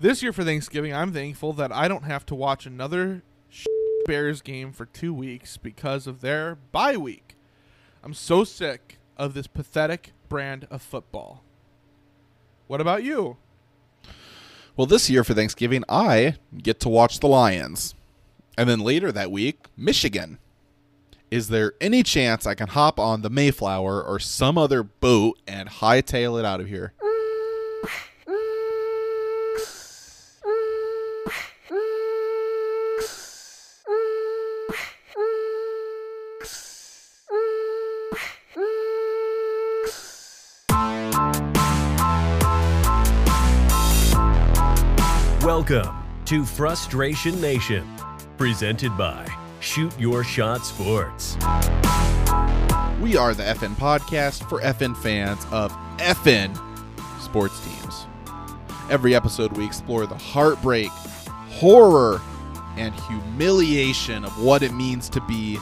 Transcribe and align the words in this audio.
This 0.00 0.22
year 0.22 0.32
for 0.32 0.44
Thanksgiving, 0.44 0.94
I'm 0.94 1.12
thankful 1.12 1.52
that 1.52 1.70
I 1.70 1.86
don't 1.86 2.04
have 2.04 2.24
to 2.26 2.34
watch 2.34 2.64
another 2.64 3.22
Bears 4.06 4.40
game 4.40 4.72
for 4.72 4.86
two 4.86 5.12
weeks 5.12 5.58
because 5.58 6.06
of 6.06 6.22
their 6.22 6.54
bye 6.72 6.96
week. 6.96 7.36
I'm 8.02 8.14
so 8.14 8.42
sick 8.42 8.98
of 9.18 9.34
this 9.34 9.46
pathetic 9.46 10.14
brand 10.30 10.66
of 10.70 10.80
football. 10.80 11.44
What 12.66 12.80
about 12.80 13.02
you? 13.02 13.36
Well, 14.74 14.86
this 14.86 15.10
year 15.10 15.22
for 15.22 15.34
Thanksgiving, 15.34 15.84
I 15.86 16.36
get 16.56 16.80
to 16.80 16.88
watch 16.88 17.20
the 17.20 17.28
Lions. 17.28 17.94
And 18.56 18.70
then 18.70 18.80
later 18.80 19.12
that 19.12 19.30
week, 19.30 19.66
Michigan. 19.76 20.38
Is 21.30 21.48
there 21.48 21.74
any 21.78 22.02
chance 22.02 22.46
I 22.46 22.54
can 22.54 22.68
hop 22.68 22.98
on 22.98 23.20
the 23.20 23.28
Mayflower 23.28 24.02
or 24.02 24.18
some 24.18 24.56
other 24.56 24.82
boat 24.82 25.38
and 25.46 25.68
hightail 25.68 26.38
it 26.38 26.46
out 26.46 26.62
of 26.62 26.68
here? 26.68 26.94
Welcome 45.60 45.94
to 46.24 46.46
Frustration 46.46 47.38
Nation, 47.38 47.86
presented 48.38 48.96
by 48.96 49.28
Shoot 49.60 49.92
Your 50.00 50.24
Shot 50.24 50.64
Sports. 50.64 51.34
We 52.98 53.18
are 53.18 53.34
the 53.34 53.42
FN 53.42 53.74
podcast 53.74 54.48
for 54.48 54.62
FN 54.62 54.96
fans 54.96 55.44
of 55.50 55.70
FN 55.98 56.56
sports 57.20 57.62
teams. 57.62 58.06
Every 58.88 59.14
episode, 59.14 59.52
we 59.52 59.66
explore 59.66 60.06
the 60.06 60.16
heartbreak, 60.16 60.88
horror, 61.50 62.22
and 62.78 62.94
humiliation 62.94 64.24
of 64.24 64.42
what 64.42 64.62
it 64.62 64.72
means 64.72 65.10
to 65.10 65.20
be 65.20 65.58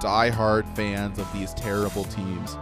die-hard 0.00 0.66
fans 0.68 1.18
of 1.18 1.30
these 1.34 1.52
terrible 1.52 2.04
teams. 2.04 2.56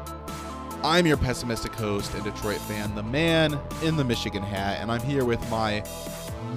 I'm 0.82 1.06
your 1.06 1.18
pessimistic 1.18 1.72
host 1.74 2.14
and 2.14 2.24
Detroit 2.24 2.58
fan, 2.62 2.94
the 2.96 3.02
man 3.02 3.60
in 3.84 3.96
the 3.96 4.04
Michigan 4.04 4.42
hat, 4.42 4.78
and 4.80 4.90
I'm 4.90 5.02
here 5.02 5.24
with 5.24 5.48
my 5.50 5.84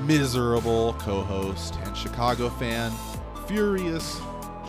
miserable 0.06 0.94
co 1.00 1.22
host 1.24 1.78
and 1.84 1.96
Chicago 1.96 2.50
fan, 2.50 2.92
Furious 3.48 4.20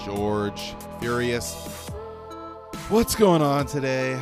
George. 0.04 0.74
Furious, 1.00 1.88
what's 2.88 3.14
going 3.14 3.42
on 3.42 3.66
today? 3.66 4.18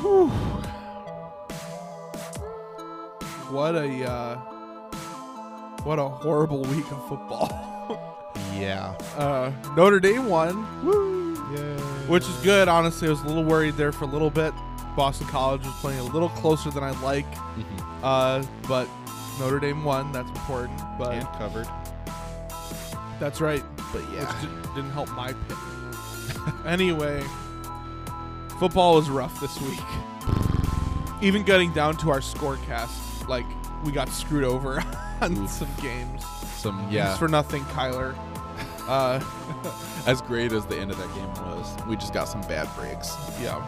Whew. 0.00 0.28
What 3.50 3.74
a 3.76 4.10
uh, 4.10 4.36
what 5.84 5.98
a 5.98 6.08
horrible 6.08 6.62
week 6.62 6.90
of 6.90 7.08
football. 7.08 7.62
Yeah. 8.54 8.94
uh, 9.18 9.52
Notre 9.76 10.00
Dame 10.00 10.30
won. 10.30 10.66
Woo! 10.82 11.34
Yay. 11.54 11.76
Which 12.08 12.22
is 12.24 12.34
good. 12.36 12.68
Honestly, 12.68 13.06
I 13.06 13.10
was 13.10 13.20
a 13.20 13.26
little 13.26 13.44
worried 13.44 13.74
there 13.76 13.92
for 13.92 14.04
a 14.04 14.06
little 14.06 14.30
bit. 14.30 14.54
Boston 14.96 15.26
College 15.28 15.62
was 15.64 15.74
playing 15.76 16.00
a 16.00 16.04
little 16.04 16.30
closer 16.30 16.70
than 16.70 16.82
I 16.82 16.90
like, 17.02 17.30
Mhm. 17.34 17.84
uh, 18.02 18.42
but 18.66 18.88
Notre 19.38 19.60
Dame 19.60 19.84
won. 19.84 20.10
That's 20.12 20.30
important. 20.30 20.80
But 20.98 21.12
And 21.12 21.28
covered. 21.38 21.68
that's 23.20 23.40
right. 23.40 23.62
But 23.92 24.02
Which 24.02 24.18
yeah. 24.20 24.32
di- 24.42 24.74
didn't 24.74 24.90
help 24.92 25.10
my 25.10 25.32
pick. 25.48 25.56
anyway, 26.66 27.22
football 28.58 28.94
was 28.94 29.08
rough 29.10 29.38
this 29.40 29.60
week. 29.60 29.78
Even 31.22 31.42
getting 31.44 31.72
down 31.72 31.96
to 31.98 32.10
our 32.10 32.20
scorecast, 32.20 33.26
like 33.28 33.46
we 33.84 33.92
got 33.92 34.08
screwed 34.08 34.44
over 34.44 34.82
on 35.20 35.36
Oof. 35.36 35.50
some 35.50 35.68
games. 35.82 36.24
Some, 36.56 36.86
yeah. 36.90 37.04
Thanks 37.06 37.18
for 37.18 37.28
nothing, 37.28 37.64
Kyler. 37.66 38.14
Uh, 38.88 39.18
as 40.06 40.22
great 40.22 40.52
as 40.52 40.64
the 40.66 40.78
end 40.78 40.92
of 40.92 40.96
that 40.98 41.12
game 41.16 41.28
was, 41.44 41.76
we 41.88 41.96
just 41.96 42.14
got 42.14 42.28
some 42.28 42.40
bad 42.42 42.68
breaks. 42.76 43.16
yeah. 43.42 43.60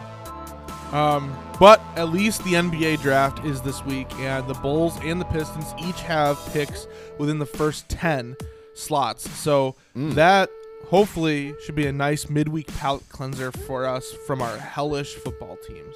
Um, 0.91 1.37
but 1.59 1.79
at 1.95 2.09
least 2.09 2.43
the 2.43 2.53
NBA 2.53 3.01
draft 3.01 3.45
is 3.45 3.61
this 3.61 3.83
week, 3.85 4.11
and 4.15 4.47
the 4.47 4.55
Bulls 4.55 4.97
and 5.03 5.21
the 5.21 5.25
Pistons 5.25 5.73
each 5.85 6.01
have 6.01 6.39
picks 6.51 6.87
within 7.19 7.37
the 7.37 7.45
first 7.45 7.87
ten 7.89 8.35
slots. 8.73 9.29
So 9.29 9.75
Mm. 9.95 10.15
that 10.15 10.49
hopefully 10.87 11.53
should 11.63 11.75
be 11.75 11.85
a 11.85 11.91
nice 11.91 12.29
midweek 12.29 12.67
palate 12.77 13.07
cleanser 13.09 13.51
for 13.51 13.85
us 13.85 14.11
from 14.25 14.41
our 14.41 14.57
hellish 14.57 15.13
football 15.15 15.57
teams. 15.67 15.95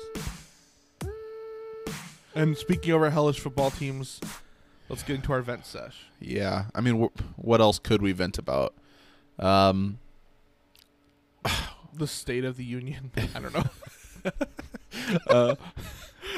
And 2.36 2.58
speaking 2.58 2.92
of 2.94 3.02
our 3.02 3.10
hellish 3.10 3.40
football 3.40 3.72
teams, 3.72 4.20
let's 4.90 5.04
get 5.04 5.16
into 5.16 5.32
our 5.34 5.42
vent 5.42 5.66
sesh. 5.66 5.98
Yeah. 6.20 6.66
I 6.76 6.82
mean, 6.82 7.04
wh- 7.04 7.40
what 7.40 7.62
else 7.62 7.80
could 7.80 8.02
we 8.02 8.12
vent 8.12 8.38
about? 8.38 8.74
Um, 9.40 10.00
The 11.96 12.08
state 12.08 12.44
of 12.44 12.58
the 12.58 12.64
union. 12.66 13.12
I 13.36 13.40
don't 13.40 13.54
know. 13.54 13.64
uh, 15.28 15.56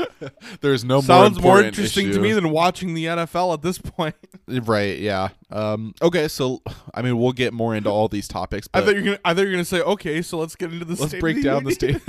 there's 0.61 0.83
no 0.83 1.01
Sounds 1.01 1.39
more 1.39 1.55
more 1.55 1.63
interesting 1.63 2.11
to 2.11 2.19
me 2.19 2.33
than 2.33 2.49
watching 2.49 2.93
the 2.93 3.05
NFL 3.05 3.53
at 3.53 3.61
this 3.61 3.77
point. 3.77 4.15
Right, 4.47 4.99
yeah. 4.99 5.29
Um, 5.49 5.95
okay, 6.03 6.27
so 6.27 6.61
I 6.93 7.01
mean, 7.01 7.17
we'll 7.17 7.31
get 7.31 7.51
more 7.51 7.73
into 7.75 7.89
all 7.89 8.07
these 8.07 8.27
topics, 8.27 8.69
I 8.75 8.81
thought 8.81 8.93
you're 8.93 9.01
gonna. 9.01 9.19
I 9.25 9.33
thought 9.33 9.41
you're 9.41 9.51
gonna 9.51 9.65
say, 9.65 9.81
okay, 9.81 10.21
so 10.21 10.37
let's 10.37 10.55
get 10.55 10.71
into 10.71 10.85
the. 10.85 10.93
let's 11.01 11.15
break 11.15 11.37
the 11.37 11.41
down 11.41 11.63
the 11.63 11.71
state. 11.71 11.99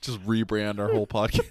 Just 0.00 0.20
rebrand 0.26 0.80
our 0.80 0.90
whole 0.90 1.06
podcast. 1.06 1.46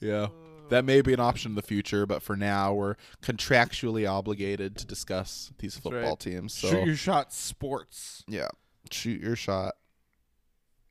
yeah, 0.00 0.26
that 0.68 0.84
may 0.84 1.00
be 1.00 1.12
an 1.14 1.20
option 1.20 1.52
in 1.52 1.54
the 1.54 1.62
future, 1.62 2.06
but 2.06 2.22
for 2.22 2.34
now, 2.34 2.74
we're 2.74 2.96
contractually 3.22 4.10
obligated 4.10 4.76
to 4.78 4.84
discuss 4.84 5.52
these 5.60 5.76
football 5.76 6.10
right. 6.10 6.18
teams. 6.18 6.54
So 6.54 6.70
Shoot 6.70 6.86
your 6.86 6.96
shot, 6.96 7.32
sports, 7.32 8.24
yeah, 8.26 8.48
shoot 8.90 9.20
your 9.20 9.36
shot. 9.36 9.76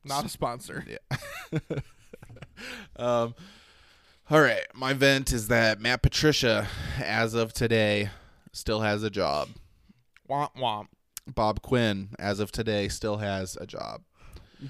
Not 0.05 0.25
a 0.25 0.29
sponsor. 0.29 0.85
Yeah. 0.87 1.59
um. 2.95 3.35
All 4.29 4.39
right, 4.41 4.63
my 4.73 4.93
vent 4.93 5.33
is 5.33 5.49
that 5.49 5.81
Matt 5.81 6.01
Patricia, 6.01 6.67
as 7.03 7.33
of 7.33 7.51
today, 7.51 8.09
still 8.53 8.79
has 8.79 9.03
a 9.03 9.09
job. 9.09 9.49
Womp 10.29 10.55
womp, 10.55 10.87
Bob 11.27 11.61
Quinn, 11.61 12.09
as 12.17 12.39
of 12.39 12.49
today, 12.51 12.87
still 12.87 13.17
has 13.17 13.57
a 13.59 13.67
job. 13.67 14.01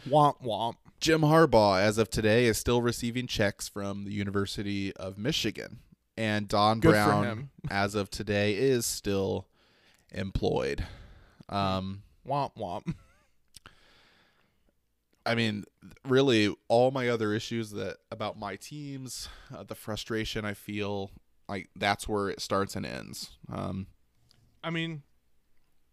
womp 0.09 0.41
womp. 0.43 0.75
Jim 0.99 1.21
Harbaugh, 1.21 1.79
as 1.79 1.97
of 1.97 2.09
today, 2.09 2.45
is 2.45 2.57
still 2.57 2.81
receiving 2.81 3.27
checks 3.27 3.67
from 3.67 4.05
the 4.05 4.11
University 4.11 4.91
of 4.95 5.17
Michigan. 5.17 5.79
And 6.17 6.47
Don 6.47 6.79
Good 6.79 6.93
Brown, 6.93 7.49
as 7.69 7.93
of 7.93 8.09
today, 8.09 8.55
is 8.55 8.85
still 8.85 9.47
employed. 10.11 10.85
Um, 11.47 12.03
Womp 12.27 12.51
womp. 12.57 12.95
I 15.25 15.35
mean, 15.35 15.63
really, 16.05 16.53
all 16.67 16.91
my 16.91 17.07
other 17.09 17.33
issues 17.33 17.71
that 17.71 17.97
about 18.11 18.37
my 18.37 18.55
teams, 18.57 19.29
uh, 19.55 19.63
the 19.63 19.75
frustration 19.75 20.43
I 20.45 20.53
feel, 20.53 21.11
like 21.47 21.69
that's 21.75 22.07
where 22.07 22.29
it 22.29 22.41
starts 22.41 22.75
and 22.75 22.85
ends. 22.85 23.37
Um, 23.51 23.87
I 24.63 24.69
mean, 24.69 25.03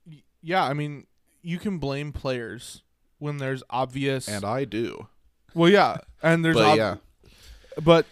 y- 0.07 0.23
yeah. 0.43 0.65
I 0.65 0.73
mean, 0.75 1.07
you 1.43 1.59
can 1.59 1.79
blame 1.79 2.13
players 2.13 2.83
when 3.19 3.37
there's 3.39 3.63
obvious. 3.71 4.27
and 4.29 4.45
I 4.45 4.65
do, 4.65 5.09
well, 5.55 5.71
yeah, 5.71 5.99
and 6.23 6.45
there's 6.45 6.57
but 6.57 6.65
ob- 6.67 6.79
yeah, 6.79 6.95
but 7.83 8.07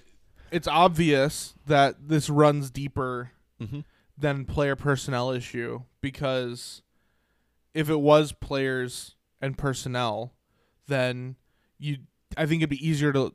it's 0.50 0.68
obvious 0.68 1.54
that 1.66 2.08
this 2.08 2.28
runs 2.30 2.70
deeper 2.70 3.32
Mhm. 3.60 3.84
than 4.16 4.44
player 4.44 4.76
personnel 4.76 5.30
issue 5.30 5.82
because 6.00 6.82
if 7.74 7.88
it 7.90 8.00
was 8.00 8.32
players 8.32 9.14
and 9.40 9.56
personnel, 9.58 10.32
then 10.88 11.36
you 11.78 11.98
I 12.36 12.44
think 12.46 12.60
it'd 12.60 12.70
be 12.70 12.86
easier 12.86 13.12
to 13.12 13.32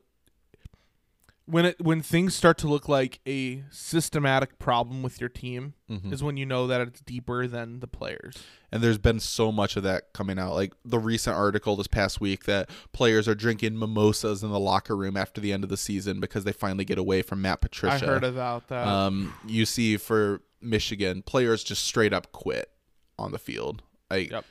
when 1.46 1.66
it 1.66 1.78
when 1.80 2.00
things 2.00 2.34
start 2.34 2.56
to 2.58 2.66
look 2.68 2.88
like 2.88 3.20
a 3.26 3.62
systematic 3.70 4.58
problem 4.58 5.02
with 5.02 5.20
your 5.20 5.28
team 5.28 5.74
Mhm. 5.90 6.10
is 6.10 6.22
when 6.22 6.38
you 6.38 6.46
know 6.46 6.66
that 6.66 6.80
it's 6.80 7.00
deeper 7.02 7.46
than 7.46 7.80
the 7.80 7.86
players. 7.86 8.36
And 8.72 8.82
there's 8.82 8.96
been 8.98 9.20
so 9.20 9.52
much 9.52 9.76
of 9.76 9.82
that 9.82 10.14
coming 10.14 10.38
out. 10.38 10.54
Like 10.54 10.72
the 10.86 10.98
recent 10.98 11.36
article 11.36 11.76
this 11.76 11.86
past 11.86 12.18
week 12.18 12.44
that 12.44 12.70
players 12.92 13.28
are 13.28 13.34
drinking 13.34 13.78
mimosas 13.78 14.42
in 14.42 14.50
the 14.50 14.58
locker 14.58 14.96
room 14.96 15.18
after 15.18 15.38
the 15.40 15.52
end 15.52 15.64
of 15.64 15.70
the 15.70 15.76
season 15.76 16.18
because 16.18 16.44
they 16.44 16.52
finally 16.52 16.84
get 16.86 16.96
away 16.96 17.20
from 17.20 17.42
Matt 17.42 17.60
Patricia. 17.60 18.06
I 18.06 18.08
heard 18.08 18.24
about 18.24 18.68
that. 18.68 18.86
Um, 18.86 19.34
you 19.46 19.66
see 19.66 19.98
for 19.98 20.40
Michigan, 20.62 21.20
players 21.20 21.62
just 21.62 21.84
straight 21.84 22.14
up 22.14 22.32
quit 22.32 22.70
on 23.18 23.32
the 23.32 23.38
field, 23.38 23.82
like 24.10 24.30
Yep. 24.30 24.44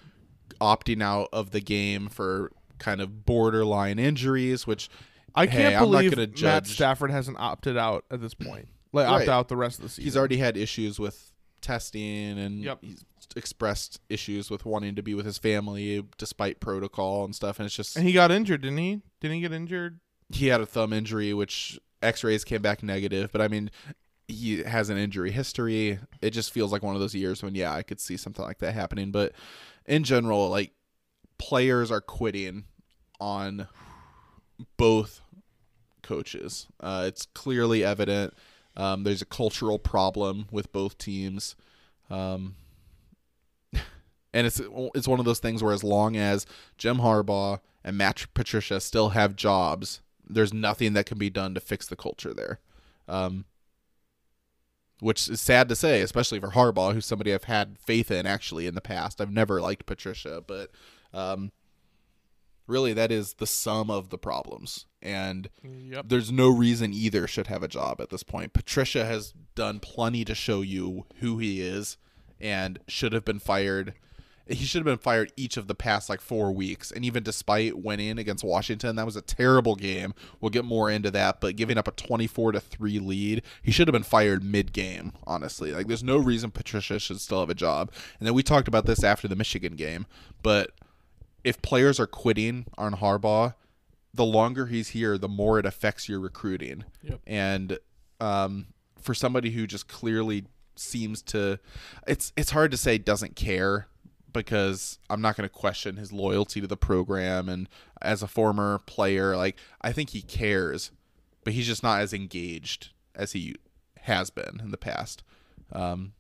opting 0.61 1.01
out 1.01 1.29
of 1.33 1.49
the 1.51 1.59
game 1.59 2.07
for 2.07 2.51
kind 2.83 3.01
of 3.01 3.25
borderline 3.25 3.97
injuries, 3.99 4.67
which 4.67 4.89
I 5.35 5.45
hey, 5.45 5.57
can't 5.63 5.75
I'm 5.75 5.83
believe 5.89 6.15
Matt 6.17 6.33
judge- 6.33 6.73
Stafford 6.75 7.09
hasn't 7.11 7.37
opted 7.39 7.77
out 7.77 8.05
at 8.11 8.21
this 8.21 8.33
point. 8.33 8.67
Like 8.91 9.07
opt 9.07 9.27
out 9.27 9.47
the 9.47 9.57
rest 9.57 9.79
of 9.79 9.83
the 9.83 9.89
season. 9.89 10.03
he's 10.03 10.15
already 10.17 10.37
had 10.37 10.55
issues 10.55 10.99
with 10.99 11.31
testing 11.61 12.37
and 12.37 12.63
Yep. 12.63 12.79
he's 12.81 13.03
expressed 13.35 13.99
issues 14.09 14.51
with 14.51 14.65
wanting 14.65 14.95
to 14.95 15.01
be 15.01 15.15
with 15.15 15.25
his 15.25 15.37
family 15.39 16.03
despite 16.19 16.59
protocol 16.59 17.25
and 17.25 17.33
stuff. 17.33 17.57
And 17.57 17.65
it's 17.65 17.75
just 17.75 17.95
and 17.95 18.05
he 18.05 18.11
got 18.13 18.29
injured, 18.31 18.61
didn't 18.61 18.77
he? 18.77 19.01
Didn't 19.21 19.35
he 19.35 19.41
get 19.41 19.51
injured? 19.53 19.99
he 20.29 20.47
had 20.47 20.61
a 20.61 20.65
thumb 20.65 20.93
injury, 20.93 21.33
which 21.33 21.79
X-rays 22.01 22.43
came 22.43 22.61
back 22.61 22.81
negative, 22.83 23.31
but 23.31 23.39
I 23.41 23.47
mean, 23.47 23.69
he 24.27 24.63
has 24.63 24.89
an 24.89 24.97
injury 24.97 25.31
history. 25.31 25.99
It 26.21 26.31
just 26.31 26.51
feels 26.51 26.71
like 26.71 26.81
one 26.83 26.95
of 26.95 27.01
those 27.01 27.13
years 27.15 27.43
when 27.43 27.55
yeah, 27.55 27.73
I 27.73 27.81
could 27.83 27.99
see 27.99 28.17
something 28.17 28.43
like 28.43 28.57
that 28.59 28.73
happening. 28.73 29.11
But 29.11 29.33
in 29.85 30.03
general, 30.03 30.49
like 30.49 30.71
players 31.37 31.91
are 31.91 32.01
quitting 32.01 32.65
on 33.23 33.67
both 34.75 35.21
coaches. 36.01 36.67
Uh, 36.81 37.05
it's 37.07 37.25
clearly 37.27 37.81
evident. 37.83 38.33
Um, 38.75 39.05
there's 39.05 39.21
a 39.21 39.25
cultural 39.25 39.79
problem 39.79 40.47
with 40.51 40.73
both 40.73 40.97
teams. 40.97 41.55
Um, 42.09 42.55
and 44.33 44.45
it's 44.45 44.61
it's 44.93 45.07
one 45.07 45.19
of 45.19 45.25
those 45.25 45.39
things 45.39 45.63
where 45.63 45.73
as 45.73 45.85
long 45.85 46.17
as 46.17 46.45
Jim 46.77 46.97
Harbaugh 46.97 47.61
and 47.81 47.97
Matt 47.97 48.25
Patricia 48.33 48.81
still 48.81 49.09
have 49.09 49.37
jobs, 49.37 50.01
there's 50.29 50.53
nothing 50.53 50.91
that 50.93 51.05
can 51.05 51.17
be 51.17 51.29
done 51.29 51.53
to 51.53 51.61
fix 51.61 51.87
the 51.87 51.95
culture 51.95 52.33
there. 52.33 52.59
Um, 53.07 53.45
which 54.99 55.29
is 55.29 55.41
sad 55.41 55.69
to 55.69 55.75
say, 55.75 56.01
especially 56.01 56.39
for 56.39 56.49
Harbaugh, 56.49 56.93
who's 56.93 57.05
somebody 57.05 57.33
I've 57.33 57.45
had 57.45 57.77
faith 57.79 58.11
in 58.11 58.25
actually 58.25 58.67
in 58.67 58.75
the 58.75 58.81
past. 58.81 59.19
I've 59.19 59.31
never 59.31 59.61
liked 59.61 59.85
Patricia, 59.85 60.43
but 60.45 60.71
um, 61.13 61.51
really 62.67 62.93
that 62.93 63.11
is 63.11 63.33
the 63.33 63.47
sum 63.47 63.89
of 63.91 64.09
the 64.09 64.17
problems. 64.17 64.85
And 65.01 65.49
Yep. 65.63 66.05
there's 66.07 66.31
no 66.31 66.49
reason 66.49 66.93
either 66.93 67.27
should 67.27 67.47
have 67.47 67.63
a 67.63 67.67
job 67.67 67.99
at 67.99 68.09
this 68.09 68.23
point. 68.23 68.53
Patricia 68.53 69.05
has 69.05 69.33
done 69.55 69.79
plenty 69.79 70.23
to 70.25 70.33
show 70.35 70.61
you 70.61 71.05
who 71.19 71.37
he 71.39 71.61
is 71.61 71.97
and 72.39 72.79
should 72.87 73.13
have 73.13 73.25
been 73.25 73.39
fired. 73.39 73.93
He 74.45 74.65
should 74.65 74.79
have 74.79 74.85
been 74.85 74.97
fired 74.97 75.31
each 75.37 75.55
of 75.55 75.67
the 75.67 75.75
past 75.75 76.09
like 76.09 76.19
four 76.19 76.51
weeks. 76.51 76.91
And 76.91 77.05
even 77.05 77.23
despite 77.23 77.77
winning 77.81 78.17
against 78.17 78.43
Washington, 78.43 78.97
that 78.97 79.05
was 79.05 79.15
a 79.15 79.21
terrible 79.21 79.75
game. 79.75 80.13
We'll 80.41 80.49
get 80.49 80.65
more 80.65 80.89
into 80.91 81.09
that, 81.11 81.39
but 81.39 81.55
giving 81.55 81.77
up 81.77 81.87
a 81.87 81.91
24 81.91 82.51
to 82.53 82.59
3 82.59 82.99
lead, 82.99 83.41
he 83.61 83.71
should 83.71 83.87
have 83.87 83.93
been 83.93 84.03
fired 84.03 84.43
mid 84.43 84.73
game, 84.73 85.13
honestly. 85.25 85.71
Like, 85.71 85.87
there's 85.87 86.03
no 86.03 86.17
reason 86.17 86.51
Patricia 86.51 86.99
should 86.99 87.21
still 87.21 87.39
have 87.39 87.49
a 87.49 87.55
job. 87.55 87.89
And 88.19 88.27
then 88.27 88.33
we 88.33 88.43
talked 88.43 88.67
about 88.67 88.85
this 88.85 89.01
after 89.03 89.29
the 89.29 89.35
Michigan 89.37 89.75
game, 89.77 90.05
but 90.41 90.71
if 91.43 91.61
players 91.61 91.99
are 91.99 92.07
quitting 92.07 92.65
on 92.77 92.95
Harbaugh, 92.95 93.55
the 94.13 94.25
longer 94.25 94.67
he's 94.67 94.89
here, 94.89 95.17
the 95.17 95.27
more 95.27 95.59
it 95.59 95.65
affects 95.65 96.07
your 96.07 96.19
recruiting. 96.19 96.83
Yep. 97.01 97.19
And 97.25 97.79
um, 98.19 98.67
for 98.99 99.13
somebody 99.13 99.51
who 99.51 99.65
just 99.67 99.87
clearly 99.87 100.45
seems 100.75 101.21
to, 101.23 101.59
it's 102.07 102.31
it's 102.37 102.51
hard 102.51 102.71
to 102.71 102.77
say 102.77 102.97
doesn't 102.97 103.35
care 103.35 103.87
because 104.31 104.99
I'm 105.09 105.21
not 105.21 105.35
going 105.35 105.47
to 105.47 105.53
question 105.53 105.97
his 105.97 106.11
loyalty 106.11 106.59
to 106.61 106.67
the 106.67 106.77
program 106.77 107.47
and 107.47 107.69
as 108.01 108.23
a 108.23 108.27
former 108.27 108.79
player, 108.85 109.37
like 109.37 109.57
I 109.81 109.91
think 109.91 110.09
he 110.09 110.21
cares, 110.21 110.91
but 111.43 111.53
he's 111.53 111.67
just 111.67 111.83
not 111.83 112.01
as 112.01 112.13
engaged 112.13 112.89
as 113.15 113.33
he 113.33 113.55
has 114.01 114.29
been 114.29 114.59
in 114.61 114.71
the 114.71 114.77
past. 114.77 115.23
Um, 115.71 116.13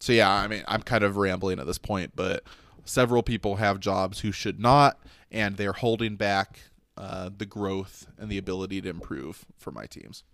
so 0.00 0.12
yeah, 0.12 0.30
I 0.30 0.48
mean, 0.48 0.64
I'm 0.66 0.82
kind 0.82 1.04
of 1.04 1.16
rambling 1.16 1.60
at 1.60 1.66
this 1.66 1.78
point, 1.78 2.12
but 2.16 2.42
several 2.90 3.22
people 3.22 3.56
have 3.56 3.80
jobs 3.80 4.20
who 4.20 4.32
should 4.32 4.58
not, 4.58 4.98
and 5.30 5.56
they're 5.56 5.72
holding 5.72 6.16
back 6.16 6.60
uh, 6.96 7.30
the 7.34 7.46
growth 7.46 8.06
and 8.18 8.30
the 8.30 8.38
ability 8.38 8.80
to 8.80 8.88
improve 8.88 9.46
for 9.56 9.70
my 9.70 9.86
teams. 9.86 10.24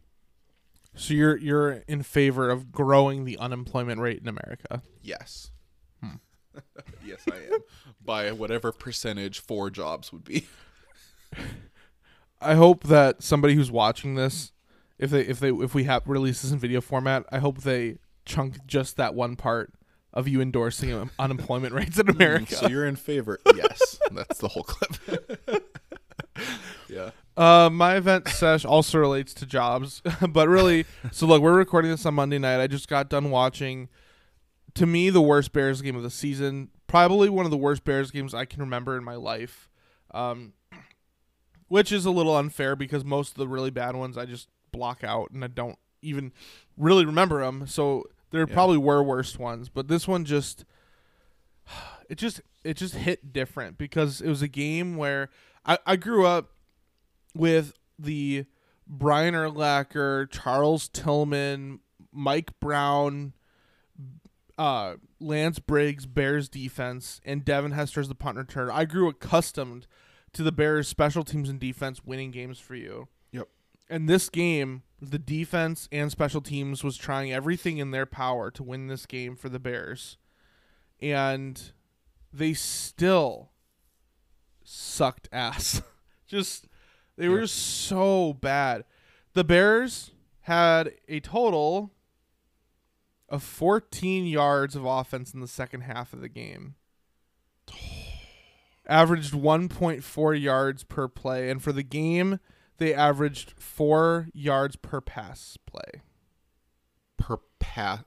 So 0.95 1.13
you're 1.13 1.37
you're 1.37 1.83
in 1.87 2.03
favor 2.03 2.49
of 2.49 2.73
growing 2.73 3.27
the 3.27 3.37
unemployment 3.37 4.01
rate 4.01 4.21
in 4.21 4.29
America. 4.29 4.83
Yes. 5.03 5.51
yes, 7.05 7.21
I 7.31 7.37
am. 7.55 7.61
By 8.03 8.33
whatever 8.33 8.73
percentage 8.73 9.41
four 9.41 9.69
jobs 9.69 10.11
would 10.11 10.25
be. 10.25 10.47
I 12.41 12.55
hope 12.55 12.85
that 12.85 13.23
somebody 13.23 13.55
who's 13.55 13.71
watching 13.71 14.15
this, 14.15 14.53
if 14.99 15.11
they 15.11 15.21
if 15.21 15.39
they 15.39 15.51
if 15.51 15.75
we 15.75 15.85
have 15.85 16.03
release 16.07 16.41
this 16.41 16.53
in 16.53 16.59
video 16.59 16.81
format, 16.81 17.25
I 17.31 17.39
hope 17.39 17.59
they 17.59 17.99
chunk 18.25 18.67
just 18.67 18.97
that 18.97 19.15
one 19.15 19.37
part 19.37 19.75
of 20.17 20.27
you 20.27 20.41
endorsing 20.41 21.11
unemployment 21.19 21.75
rates 21.75 21.99
in 21.99 22.09
America. 22.09 22.57
So 22.57 22.69
you're 22.69 22.87
in 22.87 22.97
favor? 22.97 23.39
Yes. 23.55 23.99
That's 24.13 24.39
the 24.39 24.49
whole 24.49 24.63
clip. 24.63 25.63
yeah. 26.89 27.11
Uh, 27.37 27.69
my 27.71 27.97
event 27.97 28.29
sesh 28.29 28.65
also 28.65 28.99
relates 28.99 29.35
to 29.35 29.47
jobs, 29.47 30.03
but 30.29 30.49
really, 30.49 30.87
so 31.11 31.27
look, 31.27 31.43
we're 31.43 31.57
recording 31.57 31.91
this 31.91 32.07
on 32.07 32.15
Monday 32.15 32.39
night. 32.39 32.61
I 32.61 32.67
just 32.67 32.89
got 32.89 33.11
done 33.11 33.31
watching, 33.31 33.89
to 34.75 34.87
me, 34.87 35.11
the 35.11 35.21
worst 35.21 35.53
Bears 35.53 35.83
game 35.83 35.97
of 35.97 36.03
the 36.03 36.11
season. 36.11 36.71
Probably 36.87 37.29
one 37.29 37.45
of 37.45 37.51
the 37.51 37.57
worst 37.57 37.85
Bears 37.85 38.11
games 38.11 38.33
I 38.33 38.47
can 38.47 38.61
remember 38.61 38.97
in 38.97 39.05
my 39.05 39.17
life, 39.17 39.69
um, 40.13 40.55
which 41.69 41.93
is 41.93 42.07
a 42.07 42.11
little 42.11 42.37
unfair 42.37 42.75
because 42.75 43.05
most 43.05 43.33
of 43.33 43.37
the 43.37 43.49
really 43.49 43.71
bad 43.71 43.97
ones 43.97 44.17
I 44.17 44.25
just 44.25 44.49
block 44.73 45.05
out 45.05 45.31
and 45.31 45.45
I 45.45 45.49
don't 45.49 45.79
even 46.01 46.33
really 46.77 47.05
remember 47.05 47.45
them. 47.45 47.67
So 47.67 48.05
there 48.37 48.47
Yeah. 48.49 48.55
probably 48.55 48.79
were 48.79 49.03
worse 49.03 49.39
ones, 49.39 49.69
but 49.69 49.89
this 49.89 50.07
one 50.09 50.25
just, 50.25 50.65
it 52.09 52.17
just 52.17 52.41
it 52.65 52.77
just 52.77 52.95
hit 52.95 53.33
different 53.33 53.79
because 53.79 54.21
it 54.21 54.29
was 54.29 54.43
a 54.43 54.49
game 54.49 54.97
where 54.97 55.29
I, 55.65 55.79
I 55.87 55.97
grew 55.97 56.27
up 56.27 56.51
with 57.35 57.73
the 57.99 58.45
Brian 58.87 59.35
Urlacher, 59.35 60.31
Charles 60.31 60.89
Tillman, 60.89 61.81
Mike 62.13 62.59
Brown, 62.61 63.33
uh, 64.59 64.95
Lance 65.21 65.59
Briggs 65.59 66.07
Bears 66.07 66.49
defense, 66.49 67.21
and 67.25 67.45
Devin 67.45 67.73
Hester 67.73 68.01
as 68.01 68.09
the 68.09 68.15
punt 68.15 68.39
returner. 68.39 68.71
I 68.73 68.85
grew 68.85 69.09
accustomed 69.09 69.87
to 70.33 70.43
the 70.43 70.53
Bears 70.53 70.89
special 70.89 71.25
teams 71.25 71.49
and 71.49 71.59
defense 71.61 72.05
winning 72.05 72.31
games 72.31 72.59
for 72.59 72.75
you. 72.75 73.09
Yep. 73.33 73.49
And 73.89 74.09
this 74.09 74.29
game, 74.29 74.83
the 75.01 75.19
defense 75.19 75.89
and 75.93 76.11
special 76.11 76.41
teams 76.41 76.83
was 76.83 76.97
trying 76.97 77.33
everything 77.33 77.79
in 77.79 77.91
their 77.91 78.07
power 78.07 78.51
to 78.51 78.63
win 78.63 78.87
this 78.87 79.07
game 79.07 79.37
for 79.37 79.49
the 79.49 79.59
Bears. 79.59 80.17
And 81.01 81.73
they 82.33 82.55
still 82.55 83.51
sucked 84.65 85.29
ass. 85.33 85.83
just 86.27 86.67
they 87.17 87.29
were 87.29 87.41
just 87.41 87.57
so 87.57 88.35
bad. 88.35 88.85
The 89.35 89.45
Bears 89.45 90.13
had 90.43 90.93
a 91.09 91.21
total 91.21 91.93
of 93.29 93.43
14 93.43 94.27
yards 94.27 94.77
of 94.77 94.85
offense 94.85 95.35
in 95.35 95.41
the 95.41 95.49
second 95.49 95.83
half 95.83 96.13
of 96.13 96.21
the 96.21 96.29
game. 96.29 96.77
Averaged 98.87 99.33
1.4 99.33 100.41
yards 100.41 100.85
per 100.85 101.09
play, 101.09 101.51
and 101.51 101.61
for 101.61 101.73
the 101.73 101.83
game, 101.83 102.39
they 102.79 102.95
averaged 102.95 103.55
four 103.59 104.29
yards 104.33 104.77
per 104.77 105.01
pass 105.01 105.57
play. 105.67 106.03
Per 107.17 107.39
pass. 107.59 108.03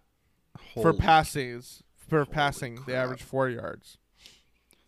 for 0.74 0.94
passes, 0.94 1.84
for 1.96 2.26
passing, 2.26 2.76
they 2.76 2.94
crap. 2.94 3.04
averaged 3.04 3.24
four 3.24 3.50
yards. 3.50 3.98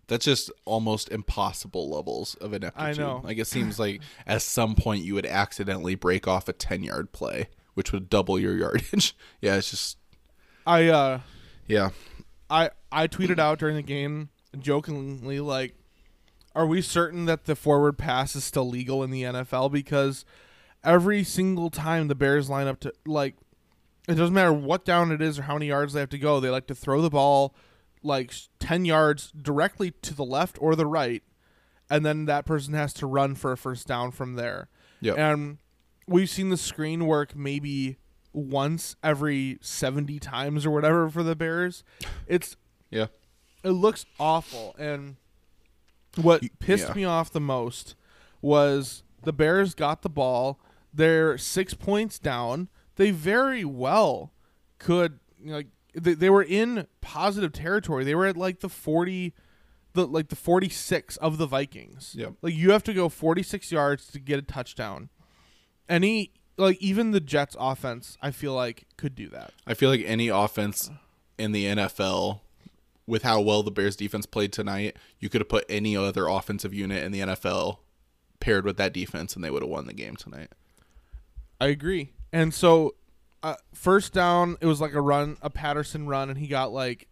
That's 0.08 0.26
just 0.26 0.52
almost 0.66 1.10
impossible 1.10 1.90
levels 1.90 2.36
of 2.36 2.54
ineptitude. 2.54 3.00
I 3.00 3.02
know. 3.02 3.22
Like 3.24 3.38
it 3.38 3.48
seems 3.48 3.80
like 3.80 4.02
at 4.28 4.42
some 4.42 4.76
point 4.76 5.06
you 5.06 5.14
would 5.14 5.26
accidentally 5.26 5.96
break 5.96 6.28
off 6.28 6.50
a 6.50 6.54
ten 6.54 6.84
yard 6.84 7.14
play, 7.14 7.48
which 7.76 7.94
would 7.94 8.10
double 8.10 8.38
your 8.38 8.56
yardage. 8.58 9.16
yeah, 9.42 9.56
it's 9.56 9.72
just 9.72 9.98
I 10.68 10.88
uh, 10.88 11.20
yeah. 11.68 11.92
I 12.50 12.72
I 12.92 13.08
tweeted 13.08 13.40
out 13.40 13.60
during 13.60 13.76
the 13.78 13.82
game 13.82 14.30
jokingly 14.60 15.40
like 15.40 15.76
are 16.56 16.66
we 16.66 16.82
certain 16.82 17.26
that 17.26 17.46
the 17.46 17.56
forward 17.56 17.98
pass 17.98 18.36
is 18.36 18.44
still 18.44 18.68
legal 18.68 19.04
in 19.04 19.12
the 19.12 19.24
NFL 19.24 19.72
because 19.72 20.26
every 20.84 21.24
single 21.24 21.70
time 21.70 22.08
the 22.08 22.16
Bears 22.16 22.50
line 22.50 22.68
up 22.68 22.80
to 22.82 22.94
like 23.06 23.36
it 24.08 24.16
doesn't 24.16 24.34
matter 24.34 24.52
what 24.54 24.84
down 24.84 25.12
it 25.12 25.22
is 25.22 25.40
or 25.40 25.44
how 25.44 25.54
many 25.54 25.68
yards 25.68 25.94
they 25.94 26.00
have 26.00 26.10
to 26.10 26.18
go 26.18 26.40
they 26.40 26.50
like 26.50 26.68
to 26.68 26.76
throw 26.76 27.02
the 27.02 27.10
ball 27.10 27.54
like 28.04 28.34
10 28.60 28.84
yards 28.86 29.32
directly 29.40 29.92
to 30.02 30.14
the 30.14 30.26
left 30.26 30.58
or 30.60 30.76
the 30.76 30.88
right 30.88 31.24
and 31.90 32.06
then 32.06 32.26
that 32.26 32.46
person 32.46 32.74
has 32.74 32.94
to 32.94 33.06
run 33.06 33.36
for 33.36 33.52
a 33.52 33.58
first 33.58 33.86
down 33.86 34.12
from 34.12 34.36
there. 34.36 34.70
Yep. 35.02 35.18
And 35.18 35.58
we've 36.08 36.30
seen 36.30 36.48
the 36.50 36.56
screen 36.58 37.06
work 37.06 37.36
maybe 37.36 37.98
once 38.34 38.96
every 39.04 39.58
70 39.62 40.18
times 40.20 40.66
or 40.66 40.72
whatever 40.72 41.10
for 41.10 41.22
the 41.22 41.36
Bears. 41.36 41.84
It's 42.28 42.56
Yeah. 42.90 43.08
it 43.64 43.72
looks 43.72 44.06
awful 44.20 44.74
and 44.80 45.18
what 46.16 46.44
pissed 46.60 46.90
yeah. 46.90 46.94
me 46.94 47.06
off 47.06 47.32
the 47.32 47.40
most 47.40 47.96
was 48.42 49.04
the 49.24 49.34
bears 49.34 49.74
got 49.74 50.02
the 50.02 50.10
ball. 50.10 50.60
They're 50.94 51.38
six 51.38 51.74
points 51.74 52.20
down. 52.20 52.70
They 52.96 53.12
very 53.12 53.64
well 53.64 54.34
could 54.78 55.20
you 55.40 55.52
know, 55.52 55.58
like 55.58 55.68
they, 55.94 56.14
they 56.14 56.30
were 56.30 56.44
in 56.44 56.88
positive 57.02 57.54
territory. 57.54 58.04
They 58.04 58.16
were 58.16 58.26
at 58.26 58.38
like 58.38 58.60
the 58.60 58.70
40 58.70 59.34
the 59.94 60.08
like 60.08 60.30
the 60.30 60.36
46 60.36 61.18
of 61.18 61.38
the 61.38 61.46
vikings. 61.46 62.16
Yep. 62.18 62.34
like 62.42 62.56
you 62.56 62.72
have 62.72 62.84
to 62.84 62.94
go 62.94 63.10
46 63.10 63.72
yards 63.72 64.08
to 64.08 64.20
get 64.20 64.40
a 64.40 64.42
touchdown. 64.42 65.10
Any 65.88 66.32
like 66.58 66.78
even 66.82 67.12
the 67.12 67.20
jets 67.20 67.56
offense 67.60 68.18
i 68.22 68.30
feel 68.30 68.54
like 68.54 68.86
could 68.98 69.16
do 69.16 69.30
that. 69.30 69.54
I 69.66 69.74
feel 69.74 69.90
like 69.90 70.04
any 70.06 70.28
offense 70.28 70.90
in 71.38 71.52
the 71.54 71.66
NFL 71.66 72.42
with 73.12 73.24
how 73.24 73.42
well 73.42 73.62
the 73.62 73.72
Bears 73.72 73.98
defense 73.98 74.26
played 74.26 74.54
tonight, 74.54 74.96
you 75.20 75.28
could 75.28 75.42
have 75.42 75.50
put 75.50 75.66
any 75.68 75.98
other 75.98 76.28
offensive 76.28 76.74
unit 76.74 77.04
in 77.04 77.12
the 77.12 77.20
NFL 77.20 77.80
paired 78.40 78.64
with 78.64 78.78
that 78.78 78.94
defense 78.94 79.36
and 79.36 79.44
they 79.44 79.52
would 79.52 79.62
have 79.62 79.70
won 79.70 79.86
the 79.86 79.94
game 79.94 80.16
tonight. 80.16 80.48
I 81.60 81.68
agree. 81.68 82.14
And 82.32 82.54
so, 82.54 82.96
uh, 83.44 83.56
first 83.74 84.14
down, 84.14 84.56
it 84.62 84.66
was 84.66 84.80
like 84.80 84.94
a 84.94 85.02
run, 85.02 85.36
a 85.42 85.50
Patterson 85.50 86.08
run, 86.08 86.30
and 86.30 86.40
he 86.40 86.48
got 86.48 86.72
like, 86.72 87.10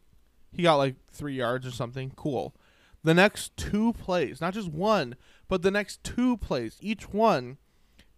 he 0.53 0.63
got 0.63 0.75
like 0.75 0.95
three 1.11 1.35
yards 1.35 1.67
or 1.67 1.71
something. 1.71 2.13
Cool. 2.15 2.55
The 3.03 3.13
next 3.13 3.57
two 3.57 3.91
plays, 3.91 4.39
not 4.39 4.53
just 4.53 4.69
one, 4.69 5.17
but 5.49 5.63
the 5.63 5.71
next 5.71 6.01
two 6.05 6.37
plays, 6.37 6.77
each 6.79 7.11
one 7.11 7.57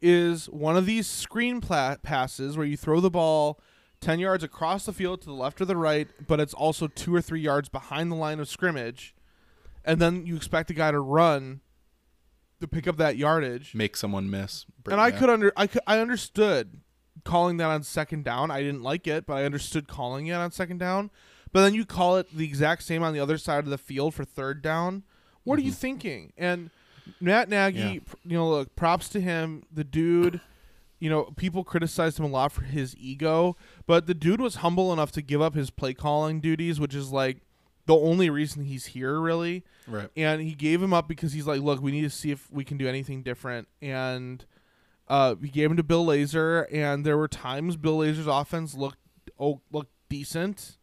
is 0.03 0.47
one 0.49 0.77
of 0.77 0.85
these 0.85 1.07
screen 1.07 1.61
pla- 1.61 1.97
passes 2.03 2.55
where 2.55 2.65
you 2.65 2.77
throw 2.77 2.99
the 2.99 3.09
ball 3.09 3.59
10 4.01 4.19
yards 4.19 4.43
across 4.43 4.85
the 4.85 4.93
field 4.93 5.21
to 5.21 5.27
the 5.27 5.33
left 5.33 5.61
or 5.61 5.65
the 5.65 5.77
right, 5.77 6.07
but 6.27 6.39
it's 6.39 6.53
also 6.53 6.87
two 6.87 7.15
or 7.15 7.21
three 7.21 7.39
yards 7.39 7.69
behind 7.69 8.11
the 8.11 8.15
line 8.15 8.39
of 8.39 8.49
scrimmage. 8.49 9.15
And 9.85 9.99
then 9.99 10.25
you 10.25 10.35
expect 10.35 10.69
a 10.69 10.73
guy 10.73 10.91
to 10.91 10.99
run 10.99 11.61
to 12.59 12.67
pick 12.67 12.87
up 12.87 12.97
that 12.97 13.17
yardage. 13.17 13.73
Make 13.73 13.95
someone 13.95 14.29
miss. 14.29 14.65
and 14.89 14.99
I 14.99 15.11
could 15.11 15.29
under 15.29 15.51
I 15.55 15.67
could, 15.67 15.81
I 15.87 15.99
understood 15.99 16.81
calling 17.23 17.57
that 17.57 17.65
on 17.65 17.83
second 17.83 18.23
down. 18.23 18.51
I 18.51 18.61
didn't 18.61 18.83
like 18.83 19.07
it, 19.07 19.25
but 19.25 19.33
I 19.35 19.45
understood 19.45 19.87
calling 19.87 20.27
it 20.27 20.33
on 20.33 20.51
second 20.51 20.79
down. 20.79 21.11
But 21.51 21.63
then 21.63 21.73
you 21.73 21.85
call 21.85 22.17
it 22.17 22.35
the 22.35 22.45
exact 22.45 22.83
same 22.83 23.03
on 23.03 23.13
the 23.13 23.19
other 23.19 23.37
side 23.37 23.63
of 23.63 23.69
the 23.69 23.77
field 23.77 24.13
for 24.13 24.23
third 24.23 24.61
down. 24.61 25.03
What 25.43 25.59
are 25.59 25.61
you 25.61 25.71
mm-hmm. 25.71 25.79
thinking? 25.79 26.33
And 26.37 26.69
Matt 27.19 27.49
Nagy, 27.49 27.79
Yeah. 27.79 27.91
you 28.23 28.37
know, 28.37 28.49
look, 28.49 28.75
props 28.75 29.09
to 29.09 29.21
him. 29.21 29.63
The 29.71 29.83
dude, 29.83 30.39
you 31.01 31.09
know, 31.09 31.23
people 31.35 31.63
criticized 31.63 32.19
him 32.19 32.25
a 32.25 32.29
lot 32.29 32.51
for 32.51 32.61
his 32.61 32.95
ego, 32.95 33.57
but 33.87 34.05
the 34.05 34.13
dude 34.13 34.39
was 34.39 34.55
humble 34.55 34.93
enough 34.93 35.11
to 35.13 35.21
give 35.23 35.41
up 35.41 35.55
his 35.55 35.71
play 35.71 35.95
calling 35.95 36.39
duties, 36.39 36.79
which 36.79 36.93
is 36.93 37.11
like 37.11 37.37
the 37.87 37.95
only 37.95 38.29
reason 38.29 38.65
he's 38.65 38.85
here, 38.85 39.19
really 39.19 39.63
right. 39.87 40.09
and 40.15 40.41
he 40.41 40.53
gave 40.53 40.81
him 40.81 40.93
up 40.93 41.07
because 41.07 41.33
he's 41.33 41.47
like, 41.47 41.59
look, 41.59 41.81
we 41.81 41.91
need 41.91 42.03
to 42.03 42.09
see 42.11 42.29
if 42.29 42.51
we 42.51 42.63
can 42.63 42.77
do 42.77 42.87
anything 42.87 43.23
different. 43.23 43.67
And 43.81 44.45
uh, 45.07 45.33
we 45.41 45.49
gave 45.49 45.71
him 45.71 45.77
to 45.77 45.83
Bill 45.83 46.05
Lazor, 46.05 46.67
and 46.71 47.03
there 47.03 47.17
were 47.17 47.27
times 47.27 47.77
Bill 47.77 47.97
Lazor's 47.97 48.27
offense 48.27 48.75
looked 48.75 48.99
oh 49.39 49.61
looked 49.71 49.91
decent, 50.07 50.77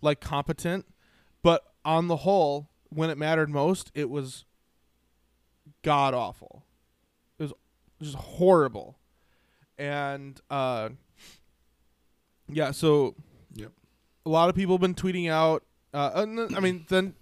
like 0.00 0.20
competent, 0.20 0.86
but 1.42 1.64
on 1.84 2.06
the 2.06 2.18
whole, 2.18 2.70
when 2.90 3.10
it 3.10 3.18
mattered 3.18 3.50
most, 3.50 3.90
it 3.92 4.08
was 4.08 4.44
god 5.82 6.14
awful. 6.14 6.64
It 7.40 7.42
was 7.42 7.52
just 8.00 8.14
horrible, 8.14 8.97
and 9.78 10.40
uh, 10.50 10.90
yeah, 12.48 12.70
so 12.70 13.14
Yep. 13.54 13.72
a 14.26 14.28
lot 14.28 14.48
of 14.48 14.54
people 14.54 14.74
have 14.74 14.80
been 14.80 14.94
tweeting 14.94 15.30
out. 15.30 15.64
Uh, 15.94 16.10
I 16.56 16.60
mean, 16.60 16.86
then 16.88 17.14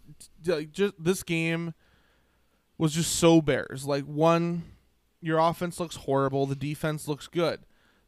like, 0.47 0.73
just 0.73 0.95
this 0.99 1.23
game 1.23 1.75
was 2.79 2.93
just 2.93 3.15
so 3.17 3.41
Bears. 3.41 3.85
Like 3.87 4.05
one, 4.05 4.65
your 5.21 5.39
offense 5.39 5.79
looks 5.81 5.97
horrible. 5.97 6.47
The 6.47 6.55
defense 6.57 7.09
looks 7.09 7.27
good. 7.29 7.61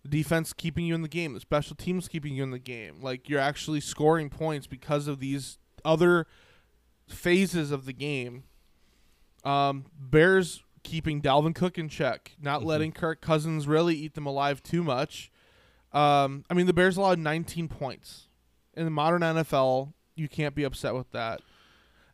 The 0.02 0.08
defense 0.08 0.52
keeping 0.52 0.86
you 0.86 0.94
in 0.94 1.02
the 1.02 1.08
game. 1.08 1.34
The 1.34 1.40
special 1.40 1.74
teams 1.76 2.08
keeping 2.08 2.34
you 2.34 2.42
in 2.42 2.50
the 2.50 2.58
game. 2.58 3.00
Like 3.02 3.28
you're 3.28 3.40
actually 3.40 3.80
scoring 3.80 4.30
points 4.30 4.66
because 4.66 5.08
of 5.08 5.20
these 5.20 5.58
other 5.84 6.26
phases 7.08 7.70
of 7.70 7.84
the 7.86 7.92
game. 7.92 8.44
Um, 9.44 9.86
Bears 9.98 10.62
keeping 10.82 11.20
Dalvin 11.22 11.54
Cook 11.54 11.78
in 11.78 11.88
check, 11.88 12.32
not 12.40 12.64
letting 12.64 12.92
Kirk 12.92 13.20
Cousins 13.20 13.66
really 13.66 13.94
eat 13.96 14.14
them 14.14 14.26
alive 14.26 14.62
too 14.62 14.82
much. 14.82 15.30
Um, 15.92 16.44
I 16.50 16.54
mean, 16.54 16.66
the 16.66 16.72
Bears 16.74 16.96
allowed 16.96 17.18
19 17.18 17.68
points 17.68 18.28
in 18.74 18.84
the 18.84 18.90
modern 18.90 19.22
NFL. 19.22 19.92
You 20.16 20.28
can't 20.28 20.54
be 20.54 20.64
upset 20.64 20.94
with 20.94 21.10
that. 21.12 21.40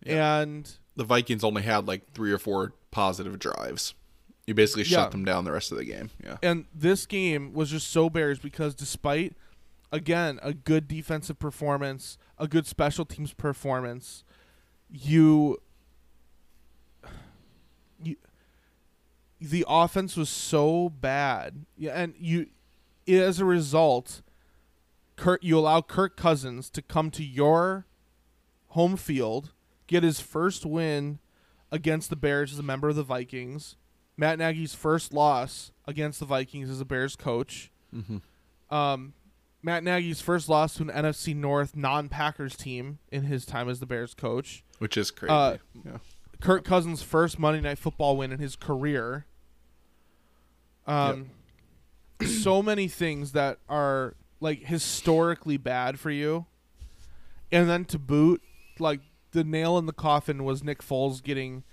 And 0.07 0.71
The 0.97 1.05
Vikings 1.05 1.43
only 1.45 1.63
had 1.63 1.87
like 1.89 2.13
three 2.13 2.33
or 2.33 2.39
four 2.39 2.73
positive 2.91 3.39
drives. 3.39 3.95
You 4.47 4.55
basically 4.55 4.83
Yeah. 4.85 4.99
shut 5.05 5.11
them 5.13 5.25
down 5.25 5.45
the 5.45 5.53
rest 5.53 5.73
of 5.73 5.79
the 5.79 5.85
game. 5.85 6.11
Yeah. 6.23 6.37
and 6.43 6.67
this 6.75 7.07
game 7.07 7.53
was 7.55 7.71
just 7.71 7.89
so 7.89 8.11
Bears 8.11 8.39
because 8.39 8.75
despite 8.75 9.35
again 9.91 10.39
a 10.43 10.53
good 10.53 10.87
defensive 10.87 11.39
performance, 11.39 12.19
a 12.39 12.47
good 12.47 12.67
special 12.67 13.05
teams 13.07 13.33
performance, 13.33 14.23
you 14.91 15.59
the 19.45 19.65
offense 19.69 20.17
was 20.17 20.29
so 20.29 20.89
bad. 20.89 21.65
Yeah, 21.77 21.93
and 21.93 22.15
you 22.19 22.47
as 23.07 23.39
a 23.39 23.45
result 23.45 24.23
Kirk 25.17 25.45
you 25.45 25.59
allow 25.59 25.81
Kirk 25.81 26.17
Cousins 26.17 26.71
to 26.71 26.83
come 26.83 27.11
to 27.13 27.25
your 27.25 27.87
home 28.69 28.97
field, 28.97 29.53
get 29.87 30.03
his 30.03 30.21
first 30.21 30.67
win 30.67 31.19
against 31.71 32.11
the 32.11 32.17
Bears 32.17 32.53
as 32.53 32.59
a 32.59 32.63
member 32.63 32.89
of 32.89 32.97
the 32.97 33.03
Vikings. 33.03 33.77
Matt 34.17 34.39
Nagy's 34.39 34.75
first 34.75 35.13
loss 35.13 35.73
against 35.87 36.21
the 36.21 36.27
Vikings 36.27 36.71
as 36.71 36.81
a 36.81 36.85
Bears 36.85 37.17
coach. 37.17 37.71
Mm-hmm. 37.95 38.75
Um, 38.75 39.15
Matt 39.63 39.83
Nagy's 39.83 40.21
first 40.21 40.49
loss 40.49 40.75
to 40.75 40.83
an 40.83 40.89
NFC 40.89 41.35
North 41.35 41.77
non-Packers 41.77 42.57
team 42.57 42.99
in 43.11 43.25
his 43.25 43.47
time 43.47 43.69
as 43.69 43.81
the 43.81 43.87
Bears 43.87 44.15
coach. 44.15 44.65
Which 44.79 44.97
is 44.97 45.11
crazy. 45.11 45.33
Uh, 45.33 45.57
yeah. 45.85 45.99
Kirk 46.41 46.65
Cousins' 46.65 47.03
first 47.03 47.39
Monday 47.39 47.61
Night 47.61 47.79
Football 47.79 48.17
win 48.17 48.33
in 48.33 48.39
his 48.39 48.57
career. 48.57 49.27
Um, 50.87 51.31
so 52.25 52.63
many 52.63 52.89
things 52.89 53.33
that 53.33 53.59
are 53.69 54.15
like 54.41 54.65
historically 54.65 55.57
bad 55.57 55.99
for 55.99 56.11
you, 56.11 56.47
and 57.51 57.69
then 57.69 57.85
to 57.87 57.99
boot, 57.99 58.43
like 58.79 59.01
the 59.33 59.45
nail 59.45 59.79
in 59.79 59.87
the 59.87 59.93
coffin 59.93 60.45
was 60.45 60.63
Nick 60.63 60.83
Foles 60.83 61.23
getting 61.23 61.65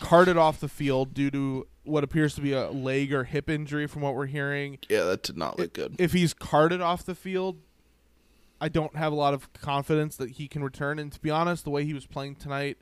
carted 0.00 0.36
off 0.36 0.60
the 0.60 0.68
field 0.68 1.14
due 1.14 1.30
to 1.30 1.66
what 1.84 2.04
appears 2.04 2.34
to 2.34 2.40
be 2.40 2.52
a 2.52 2.70
leg 2.70 3.12
or 3.12 3.24
hip 3.24 3.50
injury, 3.50 3.86
from 3.86 4.02
what 4.02 4.14
we're 4.14 4.26
hearing. 4.26 4.78
Yeah, 4.88 5.04
that 5.04 5.22
did 5.22 5.36
not 5.36 5.58
look 5.58 5.72
good. 5.72 5.96
If 5.98 6.12
he's 6.12 6.32
carted 6.34 6.80
off 6.80 7.04
the 7.04 7.14
field, 7.14 7.58
I 8.60 8.68
don't 8.68 8.96
have 8.96 9.12
a 9.12 9.16
lot 9.16 9.34
of 9.34 9.52
confidence 9.52 10.16
that 10.16 10.30
he 10.30 10.48
can 10.48 10.62
return. 10.62 10.98
And 10.98 11.12
to 11.12 11.20
be 11.20 11.30
honest, 11.30 11.64
the 11.64 11.70
way 11.70 11.84
he 11.84 11.92
was 11.92 12.06
playing 12.06 12.36
tonight, 12.36 12.78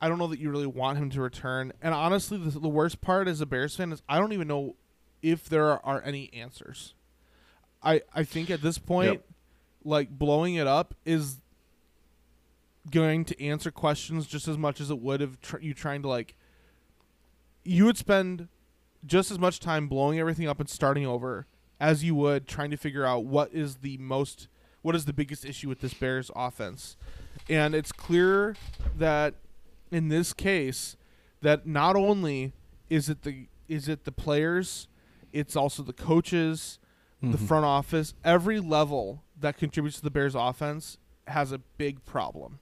I 0.00 0.08
don't 0.08 0.18
know 0.18 0.26
that 0.26 0.38
you 0.38 0.50
really 0.50 0.66
want 0.66 0.98
him 0.98 1.10
to 1.10 1.20
return. 1.20 1.72
And 1.80 1.94
honestly, 1.94 2.38
the, 2.38 2.58
the 2.58 2.68
worst 2.68 3.00
part 3.00 3.28
as 3.28 3.40
a 3.40 3.46
Bears 3.46 3.76
fan 3.76 3.92
is 3.92 4.02
I 4.08 4.18
don't 4.18 4.32
even 4.32 4.48
know 4.48 4.76
if 5.22 5.48
there 5.48 5.84
are, 5.84 6.02
any 6.04 6.32
answers. 6.32 6.94
I 7.82 8.02
I 8.14 8.24
think 8.24 8.50
at 8.50 8.60
this 8.62 8.78
point, 8.78 9.12
Yep. 9.12 9.24
like 9.84 10.10
blowing 10.10 10.54
it 10.54 10.66
up 10.66 10.94
is 11.04 11.38
going 12.90 13.24
to 13.24 13.42
answer 13.42 13.70
questions 13.70 14.26
just 14.26 14.46
as 14.46 14.56
much 14.56 14.80
as 14.80 14.90
it 14.90 15.00
would 15.00 15.20
if 15.22 15.40
tr- 15.40 15.58
you 15.60 15.74
trying 15.74 16.02
to 16.02 16.08
like. 16.08 16.36
You 17.64 17.84
would 17.86 17.96
spend 17.96 18.48
just 19.04 19.30
as 19.30 19.38
much 19.38 19.60
time 19.60 19.88
blowing 19.88 20.18
everything 20.18 20.46
up 20.48 20.60
and 20.60 20.68
starting 20.68 21.06
over 21.06 21.46
as 21.80 22.04
you 22.04 22.14
would 22.14 22.46
trying 22.46 22.70
to 22.70 22.76
figure 22.76 23.04
out 23.04 23.24
what 23.24 23.52
is 23.52 23.76
the 23.76 23.98
most 23.98 24.48
what 24.82 24.94
is 24.94 25.04
the 25.04 25.12
biggest 25.12 25.44
issue 25.44 25.68
with 25.68 25.80
this 25.80 25.94
Bears 25.94 26.30
offense. 26.36 26.96
And 27.48 27.74
it's 27.74 27.90
clear 27.92 28.54
that 28.96 29.34
in 29.96 30.08
this 30.08 30.34
case 30.34 30.94
that 31.40 31.66
not 31.66 31.96
only 31.96 32.52
is 32.90 33.08
it 33.08 33.22
the 33.22 33.46
is 33.66 33.88
it 33.88 34.04
the 34.04 34.12
players, 34.12 34.88
it's 35.32 35.56
also 35.56 35.82
the 35.82 35.94
coaches, 35.94 36.78
the 37.22 37.28
mm-hmm. 37.28 37.46
front 37.46 37.64
office, 37.64 38.12
every 38.22 38.60
level 38.60 39.24
that 39.40 39.56
contributes 39.56 39.96
to 39.96 40.02
the 40.02 40.10
Bears 40.10 40.34
offense 40.34 40.98
has 41.26 41.50
a 41.50 41.58
big 41.78 42.04
problem. 42.04 42.58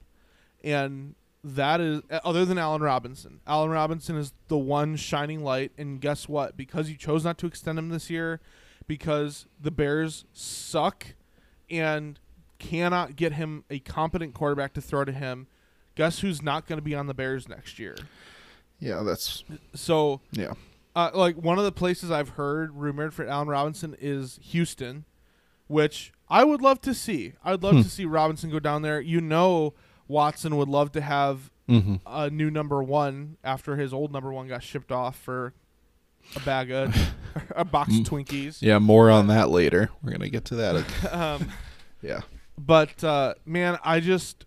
And 0.63 1.15
that 1.43 1.81
is 1.81 2.01
other 2.23 2.45
than 2.45 2.57
Allen 2.57 2.81
Robinson. 2.81 3.41
Allen 3.45 3.69
Robinson 3.69 4.15
is 4.15 4.31
the 4.47 4.57
one 4.57 4.95
shining 4.95 5.43
light 5.43 5.73
and 5.77 5.99
guess 5.99 6.29
what? 6.29 6.55
Because 6.55 6.89
you 6.89 6.95
chose 6.95 7.25
not 7.25 7.37
to 7.39 7.47
extend 7.47 7.77
him 7.77 7.89
this 7.89 8.09
year 8.09 8.39
because 8.87 9.45
the 9.59 9.71
Bears 9.71 10.23
suck 10.31 11.07
and 11.69 12.17
cannot 12.59 13.17
get 13.17 13.33
him 13.33 13.65
a 13.69 13.79
competent 13.79 14.33
quarterback 14.33 14.73
to 14.73 14.81
throw 14.81 15.03
to 15.03 15.11
him. 15.11 15.47
Guess 15.95 16.19
who's 16.19 16.41
not 16.41 16.67
going 16.67 16.77
to 16.77 16.83
be 16.83 16.93
on 16.95 17.07
the 17.07 17.13
Bears 17.13 17.47
next 17.47 17.79
year? 17.79 17.95
Yeah, 18.79 19.01
that's 19.03 19.43
So 19.73 20.21
yeah. 20.31 20.53
uh, 20.95 21.11
like 21.13 21.37
one 21.37 21.57
of 21.57 21.63
the 21.63 21.71
places 21.71 22.11
I've 22.11 22.29
heard 22.29 22.75
rumored 22.75 23.13
for 23.13 23.25
Allen 23.25 23.47
Robinson 23.47 23.95
is 23.99 24.39
Houston, 24.43 25.05
which 25.67 26.11
I 26.29 26.43
would 26.43 26.61
love 26.61 26.81
to 26.81 26.93
see. 26.93 27.33
I'd 27.43 27.63
love 27.63 27.75
to 27.83 27.89
see 27.89 28.05
Robinson 28.05 28.49
go 28.49 28.59
down 28.59 28.81
there. 28.81 28.99
You 28.99 29.21
know, 29.21 29.73
Watson 30.07 30.57
would 30.57 30.69
love 30.69 30.91
to 30.93 31.01
have 31.01 31.51
Mm-hmm. 31.67 31.95
a 32.05 32.29
new 32.29 32.51
number 32.51 32.83
one 32.83 33.37
after 33.43 33.75
his 33.75 33.91
old 33.91 34.13
number 34.13 34.31
one 34.31 34.47
got 34.47 34.61
shipped 34.61 34.91
off 34.91 35.15
for 35.17 35.51
a 36.35 36.39
bag 36.41 36.69
of 36.69 36.95
a 37.55 37.65
box 37.65 37.89
of 37.97 38.01
Twinkies. 38.05 38.61
Yeah, 38.61 38.77
more 38.77 39.09
on 39.09 39.25
that 39.29 39.49
later. 39.49 39.89
We're 40.03 40.11
gonna 40.11 40.29
get 40.29 40.45
to 40.45 40.55
that. 40.57 40.85
Um, 41.11 41.49
yeah. 42.03 42.21
but 42.55 43.03
uh, 43.03 43.33
man, 43.47 43.79
I 43.83 43.99
just 43.99 44.45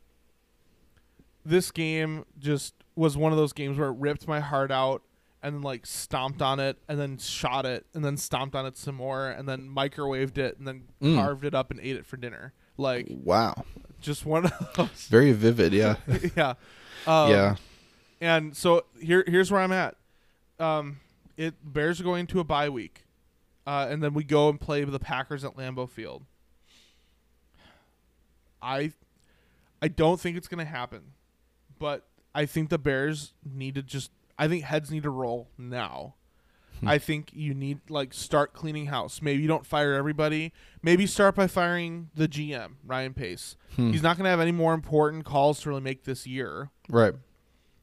this 1.45 1.71
game 1.71 2.25
just 2.38 2.75
was 2.97 3.16
one 3.16 3.33
of 3.33 3.38
those 3.38 3.52
games 3.52 3.78
where 3.78 3.88
it 3.88 3.97
ripped 3.99 4.26
my 4.28 4.40
heart 4.40 4.71
out 4.71 5.02
and 5.42 5.54
then 5.54 5.62
like 5.62 5.87
stomped 5.87 6.42
on 6.42 6.59
it 6.59 6.76
and 6.88 6.99
then 6.99 7.16
shot 7.16 7.64
it 7.64 7.87
and 7.95 8.04
then 8.04 8.16
stomped 8.16 8.54
on 8.57 8.66
it 8.66 8.76
some 8.76 8.97
more 8.97 9.28
and 9.28 9.49
then 9.49 9.68
microwaved 9.68 10.37
it 10.38 10.59
and 10.59 10.66
then 10.66 10.83
Mm. 11.00 11.14
carved 11.16 11.45
it 11.45 11.54
up 11.54 11.71
and 11.71 11.78
ate 11.80 11.95
it 11.97 12.04
for 12.04 12.16
dinner. 12.16 12.52
Like 12.76 13.07
Wow. 13.09 13.64
just 14.00 14.26
one 14.26 14.47
of 14.47 14.73
those. 14.76 15.07
Very 15.09 15.33
vivid. 15.33 15.73
Yeah. 15.73 15.97
yeah. 16.37 16.54
Um, 17.07 17.30
yeah. 17.30 17.54
And 18.21 18.57
so 18.57 18.85
here 19.00 19.23
here's 19.28 19.50
where 19.52 19.61
I'm 19.61 19.71
at. 19.73 19.97
Um, 20.59 20.99
it 21.37 21.54
Bears 21.62 22.00
are 22.00 22.04
going 22.04 22.26
to 22.28 22.40
a 22.40 22.45
bye 22.45 22.68
week. 22.68 23.04
uh, 23.64 23.87
and 23.88 24.02
then 24.02 24.12
we 24.14 24.25
go 24.25 24.49
and 24.49 24.61
play 24.61 24.83
the 24.83 24.99
Packers 24.99 25.45
at 25.45 25.57
Lambeau 25.57 25.88
Field. 25.88 26.25
I, 28.61 28.92
I 29.80 29.88
don't 29.88 30.21
think 30.21 30.37
it's 30.37 30.49
gonna 30.49 30.64
happen, 30.64 31.12
but 31.79 32.07
I 32.35 32.47
think 32.47 32.69
the 32.71 32.79
Bears 32.79 33.35
need 33.45 33.75
to 33.77 33.83
just. 33.83 34.11
I 34.39 34.47
think 34.49 34.65
heads 34.65 34.91
need 34.91 35.03
to 35.03 35.11
roll 35.11 35.49
now. 35.59 36.15
I 36.87 36.99
think 36.99 37.31
you 37.33 37.55
need 37.55 37.81
like 37.91 38.15
start 38.15 38.53
cleaning 38.53 38.87
house. 38.87 39.21
Maybe 39.21 39.43
you 39.43 39.49
don't 39.49 39.67
fire 39.67 39.95
everybody. 39.95 40.53
Maybe 40.81 41.07
start 41.09 41.35
by 41.35 41.49
firing 41.49 42.11
the 42.15 42.29
GM 42.29 42.75
Ryan 42.87 43.15
Pace. 43.15 43.57
He's 43.77 44.01
not 44.03 44.17
gonna 44.17 44.29
have 44.29 44.39
any 44.39 44.53
more 44.53 44.75
important 44.75 45.25
calls 45.25 45.61
to 45.63 45.71
really 45.71 45.81
make 45.81 46.05
this 46.05 46.25
year. 46.25 46.71
Right. 46.89 47.15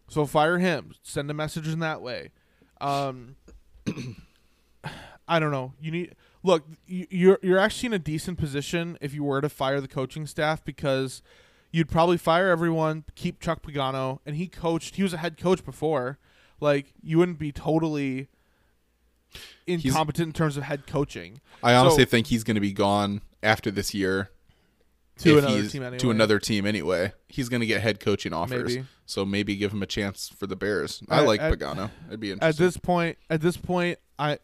So 0.08 0.26
fire 0.26 0.60
him. 0.60 0.94
Send 1.04 1.30
a 1.30 1.34
message 1.34 1.68
in 1.68 1.80
that 1.80 2.02
way. 2.02 2.32
Um, 2.80 3.36
I 5.28 5.40
don't 5.40 5.52
know. 5.52 5.74
You 5.82 5.92
need 5.92 6.16
look. 6.44 6.64
you- 6.88 7.08
You're 7.10 7.40
you're 7.42 7.58
actually 7.58 7.88
in 7.88 7.94
a 7.94 8.00
decent 8.00 8.38
position 8.38 8.98
if 9.02 9.14
you 9.14 9.24
were 9.24 9.42
to 9.42 9.50
fire 9.50 9.82
the 9.82 9.88
coaching 9.88 10.26
staff 10.28 10.64
because 10.64 11.22
you'd 11.76 11.90
probably 11.90 12.16
fire 12.16 12.50
everyone, 12.50 13.04
keep 13.16 13.42
Chuck 13.42 13.62
Pagano, 13.62 14.20
and 14.26 14.38
he 14.38 14.48
coached. 14.48 14.96
He 14.96 15.04
was 15.04 15.12
a 15.14 15.18
head 15.18 15.38
coach 15.38 15.66
before. 15.66 16.18
Like 16.62 16.94
you 17.04 17.18
wouldn't 17.18 17.38
be 17.38 17.52
totally 17.52 18.30
incompetent 19.68 20.28
in 20.28 20.32
terms 20.34 20.56
of 20.56 20.64
head 20.64 20.88
coaching 20.88 21.42
I 21.62 21.74
honestly 21.76 22.04
So- 22.04 22.10
think 22.10 22.28
he's 22.28 22.44
going 22.46 22.56
to 22.56 22.62
be 22.62 22.72
gone 22.72 23.22
after 23.44 23.72
this 23.72 23.94
year. 23.94 24.30
to 25.20 25.38
another 25.38 25.68
team 25.68 25.84
anyway. 25.84 25.98
To 26.00 26.12
another 26.12 26.40
team 26.40 26.66
anyway. 26.66 27.12
He's 27.28 27.50
going 27.50 27.60
to 27.62 27.66
get 27.66 27.82
head 27.82 28.00
coaching 28.00 28.32
offers. 28.34 28.76
Maybe. 28.76 28.88
So 29.06 29.26
maybe 29.26 29.56
give 29.56 29.72
him 29.74 29.82
a 29.82 29.86
chance 29.86 30.30
for 30.30 30.46
the 30.48 30.56
Bears. 30.56 31.02
I 31.10 31.20
At- 31.20 31.26
like 31.26 31.42
at- 31.42 31.54
Pagano. 31.54 31.90
It'd 32.08 32.20
be 32.22 32.32
interesting. 32.32 32.48
at 32.64 32.68
this 32.68 32.78
point 32.78 33.18
at 33.30 33.42
this 33.42 33.58
point 33.58 34.00
i 34.18 34.40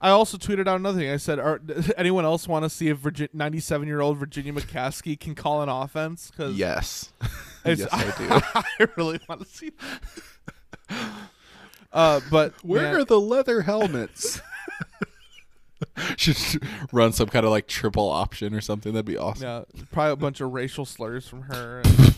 i 0.00 0.08
also 0.10 0.36
tweeted 0.38 0.66
out 0.68 0.76
another 0.78 0.98
thing 0.98 1.10
i 1.10 1.16
said 1.16 1.38
are, 1.38 1.60
anyone 1.96 2.24
else 2.24 2.46
want 2.48 2.64
to 2.64 2.70
see 2.70 2.88
if 2.88 2.98
97 3.34 3.86
year 3.88 4.00
old 4.00 4.16
virginia 4.18 4.52
mccaskey 4.52 5.18
can 5.18 5.34
call 5.34 5.62
an 5.62 5.68
offense 5.68 6.30
because 6.30 6.56
yes. 6.56 7.12
yes, 7.64 7.86
I 7.92 8.04
do. 8.18 8.60
I 8.80 8.86
really 8.96 9.20
want 9.28 9.42
to 9.42 9.46
see 9.46 9.70
that. 10.88 11.00
uh 11.92 12.20
but 12.30 12.54
Where 12.64 12.82
man, 12.82 12.94
are 12.96 13.04
the 13.04 13.20
leather 13.20 13.62
helmets? 13.62 14.40
Should 16.16 16.62
run 16.92 17.12
some 17.12 17.28
kind 17.28 17.44
of 17.44 17.50
like 17.50 17.66
triple 17.66 18.08
option 18.08 18.54
or 18.54 18.60
something. 18.60 18.92
That'd 18.92 19.06
be 19.06 19.16
awesome. 19.16 19.42
yeah 19.46 19.62
probably 19.92 20.12
a 20.12 20.16
bunch 20.16 20.40
of 20.40 20.52
racial 20.52 20.84
slurs 20.84 21.26
from 21.28 21.42
her 21.42 21.82
and- 21.84 22.14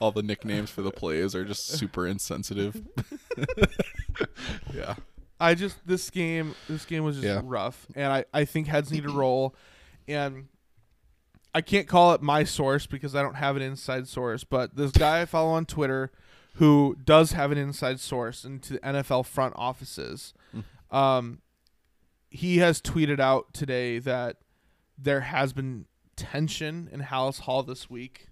All 0.00 0.12
the 0.12 0.22
nicknames 0.22 0.70
for 0.70 0.82
the 0.82 0.90
plays 0.90 1.34
are 1.34 1.44
just 1.44 1.66
super 1.66 2.06
insensitive. 2.06 2.82
yeah. 4.74 4.94
I 5.38 5.54
just 5.54 5.86
this 5.86 6.08
game 6.10 6.54
this 6.68 6.84
game 6.84 7.04
was 7.04 7.16
just 7.16 7.26
Yeah. 7.26 7.40
rough 7.44 7.86
and 7.94 8.12
I, 8.12 8.24
I 8.32 8.44
think 8.44 8.66
heads 8.68 8.90
need 8.90 9.02
to 9.04 9.10
roll 9.12 9.54
and 10.08 10.48
I 11.54 11.60
can't 11.62 11.86
call 11.88 12.12
it 12.14 12.20
my 12.22 12.44
source 12.44 12.86
because 12.86 13.14
I 13.14 13.22
don't 13.22 13.36
have 13.36 13.56
an 13.56 13.62
inside 13.62 14.08
source, 14.08 14.44
but 14.44 14.76
this 14.76 14.92
guy 14.92 15.22
I 15.22 15.24
follow 15.24 15.50
on 15.52 15.64
Twitter 15.66 16.10
who 16.56 16.96
does 17.04 17.32
have 17.32 17.50
an 17.52 17.58
inside 17.58 17.98
source 18.00 18.44
into 18.44 18.74
the 18.74 18.78
NFL 18.80 19.26
front 19.26 19.54
offices. 19.56 20.32
Um 20.90 21.40
he 22.30 22.58
has 22.58 22.80
tweeted 22.82 23.20
out 23.20 23.52
today 23.54 23.98
that 24.00 24.38
there 24.98 25.20
has 25.20 25.52
been 25.52 25.86
tension 26.16 26.88
in 26.92 27.00
Halas 27.02 27.40
Hall 27.40 27.62
this 27.62 27.88
week. 27.90 28.28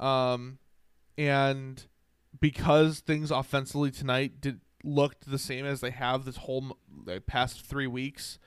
Um 0.00 0.58
and 1.16 1.86
because 2.40 3.00
things 3.00 3.30
offensively 3.30 3.90
tonight 3.90 4.40
did 4.40 4.60
looked 4.84 5.30
the 5.30 5.38
same 5.38 5.66
as 5.66 5.80
they 5.80 5.90
have 5.90 6.24
this 6.24 6.36
whole 6.36 6.76
like, 7.04 7.26
past 7.26 7.64
three 7.64 7.86
weeks, 7.86 8.38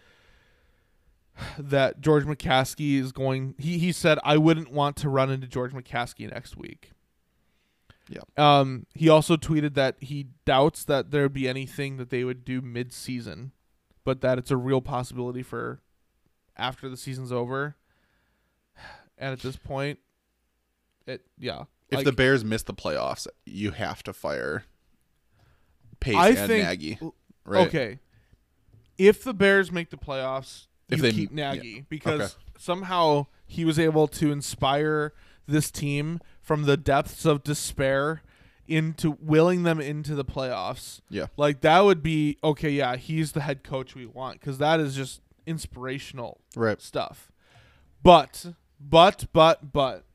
that 1.57 2.01
George 2.01 2.25
McCaskey 2.25 2.99
is 2.99 3.11
going. 3.11 3.55
He 3.57 3.77
he 3.77 3.91
said 3.91 4.19
I 4.23 4.37
wouldn't 4.37 4.71
want 4.71 4.95
to 4.97 5.09
run 5.09 5.29
into 5.29 5.47
George 5.47 5.71
McCaskey 5.71 6.31
next 6.31 6.57
week. 6.57 6.91
Yeah. 8.09 8.21
Um. 8.37 8.85
He 8.93 9.07
also 9.09 9.37
tweeted 9.37 9.73
that 9.75 9.95
he 9.99 10.27
doubts 10.45 10.83
that 10.85 11.11
there 11.11 11.23
would 11.23 11.33
be 11.33 11.47
anything 11.47 11.97
that 11.97 12.09
they 12.09 12.23
would 12.23 12.43
do 12.43 12.61
mid-season, 12.61 13.51
but 14.03 14.21
that 14.21 14.37
it's 14.37 14.51
a 14.51 14.57
real 14.57 14.81
possibility 14.81 15.43
for 15.43 15.81
after 16.57 16.89
the 16.89 16.97
season's 16.97 17.31
over. 17.31 17.75
And 19.17 19.31
at 19.31 19.39
this 19.39 19.55
point, 19.55 19.99
it 21.05 21.21
yeah. 21.37 21.65
If 21.89 21.97
like- 21.97 22.05
the 22.05 22.11
Bears 22.11 22.43
miss 22.43 22.63
the 22.63 22.73
playoffs, 22.73 23.27
you 23.45 23.71
have 23.71 24.01
to 24.03 24.13
fire 24.13 24.65
Pace 26.01 26.15
I 26.17 26.29
and 26.29 26.37
think- 26.47 26.63
Nagy. 26.65 26.99
Right. 27.45 27.67
Okay. 27.67 27.99
If 28.97 29.23
the 29.23 29.33
Bears 29.33 29.71
make 29.71 29.89
the 29.89 29.97
playoffs, 29.97 30.67
If 30.89 30.97
you 30.97 31.03
they- 31.03 31.11
keep 31.13 31.31
yeah. 31.33 31.53
Nagy 31.53 31.85
because 31.89 32.21
Okay. 32.21 32.33
somehow 32.57 33.27
he 33.47 33.63
was 33.65 33.79
able 33.79 34.07
to 34.09 34.31
inspire 34.31 35.13
this 35.47 35.71
team 35.71 36.19
from 36.41 36.63
the 36.63 36.75
depths 36.77 37.25
of 37.25 37.43
despair 37.43 38.21
into 38.67 39.17
willing 39.19 39.63
them 39.63 39.79
into 39.81 40.13
the 40.15 40.23
playoffs. 40.25 41.01
Yeah. 41.09 41.27
Like 41.37 41.61
that 41.61 41.79
would 41.81 42.01
be 42.03 42.37
okay, 42.43 42.69
yeah, 42.69 42.95
he's 42.95 43.31
the 43.33 43.41
head 43.41 43.63
coach 43.63 43.95
we 43.95 44.05
want 44.05 44.39
cuz 44.41 44.57
that 44.59 44.79
is 44.79 44.95
just 44.95 45.21
inspirational 45.45 46.39
Right. 46.55 46.81
stuff. 46.81 47.31
But 48.03 48.53
but 48.79 49.25
but 49.33 49.71
but 49.73 50.05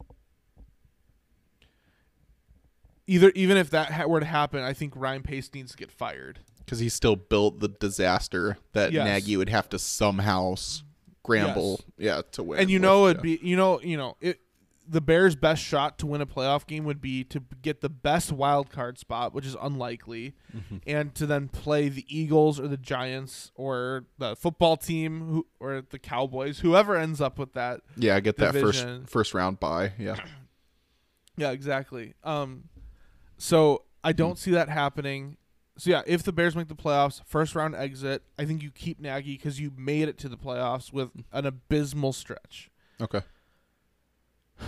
either 3.06 3.30
even 3.34 3.56
if 3.56 3.70
that 3.70 3.92
ha- 3.92 4.06
were 4.06 4.20
to 4.20 4.26
happen, 4.26 4.62
I 4.62 4.72
think 4.72 4.94
Ryan 4.96 5.22
Pace 5.22 5.50
needs 5.54 5.72
to 5.72 5.76
get 5.78 5.90
fired. 5.90 6.40
Because 6.58 6.78
he 6.80 6.88
still 6.88 7.16
built 7.16 7.60
the 7.60 7.68
disaster 7.68 8.58
that 8.72 8.92
Yes. 8.92 9.04
Nagy 9.06 9.36
would 9.36 9.48
have 9.48 9.68
to 9.68 9.78
somehow 9.78 10.56
scramble, 10.56 11.80
yeah, 11.98 12.22
to 12.32 12.42
win. 12.42 12.60
and 12.60 12.70
you 12.70 12.76
with, 12.78 12.82
know 12.82 13.06
it'd 13.06 13.16
yeah. 13.18 13.36
be 13.36 13.38
you 13.42 13.56
know 13.56 13.80
you 13.80 13.96
know 13.96 14.16
it 14.20 14.40
the 14.88 15.00
bears 15.00 15.34
best 15.34 15.62
shot 15.64 15.98
to 15.98 16.06
win 16.06 16.20
a 16.20 16.26
playoff 16.26 16.64
game 16.66 16.84
would 16.84 17.00
be 17.00 17.24
to 17.24 17.42
get 17.60 17.80
the 17.80 17.88
best 17.88 18.30
wild 18.30 18.70
card 18.70 18.96
spot 18.98 19.34
which 19.34 19.44
is 19.44 19.56
unlikely 19.60 20.34
Mm-hmm. 20.56 20.76
and 20.86 21.14
to 21.16 21.26
then 21.26 21.48
play 21.48 21.88
the 21.88 22.04
eagles 22.08 22.58
or 22.60 22.66
the 22.68 22.76
giants 22.76 23.50
or 23.56 24.04
the 24.18 24.34
football 24.36 24.76
team 24.76 25.28
who, 25.28 25.46
or 25.60 25.82
the 25.90 25.98
cowboys 25.98 26.60
whoever 26.60 26.96
ends 26.96 27.20
up 27.20 27.38
with 27.38 27.52
that 27.54 27.80
yeah, 27.96 28.18
get 28.20 28.36
that 28.38 28.54
first 28.54 28.86
first 29.06 29.34
round 29.34 29.58
bye. 29.60 29.92
Yeah. 29.98 30.16
yeah 31.36 31.50
exactly 31.50 32.14
um 32.24 32.64
so 33.38 33.82
i 34.04 34.12
Hmm. 34.12 34.16
don't 34.16 34.38
see 34.38 34.50
that 34.52 34.68
happening 34.68 35.36
so 35.78 35.90
yeah 35.90 36.02
if 36.06 36.22
the 36.22 36.32
bears 36.32 36.54
make 36.56 36.68
the 36.68 36.74
playoffs 36.74 37.20
first 37.26 37.54
round 37.54 37.74
exit 37.74 38.22
i 38.38 38.44
think 38.44 38.62
you 38.62 38.70
keep 38.70 38.98
nagy 39.00 39.36
because 39.36 39.60
you 39.60 39.72
made 39.76 40.08
it 40.08 40.16
to 40.18 40.28
the 40.28 40.36
playoffs 40.36 40.92
with 40.92 41.10
an 41.32 41.46
abysmal 41.46 42.12
stretch 42.12 42.70
Okay. 43.00 43.20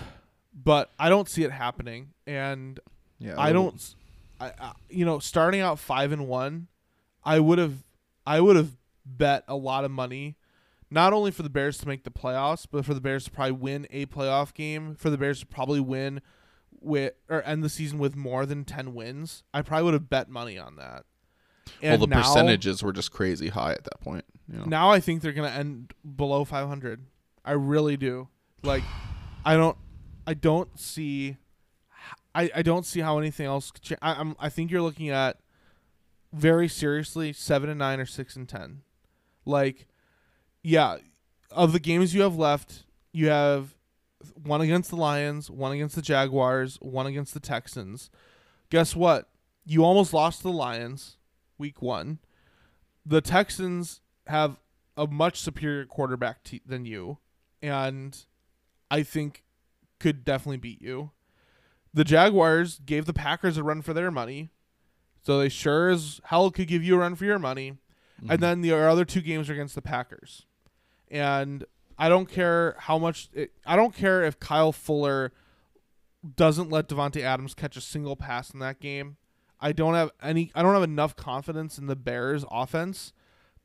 but 0.55 0.91
I 0.99 1.09
don't 1.09 1.29
see 1.29 1.45
it 1.45 1.51
happening. 1.53 2.11
And 2.27 2.79
Yeah. 3.19 3.35
I 3.39 3.53
don't, 3.53 3.95
I, 4.41 4.53
I- 4.61 4.73
you 4.91 5.05
know, 5.05 5.19
starting 5.19 5.61
out 5.61 5.79
five 5.79 6.13
and 6.13 6.29
one, 6.29 6.69
I 7.25 7.41
would 7.41 7.59
have, 7.59 7.85
I 8.27 8.41
would 8.41 8.57
have 8.57 8.73
bet 9.07 9.45
a 9.49 9.57
lot 9.57 9.85
of 9.85 9.91
money, 9.91 10.37
not 10.91 11.13
only 11.13 11.31
for 11.31 11.43
the 11.43 11.49
Bears 11.51 11.79
to 11.79 11.89
make 11.89 12.05
the 12.05 12.11
playoffs, 12.11 12.67
but 12.71 12.85
for 12.85 12.93
the 12.95 13.01
Bears 13.01 13.25
to 13.25 13.31
probably 13.31 13.53
win 13.53 13.87
a 13.91 14.07
playoff 14.07 14.53
game, 14.55 14.95
for 14.95 15.11
the 15.11 15.17
Bears 15.19 15.41
to 15.41 15.47
probably 15.47 15.81
win 15.81 16.21
with 16.81 17.15
or 17.29 17.43
end 17.43 17.63
the 17.63 17.69
season 17.69 17.99
with 17.99 18.17
more 18.17 18.47
than 18.47 18.65
ten 18.65 18.95
wins. 18.95 19.43
I 19.53 19.63
probably 19.63 19.85
would 19.85 19.95
have 19.95 20.11
bet 20.11 20.29
money 20.29 20.59
on 20.59 20.77
that. 20.77 21.05
Well, 21.83 21.99
the 21.99 22.07
now- 22.07 22.23
percentages 22.23 22.83
were 22.83 22.93
just 22.93 23.13
crazy 23.13 23.49
high 23.49 23.73
at 23.73 23.85
that 23.85 24.01
point. 24.01 24.25
You 24.51 24.59
know? 24.61 24.65
now 24.65 24.91
I 24.91 25.01
think 25.01 25.23
they're 25.23 25.33
gonna 25.33 25.49
end 25.49 25.93
below 26.17 26.45
500. 26.45 27.05
I 27.45 27.53
really 27.53 27.97
do. 27.97 28.29
Like, 28.63 28.83
I 29.45 29.57
don't, 29.57 29.77
I 30.27 30.35
don't 30.35 30.79
see, 30.79 31.37
I, 32.35 32.51
I 32.55 32.63
don't 32.63 32.85
see 32.85 33.01
how 33.01 33.19
anything 33.19 33.47
else. 33.47 33.71
Could 33.71 33.83
cha- 33.83 33.97
I, 34.03 34.15
I'm, 34.15 34.37
I 34.39 34.49
think 34.49 34.71
you're 34.71 34.83
looking 34.83 35.11
at 35.11 35.39
very 36.33 36.69
seriously 36.69 37.33
seven 37.33 37.71
and 37.71 37.79
nine 37.79 38.01
or 38.01 38.07
six 38.07 38.37
and 38.37 38.49
ten. 38.49 38.83
Like, 39.45 39.87
yeah, 40.63 40.99
of 41.51 41.73
the 41.73 41.81
games 41.81 42.15
you 42.15 42.23
have 42.23 42.37
left, 42.37 42.85
you 43.13 43.29
have 43.29 43.75
one 44.43 44.61
against 44.61 44.91
the 44.91 44.97
Lions, 44.97 45.51
one 45.51 45.73
against 45.73 45.95
the 45.95 46.03
Jaguars, 46.03 46.77
one 46.81 47.07
against 47.07 47.35
the 47.35 47.41
Texans. 47.41 48.11
Guess 48.71 48.97
what? 48.97 49.29
You 49.65 49.85
almost 49.85 50.13
lost 50.13 50.39
to 50.39 50.45
the 50.45 50.53
Lions 50.53 51.17
week 51.59 51.83
one. 51.83 52.19
The 53.05 53.21
Texans 53.21 54.01
have 54.27 54.59
a 54.97 55.07
much 55.07 55.41
superior 55.41 55.85
quarterback 55.85 56.45
t- 56.45 56.63
than 56.67 56.85
you, 56.85 57.19
and 57.63 58.17
I 58.91 59.03
think 59.03 59.45
could 59.99 60.25
definitely 60.25 60.59
beat 60.59 60.83
you. 60.83 61.11
The 61.95 62.05
Jaguars 62.05 62.81
gave 62.85 63.07
the 63.07 63.13
Packers 63.13 63.57
a 63.57 63.63
run 63.63 63.83
for 63.83 63.95
their 63.95 64.11
money, 64.11 64.51
so 65.23 65.39
they 65.39 65.49
sure 65.49 65.91
as 65.91 66.21
hell 66.25 66.51
could 66.51 66.69
give 66.69 66.85
you 66.85 66.97
a 66.97 66.99
run 66.99 67.15
for 67.15 67.25
your 67.25 67.39
money. 67.39 67.73
Mm-hmm. 68.21 68.33
And 68.33 68.43
then 68.43 68.61
the 68.61 68.75
other 68.75 69.05
two 69.05 69.21
games 69.21 69.49
are 69.49 69.55
against 69.55 69.75
the 69.75 69.83
Packers, 69.83 70.45
and 71.11 71.65
I 71.99 72.09
don't 72.09 72.27
care 72.31 72.77
how 72.79 72.99
much. 72.99 73.29
It, 73.33 73.53
I 73.67 73.77
don't 73.77 73.95
care 73.95 74.23
if 74.25 74.39
Kyle 74.39 74.73
Fuller 74.73 75.33
doesn't 76.37 76.71
let 76.71 76.89
Davante 76.89 77.23
Adams 77.23 77.55
catch 77.55 77.77
a 77.77 77.81
single 77.81 78.17
pass 78.17 78.51
in 78.53 78.61
that 78.61 78.81
game. 78.81 79.17
I 79.61 79.73
don't 79.73 79.95
have 79.95 80.11
any. 80.23 80.53
I 80.55 80.63
don't 80.63 80.75
have 80.75 80.83
enough 80.83 81.17
confidence 81.17 81.79
in 81.79 81.87
the 81.87 81.97
Bears' 81.97 82.45
offense 82.51 83.13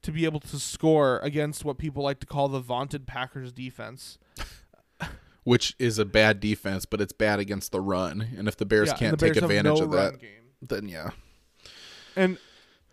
to 0.01 0.11
be 0.11 0.25
able 0.25 0.39
to 0.41 0.59
score 0.59 1.19
against 1.19 1.63
what 1.63 1.77
people 1.77 2.03
like 2.03 2.19
to 2.19 2.25
call 2.25 2.47
the 2.49 2.59
vaunted 2.59 3.05
Packers 3.07 3.51
defense. 3.53 4.17
which 5.43 5.75
is 5.77 5.99
a 5.99 6.05
bad 6.05 6.39
defense, 6.39 6.85
but 6.85 7.01
it's 7.01 7.13
bad 7.13 7.39
against 7.39 7.71
the 7.71 7.81
run. 7.81 8.29
And 8.37 8.47
if 8.47 8.57
the 8.57 8.65
Bears 8.65 8.89
Yeah, 8.89 8.95
can't 8.95 9.19
the 9.19 9.25
take 9.27 9.33
Bears 9.33 9.43
advantage 9.43 9.79
no 9.79 9.85
of 9.85 9.91
that, 9.91 10.19
game. 10.19 10.29
then 10.61 10.87
yeah. 10.87 11.11
And 12.15 12.37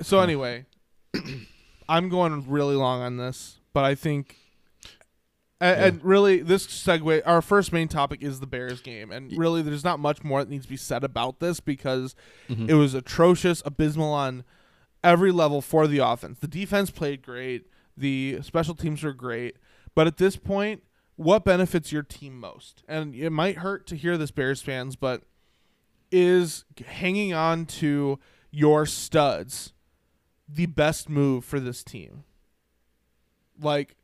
so 0.03 0.21
anyway, 0.21 0.67
I'm 1.89 2.09
going 2.09 2.49
really 2.49 2.75
long 2.75 3.03
on 3.03 3.17
this, 3.17 3.59
but 3.73 3.85
I 3.85 3.95
think 3.95 4.37
and, 5.61 5.79
Yeah. 5.81 5.87
and 5.87 6.05
really 6.05 6.41
this 6.41 6.67
segue 6.67 7.23
our 7.27 7.43
first 7.43 7.73
main 7.73 7.89
topic 7.89 8.23
is 8.23 8.41
the 8.41 8.47
Bears 8.47 8.81
game. 8.81 9.11
And 9.13 9.37
really 9.37 9.63
there's 9.63 9.85
not 9.85 9.99
much 10.01 10.25
more 10.25 10.43
that 10.43 10.51
needs 10.51 10.65
to 10.65 10.71
be 10.71 10.77
said 10.77 11.05
about 11.05 11.39
this 11.41 11.61
because 11.61 12.15
Mhm. 12.49 12.69
it 12.69 12.75
was 12.75 12.95
atrocious, 12.95 13.63
abysmal 13.65 14.13
on 14.13 14.45
every 15.05 15.33
level 15.33 15.61
for 15.61 15.87
the 15.87 15.99
offense. 15.99 16.39
The 16.39 16.49
defense 16.49 16.91
played 16.91 17.23
great, 17.23 17.67
the 17.97 18.39
special 18.43 18.75
teams 18.75 19.03
were 19.03 19.13
great, 19.13 19.57
but 19.95 20.07
at 20.07 20.17
this 20.17 20.37
point, 20.37 20.83
what 21.17 21.45
benefits 21.45 21.93
your 21.93 22.03
team 22.03 22.39
most? 22.39 22.83
And 22.89 23.15
it 23.15 23.31
might 23.31 23.59
hurt 23.59 23.87
to 23.89 23.97
hear 23.97 24.17
this 24.17 24.31
Bears 24.31 24.63
fans, 24.63 24.97
but 24.97 25.23
is 26.11 26.65
hanging 26.87 27.33
on 27.35 27.67
to 27.67 28.19
your 28.51 28.85
studs 28.87 29.73
the 30.49 30.67
best 30.67 31.09
move 31.09 31.45
for 31.45 31.61
this 31.61 31.85
team? 31.85 32.25
Like, 33.61 33.97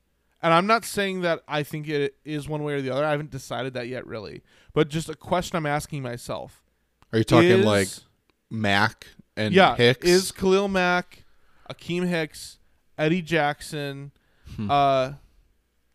and 0.42 0.53
I'm 0.53 0.66
not 0.66 0.85
saying 0.85 1.22
that 1.22 1.42
I 1.49 1.62
think 1.62 1.88
it 1.88 2.16
is 2.25 2.49
one 2.49 2.62
way 2.62 2.75
or 2.75 2.83
the 2.83 2.90
other. 2.90 3.05
I 3.05 3.11
haven't 3.11 3.31
decided 3.31 3.75
that 3.75 3.88
yet, 3.88 4.07
really. 4.07 4.42
But 4.75 4.88
just 4.88 5.09
a 5.09 5.14
question 5.14 5.57
I'm 5.57 5.66
asking 5.66 6.03
myself. 6.03 6.62
Are 7.12 7.18
you 7.18 7.25
talking 7.25 7.51
is- 7.51 7.64
like 7.64 7.88
Mack 8.51 9.07
and 9.37 9.55
yeah, 9.55 9.75
Hicks? 9.77 10.07
is 10.07 10.33
Khalil 10.33 10.68
Mack, 10.68 11.25
Akiem 11.70 12.07
Hicks, 12.07 12.59
Eddie 12.99 13.22
Jackson, 13.22 14.12
Hmm. 14.57 14.70
uh, 14.70 15.12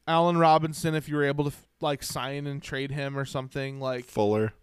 Allen 0.07 0.37
Robinson, 0.37 0.93
if 0.95 1.07
you 1.07 1.15
were 1.15 1.23
able 1.23 1.49
to 1.49 1.55
like 1.79 2.03
sign 2.03 2.45
and 2.47 2.61
trade 2.61 2.91
him 2.91 3.17
or 3.17 3.23
something 3.25 3.79
like 3.79 4.05
Fuller? 4.05 4.53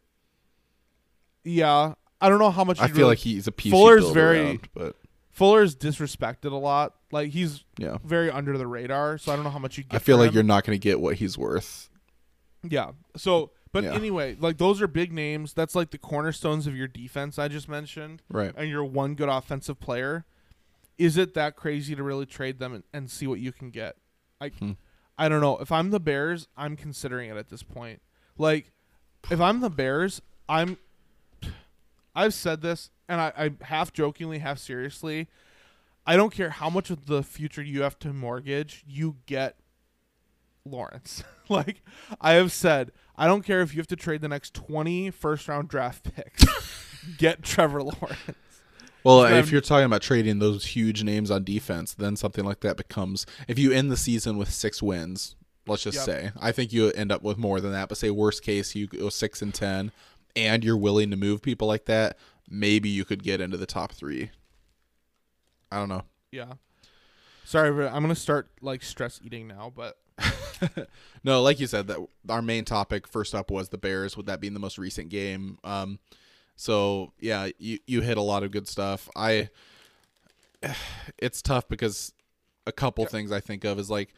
yeah, 1.44 1.94
I 2.20 2.28
don't 2.28 2.38
know 2.38 2.50
how 2.50 2.64
much. 2.64 2.80
I 2.80 2.88
feel 2.88 2.96
really- 2.98 3.08
like 3.10 3.18
he's 3.18 3.46
a 3.46 3.52
piece. 3.52 3.72
Fuller's 3.72 4.10
very- 4.10 4.40
around, 4.40 4.68
but 4.74 4.96
Fuller's 5.38 5.76
disrespected 5.76 6.50
a 6.52 6.56
lot. 6.56 6.94
Like 7.12 7.30
he's 7.30 7.64
yeah, 7.78 7.98
very 8.04 8.30
under 8.30 8.58
the 8.58 8.66
radar, 8.66 9.18
so 9.18 9.32
I 9.32 9.36
don't 9.36 9.44
know 9.44 9.50
how 9.50 9.58
much 9.60 9.78
you. 9.78 9.84
Get 9.84 9.94
I 9.94 9.98
feel 9.98 10.16
like 10.18 10.28
him. 10.30 10.34
you're 10.34 10.42
not 10.42 10.64
going 10.64 10.74
to 10.78 10.82
get 10.82 11.00
what 11.00 11.16
he's 11.16 11.38
worth. 11.38 11.88
Yeah. 12.62 12.90
So, 13.16 13.52
but 13.72 13.84
Yeah. 13.84 13.94
anyway, 13.94 14.36
like 14.38 14.58
those 14.58 14.82
are 14.82 14.88
big 14.88 15.12
names. 15.12 15.52
That's 15.54 15.74
like 15.76 15.90
the 15.92 15.98
cornerstones 15.98 16.66
of 16.66 16.76
your 16.76 16.88
defense 16.88 17.38
I 17.38 17.46
just 17.48 17.68
mentioned, 17.68 18.22
Right. 18.28 18.52
and 18.56 18.68
you're 18.68 18.84
one 18.84 19.14
good 19.14 19.28
offensive 19.28 19.78
player. 19.80 20.26
Is 20.98 21.16
it 21.16 21.34
that 21.34 21.54
crazy 21.54 21.94
to 21.94 22.02
really 22.02 22.26
trade 22.26 22.58
them 22.58 22.74
and, 22.74 22.82
and 22.92 23.08
see 23.10 23.28
what 23.28 23.38
you 23.38 23.52
can 23.52 23.70
get? 23.70 23.96
I, 24.40 24.48
Hmm. 24.48 24.72
I 25.16 25.28
don't 25.28 25.40
know. 25.40 25.56
If 25.58 25.70
I'm 25.70 25.90
the 25.90 26.00
Bears, 26.00 26.48
I'm 26.56 26.76
considering 26.76 27.30
it 27.30 27.36
at 27.36 27.48
this 27.48 27.62
point. 27.62 28.02
Like, 28.36 28.72
if 29.30 29.40
I'm 29.40 29.60
the 29.60 29.70
Bears, 29.70 30.20
I'm. 30.48 30.78
I've 32.14 32.34
said 32.34 32.62
this, 32.62 32.90
and 33.08 33.20
I, 33.20 33.32
I 33.36 33.50
half 33.64 33.92
jokingly, 33.92 34.38
half 34.38 34.58
seriously. 34.58 35.28
I 36.06 36.16
don't 36.16 36.32
care 36.32 36.50
how 36.50 36.70
much 36.70 36.90
of 36.90 37.06
the 37.06 37.22
future 37.22 37.62
you 37.62 37.82
have 37.82 37.98
to 38.00 38.12
mortgage, 38.12 38.84
you 38.86 39.16
get 39.26 39.56
Lawrence. 40.64 41.22
like 41.48 41.82
I 42.20 42.32
have 42.32 42.52
said, 42.52 42.92
I 43.16 43.26
don't 43.26 43.42
care 43.42 43.60
if 43.60 43.74
you 43.74 43.80
have 43.80 43.86
to 43.88 43.96
trade 43.96 44.20
the 44.20 44.28
next 44.28 44.54
20 44.54 45.10
first 45.10 45.48
round 45.48 45.68
draft 45.68 46.14
picks. 46.14 46.44
get 47.18 47.42
Trevor 47.42 47.82
Lawrence. 47.82 48.18
Well, 49.04 49.24
if 49.24 49.50
you're 49.50 49.60
talking 49.60 49.86
about 49.86 50.02
trading 50.02 50.38
those 50.38 50.66
huge 50.66 51.02
names 51.02 51.30
on 51.30 51.44
defense, 51.44 51.94
then 51.94 52.16
something 52.16 52.44
like 52.44 52.60
that 52.60 52.76
becomes. 52.76 53.24
If 53.46 53.58
you 53.58 53.72
end 53.72 53.90
the 53.90 53.96
season 53.96 54.36
with 54.36 54.52
six 54.52 54.82
wins, 54.82 55.36
let's 55.66 55.82
just 55.84 55.96
Yep. 55.98 56.04
say, 56.04 56.30
I 56.38 56.52
think 56.52 56.72
you 56.72 56.90
end 56.90 57.12
up 57.12 57.22
with 57.22 57.38
more 57.38 57.60
than 57.60 57.72
that. 57.72 57.88
But 57.88 57.96
say 57.96 58.10
worst 58.10 58.42
case, 58.42 58.74
you 58.74 58.86
go 58.86 59.08
six 59.08 59.40
and 59.40 59.54
ten, 59.54 59.92
and 60.36 60.62
you're 60.64 60.76
willing 60.76 61.10
to 61.10 61.16
move 61.16 61.40
people 61.42 61.68
like 61.68 61.86
that. 61.86 62.18
Maybe 62.48 62.88
you 62.88 63.04
could 63.04 63.22
get 63.22 63.40
into 63.40 63.56
the 63.56 63.66
top 63.66 63.92
three. 63.92 64.30
I 65.70 65.76
don't 65.76 65.88
know. 65.88 66.02
Yeah. 66.30 66.54
Sorry, 67.44 67.70
but 67.72 67.92
I'm 67.92 68.02
gonna 68.02 68.14
start 68.14 68.48
like 68.60 68.82
stress 68.82 69.20
eating 69.22 69.48
now, 69.48 69.72
but 69.74 69.98
No, 71.24 71.42
like 71.42 71.60
you 71.60 71.66
said, 71.66 71.86
that 71.88 71.98
our 72.28 72.42
main 72.42 72.64
topic 72.64 73.06
first 73.06 73.34
up 73.34 73.50
was 73.50 73.68
the 73.68 73.78
Bears, 73.78 74.16
with 74.16 74.26
that 74.26 74.40
being 74.40 74.54
the 74.54 74.60
most 74.60 74.78
recent 74.78 75.08
game. 75.08 75.58
Um, 75.64 75.98
so 76.56 77.12
yeah, 77.20 77.48
you 77.58 77.78
you 77.86 78.00
hit 78.00 78.18
a 78.18 78.22
lot 78.22 78.42
of 78.42 78.50
good 78.50 78.68
stuff. 78.68 79.08
I, 79.16 79.50
it's 81.18 81.42
tough 81.42 81.68
because 81.68 82.12
a 82.66 82.72
couple 82.72 83.06
things 83.06 83.32
I 83.32 83.40
think 83.40 83.64
of 83.64 83.78
is 83.78 83.90
like 83.90 84.10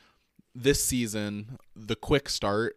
this 0.54 0.82
season, 0.82 1.58
the 1.76 1.96
quick 1.96 2.28
start. 2.28 2.76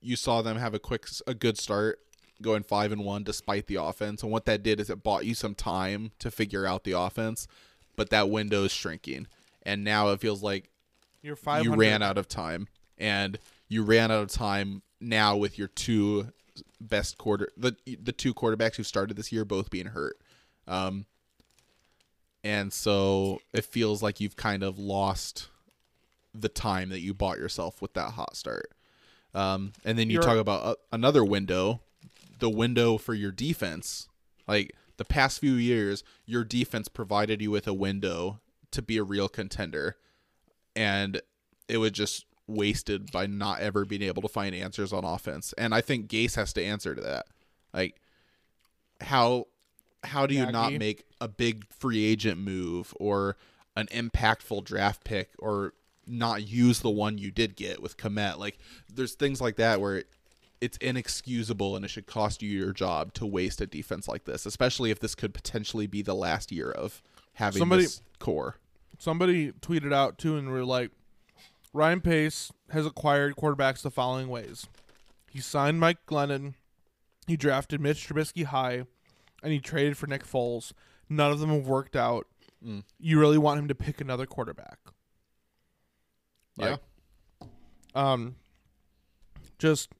You 0.00 0.16
saw 0.16 0.42
them 0.42 0.56
have 0.56 0.74
a 0.74 0.78
quick, 0.78 1.06
a 1.26 1.34
good 1.34 1.58
start, 1.58 2.00
going 2.42 2.62
five 2.62 2.92
and 2.92 3.04
one 3.04 3.22
despite 3.24 3.66
the 3.66 3.76
offense, 3.76 4.22
and 4.22 4.30
what 4.30 4.44
that 4.46 4.62
did 4.62 4.80
is 4.80 4.90
it 4.90 5.02
bought 5.02 5.24
you 5.24 5.34
some 5.34 5.54
time 5.54 6.12
to 6.18 6.30
figure 6.30 6.66
out 6.66 6.84
the 6.84 6.92
offense, 6.92 7.46
but 7.96 8.10
that 8.10 8.30
window 8.30 8.64
is 8.64 8.72
shrinking, 8.72 9.26
and 9.62 9.84
now 9.84 10.10
it 10.10 10.20
feels 10.20 10.42
like 10.42 10.70
you're 11.22 11.38
you 11.62 11.74
ran 11.74 12.02
out 12.02 12.18
of 12.18 12.28
time. 12.28 12.68
And 12.98 13.38
you 13.68 13.82
ran 13.82 14.10
out 14.10 14.22
of 14.22 14.30
time 14.30 14.82
now 15.00 15.36
with 15.36 15.58
your 15.58 15.68
two 15.68 16.28
best 16.80 17.18
quarter 17.18 17.50
the 17.56 17.76
the 18.02 18.12
two 18.12 18.32
quarterbacks 18.32 18.76
who 18.76 18.82
started 18.82 19.16
this 19.16 19.30
year 19.32 19.44
both 19.44 19.68
being 19.70 19.86
hurt. 19.86 20.18
Um 20.66 21.04
and 22.44 22.72
so 22.72 23.40
it 23.52 23.64
feels 23.64 24.02
like 24.02 24.20
you've 24.20 24.36
kind 24.36 24.62
of 24.62 24.78
lost 24.78 25.48
the 26.32 26.48
time 26.48 26.90
that 26.90 27.00
you 27.00 27.12
bought 27.12 27.38
yourself 27.38 27.82
with 27.82 27.92
that 27.94 28.12
hot 28.12 28.36
start. 28.36 28.70
Um 29.34 29.72
and 29.84 29.98
then 29.98 30.08
you 30.08 30.14
You're- 30.14 30.26
talk 30.26 30.38
about 30.38 30.64
uh, 30.64 30.74
another 30.92 31.24
window 31.24 31.80
the 32.38 32.50
window 32.50 32.98
for 32.98 33.14
your 33.14 33.32
defense 33.32 34.08
like 34.46 34.72
the 34.96 35.04
past 35.04 35.40
few 35.40 35.54
years 35.54 36.04
your 36.24 36.44
defense 36.44 36.88
provided 36.88 37.40
you 37.40 37.50
with 37.50 37.66
a 37.66 37.74
window 37.74 38.40
to 38.70 38.82
be 38.82 38.96
a 38.96 39.02
real 39.02 39.28
contender 39.28 39.96
and 40.74 41.20
it 41.68 41.78
was 41.78 41.90
just 41.92 42.26
wasted 42.46 43.10
by 43.10 43.26
not 43.26 43.60
ever 43.60 43.84
being 43.84 44.02
able 44.02 44.22
to 44.22 44.28
find 44.28 44.54
answers 44.54 44.92
on 44.92 45.04
offense. 45.04 45.52
And 45.58 45.74
I 45.74 45.80
think 45.80 46.08
Gase 46.08 46.36
has 46.36 46.52
to 46.54 46.64
answer 46.64 46.94
to 46.94 47.00
that. 47.00 47.26
Like 47.72 47.96
how 49.00 49.46
how 50.04 50.26
do 50.26 50.34
you 50.34 50.46
not 50.46 50.72
make 50.74 51.04
a 51.20 51.28
big 51.28 51.66
free 51.72 52.04
agent 52.04 52.38
move 52.38 52.94
or 53.00 53.36
an 53.74 53.86
impactful 53.86 54.64
draft 54.64 55.04
pick 55.04 55.30
or 55.38 55.74
not 56.06 56.46
use 56.46 56.80
the 56.80 56.90
one 56.90 57.18
you 57.18 57.30
did 57.30 57.56
get 57.56 57.82
with 57.82 57.96
Kmet? 57.96 58.38
Like 58.38 58.58
there's 58.92 59.14
things 59.14 59.40
like 59.40 59.56
that 59.56 59.80
where 59.80 60.04
it's 60.60 60.76
inexcusable 60.78 61.76
and 61.76 61.84
it 61.84 61.88
should 61.88 62.06
cost 62.06 62.42
you 62.42 62.48
your 62.50 62.72
job 62.72 63.12
to 63.14 63.26
waste 63.26 63.60
a 63.60 63.66
defense 63.66 64.08
like 64.08 64.24
this, 64.24 64.46
especially 64.46 64.90
if 64.90 65.00
this 65.00 65.14
could 65.14 65.34
potentially 65.34 65.86
be 65.86 66.02
the 66.02 66.14
last 66.14 66.50
year 66.50 66.70
of 66.70 67.02
having 67.34 67.58
Somebody- 67.60 67.82
this 67.82 68.02
core. 68.18 68.56
Somebody 68.98 69.52
tweeted 69.52 69.92
out 69.92 70.16
too, 70.16 70.36
and 70.38 70.50
we're 70.50 70.64
like, 70.64 70.90
Ryan 71.74 72.00
Pace 72.00 72.50
has 72.70 72.86
acquired 72.86 73.36
quarterbacks 73.36 73.82
the 73.82 73.90
following 73.90 74.28
ways: 74.28 74.66
he 75.30 75.40
signed 75.40 75.78
Mike 75.78 75.98
Glennon, 76.06 76.54
he 77.26 77.36
drafted 77.36 77.78
Mitch 77.82 78.08
Trubisky 78.08 78.44
high, 78.44 78.84
and 79.42 79.52
he 79.52 79.60
traded 79.60 79.98
for 79.98 80.06
Nick 80.06 80.24
Foles. 80.24 80.72
None 81.10 81.30
of 81.30 81.40
them 81.40 81.50
have 81.50 81.66
worked 81.68 81.94
out. 81.94 82.26
Mm. 82.64 82.84
You 82.98 83.20
really 83.20 83.36
want 83.36 83.58
him 83.60 83.68
to 83.68 83.74
pick 83.74 84.00
another 84.00 84.24
quarterback? 84.24 84.78
Yeah. 86.56 86.76
Um, 87.94 88.36
just 89.58 89.90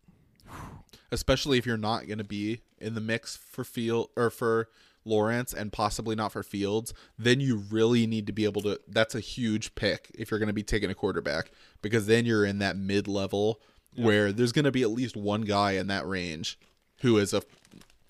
especially 1.17 1.57
if 1.57 1.65
you're 1.65 1.79
not 1.79 2.07
going 2.07 2.19
to 2.19 2.25
be 2.25 2.61
in 2.79 2.95
the 2.95 3.01
mix 3.01 3.37
for 3.37 3.65
field 3.65 4.11
or 4.17 4.29
for 4.29 4.69
Lawrence 5.07 5.55
and 5.55 5.73
possibly 5.73 6.15
not 6.15 6.33
for 6.33 6.43
Fields, 6.43 6.93
then 7.19 7.41
you 7.41 7.57
really 7.57 8.07
need 8.07 8.27
to 8.27 8.33
be 8.33 8.45
able 8.45 8.61
to. 8.63 8.79
That's 8.87 9.15
a 9.15 9.21
huge 9.21 9.75
pick 9.75 10.11
if 10.15 10.31
you're 10.31 10.41
going 10.41 10.49
to 10.49 10.53
be 10.53 10.63
taking 10.63 10.91
a 10.91 10.95
quarterback 10.95 11.51
because 11.81 12.07
then 12.07 12.27
you're 12.27 12.45
in 12.45 12.59
that 12.59 12.77
mid 12.77 13.09
level 13.09 13.61
where 13.95 14.31
there's 14.31 14.53
going 14.53 14.67
to 14.67 14.73
be 14.73 14.83
at 14.83 14.91
least 14.91 15.17
one 15.17 15.41
guy 15.41 15.73
in 15.73 15.87
that 15.87 16.07
range 16.07 16.59
who 17.01 17.17
is 17.17 17.33
a 17.33 17.43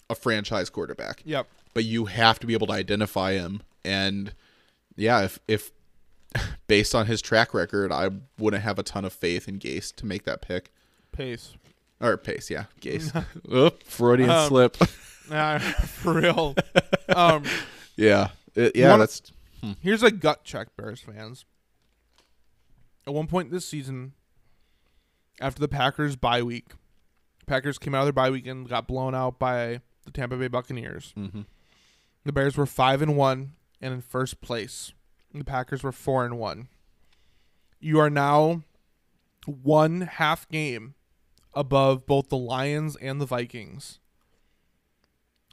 a 0.09 0.15
franchise 0.15 0.71
quarterback. 0.71 1.23
yep. 1.25 1.47
But 1.75 1.85
you 1.85 2.07
have 2.07 2.39
to 2.41 2.47
be 2.47 2.55
able 2.55 2.69
to 2.69 2.73
identify 2.73 3.35
him 3.35 3.63
and 3.85 4.33
yeah, 4.97 5.23
if 5.23 5.39
if 5.47 5.71
based 6.67 6.95
on 6.95 7.07
his 7.07 7.23
track 7.23 7.55
record, 7.55 7.93
I 7.93 8.11
wouldn't 8.39 8.63
have 8.63 8.79
a 8.79 8.83
ton 8.83 9.05
of 9.05 9.13
faith 9.13 9.49
in 9.49 9.59
Gase 9.59 9.95
to 9.97 10.07
make 10.07 10.25
that 10.25 10.43
pick. 10.43 10.73
Pace. 11.13 11.55
Or 12.01 12.17
pace, 12.17 12.51
yeah. 12.51 12.65
Gase. 12.81 13.25
Oop, 13.53 13.83
Freudian 13.85 14.31
Um, 14.31 14.49
slip. 14.49 14.77
Nah, 15.29 15.59
for 15.59 16.13
real. 16.15 16.55
um, 17.09 17.43
yeah. 17.97 18.29
It- 18.55 18.77
yeah, 18.77 18.91
wanna- 18.91 19.03
that's 19.03 19.23
Here's 19.83 20.05
a 20.05 20.13
gut 20.13 20.45
check, 20.45 20.69
Bears 20.77 21.01
fans. 21.01 21.45
At 23.09 23.13
one 23.15 23.27
point 23.27 23.51
this 23.51 23.67
season, 23.67 24.13
after 25.41 25.59
the 25.61 25.67
Packers 25.67 26.15
bye 26.15 26.43
week, 26.45 26.67
Packers 27.49 27.77
came 27.79 27.93
out 27.93 28.01
of 28.03 28.07
their 28.07 28.13
bye 28.13 28.31
week 28.31 28.47
and 28.47 28.69
got 28.69 28.87
blown 28.87 29.17
out 29.17 29.41
by 29.41 29.81
the 30.05 30.13
Tampa 30.13 30.37
Bay 30.37 30.47
Buccaneers. 30.47 31.13
mhm. 31.17 31.47
The 32.25 32.33
Bears 32.33 32.57
were 32.57 32.67
five 32.67 33.03
and 33.03 33.17
one 33.17 33.55
and 33.81 33.93
in 33.95 34.01
first 34.03 34.41
place 34.41 34.93
The 35.35 35.45
Packers 35.45 35.83
were 35.83 35.91
four 35.93 36.25
and 36.25 36.39
one. 36.39 36.69
You 37.81 37.99
are 37.99 38.11
now 38.11 38.63
one 39.45 40.03
half 40.03 40.49
game 40.49 40.95
above 41.57 42.07
both 42.07 42.29
the 42.29 42.37
Lions 42.37 42.95
and 42.97 43.21
the 43.21 43.27
Vikings. 43.27 43.99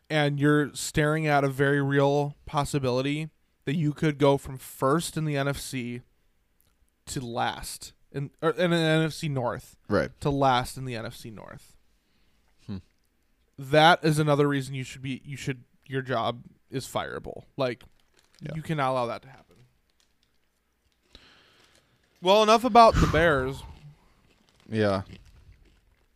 And 0.10 0.40
you're 0.40 0.72
staring 0.76 1.26
at 1.26 1.44
a 1.44 1.50
very 1.50 1.82
real 1.82 2.36
possibility 2.46 3.30
that 3.66 3.76
you 3.76 3.94
could 3.94 4.18
go 4.20 4.38
from 4.38 4.58
first 4.58 5.18
in 5.18 5.26
the 5.26 5.36
NFC 5.36 6.02
to 7.08 7.22
last 7.22 7.94
in 8.12 8.30
or 8.42 8.52
in 8.52 8.70
the 8.70 8.78
NFC 8.78 9.30
North 9.30 9.76
Right. 9.90 10.12
to 10.22 10.30
last 10.30 10.78
in 10.78 10.86
the 10.86 10.94
NFC 10.94 11.32
North. 11.34 11.76
Hmm. 12.68 12.78
That 13.58 14.04
is 14.04 14.20
another 14.20 14.48
reason 14.48 14.76
you 14.76 14.84
should 14.84 15.02
be 15.02 15.22
you 15.26 15.38
should 15.38 15.64
your 15.88 16.02
job 16.02 16.44
is 16.70 16.86
fireable. 16.86 17.44
Like 17.58 17.84
Yeah. 18.42 18.52
you 18.56 18.62
cannot 18.62 18.92
allow 18.92 19.06
that 19.08 19.22
to 19.24 19.30
happen. 19.30 19.56
Well, 22.22 22.44
enough 22.44 22.64
about 22.64 22.96
the 22.96 23.08
Bears. 23.08 23.64
Yeah. 24.70 25.02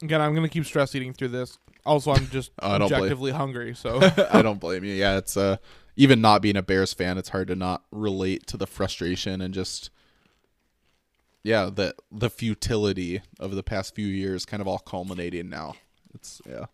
Again, 0.01 0.21
I'm 0.21 0.33
gonna 0.35 0.49
keep 0.49 0.65
stress 0.65 0.93
eating 0.95 1.13
through 1.13 1.29
this. 1.29 1.57
Also, 1.85 2.11
I'm 2.11 2.27
just 2.27 2.51
Oh, 2.61 2.71
I 2.71 2.77
don't 2.77 2.89
blame- 2.89 3.01
objectively 3.01 3.31
hungry, 3.31 3.73
so 3.75 3.99
I 4.31 4.41
don't 4.41 4.59
blame 4.59 4.83
you. 4.83 4.93
Yeah, 4.93 5.17
it's 5.17 5.35
uh 5.37 5.57
even 5.95 6.21
not 6.21 6.41
being 6.43 6.55
a 6.57 6.61
Bears 6.61 6.93
fan, 6.93 7.17
it's 7.17 7.29
hard 7.29 7.47
to 7.47 7.55
not 7.55 7.83
relate 7.91 8.45
to 8.47 8.57
the 8.57 8.67
frustration 8.67 9.41
and 9.41 9.53
just 9.53 9.89
yeah, 11.43 11.69
the 11.73 11.95
the 12.11 12.29
futility 12.29 13.21
of 13.39 13.55
the 13.55 13.63
past 13.63 13.95
few 13.95 14.05
years 14.07 14.45
kind 14.45 14.61
of 14.61 14.67
all 14.67 14.79
culminating 14.79 15.49
now. 15.49 15.75
It's 16.13 16.41
yeah. 16.47 16.65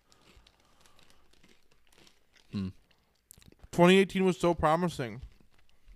2018 3.71 4.23
was 4.23 4.37
so 4.37 4.53
promising. 4.53 5.21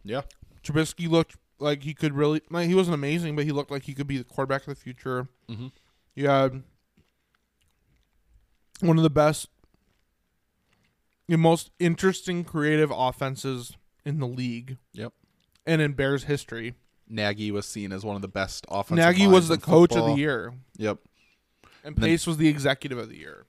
Yeah. 0.03 0.21
Trubisky 0.63 1.07
looked 1.07 1.35
like 1.59 1.83
he 1.83 1.93
could 1.93 2.13
really. 2.13 2.41
Like, 2.49 2.67
he 2.67 2.73
wasn't 2.75 2.95
amazing, 2.95 3.35
but 3.35 3.45
he 3.45 3.51
looked 3.51 3.69
like 3.71 3.83
he 3.83 3.93
could 3.93 4.07
be 4.07 4.17
the 4.17 4.23
quarterback 4.23 4.61
of 4.61 4.67
the 4.67 4.75
future. 4.75 5.27
Mhm. 5.49 5.71
You 6.15 6.27
had 6.27 6.63
one 8.81 8.97
of 8.97 9.03
the 9.03 9.09
best, 9.09 9.49
the 11.27 11.37
most 11.37 11.71
interesting 11.79 12.43
creative 12.43 12.91
offenses 12.93 13.73
in 14.05 14.19
the 14.19 14.27
league 14.27 14.77
Yep. 14.93 15.13
and 15.65 15.81
in 15.81 15.93
Bears 15.93 16.23
history. 16.25 16.75
Nagy 17.09 17.51
was 17.51 17.65
seen 17.65 17.91
as 17.93 18.03
one 18.03 18.15
of 18.17 18.21
the 18.21 18.27
best 18.27 18.65
offensive 18.69 19.05
Nagy 19.05 19.27
was 19.27 19.47
the 19.47 19.57
coach 19.57 19.95
of 19.95 20.05
the 20.05 20.13
year, 20.15 20.53
Yep. 20.77 20.99
and 21.83 21.95
Then- 21.95 22.09
Pace 22.09 22.27
was 22.27 22.37
the 22.37 22.47
executive 22.49 22.97
of 22.97 23.09
the 23.09 23.17
year. 23.17 23.45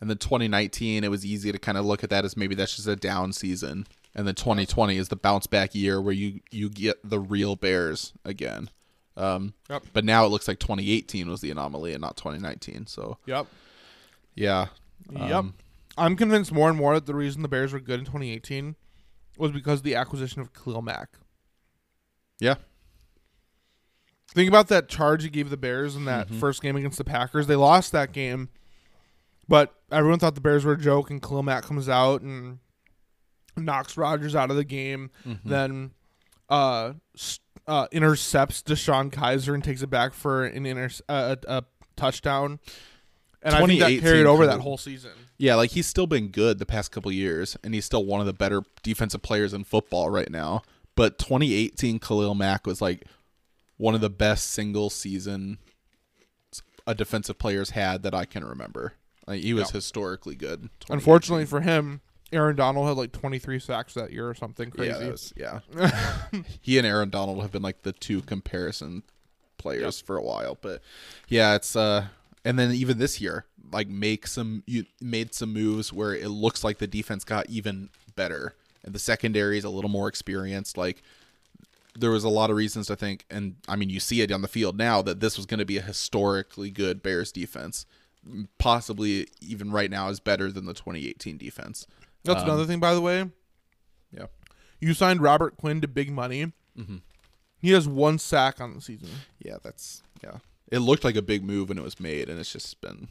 And 0.00 0.08
then 0.08 0.18
2019, 0.18 1.02
it 1.02 1.08
was 1.10 1.26
easy 1.26 1.50
to 1.50 1.58
kind 1.58 1.76
of 1.76 1.84
look 1.84 2.04
at 2.04 2.10
that 2.10 2.24
as 2.24 2.36
maybe 2.36 2.54
that's 2.54 2.76
just 2.76 2.86
a 2.86 2.94
down 2.94 3.32
season. 3.32 3.86
And 4.14 4.28
then 4.28 4.34
2020 4.36 4.96
is 4.96 5.08
the 5.08 5.16
bounce 5.16 5.46
back 5.48 5.74
year 5.74 6.00
where 6.00 6.14
you 6.14 6.40
you 6.50 6.68
get 6.70 6.98
the 7.08 7.18
real 7.18 7.56
Bears 7.56 8.12
again. 8.24 8.70
Um, 9.16 9.54
Yep. 9.68 9.86
But 9.92 10.04
now 10.04 10.24
it 10.24 10.28
looks 10.28 10.46
like 10.46 10.60
2018 10.60 11.28
was 11.28 11.40
the 11.40 11.50
anomaly 11.50 11.92
and 11.94 12.00
not 12.00 12.16
2019. 12.16 12.86
So 12.86 13.18
Yep. 13.26 13.48
Yeah, 14.34 14.66
yep. 15.12 15.30
Um, 15.32 15.54
I'm 15.96 16.14
convinced 16.16 16.52
more 16.52 16.68
and 16.68 16.78
more 16.78 16.94
that 16.94 17.06
the 17.06 17.14
reason 17.14 17.42
the 17.42 17.48
Bears 17.48 17.72
were 17.72 17.80
good 17.80 17.98
in 18.00 18.04
2018 18.06 18.76
was 19.36 19.50
because 19.52 19.80
of 19.80 19.84
the 19.84 19.94
acquisition 19.96 20.40
of 20.40 20.52
Khalil 20.52 20.82
Mack. 20.82 21.10
yeah, 22.40 22.54
Think 24.34 24.48
about 24.48 24.68
that 24.68 24.88
charge 24.88 25.22
he 25.22 25.30
gave 25.30 25.48
the 25.48 25.56
Bears 25.56 25.96
in 25.96 26.04
that 26.04 26.28
Mhm. 26.28 26.38
first 26.38 26.60
game 26.60 26.76
against 26.76 26.98
the 26.98 27.04
Packers. 27.04 27.46
They 27.46 27.56
lost 27.56 27.92
that 27.92 28.12
game, 28.12 28.50
but 29.48 29.74
everyone 29.90 30.18
thought 30.18 30.34
the 30.34 30.42
Bears 30.42 30.66
were 30.66 30.74
a 30.74 30.78
joke, 30.78 31.10
and 31.10 31.22
Khalil 31.22 31.42
Mack 31.42 31.64
comes 31.64 31.88
out 31.88 32.20
and 32.20 32.58
knocks 33.56 33.96
Rodgers 33.96 34.36
out 34.36 34.50
of 34.50 34.56
the 34.56 34.64
game. 34.64 35.10
Mhm. 35.26 35.40
Then 35.44 35.90
uh, 36.50 36.92
uh, 37.66 37.86
intercepts 37.90 38.62
DeShone 38.62 39.10
Kizer 39.10 39.52
and 39.54 39.64
takes 39.64 39.82
it 39.82 39.88
back 39.90 40.12
for 40.14 40.44
an 40.44 40.64
inter- 40.66 40.90
uh, 41.08 41.36
a, 41.48 41.58
a 41.58 41.64
touchdown. 41.96 42.60
And 43.42 43.54
I 43.54 43.64
think 43.66 43.80
that 43.80 44.00
carried 44.00 44.26
over 44.26 44.46
that 44.46 44.60
whole 44.60 44.76
season. 44.78 45.12
yeah. 45.36 45.54
Like 45.54 45.70
he's 45.70 45.86
still 45.86 46.06
been 46.06 46.28
good 46.28 46.58
the 46.58 46.66
past 46.66 46.90
couple 46.90 47.12
years, 47.12 47.56
and 47.62 47.72
he's 47.74 47.84
still 47.84 48.04
one 48.04 48.20
of 48.20 48.26
the 48.26 48.32
better 48.32 48.62
defensive 48.82 49.22
players 49.22 49.52
in 49.54 49.64
football 49.64 50.10
right 50.10 50.30
now. 50.30 50.62
But 50.96 51.18
2018 51.18 52.00
Khalil 52.00 52.34
Mack 52.34 52.66
was 52.66 52.80
like 52.82 53.04
one 53.76 53.94
of 53.94 54.00
the 54.00 54.10
best 54.10 54.50
single 54.50 54.90
season 54.90 55.58
a 56.86 56.94
defensive 56.94 57.38
player's 57.38 57.70
had 57.70 58.02
that 58.02 58.14
I 58.14 58.24
can 58.24 58.44
remember. 58.44 58.94
Like, 59.26 59.42
he 59.42 59.52
was 59.52 59.68
Yeah. 59.68 59.72
historically 59.74 60.34
good. 60.34 60.70
Unfortunately 60.88 61.44
for 61.44 61.60
him, 61.60 62.00
Aaron 62.32 62.56
Donald 62.56 62.88
had 62.88 62.96
like 62.96 63.12
23 63.12 63.58
sacks 63.58 63.92
that 63.94 64.10
year 64.10 64.28
or 64.28 64.34
something 64.34 64.70
crazy. 64.70 64.98
Yeah, 64.98 65.10
was- 65.10 65.34
yeah. 65.36 65.60
he 66.62 66.78
and 66.78 66.86
Aaron 66.86 67.10
Donald 67.10 67.40
have 67.42 67.52
been 67.52 67.62
like 67.62 67.82
the 67.82 67.92
two 67.92 68.22
comparison 68.22 69.02
players 69.58 70.00
for 70.00 70.16
a 70.16 70.22
while, 70.22 70.56
but 70.60 70.80
yeah, 71.28 71.54
it's 71.54 71.76
uh, 71.76 72.06
and 72.48 72.58
then 72.58 72.72
even 72.72 72.98
this 72.98 73.20
year, 73.20 73.44
like 73.72 73.88
make 73.88 74.26
some 74.26 74.62
you 74.66 74.86
made 75.00 75.34
some 75.34 75.52
moves 75.52 75.92
where 75.92 76.14
it 76.14 76.28
looks 76.30 76.64
like 76.64 76.78
the 76.78 76.86
defense 76.86 77.22
got 77.24 77.48
even 77.50 77.90
better, 78.16 78.54
and 78.84 78.94
the 78.94 78.98
secondary 78.98 79.58
is 79.58 79.64
a 79.64 79.70
little 79.70 79.90
more 79.90 80.08
experienced. 80.08 80.76
Like 80.76 81.02
there 81.98 82.10
was 82.10 82.24
a 82.24 82.28
lot 82.28 82.48
of 82.50 82.56
reasons 82.56 82.86
to 82.86 82.96
think, 82.96 83.24
and 83.30 83.56
I 83.68 83.76
mean 83.76 83.90
you 83.90 84.00
see 84.00 84.20
it 84.22 84.32
on 84.32 84.42
the 84.42 84.48
field 84.48 84.76
now 84.78 85.02
that 85.02 85.20
this 85.20 85.36
was 85.36 85.46
going 85.46 85.58
to 85.58 85.66
be 85.66 85.76
a 85.78 85.82
historically 85.82 86.70
good 86.70 87.02
Bears 87.02 87.32
defense, 87.32 87.84
possibly 88.58 89.28
even 89.40 89.70
right 89.70 89.90
now 89.90 90.08
is 90.08 90.20
better 90.20 90.50
than 90.50 90.64
the 90.66 90.74
2018 90.74 91.36
defense. 91.36 91.86
That's 92.24 92.40
Um, 92.42 92.48
another 92.48 92.66
thing, 92.66 92.80
by 92.80 92.94
the 92.94 93.00
way. 93.00 93.30
Yeah. 94.12 94.26
You 94.80 94.94
signed 94.94 95.20
Robert 95.22 95.56
Quinn 95.56 95.80
to 95.80 95.88
big 95.88 96.10
money. 96.10 96.52
Mhm. 96.78 97.02
He 97.60 97.70
has 97.72 97.88
one 97.88 98.18
sack 98.18 98.60
on 98.60 98.74
the 98.74 98.80
season. 98.80 99.08
yeah, 99.44 99.58
that's 99.62 100.02
yeah. 100.22 100.38
It 100.70 100.80
looked 100.80 101.04
like 101.04 101.16
a 101.16 101.22
big 101.22 101.44
move 101.44 101.68
when 101.68 101.78
it 101.78 101.84
was 101.84 101.98
made, 101.98 102.28
and 102.28 102.38
it's 102.38 102.52
just 102.52 102.80
been. 102.80 103.08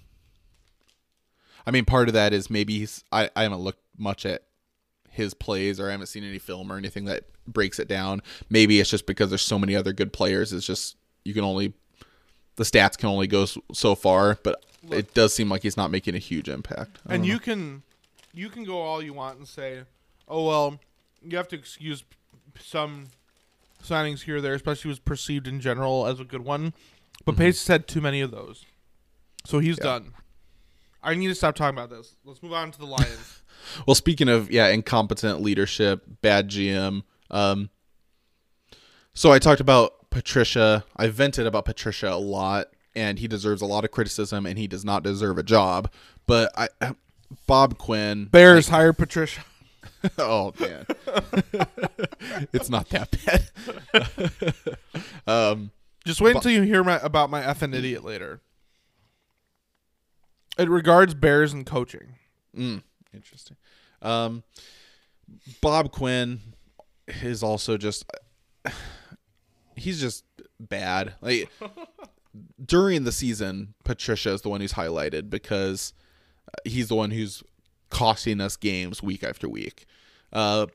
I 1.65 1.71
mean, 1.71 1.85
part 1.85 2.07
of 2.07 2.13
that 2.13 2.33
is 2.33 2.49
maybe 2.49 2.79
he's. 2.79 3.03
I, 3.11 3.29
I 3.35 3.43
haven't 3.43 3.59
looked 3.59 3.83
much 3.97 4.25
at 4.25 4.43
his 5.09 5.33
plays, 5.33 5.79
or 5.79 5.87
I 5.87 5.91
haven't 5.91 6.07
seen 6.07 6.23
any 6.23 6.39
film 6.39 6.71
or 6.71 6.77
anything 6.77 7.05
that 7.05 7.25
breaks 7.47 7.79
it 7.79 7.87
down. 7.87 8.21
Maybe 8.49 8.79
it's 8.79 8.89
just 8.89 9.05
because 9.05 9.29
there's 9.29 9.41
so 9.41 9.57
many 9.57 9.75
other 9.75 9.93
good 9.93 10.13
players. 10.13 10.53
It's 10.53 10.65
just 10.65 10.95
you 11.23 11.33
can 11.33 11.43
only 11.43 11.73
the 12.57 12.63
stats 12.63 12.97
can 12.97 13.09
only 13.09 13.27
go 13.27 13.45
so 13.73 13.95
far, 13.95 14.37
but 14.43 14.63
it 14.91 15.13
does 15.13 15.33
seem 15.33 15.49
like 15.49 15.63
he's 15.63 15.77
not 15.77 15.91
making 15.91 16.15
a 16.15 16.19
huge 16.19 16.49
impact. 16.49 16.99
And 17.05 17.25
you 17.25 17.39
can, 17.39 17.83
you 18.33 18.49
can 18.49 18.63
go 18.63 18.81
all 18.81 19.01
you 19.01 19.13
want 19.13 19.37
and 19.37 19.47
say, 19.47 19.83
"Oh 20.27 20.45
well," 20.45 20.79
you 21.23 21.37
have 21.37 21.47
to 21.49 21.55
excuse 21.55 22.03
some 22.59 23.07
signings 23.83 24.23
here 24.23 24.37
or 24.37 24.41
there, 24.41 24.53
especially 24.53 24.89
was 24.89 24.99
perceived 24.99 25.47
in 25.47 25.59
general 25.61 26.07
as 26.07 26.19
a 26.19 26.23
good 26.23 26.43
one. 26.43 26.73
But 27.25 27.35
Mhm. 27.35 27.37
Pace 27.39 27.67
had 27.67 27.87
too 27.87 28.01
many 28.01 28.21
of 28.21 28.31
those, 28.31 28.65
so 29.45 29.59
he's 29.59 29.77
Yeah. 29.77 29.83
done. 29.83 30.13
I 31.03 31.13
need 31.13 31.27
to 31.27 31.35
stop 31.35 31.55
talking 31.55 31.77
about 31.77 31.89
this. 31.89 32.15
Let's 32.25 32.41
move 32.43 32.53
on 32.53 32.71
to 32.71 32.79
the 32.79 32.85
Lions. 32.85 33.41
Well, 33.85 33.95
speaking 33.95 34.29
of 34.29 34.49
yeah, 34.51 34.67
incompetent 34.67 35.41
leadership, 35.41 36.03
bad 36.21 36.47
GM. 36.47 37.03
Um, 37.29 37.69
so 39.13 39.31
I 39.33 39.39
talked 39.39 39.59
about 39.59 40.09
Patricia. 40.09 40.85
I 40.95 41.07
vented 41.07 41.45
about 41.47 41.65
Patricia 41.65 42.09
a 42.11 42.15
lot, 42.15 42.67
and 42.95 43.19
he 43.19 43.27
deserves 43.27 43.61
a 43.61 43.65
lot 43.65 43.83
of 43.83 43.91
criticism, 43.91 44.45
and 44.45 44.57
he 44.57 44.67
does 44.67 44.85
not 44.85 45.03
deserve 45.03 45.37
a 45.37 45.43
job. 45.43 45.91
But 46.27 46.51
I, 46.57 46.69
Bob 47.45 47.77
Quinn, 47.77 48.25
Bears 48.25 48.69
hire 48.69 48.93
Patricia. 48.93 49.43
oh 50.17 50.53
man, 50.59 50.85
it's 52.53 52.69
not 52.69 52.87
that 52.89 53.17
bad. 53.25 54.77
um, 55.27 55.71
Just 56.07 56.21
wait 56.21 56.35
until 56.35 56.51
you 56.51 56.61
hear 56.61 56.83
my, 56.83 56.99
about 57.03 57.29
my 57.29 57.41
effing 57.41 57.75
idiot 57.75 58.03
later. 58.03 58.39
It 60.57 60.69
regards 60.69 61.13
Bears 61.13 61.53
and 61.53 61.65
coaching. 61.65 62.15
Mm, 62.57 62.81
interesting. 63.13 63.57
Um, 64.01 64.43
Bob 65.61 65.91
Quinn 65.91 66.39
is 67.21 67.43
also 67.43 67.77
just 67.77 68.05
he's 69.75 69.99
just 69.99 70.23
bad. 70.59 71.13
Like 71.21 71.49
during 72.65 73.03
the 73.03 73.11
season, 73.11 73.73
Patricia 73.83 74.31
is 74.31 74.41
the 74.41 74.49
one 74.49 74.61
who's 74.61 74.73
highlighted 74.73 75.29
because 75.29 75.93
uh, 76.47 76.57
he's 76.69 76.87
the 76.87 76.95
one 76.95 77.11
who's 77.11 77.43
costing 77.89 78.39
us 78.41 78.55
games 78.55 79.03
week 79.03 79.23
after 79.23 79.47
week. 79.47 79.85
Uh, 80.33 80.67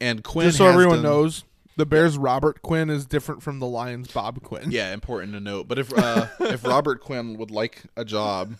and 0.00 0.24
Quinn, 0.24 0.46
Just 0.46 0.58
so 0.58 0.66
everyone 0.66 0.96
done- 0.96 1.02
knows, 1.04 1.44
the 1.80 1.86
Bears' 1.86 2.18
Robert 2.18 2.60
Quinn 2.60 2.90
is 2.90 3.06
different 3.06 3.42
from 3.42 3.58
the 3.58 3.66
Lions' 3.66 4.12
Bob 4.12 4.42
Quinn. 4.42 4.70
Yeah, 4.70 4.92
important 4.92 5.32
to 5.32 5.40
note. 5.40 5.66
But 5.66 5.78
if 5.78 5.90
uh, 5.96 6.26
if 6.40 6.62
Robert 6.62 7.00
Quinn 7.00 7.38
would 7.38 7.50
like 7.50 7.84
a 7.96 8.04
job, 8.04 8.52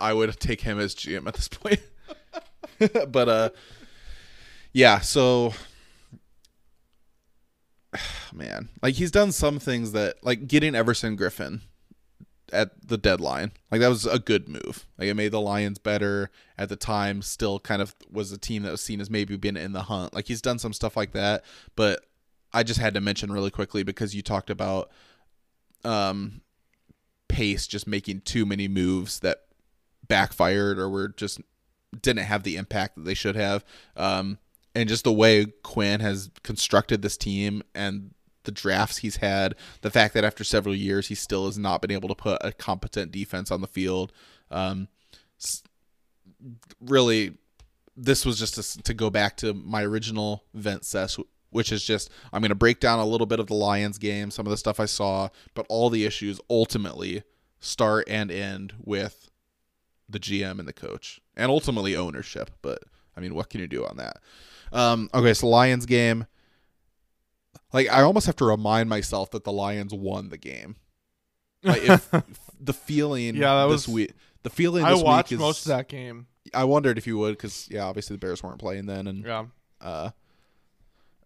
I 0.00 0.14
would 0.14 0.40
take 0.40 0.62
him 0.62 0.80
as 0.80 0.94
GM 0.94 1.26
at 1.26 1.34
this 1.34 1.48
point. 1.48 1.80
but 3.12 3.28
uh, 3.28 3.50
yeah. 4.72 5.00
So, 5.00 5.52
man, 8.32 8.70
like 8.82 8.94
he's 8.94 9.10
done 9.10 9.32
some 9.32 9.58
things 9.58 9.92
that, 9.92 10.24
like 10.24 10.48
getting 10.48 10.74
Everson 10.74 11.14
Griffen 11.14 11.60
at 12.54 12.88
the 12.88 12.96
deadline, 12.96 13.52
like 13.70 13.82
that 13.82 13.88
was 13.88 14.06
a 14.06 14.18
good 14.18 14.48
move. 14.48 14.86
Like 14.96 15.08
it 15.08 15.14
made 15.14 15.32
the 15.32 15.42
Lions 15.42 15.78
better 15.78 16.30
at 16.56 16.70
the 16.70 16.76
time. 16.76 17.20
Still, 17.20 17.60
kind 17.60 17.82
of 17.82 17.94
was 18.10 18.32
a 18.32 18.38
team 18.38 18.62
that 18.62 18.70
was 18.70 18.80
seen 18.80 19.02
as 19.02 19.10
maybe 19.10 19.36
being 19.36 19.58
in 19.58 19.72
the 19.72 19.82
hunt. 19.82 20.14
Like 20.14 20.26
he's 20.26 20.40
done 20.40 20.58
some 20.58 20.72
stuff 20.72 20.96
like 20.96 21.12
that, 21.12 21.44
but 21.76 22.06
I 22.52 22.62
just 22.62 22.80
had 22.80 22.94
to 22.94 23.00
mention 23.00 23.32
really 23.32 23.50
quickly 23.50 23.82
because 23.82 24.14
you 24.14 24.22
talked 24.22 24.50
about 24.50 24.90
um, 25.84 26.42
Pace 27.28 27.66
just 27.66 27.86
making 27.86 28.22
too 28.22 28.44
many 28.44 28.68
moves 28.68 29.20
that 29.20 29.38
backfired 30.06 30.78
or 30.78 30.88
were 30.88 31.08
just 31.08 31.40
didn't 32.00 32.24
have 32.24 32.42
the 32.42 32.56
impact 32.56 32.96
that 32.96 33.04
they 33.04 33.14
should 33.14 33.36
have. 33.36 33.64
Um, 33.96 34.38
and 34.74 34.88
just 34.88 35.04
the 35.04 35.12
way 35.12 35.46
Quinn 35.62 36.00
has 36.00 36.30
constructed 36.42 37.02
this 37.02 37.16
team 37.16 37.62
and 37.74 38.14
the 38.44 38.52
drafts 38.52 38.98
he's 38.98 39.16
had, 39.16 39.54
the 39.82 39.90
fact 39.90 40.14
that 40.14 40.24
after 40.24 40.44
several 40.44 40.74
years 40.74 41.08
he 41.08 41.14
still 41.14 41.46
has 41.46 41.58
not 41.58 41.80
been 41.80 41.90
able 41.90 42.08
to 42.08 42.14
put 42.14 42.38
a 42.42 42.52
competent 42.52 43.12
defense 43.12 43.50
on 43.50 43.60
the 43.60 43.66
field. 43.66 44.12
Um, 44.50 44.88
really, 46.80 47.34
this 47.96 48.24
was 48.24 48.38
just 48.38 48.54
to, 48.54 48.82
to, 48.82 48.94
go 48.94 49.10
back 49.10 49.36
to 49.38 49.52
my 49.52 49.82
original 49.82 50.44
vent 50.54 50.84
cess, 50.84 51.18
which 51.52 51.70
is 51.70 51.84
just 51.84 52.10
I'm 52.32 52.40
going 52.40 52.50
to 52.50 52.54
break 52.54 52.80
down 52.80 52.98
a 52.98 53.06
little 53.06 53.26
bit 53.26 53.40
of 53.40 53.46
the 53.46 53.54
Lions 53.54 53.98
game, 53.98 54.30
some 54.30 54.46
of 54.46 54.50
the 54.50 54.56
stuff 54.56 54.80
I 54.80 54.86
saw, 54.86 55.28
but 55.54 55.66
all 55.68 55.90
the 55.90 56.04
issues 56.04 56.40
ultimately 56.50 57.22
start 57.60 58.08
and 58.08 58.30
end 58.30 58.74
with 58.82 59.30
the 60.08 60.18
GM 60.18 60.58
and 60.58 60.66
the 60.66 60.72
coach, 60.72 61.20
and 61.36 61.50
ultimately 61.50 61.96
ownership. 61.96 62.50
But 62.60 62.82
I 63.16 63.20
mean, 63.20 63.34
what 63.34 63.50
can 63.50 63.60
you 63.60 63.66
do 63.66 63.86
on 63.86 63.96
that? 63.98 64.18
Um, 64.72 65.10
okay, 65.14 65.34
so 65.34 65.48
Lions 65.48 65.86
game. 65.86 66.26
Like 67.72 67.88
I 67.88 68.02
almost 68.02 68.26
have 68.26 68.36
to 68.36 68.44
remind 68.44 68.88
myself 68.88 69.30
that 69.30 69.44
the 69.44 69.52
Lions 69.52 69.94
won 69.94 70.28
the 70.28 70.38
game. 70.38 70.76
Like 71.62 71.82
if 71.82 72.10
the 72.60 72.72
feeling 72.72 73.36
yeah, 73.36 73.54
that 73.54 73.68
was, 73.68 73.88
week, 73.88 74.12
the 74.42 74.50
feeling 74.50 74.84
I 74.84 74.94
watched 74.94 75.30
week 75.30 75.36
is, 75.36 75.40
most 75.40 75.66
of 75.66 75.70
that 75.70 75.88
game. 75.88 76.26
I 76.52 76.64
wondered 76.64 76.98
if 76.98 77.06
you 77.06 77.16
would, 77.18 77.32
because 77.32 77.68
yeah, 77.70 77.84
obviously 77.84 78.14
the 78.14 78.18
Bears 78.18 78.42
weren't 78.42 78.58
playing 78.58 78.86
then, 78.86 79.06
and 79.06 79.24
yeah, 79.24 79.44
uh, 79.80 80.10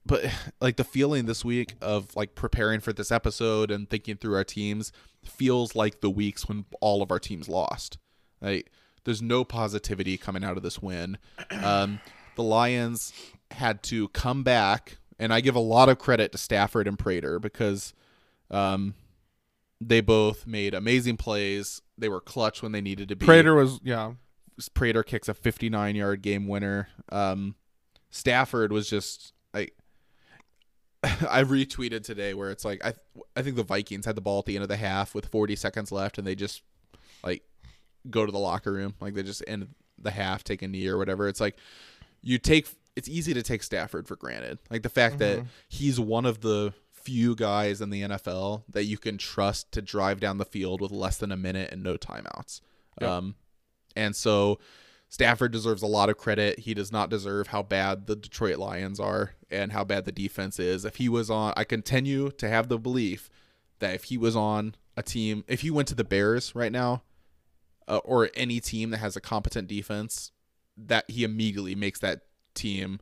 but 0.07 0.25
like 0.61 0.77
the 0.77 0.85
feeling 0.85 1.27
this 1.27 1.45
week 1.45 1.75
of 1.81 2.15
like 2.17 2.35
preparing 2.35 2.81
for 2.81 2.93
this 2.93 3.11
episode 3.11 3.71
and 3.71 3.89
thinking 3.89 4.17
through 4.17 4.35
our 4.35 4.45
teams 4.45 4.93
feels 5.25 5.75
like 5.75 6.01
the 6.01 6.11
weeks 6.11 6.49
when 6.49 6.65
all 6.81 7.03
of 7.03 7.11
our 7.11 7.19
teams 7.19 7.49
lost. 7.49 7.99
Like 8.41 8.71
there's 9.05 9.23
no 9.23 9.45
positivity 9.45 10.17
coming 10.17 10.45
out 10.45 10.57
of 10.57 10.63
this 10.63 10.81
win. 10.81 11.19
Um, 11.63 12.01
the 12.37 12.43
Lions 12.43 13.15
had 13.51 13.83
to 13.85 14.09
come 14.09 14.43
back, 14.43 14.99
and 15.19 15.33
I 15.33 15.41
give 15.41 15.57
a 15.57 15.61
lot 15.61 15.89
of 15.89 15.99
credit 15.99 16.33
to 16.33 16.39
Stafford 16.39 16.87
and 16.87 16.99
Prater 16.99 17.39
because 17.39 17.95
um, 18.51 18.95
they 19.81 20.03
both 20.03 20.47
made 20.47 20.75
amazing 20.75 21.17
plays. 21.17 21.81
They 21.97 22.11
were 22.11 22.21
clutch 22.21 22.63
when 22.63 22.73
they 22.73 22.83
needed 22.83 23.09
to 23.09 23.17
be. 23.17 23.25
Prater 23.25 23.55
was 23.55 23.81
yeah. 23.83 24.13
Prater 24.75 25.03
kicks 25.03 25.29
a 25.29 25.35
59 25.35 25.97
yard 25.97 26.23
game 26.23 26.47
winner. 26.47 26.89
Um, 27.11 27.55
Stafford 28.11 28.71
was 28.71 28.89
just 28.89 29.33
like 29.53 29.75
I 31.31 31.45
retweeted 31.45 32.05
today 32.05 32.35
where 32.35 32.51
it's 32.51 32.65
like 32.65 32.85
I 32.85 32.95
I 33.35 33.43
think 33.43 33.57
the 33.57 33.63
Vikings 33.63 34.07
had 34.07 34.17
the 34.17 34.21
ball 34.21 34.41
at 34.41 34.47
the 34.47 34.57
end 34.57 34.63
of 34.63 34.69
the 34.69 34.77
half 34.77 35.15
with 35.15 35.27
40 35.27 35.57
seconds 35.57 35.93
left 35.93 36.19
and 36.19 36.27
they 36.27 36.35
just 36.35 36.63
like 37.23 37.43
go 38.11 38.27
to 38.27 38.33
the 38.33 38.39
locker 38.39 38.73
room. 38.73 38.95
Like 39.01 39.15
they 39.15 39.23
just 39.23 39.43
end 39.47 39.69
the 39.99 40.11
half, 40.11 40.45
take 40.45 40.63
a 40.63 40.69
knee 40.69 40.87
or 40.87 40.99
whatever. 40.99 41.29
It's 41.29 41.41
like 41.41 41.57
you 42.23 42.39
take. 42.39 42.69
It's 42.95 43.11
easy 43.11 43.35
to 43.35 43.43
take 43.43 43.63
Stafford 43.63 44.09
for 44.09 44.17
granted. 44.17 44.59
Like 44.71 44.83
the 44.83 44.89
fact 44.89 45.19
mm-hmm. 45.19 45.43
that 45.43 45.47
he's 45.69 46.01
one 46.01 46.25
of 46.25 46.41
the 46.41 46.73
few 46.93 47.37
guys 47.37 47.83
in 47.83 47.91
the 47.91 48.03
NFL 48.03 48.63
that 48.71 48.85
you 48.85 48.97
can 48.97 49.19
trust 49.19 49.71
to 49.73 49.83
drive 49.83 50.19
down 50.19 50.39
the 50.39 50.47
field 50.47 50.81
with 50.81 50.91
less 50.91 51.19
than 51.19 51.31
a 51.31 51.37
minute 51.37 51.71
and 51.71 51.83
no 51.83 51.97
timeouts. 51.97 52.63
Yep. 53.01 53.11
Um, 53.11 53.35
and 53.95 54.17
so 54.17 54.59
Stafford 55.09 55.53
deserves 55.53 55.83
a 55.83 55.87
lot 55.87 56.09
of 56.11 56.19
credit. 56.19 56.61
He 56.61 56.75
does 56.75 56.91
not 56.91 57.11
deserve 57.11 57.49
how 57.49 57.63
bad 57.63 58.07
the 58.07 58.17
Detroit 58.17 58.59
Lions 58.59 58.99
are 58.99 59.33
and 59.51 59.73
how 59.73 59.85
bad 59.85 60.05
the 60.05 60.13
defense 60.13 60.59
is. 60.59 60.85
If 60.85 60.97
he 60.97 61.09
was 61.09 61.31
on, 61.31 61.53
I 61.57 61.65
continue 61.65 62.31
to 62.33 62.49
have 62.49 62.69
the 62.69 62.79
belief 62.79 63.31
that 63.79 63.95
if 63.95 64.05
he 64.05 64.19
was 64.19 64.35
on 64.35 64.75
a 64.97 65.03
team, 65.03 65.45
if 65.47 65.61
he 65.61 65.71
went 65.71 65.89
to 65.89 65.95
the 65.95 66.05
Bears 66.05 66.55
right 66.55 66.73
now, 66.73 67.03
uh, 67.89 67.99
or 67.99 68.31
any 68.35 68.59
team 68.61 68.91
that 68.91 68.99
has 68.99 69.17
a 69.17 69.21
competent 69.21 69.69
defense, 69.69 70.33
that 70.77 71.09
he 71.09 71.25
immediately 71.25 71.75
makes 71.75 72.01
that 72.01 72.23
team 72.55 73.01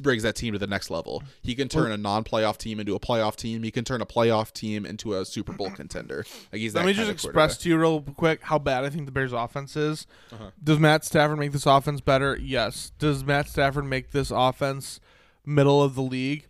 brings 0.00 0.22
that 0.22 0.34
team 0.34 0.52
to 0.52 0.58
the 0.58 0.66
next 0.66 0.90
level. 0.90 1.22
He 1.42 1.54
can 1.54 1.68
turn 1.68 1.92
a 1.92 1.96
non-playoff 1.96 2.58
team 2.58 2.80
into 2.80 2.94
a 2.94 3.00
playoff 3.00 3.36
team. 3.36 3.62
He 3.62 3.70
can 3.70 3.84
turn 3.84 4.00
a 4.00 4.06
playoff 4.06 4.52
team 4.52 4.84
into 4.86 5.14
a 5.14 5.24
Super 5.24 5.52
Bowl 5.52 5.70
contender. 5.76 6.24
Like 6.52 6.60
he's 6.60 6.74
Let 6.74 6.86
me 6.86 6.92
just 6.92 7.10
express 7.10 7.56
to 7.58 7.68
you 7.68 7.78
real 7.78 8.00
quick 8.02 8.42
how 8.42 8.58
bad 8.58 8.84
I 8.84 8.90
think 8.90 9.06
the 9.06 9.12
Bears' 9.12 9.32
offense 9.32 9.76
is. 9.76 10.06
Uh-huh. 10.32 10.50
Does 10.62 10.78
Matt 10.78 11.04
Stafford 11.04 11.38
make 11.38 11.52
this 11.52 11.66
offense 11.66 12.00
better? 12.00 12.38
Yes. 12.40 12.92
Does 12.98 13.24
Matt 13.24 13.48
Stafford 13.48 13.84
make 13.86 14.12
this 14.12 14.30
offense 14.30 15.00
middle 15.44 15.82
of 15.82 15.94
the 15.94 16.02
league, 16.02 16.46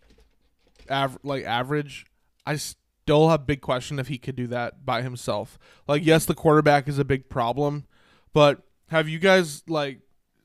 av- 0.89 1.19
like 1.23 1.43
average? 1.45 2.05
I 2.45 2.55
still 2.55 3.29
have 3.29 3.45
big 3.47 3.61
question 3.61 3.99
if 3.99 4.07
he 4.07 4.17
could 4.17 4.35
do 4.35 4.47
that 4.47 4.85
by 4.85 5.01
himself. 5.01 5.57
Like, 5.87 6.05
yes, 6.05 6.25
the 6.25 6.35
quarterback 6.35 6.87
is 6.87 6.99
a 6.99 7.05
big 7.05 7.29
problem, 7.29 7.85
but 8.33 8.61
have 8.89 9.09
you 9.09 9.19
guys 9.19 9.63
like 9.67 9.99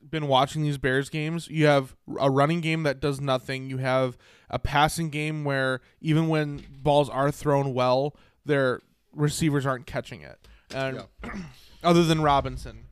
been 0.09 0.29
watching 0.29 0.63
these 0.63 0.79
Bears 0.79 1.09
games? 1.11 1.49
You 1.49 1.67
have 1.67 1.95
a 2.19 2.31
running 2.31 2.61
game 2.61 2.83
that 2.85 3.01
does 3.01 3.21
nothing. 3.21 3.69
You 3.69 3.79
have 3.79 4.17
a 4.49 4.59
passing 4.59 5.11
game 5.11 5.45
where 5.45 5.81
even 6.01 6.29
when 6.29 6.65
balls 6.71 7.09
are 7.09 7.31
thrown 7.31 7.75
well, 7.75 8.17
their 8.45 8.81
receivers 9.13 9.67
aren't 9.67 9.87
catching 9.87 10.23
it. 10.23 10.47
And 10.75 11.05
yeah. 11.25 11.31
other 11.83 12.05
than 12.05 12.23
Robinson. 12.23 12.87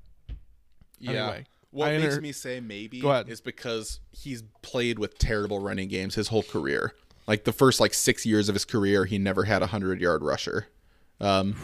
Yeah. 0.98 1.10
Anyway, 1.10 1.44
what 1.70 1.88
I 1.88 1.98
makes 1.98 2.14
inter- 2.14 2.20
me 2.20 2.32
say 2.32 2.60
maybe 2.60 3.00
is 3.00 3.40
because 3.40 4.00
he's 4.12 4.42
played 4.62 4.98
with 4.98 5.18
terrible 5.18 5.60
running 5.60 5.88
games 5.88 6.14
his 6.14 6.28
whole 6.28 6.42
career. 6.42 6.94
Like 7.26 7.44
the 7.44 7.52
first 7.52 7.78
like 7.78 7.92
six 7.92 8.24
years 8.24 8.48
of 8.48 8.54
his 8.54 8.64
career, 8.64 9.04
he 9.04 9.18
never 9.18 9.44
had 9.44 9.62
a 9.62 9.66
hundred 9.66 10.00
yard 10.00 10.22
rusher. 10.22 10.68
Um, 11.20 11.56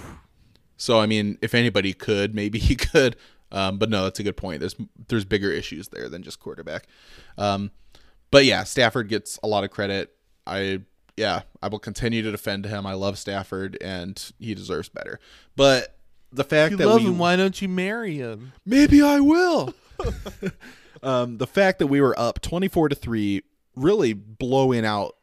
so 0.77 1.01
I 1.01 1.07
mean, 1.07 1.39
if 1.41 1.55
anybody 1.55 1.93
could, 1.95 2.35
maybe 2.35 2.59
he 2.59 2.77
could. 2.77 3.17
Um, 3.55 3.79
but 3.79 3.89
no, 3.89 4.03
that's 4.03 4.19
a 4.19 4.25
good 4.25 4.37
point. 4.37 4.61
There's 4.61 4.75
there's 5.09 5.25
bigger 5.25 5.51
issues 5.51 5.89
there 5.89 6.09
than 6.09 6.23
just 6.23 6.41
quarterback. 6.41 6.89
Um, 7.39 7.71
but 8.31 8.45
yeah, 8.45 8.65
Stafford 8.65 9.09
gets 9.09 9.39
a 9.45 9.47
lot 9.47 9.63
of 9.63 9.71
credit. 9.71 10.13
I 10.45 10.81
yeah, 11.17 11.43
I 11.63 11.69
will 11.69 11.79
continue 11.79 12.21
to 12.23 12.33
defend 12.33 12.67
him. 12.67 12.85
I 12.85 12.95
love 12.95 13.17
Stafford, 13.17 13.79
and 13.81 14.33
he 14.41 14.55
deserves 14.55 14.89
better. 14.89 15.21
But 15.55 15.97
the 16.33 16.43
fact 16.43 16.73
you 16.73 16.77
that 16.79 16.89
love 16.89 17.01
we, 17.01 17.07
him, 17.07 17.19
why 17.19 17.37
don't 17.37 17.63
you 17.63 17.69
marry 17.69 18.17
him? 18.17 18.53
Maybe 18.67 19.01
I 19.01 19.21
will. 19.21 19.73
um, 21.05 21.39
the 21.39 21.47
fact 21.47 21.79
that 21.79 21.87
we 21.87 22.01
were 22.01 22.19
up 22.19 22.41
twenty 22.41 22.67
four 22.67 22.89
to 22.89 22.97
three, 22.97 23.43
really 23.77 24.15
blowing 24.15 24.85
out 24.85 25.15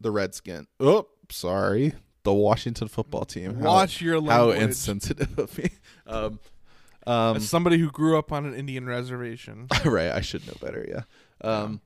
the 0.00 0.12
Redskins. 0.12 0.68
Oh, 0.78 1.08
sorry, 1.30 1.94
the 2.22 2.32
Washington 2.32 2.86
football 2.86 3.24
team. 3.24 3.56
How, 3.56 3.66
Watch 3.66 4.00
your 4.00 4.20
language. 4.20 4.58
How 4.58 4.64
insensitive 4.64 5.36
of 5.38 5.58
me. 5.58 5.70
Um, 6.08 6.38
um, 7.06 7.36
As 7.36 7.48
somebody 7.48 7.78
who 7.78 7.90
grew 7.90 8.18
up 8.18 8.32
on 8.32 8.46
an 8.46 8.54
Indian 8.54 8.86
reservation, 8.86 9.68
right? 9.84 10.10
I 10.10 10.20
should 10.20 10.46
know 10.46 10.54
better. 10.60 10.86
Yeah. 10.88 11.02
Um, 11.48 11.80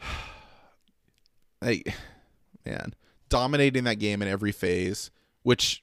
hey, 1.60 1.82
man, 2.64 2.94
dominating 3.28 3.84
that 3.84 3.96
game 3.96 4.22
in 4.22 4.28
every 4.28 4.52
phase, 4.52 5.10
which 5.42 5.82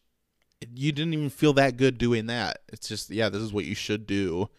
you 0.74 0.92
didn't 0.92 1.14
even 1.14 1.30
feel 1.30 1.54
that 1.54 1.78
good 1.78 1.98
doing 1.98 2.28
that. 2.28 2.60
It's 2.70 2.88
just, 2.88 3.10
yeah, 3.10 3.30
this 3.30 3.42
is 3.42 3.54
what 3.54 3.66
you 3.66 3.76
should 3.76 4.08
do 4.08 4.50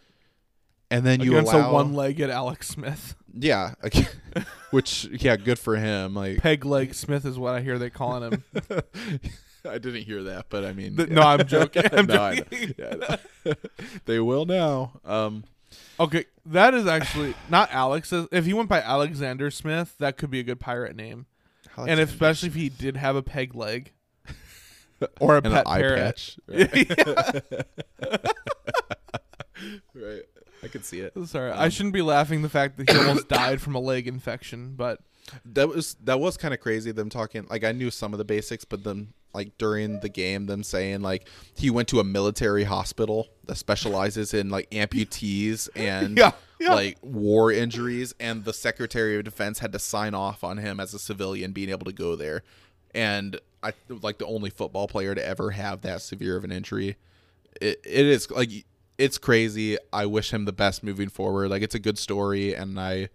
and 0.91 1.05
then 1.05 1.21
you 1.21 1.33
against 1.33 1.53
allow 1.53 1.71
a 1.71 1.73
one-legged 1.73 2.31
Alex 2.31 2.69
Smith. 2.69 3.15
Yeah, 3.33 3.75
which 4.71 5.05
yeah, 5.05 5.37
good 5.37 5.59
for 5.59 5.77
him. 5.77 6.15
Like 6.15 6.39
peg 6.39 6.65
leg 6.65 6.95
Smith 6.95 7.25
is 7.25 7.39
what 7.39 7.55
I 7.55 7.61
hear 7.61 7.79
they 7.79 7.91
calling 7.91 8.33
him. 8.33 8.45
I 9.69 9.79
didn't 9.79 10.03
hear 10.03 10.23
that, 10.25 10.47
but 10.49 10.65
I 10.65 10.73
mean, 10.73 10.97
the, 10.97 11.07
no, 11.07 11.23
I'm 11.23 11.47
joking. 11.47 11.85
I'm 11.93 12.07
no, 12.07 12.35
joking. 12.35 12.75
Yeah, 12.79 13.17
they 14.05 14.21
will 14.21 14.47
now. 14.47 15.01
Um, 15.05 15.45
okay, 15.99 16.27
that 16.47 16.75
is 16.75 16.87
actually 16.87 17.35
not 17.49 17.71
Alex. 17.73 18.13
If 18.13 18.47
he 18.47 18.53
went 18.53 18.69
by 18.69 18.81
Alexander 18.81 19.51
Smith, 19.51 19.95
that 19.99 20.17
could 20.17 20.31
be 20.31 20.41
a 20.41 20.45
good 20.45 20.61
pirate 20.61 20.97
name, 20.97 21.27
Alexander 21.77 22.03
and 22.03 22.11
especially 22.11 22.49
if 22.49 22.55
he 22.55 22.69
did 22.69 22.97
have 22.97 23.17
a 23.17 23.23
peg 23.23 23.55
leg 23.55 23.93
or 25.21 25.37
a 25.37 25.43
pet 25.43 25.67
parrot. 25.67 26.37
Right. 26.47 26.91
right. 29.95 30.23
I 30.63 30.67
could 30.67 30.85
see 30.85 31.01
it. 31.01 31.13
Sorry, 31.27 31.53
um, 31.53 31.59
I 31.59 31.69
shouldn't 31.69 31.95
be 31.95 32.03
laughing 32.03 32.43
the 32.43 32.49
fact 32.49 32.79
that 32.79 32.91
he 32.91 32.99
almost 32.99 33.29
died 33.29 33.61
from 33.61 33.75
a 33.75 33.81
leg 33.81 34.09
infection, 34.09 34.75
but 34.77 35.01
that 35.45 35.69
was 35.69 35.97
that 36.05 36.21
was 36.21 36.37
kind 36.37 36.55
of 36.55 36.61
crazy. 36.61 36.93
Them 36.93 37.11
talking 37.11 37.47
like 37.49 37.65
I 37.65 37.73
knew 37.73 37.91
some 37.91 38.13
of 38.13 38.19
the 38.19 38.25
basics, 38.25 38.65
but 38.65 38.85
then 38.85 39.13
like 39.35 39.57
during 39.59 40.01
the 40.01 40.09
game, 40.09 40.47
them 40.47 40.63
saying 40.63 41.03
like 41.03 41.29
he 41.55 41.71
went 41.71 41.89
to 41.89 42.01
a 42.01 42.05
military 42.05 42.65
hospital 42.65 43.29
that 43.45 43.57
specializes 43.57 44.35
in 44.35 44.49
like 44.51 44.71
amputees 44.71 45.69
and 45.77 46.17
yeah, 46.17 46.33
yeah. 46.59 46.75
like 46.75 46.99
war 47.03 47.53
injuries, 47.53 48.15
and 48.19 48.45
the 48.45 48.53
Secretary 48.53 49.17
of 49.17 49.25
Defense 49.25 49.59
had 49.59 49.73
to 49.73 49.79
sign 49.79 50.15
off 50.15 50.45
on 50.45 50.59
him 50.59 50.81
as 50.81 50.95
a 50.95 50.99
civilian 50.99 51.53
being 51.53 51.71
able 51.71 51.87
to 51.87 51.93
go 51.93 52.17
there, 52.17 52.43
and 52.95 53.41
I 53.63 53.73
like 53.89 54.19
the 54.19 54.27
only 54.27 54.51
football 54.51 54.89
player 54.89 55.15
to 55.15 55.25
ever 55.25 55.51
have 55.51 55.83
that 55.83 56.03
severe 56.03 56.37
of 56.37 56.45
an 56.45 56.53
injury. 56.53 56.97
It, 57.61 57.81
it 57.85 58.07
is 58.07 58.31
like 58.31 58.51
it's 58.99 59.17
crazy. 59.17 59.79
I 59.93 60.07
wish 60.07 60.33
him 60.33 60.45
the 60.45 60.53
best 60.53 60.83
moving 60.83 61.09
forward. 61.09 61.51
Like 61.51 61.63
it's 61.63 61.75
a 61.75 61.81
good 61.81 61.99
story, 61.99 62.55
and 62.55 62.79
I, 62.79 63.09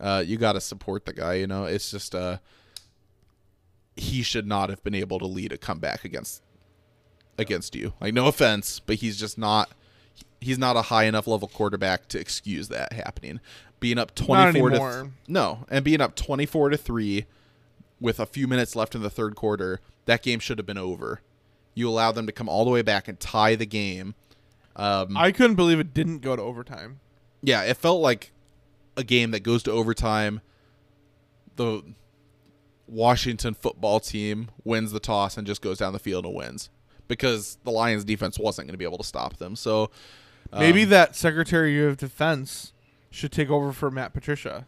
uh, 0.00 0.22
you 0.26 0.36
got 0.36 0.52
to 0.54 0.60
support 0.60 1.04
the 1.06 1.12
guy. 1.12 1.34
You 1.34 1.46
know, 1.46 1.64
it's 1.64 1.90
just 1.90 2.14
uh, 2.14 2.38
he 3.96 4.22
should 4.22 4.46
not 4.46 4.70
have 4.70 4.82
been 4.84 4.94
able 4.94 5.18
to 5.18 5.26
lead 5.26 5.52
a 5.52 5.58
comeback 5.58 6.04
against 6.04 6.42
against 7.36 7.74
you. 7.74 7.92
Like 8.00 8.14
no 8.14 8.26
offense, 8.26 8.80
but 8.80 8.96
he's 8.96 9.16
just 9.18 9.38
not 9.38 9.70
he's 10.40 10.58
not 10.58 10.76
a 10.76 10.82
high 10.82 11.04
enough 11.04 11.26
level 11.26 11.48
quarterback 11.48 12.08
to 12.08 12.18
excuse 12.20 12.68
that 12.68 12.92
happening. 12.92 13.40
Being 13.80 13.98
up 13.98 14.14
24 14.14 14.70
to 14.70 14.78
th- 14.78 15.12
No, 15.28 15.64
and 15.70 15.84
being 15.84 16.00
up 16.00 16.16
24 16.16 16.70
to 16.70 16.76
3 16.76 17.26
with 18.00 18.18
a 18.18 18.26
few 18.26 18.48
minutes 18.48 18.74
left 18.74 18.94
in 18.96 19.02
the 19.02 19.10
third 19.10 19.36
quarter, 19.36 19.80
that 20.06 20.22
game 20.22 20.40
should 20.40 20.58
have 20.58 20.66
been 20.66 20.78
over. 20.78 21.20
You 21.74 21.88
allowed 21.88 22.12
them 22.16 22.26
to 22.26 22.32
come 22.32 22.48
all 22.48 22.64
the 22.64 22.72
way 22.72 22.82
back 22.82 23.06
and 23.06 23.20
tie 23.20 23.54
the 23.54 23.66
game. 23.66 24.14
Um, 24.74 25.16
I 25.16 25.30
couldn't 25.30 25.54
believe 25.56 25.78
it 25.78 25.94
didn't 25.94 26.20
go 26.20 26.34
to 26.34 26.42
overtime. 26.42 26.98
yeah, 27.42 27.62
it 27.62 27.76
felt 27.76 28.00
like 28.00 28.32
a 28.98 29.04
game 29.04 29.30
that 29.30 29.40
goes 29.40 29.62
to 29.62 29.70
overtime. 29.72 30.42
The 31.56 31.82
Washington 32.86 33.54
football 33.54 34.00
team 34.00 34.50
wins 34.64 34.92
the 34.92 35.00
toss 35.00 35.36
and 35.36 35.46
just 35.46 35.62
goes 35.62 35.78
down 35.78 35.92
the 35.92 35.98
field 35.98 36.26
and 36.26 36.34
wins 36.34 36.68
because 37.06 37.56
the 37.64 37.70
Lions 37.70 38.04
defense 38.04 38.38
wasn't 38.38 38.68
going 38.68 38.74
to 38.74 38.78
be 38.78 38.84
able 38.84 38.98
to 38.98 39.04
stop 39.04 39.38
them. 39.38 39.56
So 39.56 39.90
Maybe 40.52 40.84
um, 40.84 40.90
that 40.90 41.16
Secretary 41.16 41.84
of 41.86 41.96
Defense 41.96 42.72
should 43.10 43.32
take 43.32 43.50
over 43.50 43.72
for 43.72 43.90
Matt 43.90 44.12
Patricia. 44.12 44.66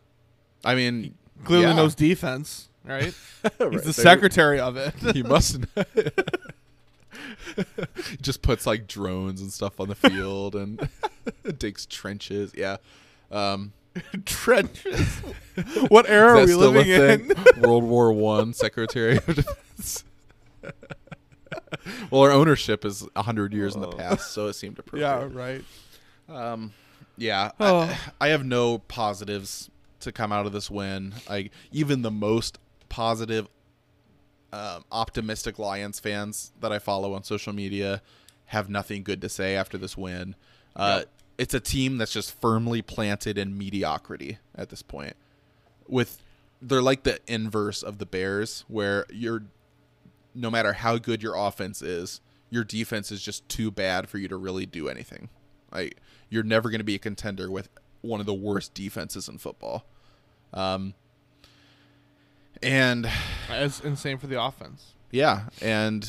I 0.64 0.74
mean, 0.74 1.14
Clearly 1.44 1.66
yeah. 1.66 1.72
knows 1.74 1.94
defense, 1.94 2.68
right? 2.84 3.14
He's 3.70 3.82
the 3.82 3.92
secretary 3.92 4.60
of 4.60 4.76
it. 4.76 4.94
He 5.14 5.22
must. 5.22 5.58
He 7.56 8.16
just 8.22 8.42
puts 8.42 8.64
like 8.64 8.86
drones 8.86 9.40
and 9.40 9.52
stuff 9.52 9.80
on 9.80 9.88
the 9.88 9.94
field 9.94 10.54
and 10.54 10.88
digs 11.58 11.84
trenches. 11.84 12.52
Yeah. 12.56 12.76
Um, 13.30 13.72
Trenches. 14.24 15.18
what 15.88 16.08
era 16.08 16.30
are 16.32 16.34
we 16.34 16.40
that 16.40 16.48
still 16.48 16.68
a 16.68 16.70
living 16.70 16.90
in? 17.30 17.32
World 17.62 17.84
War 17.84 18.12
One 18.12 18.52
Secretary 18.52 19.16
of 19.16 19.26
Defense. 19.26 20.04
well, 22.10 22.22
our 22.22 22.30
ownership 22.30 22.84
is 22.84 23.06
hundred 23.16 23.52
years 23.52 23.74
in 23.74 23.80
the 23.80 23.88
Oh. 23.88 23.92
past, 23.92 24.30
so 24.32 24.46
it 24.48 24.54
seemed 24.54 24.78
appropriate. 24.78 25.04
yeah, 25.06 25.28
right. 25.32 25.64
Um, 26.28 26.72
yeah. 27.16 27.50
Oh. 27.58 27.80
I, 28.20 28.26
I 28.26 28.28
have 28.28 28.44
no 28.44 28.78
positives 28.78 29.70
to 30.00 30.12
come 30.12 30.32
out 30.32 30.46
of 30.46 30.52
this 30.52 30.70
win. 30.70 31.14
I 31.28 31.50
even 31.72 32.02
the 32.02 32.10
most 32.10 32.58
positive, 32.88 33.48
um, 34.52 34.84
optimistic 34.90 35.58
Lions 35.58 36.00
fans 36.00 36.52
that 36.60 36.72
I 36.72 36.78
follow 36.78 37.14
on 37.14 37.24
social 37.24 37.52
media 37.52 38.02
have 38.46 38.68
nothing 38.70 39.02
good 39.02 39.20
to 39.20 39.28
say 39.28 39.54
after 39.56 39.76
this 39.78 39.96
win. 39.96 40.34
Uh, 40.76 40.98
Yep. 41.00 41.08
It's 41.40 41.54
a 41.54 41.60
team 41.60 41.96
that's 41.96 42.12
just 42.12 42.38
firmly 42.38 42.82
planted 42.82 43.38
in 43.38 43.56
mediocrity 43.56 44.36
at 44.54 44.68
this 44.68 44.82
point. 44.82 45.14
With 45.88 46.22
they're 46.60 46.82
like 46.82 47.04
the 47.04 47.18
inverse 47.26 47.82
of 47.82 47.96
the 47.96 48.04
Bears, 48.04 48.66
where 48.68 49.06
you're 49.10 49.44
no 50.34 50.50
matter 50.50 50.74
how 50.74 50.98
good 50.98 51.22
your 51.22 51.34
offense 51.34 51.80
is, 51.80 52.20
your 52.50 52.62
defense 52.62 53.10
is 53.10 53.22
just 53.22 53.48
too 53.48 53.70
bad 53.70 54.06
for 54.06 54.18
you 54.18 54.28
to 54.28 54.36
really 54.36 54.66
do 54.66 54.90
anything. 54.90 55.30
Like 55.72 55.96
you're 56.28 56.42
never 56.42 56.68
going 56.68 56.80
to 56.80 56.84
be 56.84 56.96
a 56.96 56.98
contender 56.98 57.50
with 57.50 57.70
one 58.02 58.20
of 58.20 58.26
the 58.26 58.34
worst 58.34 58.74
defenses 58.74 59.26
in 59.26 59.38
football. 59.38 59.86
Um, 60.52 60.92
and 62.62 63.10
As 63.48 63.80
insane 63.80 64.18
for 64.18 64.26
the 64.26 64.38
offense. 64.42 64.92
yeah, 65.10 65.44
and 65.62 66.06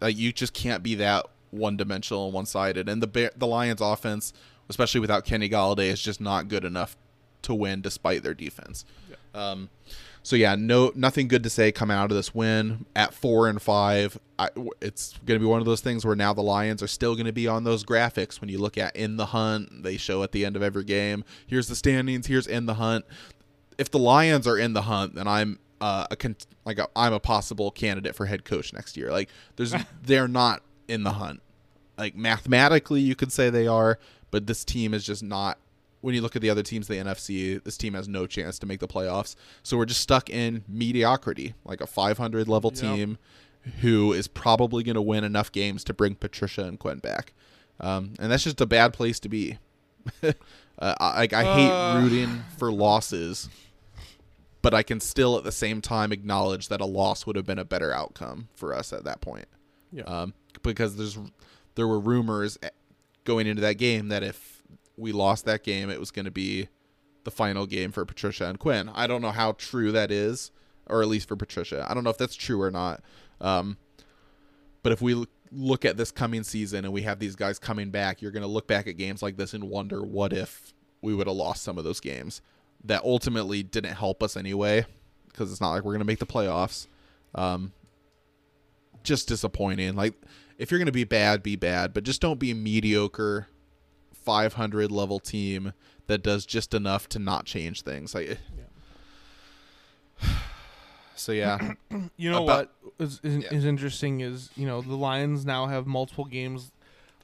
like 0.00 0.16
you 0.16 0.32
just 0.32 0.54
can't 0.54 0.82
be 0.82 0.94
that 0.94 1.26
one 1.50 1.76
dimensional 1.76 2.24
and 2.24 2.32
one 2.32 2.46
sided. 2.46 2.88
And 2.88 3.02
the 3.02 3.06
Bear, 3.06 3.30
the 3.36 3.46
Lions 3.46 3.82
offense, 3.82 4.32
especially 4.70 5.00
without 5.00 5.26
Kenny 5.26 5.50
Golladay, 5.50 5.88
is 5.88 6.00
just 6.00 6.20
not 6.20 6.48
good 6.48 6.64
enough 6.64 6.96
to 7.42 7.52
win 7.52 7.82
despite 7.82 8.22
their 8.22 8.34
defense. 8.34 8.86
Um, 9.34 9.68
so 10.22 10.36
yeah, 10.36 10.54
no, 10.54 10.92
nothing 10.94 11.28
good 11.28 11.42
to 11.42 11.50
say 11.50 11.72
coming 11.72 11.96
out 11.96 12.10
of 12.10 12.16
this 12.16 12.34
win 12.34 12.86
at 12.94 13.12
four 13.14 13.48
and 13.48 13.60
five. 13.60 14.18
I, 14.38 14.48
it's 14.80 15.14
going 15.26 15.38
to 15.38 15.44
be 15.44 15.50
one 15.50 15.60
of 15.60 15.66
those 15.66 15.80
things 15.80 16.04
where 16.04 16.16
now 16.16 16.32
the 16.32 16.42
Lions 16.42 16.82
are 16.82 16.88
still 16.88 17.14
going 17.14 17.26
to 17.26 17.32
be 17.32 17.46
on 17.46 17.64
those 17.64 17.84
graphics 17.84 18.40
when 18.40 18.48
you 18.48 18.58
look 18.58 18.78
at 18.78 18.94
in 18.96 19.16
the 19.16 19.26
hunt. 19.26 19.82
They 19.82 19.96
show 19.96 20.22
at 20.22 20.32
the 20.32 20.44
end 20.44 20.56
of 20.56 20.62
every 20.62 20.84
game. 20.84 21.24
Here's 21.46 21.68
the 21.68 21.76
standings. 21.76 22.26
Here's 22.26 22.46
in 22.46 22.66
the 22.66 22.74
hunt. 22.74 23.04
If 23.78 23.90
the 23.90 23.98
Lions 23.98 24.46
are 24.46 24.58
in 24.58 24.72
the 24.74 24.82
hunt, 24.82 25.14
then 25.14 25.26
I'm 25.26 25.58
uh, 25.80 26.06
a 26.10 26.16
con- 26.16 26.36
like 26.64 26.78
a, 26.78 26.88
I'm 26.94 27.14
a 27.14 27.20
possible 27.20 27.70
candidate 27.70 28.14
for 28.14 28.26
head 28.26 28.44
coach 28.44 28.72
next 28.72 28.96
year. 28.96 29.10
Like 29.10 29.30
there's 29.56 29.74
they're 30.02 30.28
not 30.28 30.62
in 30.86 31.02
the 31.02 31.12
hunt. 31.12 31.40
Like 31.96 32.14
mathematically, 32.14 33.00
you 33.00 33.14
could 33.14 33.32
say 33.32 33.50
they 33.50 33.66
are, 33.66 33.98
but 34.30 34.46
this 34.46 34.64
team 34.64 34.94
is 34.94 35.04
just 35.04 35.22
not. 35.22 35.58
When 36.02 36.14
you 36.14 36.22
look 36.22 36.34
at 36.34 36.40
the 36.40 36.48
other 36.48 36.62
teams, 36.62 36.88
in 36.88 36.96
the 37.04 37.10
NFC, 37.10 37.62
this 37.62 37.76
team 37.76 37.92
has 37.92 38.08
no 38.08 38.26
chance 38.26 38.58
to 38.60 38.66
make 38.66 38.80
the 38.80 38.88
playoffs. 38.88 39.36
So 39.62 39.76
we're 39.76 39.84
just 39.84 40.00
stuck 40.00 40.30
in 40.30 40.64
mediocrity, 40.66 41.52
like 41.64 41.82
a 41.82 41.86
500 41.86 42.48
level 42.48 42.70
Yep. 42.74 42.80
team 42.80 43.18
who 43.82 44.14
is 44.14 44.26
probably 44.26 44.82
going 44.82 44.94
to 44.94 45.02
win 45.02 45.24
enough 45.24 45.52
games 45.52 45.84
to 45.84 45.92
bring 45.92 46.14
Patricia 46.14 46.64
and 46.64 46.78
Quinn 46.78 47.00
back. 47.00 47.34
Um, 47.80 48.14
and 48.18 48.32
that's 48.32 48.44
just 48.44 48.60
a 48.62 48.66
bad 48.66 48.94
place 48.94 49.20
to 49.20 49.28
be. 49.28 49.58
uh, 50.22 50.32
I, 50.78 51.28
I 51.30 51.44
hate 51.44 51.70
Uh. 51.70 52.00
rooting 52.00 52.44
for 52.56 52.72
losses, 52.72 53.50
but 54.62 54.72
I 54.72 54.82
can 54.82 55.00
still 55.00 55.36
at 55.36 55.44
the 55.44 55.52
same 55.52 55.80
time 55.82 56.12
acknowledge 56.12 56.68
that 56.68 56.80
a 56.80 56.86
loss 56.86 57.26
would 57.26 57.36
have 57.36 57.46
been 57.46 57.58
a 57.58 57.64
better 57.64 57.92
outcome 57.92 58.48
for 58.54 58.74
us 58.74 58.92
at 58.94 59.04
that 59.04 59.20
point. 59.20 59.46
Yeah. 59.92 60.04
Um, 60.04 60.32
because 60.62 60.96
there's 60.96 61.18
there 61.74 61.86
were 61.86 62.00
rumors 62.00 62.58
going 63.30 63.46
into 63.46 63.62
that 63.62 63.74
game 63.74 64.08
that 64.08 64.24
if 64.24 64.64
we 64.96 65.12
lost 65.12 65.44
that 65.44 65.62
game, 65.62 65.88
it 65.88 66.00
was 66.00 66.10
going 66.10 66.24
to 66.24 66.32
be 66.32 66.68
the 67.22 67.30
final 67.30 67.64
game 67.64 67.92
for 67.92 68.04
Patricia 68.04 68.48
and 68.48 68.58
Quinn. 68.58 68.90
I 68.92 69.06
don't 69.06 69.22
know 69.22 69.30
how 69.30 69.52
true 69.52 69.92
that 69.92 70.10
is, 70.10 70.50
or 70.88 71.00
at 71.00 71.06
least 71.06 71.28
for 71.28 71.36
Patricia. 71.36 71.86
I 71.88 71.94
don't 71.94 72.02
know 72.02 72.10
if 72.10 72.18
that's 72.18 72.34
true 72.34 72.60
or 72.60 72.72
not. 72.72 73.02
Um, 73.40 73.76
but 74.82 74.90
if 74.90 75.00
we 75.00 75.24
look 75.52 75.84
at 75.84 75.96
this 75.96 76.10
coming 76.10 76.42
season 76.42 76.84
and 76.84 76.92
we 76.92 77.02
have 77.02 77.20
these 77.20 77.36
guys 77.36 77.60
coming 77.60 77.90
back, 77.90 78.20
you're 78.20 78.32
going 78.32 78.42
to 78.42 78.48
look 78.48 78.66
back 78.66 78.88
at 78.88 78.96
games 78.96 79.22
like 79.22 79.36
this 79.36 79.54
and 79.54 79.64
wonder 79.64 80.02
what 80.02 80.32
if 80.32 80.74
we 81.00 81.14
would 81.14 81.28
have 81.28 81.36
lost 81.36 81.62
some 81.62 81.78
of 81.78 81.84
those 81.84 82.00
games 82.00 82.42
that 82.84 83.04
ultimately 83.04 83.62
didn't 83.62 83.94
help 83.94 84.24
us 84.24 84.36
anyway 84.36 84.84
because 85.28 85.52
it's 85.52 85.60
not 85.60 85.70
like 85.70 85.84
we're 85.84 85.92
going 85.92 86.00
to 86.00 86.04
make 86.04 86.18
the 86.18 86.26
playoffs. 86.26 86.88
Um, 87.34 87.72
just 89.04 89.28
disappointing. 89.28 89.94
Like 89.94 90.14
if 90.60 90.70
you're 90.70 90.78
going 90.78 90.86
to 90.86 90.92
be 90.92 91.04
bad, 91.04 91.42
be 91.42 91.56
bad, 91.56 91.92
but 91.94 92.04
just 92.04 92.20
don't 92.20 92.38
be 92.38 92.50
a 92.50 92.54
mediocre 92.54 93.48
500 94.12 94.92
level 94.92 95.18
team 95.18 95.72
that 96.06 96.22
does 96.22 96.44
just 96.44 96.74
enough 96.74 97.08
to 97.08 97.18
not 97.18 97.46
change 97.46 97.82
things. 97.82 98.14
Like 98.14 98.38
So 101.16 101.32
yeah. 101.32 101.72
You 102.16 102.30
know 102.30 102.44
About- 102.44 102.70
what 102.82 102.94
is, 103.08 103.20
is, 103.22 103.44
Yeah. 103.44 103.54
is 103.54 103.64
interesting 103.64 104.20
is 104.20 104.50
you 104.56 104.66
know 104.66 104.80
the 104.82 104.94
Lions 104.96 105.44
now 105.44 105.66
have 105.66 105.86
multiple 105.86 106.24
games 106.24 106.72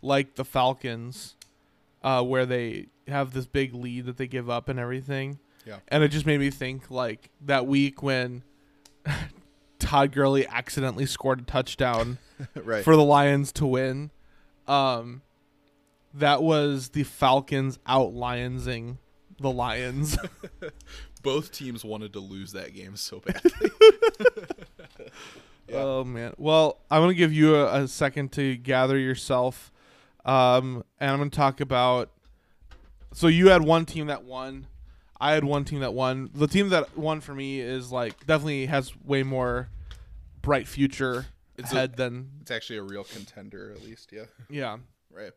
like 0.02 0.34
the 0.36 0.44
Falcons, 0.44 1.34
uh, 2.02 2.22
where 2.22 2.46
they 2.46 2.86
have 3.08 3.32
this 3.32 3.46
big 3.46 3.74
lead 3.74 4.04
that 4.06 4.16
they 4.18 4.26
give 4.26 4.48
up 4.50 4.68
and 4.68 4.78
everything. 4.78 5.38
Yeah. 5.64 5.78
And 5.88 6.02
it 6.04 6.08
just 6.08 6.26
made 6.26 6.38
me 6.40 6.50
think 6.50 6.90
like 6.90 7.30
that 7.44 7.66
week 7.66 8.02
when 8.02 8.42
Todd 9.78 10.12
Gurley 10.12 10.46
accidentally 10.46 11.06
scored 11.06 11.40
a 11.40 11.44
touchdown 11.44 12.18
right. 12.54 12.84
for 12.84 12.96
the 12.96 13.04
Lions 13.04 13.52
to 13.52 13.66
win. 13.66 14.10
Um, 14.66 15.22
that 16.14 16.42
was 16.42 16.90
the 16.90 17.04
Falcons 17.04 17.78
out 17.86 18.12
Lionsing 18.12 18.98
the 19.40 19.50
Lions. 19.50 20.16
Both 21.22 21.52
teams 21.52 21.84
wanted 21.84 22.12
to 22.14 22.20
lose 22.20 22.52
that 22.52 22.74
game 22.74 22.96
so 22.96 23.20
bad. 23.26 23.42
Yeah. 25.68 25.76
Oh 25.78 26.04
man. 26.04 26.32
Well, 26.38 26.78
I'm 26.90 27.02
gonna 27.02 27.14
give 27.14 27.32
you 27.32 27.56
a, 27.56 27.82
a 27.82 27.88
second 27.88 28.32
to 28.32 28.56
gather 28.56 28.96
yourself, 28.96 29.72
um, 30.24 30.84
and 31.00 31.10
I'm 31.10 31.18
gonna 31.18 31.30
talk 31.30 31.60
about. 31.60 32.10
So 33.12 33.26
you 33.26 33.48
had 33.48 33.62
one 33.62 33.84
team 33.84 34.06
that 34.06 34.24
won. 34.24 34.66
I 35.20 35.32
had 35.32 35.44
one 35.44 35.64
team 35.64 35.80
that 35.80 35.94
won. 35.94 36.30
The 36.34 36.46
team 36.46 36.68
that 36.70 36.96
won 36.96 37.20
for 37.20 37.34
me 37.34 37.60
is 37.60 37.90
like 37.92 38.26
definitely 38.26 38.66
has 38.66 38.92
way 39.04 39.22
more 39.22 39.68
bright 40.42 40.66
future 40.68 41.26
It's 41.56 41.72
a- 41.72 41.76
ahead 41.76 41.96
than 41.96 42.30
it's 42.42 42.50
actually 42.50 42.76
a 42.78 42.82
real 42.82 43.04
contender 43.04 43.72
at 43.74 43.82
least, 43.84 44.12
yeah. 44.12 44.24
yeah. 44.50 44.76
Right. 45.10 45.32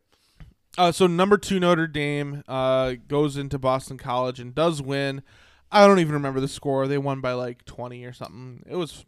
Uh, 0.78 0.92
so 0.92 1.08
number 1.08 1.38
two 1.38 1.60
Notre 1.60 1.88
Dame 1.88 2.44
uh, 2.48 2.94
goes 3.08 3.38
into 3.38 3.58
Boston 3.58 3.98
College 3.98 4.40
and 4.40 4.54
does 4.54 4.82
win. 4.82 5.22
I 5.72 5.86
don't 5.88 6.00
even 6.00 6.14
remember 6.14 6.40
the 6.40 6.48
score. 6.48 6.88
They 6.88 6.98
won 6.98 7.22
by 7.22 7.34
like 7.34 7.66
twenty 7.66 8.06
or 8.06 8.14
something. 8.14 8.64
It 8.68 8.76
was 8.76 9.06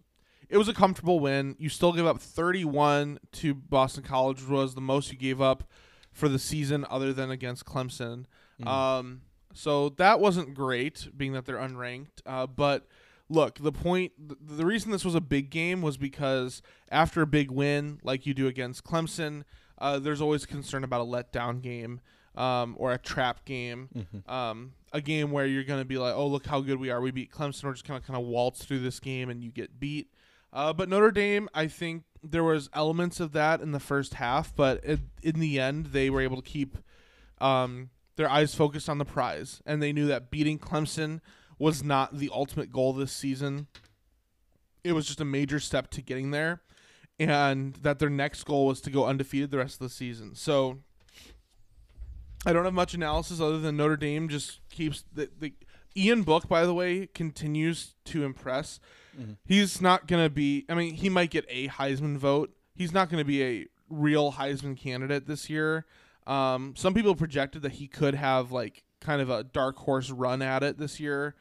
it 0.50 0.58
was 0.58 0.68
a 0.68 0.74
comfortable 0.74 1.20
win. 1.20 1.56
You 1.60 1.70
still 1.70 1.94
give 1.94 2.06
up 2.06 2.20
thirty 2.20 2.66
one 2.66 3.20
to 3.34 3.54
Boston 3.54 4.04
College, 4.04 4.42
which 4.42 4.50
was 4.50 4.76
the 4.76 4.82
most 4.82 5.12
you 5.12 5.18
gave 5.18 5.40
up 5.42 5.64
for 6.12 6.28
the 6.30 6.40
season, 6.40 6.86
other 6.90 7.14
than 7.14 7.32
against 7.32 7.66
Clemson. 7.66 8.26
Um, 8.66 9.22
so 9.54 9.90
that 9.90 10.20
wasn't 10.20 10.54
great, 10.54 11.08
being 11.16 11.34
that 11.34 11.46
they're 11.46 11.58
unranked. 11.58 12.22
Uh, 12.26 12.48
but 12.48 12.88
look, 13.30 13.60
the 13.60 13.72
point, 13.72 14.12
the, 14.18 14.36
the 14.40 14.66
reason 14.66 14.92
this 14.92 15.06
was 15.06 15.16
a 15.16 15.22
big 15.22 15.50
game 15.50 15.82
was 15.82 15.98
because 15.98 16.62
after 16.92 17.22
a 17.22 17.28
big 17.28 17.52
win, 17.52 18.00
like 18.04 18.26
you 18.26 18.34
do 18.34 18.48
against 18.48 18.84
Clemson, 18.84 19.44
uh, 19.78 20.00
there's 20.00 20.22
always 20.22 20.46
concern 20.46 20.84
about 20.84 21.02
a 21.02 21.06
letdown 21.06 21.62
game 21.62 22.02
um, 22.36 22.76
or 22.78 22.94
a 22.94 22.98
trap 22.98 23.44
game, 23.46 23.90
um, 24.28 24.74
a 24.94 25.02
game 25.02 25.32
where 25.32 25.46
you're 25.46 25.64
going 25.64 25.82
to 25.82 25.86
be 25.86 25.98
like, 25.98 26.14
oh, 26.16 26.28
look 26.28 26.46
how 26.46 26.62
good 26.62 26.80
we 26.80 26.90
are. 26.90 27.02
We 27.02 27.12
beat 27.12 27.32
Clemson. 27.32 27.64
We're 27.64 27.74
just 27.74 27.88
going 27.88 28.00
to 28.00 28.06
kind 28.06 28.20
of 28.20 28.26
waltz 28.26 28.64
through 28.64 28.80
this 28.80 29.00
game 29.00 29.30
and 29.30 29.44
you 29.44 29.52
get 29.52 29.80
beat. 29.80 30.08
Uh, 30.54 30.74
but 30.74 30.90
Notre 30.90 31.12
Dame, 31.12 31.50
I 31.54 31.68
think 31.68 32.04
there 32.24 32.44
was 32.44 32.70
elements 32.74 33.20
of 33.20 33.32
that 33.32 33.62
in 33.62 33.72
the 33.72 33.80
first 33.80 34.16
half, 34.16 34.56
but 34.56 34.84
it, 34.84 35.00
in 35.24 35.40
the 35.40 35.60
end, 35.60 35.88
they 35.88 36.10
were 36.10 36.22
able 36.22 36.42
to 36.42 36.48
keep 36.48 36.78
um, 37.40 37.90
their 38.22 38.30
eyes 38.30 38.54
focused 38.54 38.88
on 38.88 39.00
the 39.00 39.06
prize, 39.06 39.64
and 39.66 39.82
they 39.82 39.92
knew 39.92 40.06
that 40.06 40.30
beating 40.30 40.60
Clemson 40.60 41.22
was 41.58 41.84
not 41.84 42.20
the 42.20 42.30
ultimate 42.32 42.72
goal 42.72 42.94
this 42.94 43.12
season. 43.12 43.66
It 44.84 44.94
was 44.94 45.08
just 45.08 45.20
a 45.20 45.26
major 45.26 45.60
step 45.60 45.90
to 45.92 46.04
getting 46.04 46.30
there, 46.30 46.62
and 47.20 47.74
that 47.78 47.98
their 47.98 48.12
next 48.12 48.44
goal 48.44 48.68
was 48.68 48.80
to 48.82 48.92
go 48.92 49.06
undefeated 49.06 49.50
the 49.50 49.58
rest 49.58 49.82
of 49.82 49.88
the 49.88 49.90
season. 49.90 50.36
So 50.36 50.78
I 52.46 52.54
don't 52.54 52.64
have 52.64 52.76
much 52.76 52.94
analysis 52.94 53.42
other 53.42 53.58
than 53.58 53.76
Notre 53.76 53.98
Dame 53.98 54.30
just 54.30 54.60
keeps 54.70 55.04
the, 55.12 55.32
the 55.40 55.54
Ian 55.98 56.22
Book, 56.22 56.48
by 56.48 56.68
the 56.68 56.76
way, 56.76 57.08
continues 57.08 57.96
to 58.06 58.24
impress. 58.24 58.80
Mm-hmm. 59.20 59.32
He's 59.46 59.82
not 59.82 60.08
gonna 60.08 60.30
be. 60.30 60.68
I 60.70 60.76
mean, 60.76 60.94
he 60.94 61.10
might 61.10 61.32
get 61.32 61.46
a 61.50 61.70
Heisman 61.70 62.18
vote. 62.18 62.54
He's 62.76 62.94
not 62.94 63.10
gonna 63.10 63.26
be 63.26 63.44
a 63.44 63.66
real 63.90 64.34
Heisman 64.34 64.78
candidate 64.78 65.26
this 65.26 65.50
year. 65.50 65.88
Um, 66.28 66.74
some 66.76 66.94
people 66.94 67.16
projected 67.16 67.62
that 67.64 67.74
he 67.74 67.88
could 67.88 68.16
have 68.16 68.52
like 68.52 68.84
kind 69.00 69.22
of 69.22 69.30
a 69.30 69.44
dark 69.44 69.78
horse 69.78 70.10
run 70.10 70.42
at 70.42 70.64
it 70.64 70.78
this 70.78 71.00
year. 71.00 71.36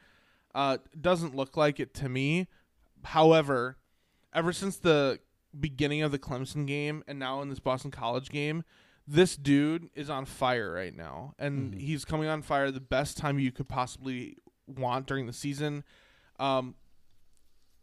Uh, 0.53 0.77
doesn't 0.99 1.35
look 1.35 1.55
like 1.55 1.79
it 1.79 1.93
to 1.95 2.09
me. 2.09 2.47
However, 3.03 3.77
ever 4.33 4.51
since 4.51 4.77
the 4.77 5.19
beginning 5.57 6.01
of 6.01 6.11
the 6.11 6.19
Clemson 6.19 6.65
game 6.65 7.03
and 7.07 7.19
now 7.19 7.41
in 7.41 7.49
this 7.49 7.59
Boston 7.59 7.91
College 7.91 8.29
game, 8.29 8.63
this 9.07 9.35
dude 9.35 9.89
is 9.95 10.09
on 10.09 10.25
fire 10.25 10.71
right 10.71 10.95
now, 10.95 11.33
and 11.39 11.73
he's 11.73 12.05
coming 12.05 12.27
on 12.27 12.41
fire 12.41 12.71
the 12.71 12.79
best 12.79 13.17
time 13.17 13.39
you 13.39 13.51
could 13.51 13.67
possibly 13.67 14.37
want 14.67 15.07
during 15.07 15.25
the 15.25 15.33
season. 15.33 15.83
Um, 16.39 16.75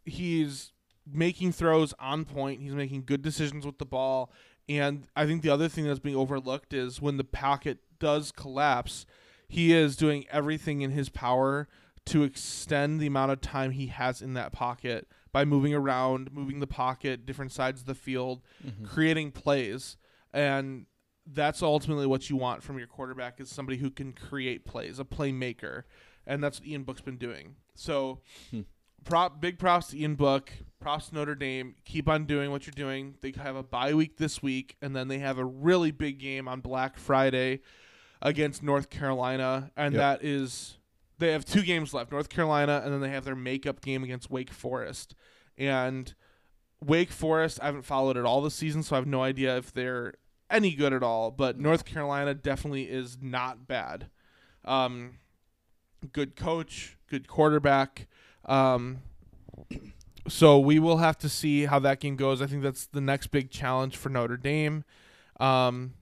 he's 0.05 0.71
making 1.11 1.51
throws 1.51 1.93
on 1.99 2.25
point. 2.25 2.61
He's 2.61 2.73
making 2.73 3.03
good 3.05 3.21
decisions 3.21 3.65
with 3.65 3.77
the 3.77 3.85
ball. 3.85 4.31
And 4.69 5.07
I 5.15 5.25
think 5.25 5.41
the 5.41 5.49
other 5.49 5.67
thing 5.67 5.85
that's 5.85 5.99
being 5.99 6.15
overlooked 6.15 6.73
is 6.73 7.01
when 7.01 7.17
the 7.17 7.23
pocket 7.23 7.79
does 7.99 8.31
collapse, 8.31 9.07
he 9.47 9.73
is 9.73 9.95
doing 9.95 10.25
everything 10.31 10.81
in 10.81 10.91
his 10.91 11.09
power 11.09 11.67
to 12.05 12.23
extend 12.23 12.99
the 12.99 13.07
amount 13.07 13.31
of 13.31 13.41
time 13.41 13.71
he 13.71 13.87
has 13.87 14.21
in 14.21 14.35
that 14.35 14.51
pocket 14.51 15.07
by 15.31 15.43
moving 15.43 15.73
around, 15.73 16.31
moving 16.31 16.59
the 16.59 16.67
pocket, 16.67 17.25
different 17.25 17.51
sides 17.51 17.81
of 17.81 17.87
the 17.87 17.95
field, 17.95 18.41
mm-hmm. 18.65 18.85
creating 18.85 19.31
plays. 19.31 19.97
And 20.33 20.85
that's 21.25 21.61
ultimately 21.61 22.07
what 22.07 22.29
you 22.29 22.35
want 22.35 22.63
from 22.63 22.77
your 22.77 22.87
quarterback 22.87 23.39
is 23.39 23.49
somebody 23.49 23.77
who 23.79 23.89
can 23.89 24.13
create 24.13 24.65
plays, 24.65 24.99
a 24.99 25.03
playmaker. 25.03 25.83
And 26.25 26.43
that's 26.43 26.59
what 26.59 26.67
Ian 26.67 26.83
Book's 26.83 27.01
been 27.01 27.17
doing. 27.17 27.55
So 27.75 28.19
hmm. 28.51 28.61
prop 29.03 29.41
big 29.41 29.57
props 29.57 29.87
to 29.87 29.99
Ian 29.99 30.15
Book, 30.15 30.51
props 30.79 31.09
to 31.09 31.15
Notre 31.15 31.35
Dame. 31.35 31.75
Keep 31.85 32.07
on 32.09 32.25
doing 32.25 32.51
what 32.51 32.65
you're 32.65 32.71
doing. 32.75 33.15
They 33.21 33.33
have 33.37 33.55
a 33.55 33.63
bye 33.63 33.93
week 33.93 34.17
this 34.17 34.41
week, 34.41 34.75
and 34.81 34.95
then 34.95 35.07
they 35.07 35.19
have 35.19 35.37
a 35.37 35.45
really 35.45 35.91
big 35.91 36.19
game 36.19 36.47
on 36.47 36.61
Black 36.61 36.97
Friday 36.97 37.59
against 38.21 38.63
North 38.63 38.89
Carolina, 38.89 39.71
and 39.77 39.93
Yep. 39.93 39.99
that 39.99 40.25
is 40.25 40.77
they 41.17 41.31
have 41.31 41.45
two 41.45 41.61
games 41.63 41.93
left: 41.93 42.11
North 42.11 42.29
Carolina, 42.29 42.81
and 42.83 42.93
then 42.93 43.01
they 43.01 43.09
have 43.09 43.25
their 43.25 43.35
makeup 43.35 43.81
game 43.81 44.03
against 44.03 44.29
Wake 44.29 44.51
Forest. 44.51 45.15
And 45.57 46.13
Wake 46.81 47.11
Forest, 47.11 47.59
I 47.61 47.65
haven't 47.65 47.83
followed 47.83 48.15
it 48.17 48.25
all 48.25 48.41
this 48.41 48.55
season, 48.55 48.83
so 48.83 48.95
I 48.95 48.99
have 48.99 49.07
no 49.07 49.21
idea 49.21 49.57
if 49.57 49.73
they're 49.73 50.13
any 50.49 50.73
good 50.73 50.93
at 50.93 51.03
all. 51.03 51.29
But 51.31 51.59
North 51.59 51.83
Carolina 51.85 52.33
definitely 52.33 52.83
is 52.83 53.17
not 53.21 53.67
bad. 53.67 54.09
Um, 54.63 55.19
good 56.13 56.35
coach, 56.37 56.97
good 57.09 57.27
quarterback. 57.27 58.07
Um, 58.45 58.99
so 60.29 60.59
we 60.59 60.79
will 60.79 60.97
have 60.97 61.17
to 61.19 61.29
see 61.29 61.65
how 61.65 61.79
that 61.79 61.99
game 61.99 62.15
goes. 62.15 62.41
I 62.41 62.47
think 62.47 62.63
that's 62.63 62.85
the 62.87 63.01
next 63.01 63.27
big 63.27 63.49
challenge 63.51 63.97
for 63.97 64.09
Notre 64.09 64.37
Dame. 64.37 64.83
Um, 65.39 65.93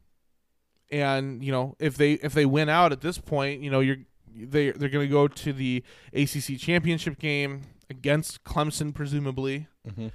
and 0.92 1.44
you 1.44 1.52
know, 1.52 1.76
if 1.80 1.98
they 1.98 2.14
if 2.14 2.34
they 2.34 2.46
win 2.46 2.70
out 2.70 2.92
at 2.92 3.02
this 3.02 3.18
point, 3.18 3.62
you 3.62 3.70
know, 3.70 3.80
you're 3.80 3.98
they 4.36 4.72
they're 4.72 4.90
going 4.90 5.08
to 5.08 5.12
go 5.12 5.28
to 5.28 5.54
the 5.54 5.84
ACC 6.14 6.58
championship 6.60 7.20
game 7.20 7.62
against 7.90 8.44
Clemson, 8.44 8.94
presumably. 8.94 9.68
Mhm. 9.88 10.12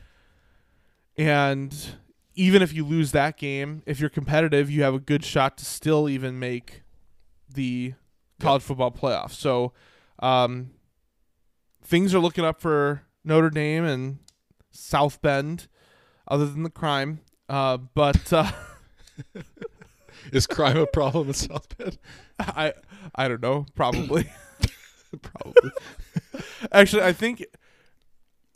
And 1.17 1.75
even 2.35 2.63
if 2.63 2.73
you 2.73 2.85
lose 2.87 3.13
that 3.13 3.37
game, 3.37 3.83
if 3.87 4.01
you're 4.01 4.11
competitive, 4.11 4.71
you 4.71 4.83
have 4.83 4.95
a 4.95 4.99
good 4.99 5.25
shot 5.25 5.59
to 5.59 5.65
still 5.65 6.09
even 6.09 6.39
make 6.39 6.83
the 7.53 7.95
college 8.41 8.63
football 8.63 8.91
playoff. 8.91 9.33
So, 9.33 9.73
um, 10.21 10.71
things 11.85 12.15
are 12.15 12.19
looking 12.19 12.45
up 12.45 12.61
for 12.61 13.03
Notre 13.25 13.51
Dame 13.51 13.85
and 13.85 14.19
South 14.71 15.21
Bend, 15.23 15.69
other 16.29 16.47
than 16.47 16.63
the 16.63 16.71
crime. 16.71 17.21
Uh, 17.49 17.77
but 17.77 18.33
uh, 18.33 18.51
Is 20.33 20.47
crime 20.47 20.77
a 20.77 20.87
problem 20.87 21.29
in 21.29 21.35
South 21.35 21.77
Bend? 21.77 21.99
I 22.39 22.73
I 23.15 23.29
don't 23.29 23.43
know. 23.43 23.67
Probably. 23.75 24.31
Probably. 25.23 25.71
Actually, 26.71 27.03
I 27.03 27.13
think 27.13 27.45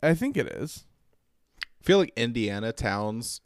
I 0.01 0.13
think 0.13 0.37
it 0.37 0.47
is. 0.47 0.85
I 1.61 1.83
feel 1.83 1.99
like 1.99 2.13
Indiana 2.17 2.71
towns, 2.73 3.41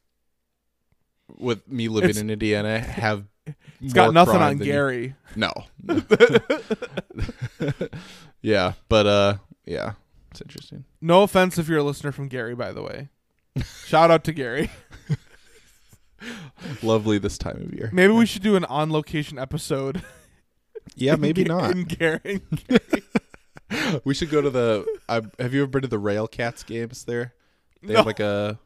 with 1.37 1.67
me 1.67 1.87
living 1.87 2.11
It's- 2.11 2.21
in 2.21 2.29
Indiana, 2.29 2.79
have 2.79 3.25
It's 3.81 3.93
got 3.93 4.13
nothing 4.13 4.35
on 4.41 4.57
than 4.57 4.67
you- 4.67 4.73
Gary. 4.73 5.15
No. 5.35 5.51
yeah, 8.41 8.73
but 8.89 9.05
uh, 9.07 9.37
yeah, 9.65 9.93
it's 10.31 10.41
interesting. 10.41 10.85
No 11.01 11.23
offense 11.23 11.57
if 11.57 11.67
you're 11.67 11.79
a 11.79 11.83
listener 11.83 12.11
from 12.11 12.27
Gary, 12.27 12.55
by 12.55 12.71
the 12.71 12.81
way. 12.81 13.09
Shout 13.85 14.09
out 14.11 14.23
to 14.25 14.31
Gary. 14.33 14.71
Lovely 16.83 17.17
this 17.17 17.37
time 17.37 17.57
of 17.63 17.73
year. 17.73 17.89
Maybe 17.91 18.13
we 18.13 18.25
should 18.25 18.43
do 18.43 18.55
an 18.55 18.65
on 18.65 18.91
location 18.91 19.39
episode. 19.39 20.03
Yeah, 20.95 21.13
in 21.15 21.21
maybe 21.21 21.43
Ga- 21.43 21.47
not. 21.53 21.71
In 21.71 21.83
Gary. 21.83 22.41
We 24.03 24.13
should 24.13 24.29
go 24.29 24.41
to 24.41 24.49
the. 24.49 24.85
I, 25.09 25.21
have 25.39 25.53
you 25.53 25.61
ever 25.63 25.69
been 25.69 25.81
to 25.81 25.87
the 25.87 25.97
Rail 25.99 26.27
Cats 26.27 26.63
games 26.63 27.05
there? 27.05 27.33
They 27.81 27.93
No. 27.93 27.97
have 27.99 28.05
like 28.05 28.19
a. 28.19 28.59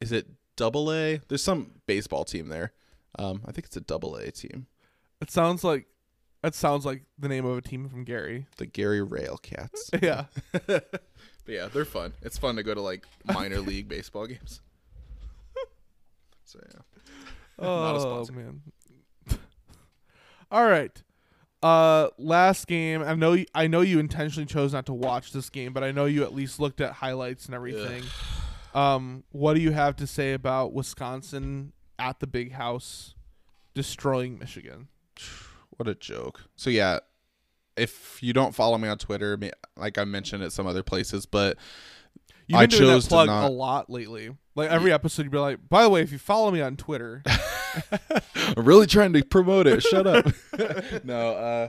Is 0.00 0.12
it 0.12 0.26
double 0.56 0.92
A? 0.92 1.20
There's 1.28 1.42
some 1.42 1.72
baseball 1.86 2.24
team 2.24 2.48
there. 2.48 2.72
Um, 3.18 3.42
I 3.46 3.52
think 3.52 3.66
it's 3.66 3.76
a 3.76 3.80
double 3.80 4.16
A 4.16 4.30
team. 4.30 4.66
It 5.20 5.30
sounds 5.30 5.62
like 5.62 5.86
that 6.42 6.54
sounds 6.54 6.84
like 6.84 7.02
the 7.18 7.28
name 7.28 7.44
of 7.44 7.58
a 7.58 7.62
team 7.62 7.88
from 7.88 8.04
Gary. 8.04 8.46
The 8.56 8.66
Gary 8.66 9.02
Rail 9.02 9.38
Cats. 9.38 9.90
Yeah. 10.02 10.24
But 11.46 11.54
yeah, 11.54 11.68
they're 11.72 11.84
fun. 11.84 12.12
It's 12.22 12.36
fun 12.36 12.56
to 12.56 12.64
go 12.64 12.74
to 12.74 12.80
like 12.80 13.06
minor 13.24 13.60
league 13.60 13.88
baseball 13.88 14.26
games. 14.26 14.60
So 16.44 16.58
yeah. 16.60 16.80
Not 17.60 17.94
a 17.94 17.98
Oh 18.00 18.26
man. 18.32 18.62
All 20.50 20.66
right. 20.66 21.02
Uh, 21.62 22.08
last 22.18 22.66
game. 22.66 23.02
I 23.02 23.14
know. 23.14 23.32
You, 23.34 23.46
I 23.54 23.68
know 23.68 23.80
you 23.80 23.98
intentionally 24.00 24.46
chose 24.46 24.72
not 24.72 24.86
to 24.86 24.92
watch 24.92 25.32
this 25.32 25.48
game, 25.48 25.72
but 25.72 25.82
I 25.82 25.92
know 25.92 26.04
you 26.04 26.22
at 26.24 26.34
least 26.34 26.60
looked 26.60 26.80
at 26.80 26.92
highlights 26.94 27.46
and 27.46 27.54
everything. 27.54 28.02
Um, 28.74 29.24
what 29.30 29.54
do 29.54 29.60
you 29.60 29.70
have 29.70 29.96
to 29.96 30.06
say 30.06 30.32
about 30.32 30.72
Wisconsin 30.72 31.72
at 31.98 32.20
the 32.20 32.26
Big 32.26 32.52
House 32.52 33.14
destroying 33.74 34.38
Michigan? 34.38 34.88
What 35.76 35.88
a 35.88 35.94
joke. 35.94 36.42
So 36.56 36.70
yeah, 36.70 37.00
if 37.76 38.22
you 38.22 38.32
don't 38.32 38.54
follow 38.54 38.78
me 38.78 38.88
on 38.88 38.98
Twitter, 38.98 39.38
like 39.76 39.98
I 39.98 40.04
mentioned 40.04 40.42
at 40.42 40.52
some 40.52 40.66
other 40.66 40.82
places, 40.82 41.26
but 41.26 41.58
You've 42.48 42.58
I 42.58 42.66
been 42.66 42.78
doing 42.78 42.90
chose 42.90 43.04
that 43.04 43.08
to 43.08 43.14
plug 43.14 43.26
not- 43.28 43.48
a 43.48 43.52
lot 43.52 43.90
lately. 43.90 44.30
Like 44.54 44.70
every 44.70 44.90
episode, 44.92 45.24
you'd 45.24 45.32
be 45.32 45.38
like, 45.38 45.68
"By 45.68 45.82
the 45.82 45.90
way, 45.90 46.00
if 46.00 46.10
you 46.12 46.18
follow 46.18 46.50
me 46.50 46.62
on 46.62 46.76
Twitter, 46.76 47.22
I'm 48.56 48.64
really 48.64 48.86
trying 48.86 49.12
to 49.12 49.22
promote 49.22 49.66
it. 49.66 49.82
Shut 49.82 50.06
up. 50.06 50.26
no, 51.04 51.30
uh 51.32 51.68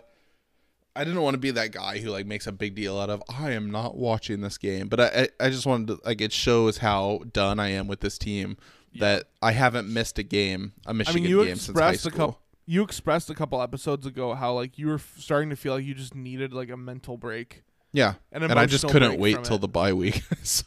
I 0.95 1.03
didn't 1.03 1.21
want 1.21 1.35
to 1.35 1.37
be 1.39 1.51
that 1.51 1.71
guy 1.73 1.99
who 1.99 2.09
like 2.09 2.25
makes 2.25 2.47
a 2.47 2.51
big 2.51 2.73
deal 2.75 2.97
out 2.97 3.09
of 3.09 3.21
I 3.29 3.51
am 3.51 3.69
not 3.69 3.97
watching 3.97 4.41
this 4.41 4.57
game, 4.57 4.87
but 4.87 4.99
I 4.99 5.27
I, 5.39 5.47
I 5.47 5.49
just 5.49 5.65
wanted 5.65 5.87
to 5.87 5.99
like 6.05 6.21
it 6.21 6.31
shows 6.31 6.77
how 6.77 7.21
done 7.33 7.59
I 7.59 7.69
am 7.69 7.87
with 7.87 7.99
this 7.99 8.17
team 8.17 8.57
that 8.99 9.25
I 9.43 9.51
haven't 9.51 9.91
missed 9.93 10.17
a 10.17 10.23
game, 10.23 10.73
a 10.87 10.93
Michigan 10.93 11.21
mean, 11.21 11.29
you 11.29 11.45
game 11.45 11.55
since 11.57 11.77
high 11.77 11.89
expressed 11.91 12.05
a 12.07 12.09
school. 12.09 12.27
couple. 12.27 12.41
You 12.69 12.83
expressed 12.83 13.29
a 13.29 13.33
couple 13.33 13.61
episodes 13.61 14.05
ago 14.05 14.33
how 14.35 14.53
like 14.53 14.77
you 14.77 14.87
were 14.87 14.95
f- 14.95 15.13
starting 15.17 15.49
to 15.51 15.55
feel 15.55 15.73
like 15.75 15.85
you 15.85 15.93
just 15.93 16.13
needed 16.13 16.51
like 16.53 16.69
a 16.69 16.75
mental 16.77 17.15
break. 17.17 17.63
Yeah, 17.93 18.15
An 18.33 18.43
and 18.43 18.59
I 18.59 18.65
just 18.65 18.87
couldn't 18.89 19.17
wait 19.17 19.43
till 19.45 19.55
it. 19.55 19.61
the 19.61 19.67
bye 19.69 19.93
week, 19.93 20.21
so 20.43 20.65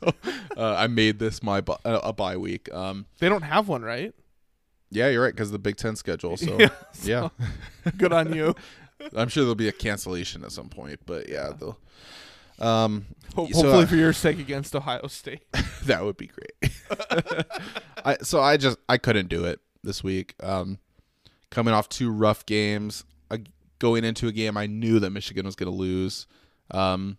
uh, 0.57 0.75
I 0.77 0.87
made 0.87 1.19
this 1.19 1.43
my 1.43 1.61
bu- 1.61 1.75
uh, 1.85 2.01
a 2.03 2.13
bye 2.15 2.39
week. 2.39 2.73
Um, 2.73 3.05
They 3.19 3.29
don't 3.29 3.43
have 3.43 3.69
one, 3.69 3.83
right? 3.83 4.15
yeah, 4.91 5.09
you're 5.09 5.23
right 5.23 5.33
because 5.35 5.51
the 5.53 5.59
Big 5.59 5.77
Ten 5.77 5.95
schedule. 5.95 6.37
So 6.39 6.57
Yeah, 6.59 6.69
yeah, 7.05 7.29
Good 7.99 8.13
on 8.15 8.33
you. 8.35 8.55
I'm 9.15 9.29
sure 9.29 9.45
there'll 9.45 9.55
be 9.55 9.69
a 9.69 9.73
cancellation 9.73 10.43
at 10.43 10.53
some 10.53 10.69
point, 10.71 11.01
but 11.07 11.29
yeah, 11.29 11.53
they'll. 11.59 11.79
Um, 12.59 13.07
Ho- 13.37 13.47
So, 13.47 13.55
hopefully 13.63 13.85
uh, 13.85 13.87
for 13.87 13.97
your 13.97 14.13
sake 14.15 14.39
against 14.39 14.75
Ohio 14.75 15.07
State. 15.07 15.43
that 15.85 16.03
would 16.03 16.17
be 16.17 16.29
great. 16.29 16.73
I 18.05 18.17
so 18.23 18.41
I 18.41 18.57
just 18.57 18.79
I 18.89 18.97
couldn't 18.97 19.29
do 19.29 19.45
it 19.45 19.61
this 19.85 20.03
week. 20.03 20.35
Um, 20.43 20.79
coming 21.51 21.75
off 21.75 21.89
two 21.89 22.11
rough 22.11 22.47
games, 22.47 23.05
uh, 23.31 23.39
going 23.79 24.05
into 24.05 24.29
a 24.29 24.33
game 24.33 24.57
I 24.57 24.67
knew 24.67 24.99
that 25.01 25.11
Michigan 25.11 25.47
was 25.47 25.57
going 25.57 25.71
to 25.71 25.77
lose, 25.77 26.27
um, 26.71 27.19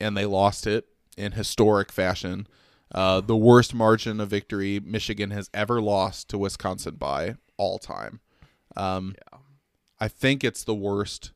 and 0.00 0.16
they 0.16 0.26
lost 0.26 0.66
it 0.66 0.86
in 1.16 1.32
historic 1.32 1.92
fashion. 1.92 2.46
Uh, 2.94 3.20
the 3.20 3.36
worst 3.36 3.74
margin 3.74 4.20
of 4.20 4.28
victory 4.28 4.80
Michigan 4.80 5.30
has 5.30 5.48
ever 5.54 5.80
lost 5.80 6.28
to 6.28 6.38
Wisconsin 6.38 6.96
by 6.96 7.36
all 7.56 7.78
time. 7.78 8.20
Um, 8.76 9.14
Yeah. 9.32 9.38
I 10.00 10.08
think 10.08 10.42
it's 10.42 10.64
the 10.64 10.74
worst 10.74 11.30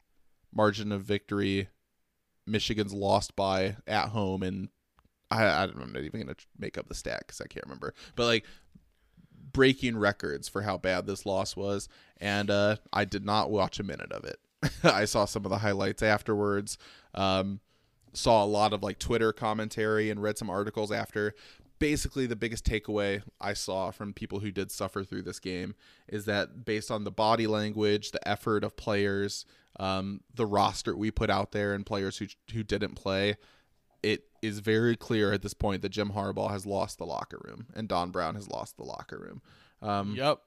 margin 0.53 0.91
of 0.91 1.03
victory 1.03 1.69
Michigan's 2.47 2.93
lost 2.93 3.37
by 3.37 3.77
at 3.87 4.09
home, 4.09 4.43
and 4.43 4.71
I, 5.31 5.45
I'm 5.45 5.93
not 5.93 6.03
even 6.03 6.21
gonna 6.23 6.37
make 6.59 6.77
up 6.77 6.89
the 6.89 6.95
stat 6.95 7.21
because 7.21 7.41
I 7.41 7.47
can't 7.47 7.65
remember. 7.65 7.95
But 8.17 8.27
like 8.27 8.45
breaking 9.53 9.97
records 9.97 10.49
for 10.49 10.63
how 10.63 10.79
bad 10.79 11.07
this 11.07 11.25
loss 11.25 11.57
was, 11.57 11.89
and 12.21 12.51
uh, 12.51 12.77
I 12.93 13.05
did 13.05 13.25
not 13.25 13.51
watch 13.51 13.79
a 13.79 13.85
minute 13.85 14.13
of 14.13 14.25
it. 14.25 14.39
I 14.85 15.05
saw 15.05 15.25
some 15.25 15.45
of 15.45 15.51
the 15.51 15.59
highlights 15.59 16.03
afterwards. 16.03 16.79
Um, 17.15 17.61
saw 18.13 18.45
a 18.45 18.47
lot 18.47 18.73
of 18.73 18.83
like 18.83 18.99
Twitter 18.99 19.33
commentary 19.33 20.11
and 20.11 20.23
read 20.23 20.39
some 20.39 20.51
articles 20.51 20.91
after. 20.91 21.35
Basically, 21.79 22.27
the 22.27 22.37
biggest 22.37 22.65
takeaway 22.65 23.23
I 23.39 23.53
saw 23.53 23.91
from 23.91 24.15
people 24.15 24.41
who 24.41 24.51
did 24.51 24.71
suffer 24.71 25.05
through 25.05 25.23
this 25.23 25.39
game 25.39 25.75
is 26.09 26.25
that 26.25 26.65
based 26.65 26.91
on 26.91 27.05
the 27.05 27.11
body 27.11 27.47
language, 27.47 28.13
the 28.13 28.27
effort 28.27 28.65
of 28.65 28.77
players, 28.77 29.45
um, 29.79 30.23
the 30.35 30.47
roster 30.47 30.97
we 30.97 31.11
put 31.11 31.29
out 31.29 31.53
there, 31.53 31.75
and 31.75 31.85
players 31.85 32.17
who 32.17 32.29
who 32.55 32.63
didn't 32.63 32.95
play, 32.95 33.37
it 34.03 34.25
is 34.41 34.61
very 34.61 34.97
clear 34.97 35.33
at 35.33 35.43
this 35.43 35.53
point 35.53 35.83
that 35.83 35.91
Jim 35.91 36.13
Harbaugh 36.13 36.51
has 36.51 36.65
lost 36.65 36.97
the 36.97 37.05
locker 37.05 37.41
room 37.45 37.67
and 37.75 37.89
Don 37.89 38.11
Brown 38.11 38.37
has 38.37 38.49
lost 38.49 38.79
the 38.79 38.85
locker 38.85 39.19
room. 39.19 39.43
Um, 39.83 40.15
Yep. 40.15 40.41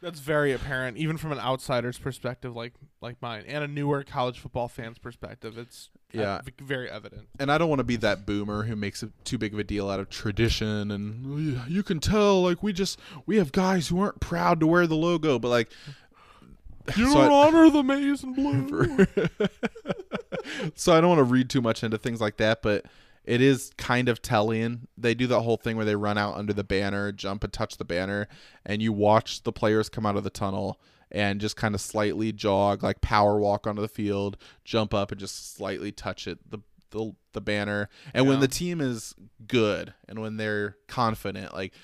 That's 0.00 0.20
very 0.20 0.52
apparent, 0.52 0.96
even 0.96 1.16
from 1.16 1.32
an 1.32 1.40
outsider's 1.40 1.98
perspective, 1.98 2.54
like 2.54 2.72
like 3.00 3.20
mine, 3.20 3.44
and 3.48 3.64
a 3.64 3.68
newer 3.68 4.04
college 4.04 4.38
football 4.38 4.68
fan's 4.68 4.98
perspective. 4.98 5.58
It's 5.58 5.90
uh, 6.14 6.20
Yeah. 6.20 6.40
very 6.60 6.88
evident. 6.88 7.28
and 7.40 7.50
I 7.50 7.58
don't 7.58 7.68
want 7.68 7.80
to 7.80 7.84
be 7.84 7.96
that 7.96 8.24
boomer 8.24 8.62
who 8.64 8.76
makes 8.76 9.02
a, 9.02 9.10
too 9.24 9.38
big 9.38 9.52
of 9.54 9.58
a 9.58 9.64
deal 9.64 9.90
out 9.90 9.98
of 10.00 10.08
tradition 10.08 10.90
and 10.92 11.58
"Oh, 11.58 11.64
you 11.68 11.82
can 11.82 11.98
tell 12.00 12.42
like 12.42 12.62
we 12.62 12.72
just 12.72 12.98
we 13.26 13.36
have 13.38 13.50
guys 13.52 13.88
who 13.88 14.00
aren't 14.00 14.20
proud 14.20 14.60
to 14.60 14.66
wear 14.66 14.86
the 14.86 14.94
logo 14.96 15.38
but 15.38 15.48
like 15.48 15.68
You 16.96 17.08
So 17.12 17.14
don't 17.14 17.32
honor 17.32 17.68
the 17.68 17.82
maize 17.82 18.22
and 18.22 18.34
blue. 18.34 19.06
so 20.74 20.92
I 20.94 21.00
don't 21.00 21.08
want 21.10 21.18
to 21.18 21.24
read 21.24 21.50
too 21.50 21.60
much 21.60 21.82
into 21.84 21.98
things 21.98 22.20
like 22.20 22.38
that, 22.38 22.62
but 22.62 22.86
it 23.28 23.42
is 23.42 23.70
kind 23.76 24.08
of 24.08 24.22
telling. 24.22 24.88
They 24.96 25.14
do 25.14 25.26
that 25.26 25.40
whole 25.40 25.58
thing 25.58 25.76
where 25.76 25.84
they 25.84 25.96
run 25.96 26.16
out 26.16 26.36
under 26.36 26.54
the 26.54 26.64
banner, 26.64 27.12
jump 27.12 27.44
and 27.44 27.52
touch 27.52 27.76
the 27.76 27.84
banner, 27.84 28.26
and 28.64 28.80
you 28.80 28.90
watch 28.90 29.42
the 29.42 29.52
players 29.52 29.90
come 29.90 30.06
out 30.06 30.16
of 30.16 30.24
the 30.24 30.30
tunnel 30.30 30.80
and 31.10 31.38
just 31.38 31.54
kind 31.54 31.74
of 31.74 31.80
slightly 31.82 32.32
jog, 32.32 32.82
like 32.82 33.02
power 33.02 33.38
walk 33.38 33.66
onto 33.66 33.82
the 33.82 33.88
field, 33.88 34.38
jump 34.64 34.94
up 34.94 35.10
and 35.10 35.20
just 35.20 35.54
slightly 35.54 35.92
touch 35.92 36.26
it, 36.26 36.38
the 36.50 36.58
the, 36.90 37.12
the 37.34 37.42
banner. 37.42 37.90
And 38.14 38.26
when 38.26 38.40
the 38.40 38.48
team 38.48 38.80
is 38.80 39.14
good 39.46 39.92
and 40.08 40.20
when 40.20 40.38
they're 40.38 40.78
confident, 40.86 41.52
like 41.52 41.74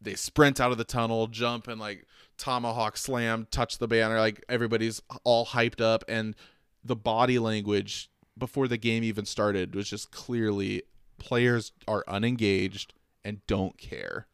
they 0.00 0.14
sprint 0.14 0.58
out 0.58 0.72
of 0.72 0.78
the 0.78 0.84
tunnel, 0.84 1.26
jump 1.26 1.68
and 1.68 1.78
like 1.78 2.06
tomahawk 2.38 2.96
slam, 2.96 3.46
touch 3.50 3.76
the 3.76 3.88
banner. 3.88 4.18
Like 4.18 4.42
everybody's 4.48 5.02
all 5.22 5.44
hyped 5.44 5.82
up, 5.82 6.02
and 6.08 6.34
the 6.82 6.96
body 6.96 7.38
language 7.38 8.09
before 8.40 8.66
the 8.66 8.76
game 8.76 9.04
even 9.04 9.24
started 9.24 9.74
was 9.74 9.88
just 9.88 10.10
clearly 10.10 10.82
players 11.18 11.70
are 11.86 12.02
unengaged 12.08 12.94
and 13.24 13.46
don't 13.46 13.78
care. 13.78 14.26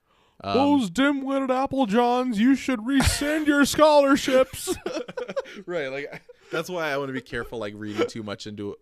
Um, 0.42 0.56
Those 0.56 0.90
dim-witted 0.90 1.50
Apple 1.50 1.86
Johns, 1.86 2.38
you 2.38 2.54
should 2.54 2.86
rescind 2.86 3.46
your 3.46 3.64
scholarships. 3.64 4.74
right, 5.66 5.88
like 5.88 6.22
that's 6.52 6.70
why 6.70 6.90
I 6.90 6.96
want 6.96 7.08
to 7.08 7.14
be 7.14 7.20
careful, 7.20 7.58
like 7.58 7.74
reading 7.76 8.06
too 8.06 8.22
much 8.22 8.46
into 8.46 8.76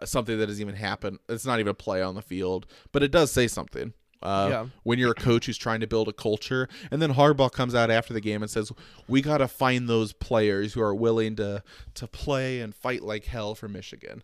uh, 0.00 0.06
something 0.06 0.38
that 0.38 0.46
doesn't 0.46 0.60
even 0.60 0.74
happen. 0.74 1.18
It's 1.28 1.46
not 1.46 1.60
even 1.60 1.70
a 1.70 1.74
play 1.74 2.02
on 2.02 2.14
the 2.14 2.22
field, 2.22 2.66
but 2.92 3.02
it 3.02 3.10
does 3.10 3.30
say 3.32 3.48
something. 3.48 3.94
Uh, 4.22 4.48
Yeah. 4.50 4.66
When 4.82 4.98
you're 4.98 5.12
a 5.12 5.14
coach 5.14 5.46
who's 5.46 5.56
trying 5.56 5.80
to 5.80 5.86
build 5.86 6.08
a 6.08 6.12
culture, 6.12 6.68
and 6.90 7.00
then 7.00 7.14
Harbaugh 7.14 7.50
comes 7.50 7.74
out 7.74 7.90
after 7.90 8.12
the 8.12 8.20
game 8.20 8.42
and 8.42 8.50
says, 8.50 8.70
"We 9.08 9.22
got 9.22 9.38
to 9.38 9.48
find 9.48 9.88
those 9.88 10.12
players 10.12 10.74
who 10.74 10.82
are 10.82 10.94
willing 10.94 11.36
to 11.36 11.62
to 11.94 12.06
play 12.06 12.60
and 12.60 12.74
fight 12.74 13.02
like 13.02 13.24
hell 13.26 13.54
for 13.54 13.68
Michigan." 13.68 14.22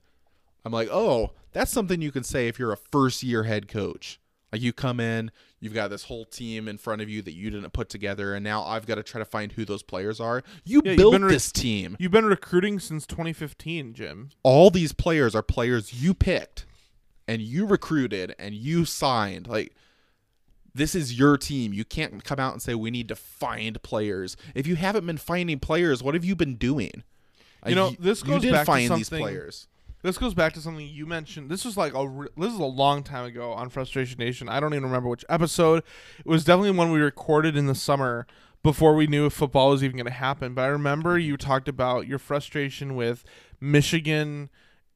I'm 0.65 0.73
like, 0.73 0.89
"Oh, 0.91 1.31
that's 1.53 1.71
something 1.71 2.03
you 2.03 2.13
can 2.13 2.25
say 2.25 2.49
if 2.49 2.59
you're 2.59 2.73
a 2.73 2.77
first 2.77 3.23
year 3.23 3.45
head 3.45 3.69
coach." 3.69 4.21
Like 4.53 4.63
you 4.63 4.73
come 4.73 5.01
in, 5.01 5.33
you've 5.61 5.75
got 5.75 5.89
this 5.89 6.05
whole 6.05 6.25
team 6.25 6.69
in 6.69 6.79
front 6.79 7.03
of 7.03 7.09
you 7.09 7.21
that 7.23 7.33
you 7.35 7.51
didn't 7.51 7.73
put 7.73 7.89
together, 7.89 8.33
and 8.35 8.45
now 8.45 8.63
I've 8.63 8.87
got 8.87 8.95
to 8.95 9.03
try 9.03 9.19
to 9.19 9.25
find 9.25 9.53
who 9.53 9.65
those 9.65 9.83
players 9.83 10.21
are. 10.21 10.43
You 10.65 10.83
Yeah, 10.85 10.95
built 10.95 11.21
this 11.23 11.51
team. 11.51 11.97
You've 11.99 12.13
been 12.13 12.27
recruiting 12.27 12.79
since 12.79 13.07
2015, 13.07 13.93
Jim. 13.93 14.31
All 14.45 14.71
these 14.71 14.93
players 14.93 15.35
are 15.35 15.43
players 15.43 15.95
you 16.01 16.15
picked, 16.15 16.65
and 17.27 17.43
you 17.43 17.67
recruited, 17.67 18.35
and 18.39 18.55
you 18.55 18.85
signed. 18.85 19.49
Like 19.49 19.75
this 20.77 20.95
is 20.95 21.19
your 21.19 21.37
team. 21.37 21.73
You 21.73 21.85
can't 21.85 22.23
come 22.25 22.39
out 22.39 22.53
and 22.53 22.63
say 22.63 22.75
we 22.75 22.91
need 22.91 23.09
to 23.09 23.17
find 23.17 23.83
players. 23.83 24.37
If 24.55 24.67
you 24.67 24.77
haven't 24.77 25.07
been 25.07 25.17
finding 25.17 25.59
players, 25.59 26.03
what 26.03 26.15
have 26.15 26.25
you 26.25 26.37
been 26.37 26.57
doing? 26.57 27.03
You 27.67 27.75
know, 27.75 27.97
this 27.99 28.23
you 28.23 28.29
goes 28.29 28.43
did 28.43 28.53
back 28.53 28.67
to 28.67 28.87
something- 28.87 29.21
players. 29.21 29.69
This 30.03 30.19
goes 30.19 30.35
back 30.35 30.53
to 30.53 30.61
something 30.61 30.87
you 30.87 31.05
mentioned. 31.05 31.51
This 31.51 31.65
was 31.65 31.77
like 31.77 31.93
a 31.95 32.07
re- 32.07 32.29
this 32.37 32.53
is 32.53 32.61
a 32.61 32.65
long 32.65 33.03
time 33.03 33.25
ago 33.25 33.53
on 33.53 33.71
Frustration 33.71 34.19
Nation. 34.19 34.49
I 34.49 34.61
don't 34.61 34.73
even 34.73 34.85
remember 34.85 35.09
which 35.09 35.25
episode. 35.29 35.83
It 36.19 36.27
was 36.27 36.45
definitely 36.45 36.73
one 36.73 36.93
we 36.93 37.01
recorded 37.01 37.57
in 37.57 37.67
the 37.67 37.75
summer 37.75 38.25
before 38.63 38.95
we 38.95 39.09
knew 39.09 39.27
if 39.27 39.33
football 39.33 39.71
was 39.71 39.83
even 39.83 39.97
going 39.97 40.07
to 40.07 40.13
happen. 40.13 40.55
But 40.55 40.63
I 40.63 40.67
remember 40.69 41.19
you 41.19 41.37
talked 41.37 41.67
about 41.67 42.07
your 42.07 42.19
frustration 42.21 42.95
with 42.95 43.25
Michigan 43.61 44.49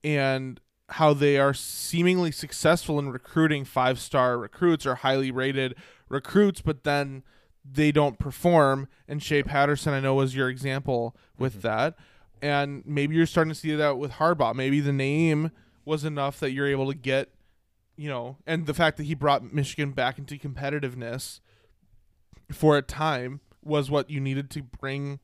and 0.05 0.61
how 0.91 1.15
they 1.15 1.39
are 1.39 1.55
seemingly 1.55 2.33
successful 2.33 2.99
in 2.99 3.11
recruiting 3.11 3.65
five-star 3.65 4.39
recruits 4.39 4.87
or 4.87 4.97
highly 4.97 5.31
rated 5.31 5.75
recruits, 6.09 6.61
but 6.61 6.85
then 6.85 7.23
they 7.65 7.93
don't 7.93 8.19
perform. 8.19 8.89
And 9.07 9.23
Shea 9.23 9.43
Patterson, 9.43 9.93
I 9.93 10.01
know, 10.01 10.15
was 10.15 10.35
your 10.35 10.49
example 10.49 11.17
with 11.39 11.53
mm-hmm. 11.59 11.69
that 11.69 11.97
and 12.43 12.83
maybe 12.87 13.15
you're 13.15 13.27
starting 13.27 13.53
to 13.53 13.59
see 13.59 13.75
that 13.75 13.99
with 13.99 14.13
Harbaugh. 14.13 14.55
Maybe 14.55 14.81
the 14.81 14.93
name 14.93 15.51
was 15.85 16.05
enough 16.05 16.41
that 16.41 16.53
you're 16.53 16.67
able 16.67 16.91
to 16.91 16.97
get, 16.97 17.31
you 17.97 18.09
know, 18.09 18.39
and 18.47 18.67
the 18.67 18.75
fact 18.75 18.97
that 18.97 19.05
he 19.05 19.15
brought 19.15 19.53
Michigan 19.53 19.93
back 19.93 20.19
into 20.19 20.37
competitiveness 20.37 21.41
for 22.51 22.77
a 22.77 22.83
time 22.83 23.41
was 23.63 23.91
what 23.91 24.11
you 24.11 24.21
needed 24.21 24.51
to 24.51 24.63
bring 24.63 25.21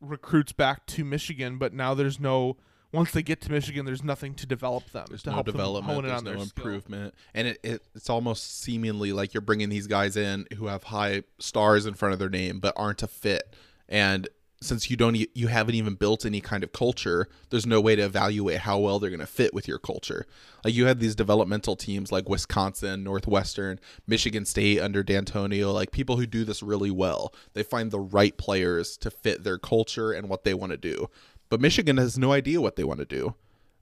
recruits 0.00 0.52
back 0.52 0.86
to 0.86 1.04
Michigan. 1.04 1.58
But 1.58 1.72
now 1.72 1.94
there's 1.94 2.20
no. 2.20 2.56
Once 2.94 3.10
they 3.10 3.22
get 3.22 3.40
to 3.42 3.50
Michigan, 3.50 3.84
there's 3.84 4.04
nothing 4.04 4.34
to 4.34 4.46
develop 4.46 4.88
them. 4.92 5.04
There's 5.08 5.22
to 5.24 5.30
no 5.30 5.34
help 5.34 5.46
them 5.46 5.52
development. 5.52 5.98
in 5.98 6.04
There's 6.06 6.22
no 6.22 6.30
their 6.30 6.38
skill. 6.46 6.64
improvement, 6.64 7.14
and 7.34 7.48
it, 7.48 7.58
it 7.62 7.82
it's 7.94 8.08
almost 8.08 8.60
seemingly 8.62 9.12
like 9.12 9.34
you're 9.34 9.40
bringing 9.40 9.68
these 9.68 9.86
guys 9.86 10.16
in 10.16 10.46
who 10.56 10.66
have 10.68 10.84
high 10.84 11.24
stars 11.38 11.86
in 11.86 11.94
front 11.94 12.12
of 12.12 12.18
their 12.18 12.30
name 12.30 12.60
but 12.60 12.72
aren't 12.76 13.02
a 13.02 13.08
fit. 13.08 13.54
And 13.88 14.28
since 14.62 14.90
you 14.90 14.96
don't, 14.96 15.14
you 15.34 15.48
haven't 15.48 15.74
even 15.74 15.94
built 15.94 16.24
any 16.24 16.40
kind 16.40 16.64
of 16.64 16.72
culture, 16.72 17.28
there's 17.50 17.66
no 17.66 17.82
way 17.82 17.96
to 17.96 18.02
evaluate 18.02 18.60
how 18.60 18.78
well 18.78 18.98
they're 18.98 19.10
going 19.10 19.20
to 19.20 19.26
fit 19.26 19.52
with 19.52 19.68
your 19.68 19.78
culture. 19.78 20.24
Like 20.64 20.72
you 20.72 20.86
had 20.86 21.00
these 21.00 21.14
developmental 21.14 21.76
teams 21.76 22.10
like 22.10 22.30
Wisconsin, 22.30 23.04
Northwestern, 23.04 23.78
Michigan 24.06 24.46
State 24.46 24.80
under 24.80 25.02
D'Antonio, 25.02 25.70
like 25.70 25.90
people 25.90 26.16
who 26.16 26.24
do 26.26 26.44
this 26.44 26.62
really 26.62 26.90
well. 26.90 27.34
They 27.52 27.62
find 27.62 27.90
the 27.90 28.00
right 28.00 28.34
players 28.38 28.96
to 28.98 29.10
fit 29.10 29.44
their 29.44 29.58
culture 29.58 30.12
and 30.12 30.30
what 30.30 30.44
they 30.44 30.54
want 30.54 30.70
to 30.72 30.78
do. 30.78 31.10
But 31.48 31.60
Michigan 31.60 31.96
has 31.98 32.18
no 32.18 32.32
idea 32.32 32.60
what 32.60 32.76
they 32.76 32.84
want 32.84 33.00
to 33.00 33.06
do. 33.06 33.34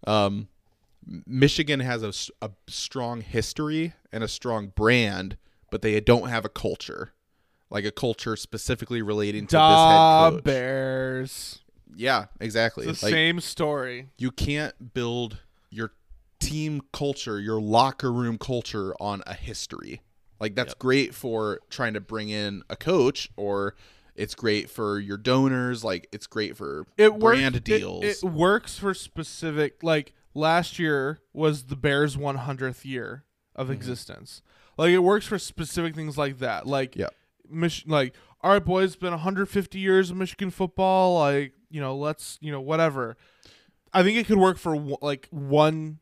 Um, 0.07 0.49
Michigan 1.27 1.81
has 1.81 2.03
a 2.03 2.51
strong 2.69 3.21
history 3.21 3.95
and 4.13 4.23
a 4.23 4.29
strong 4.29 4.69
brand, 4.69 5.37
but 5.71 5.83
they 5.83 5.99
don't 6.01 6.29
have 6.29 6.45
a 6.45 6.49
culture, 6.49 7.13
like 7.71 7.85
a 7.85 7.91
culture 7.91 8.37
specifically 8.37 9.03
relating 9.03 9.47
to 9.49 9.57
Da 9.57 9.69
this 9.69 10.33
head 10.33 10.35
coach. 10.35 10.45
Bears. 10.45 11.61
Yeah, 11.95 12.27
exactly. 12.41 12.87
It's 12.87 13.01
the 13.01 13.07
Like, 13.07 13.13
same 13.13 13.41
story. 13.41 14.09
You 14.17 14.31
can't 14.31 14.95
build 14.95 15.39
your 15.71 15.93
team 16.41 16.83
culture, 16.93 17.41
your 17.41 17.61
locker 17.61 18.13
room 18.13 18.39
culture 18.39 18.95
on 19.01 19.23
a 19.27 19.35
history. 19.35 20.03
Like 20.41 20.55
that's 20.55 20.75
great 20.75 21.15
for 21.15 21.61
trying 21.71 21.95
to 21.95 22.01
bring 22.01 22.29
in 22.29 22.65
a 22.69 22.77
coach, 22.77 23.31
or 23.37 23.77
it's 24.15 24.35
great 24.35 24.69
for 24.71 24.99
your 24.99 25.17
donors. 25.17 25.83
Like 25.85 26.09
it's 26.13 26.27
great 26.27 26.57
for 26.57 26.87
it 26.97 27.15
works, 27.15 27.39
brand 27.39 27.57
it- 27.57 27.65
deals. 27.65 28.05
It, 28.05 28.23
works 28.23 28.79
for 28.79 28.95
specific. 28.95 29.83
Like 29.83 30.13
last 30.35 30.79
year 30.79 31.21
was 31.33 31.65
the 31.65 31.77
Bears' 31.77 32.17
100th 32.17 32.85
year 32.85 33.25
of 33.55 33.67
Mm-hmm. 33.67 33.75
existence. 33.75 34.43
Like 34.79 34.91
it 34.91 34.99
works 35.01 35.27
for 35.27 35.39
specific 35.39 35.95
things 35.95 36.17
like 36.19 36.39
that. 36.39 36.67
Like 36.67 36.97
Yeah. 36.97 37.09
Mich- 37.49 37.85
like 37.87 38.15
all 38.41 38.51
right, 38.53 38.65
boys, 38.65 38.87
it's 38.91 38.97
been 38.97 39.11
150 39.13 39.79
years 39.79 40.11
of 40.11 40.17
Michigan 40.17 40.51
football. 40.51 41.19
Like 41.19 41.53
you 41.71 41.81
know, 41.81 41.97
let's 41.97 42.39
you 42.41 42.51
know 42.53 42.61
whatever. 42.61 43.17
I 43.95 44.03
think 44.03 44.17
it 44.19 44.27
could 44.27 44.39
work 44.39 44.59
for 44.59 44.75
w- 44.75 44.97
like 45.03 45.29
one 45.31 45.99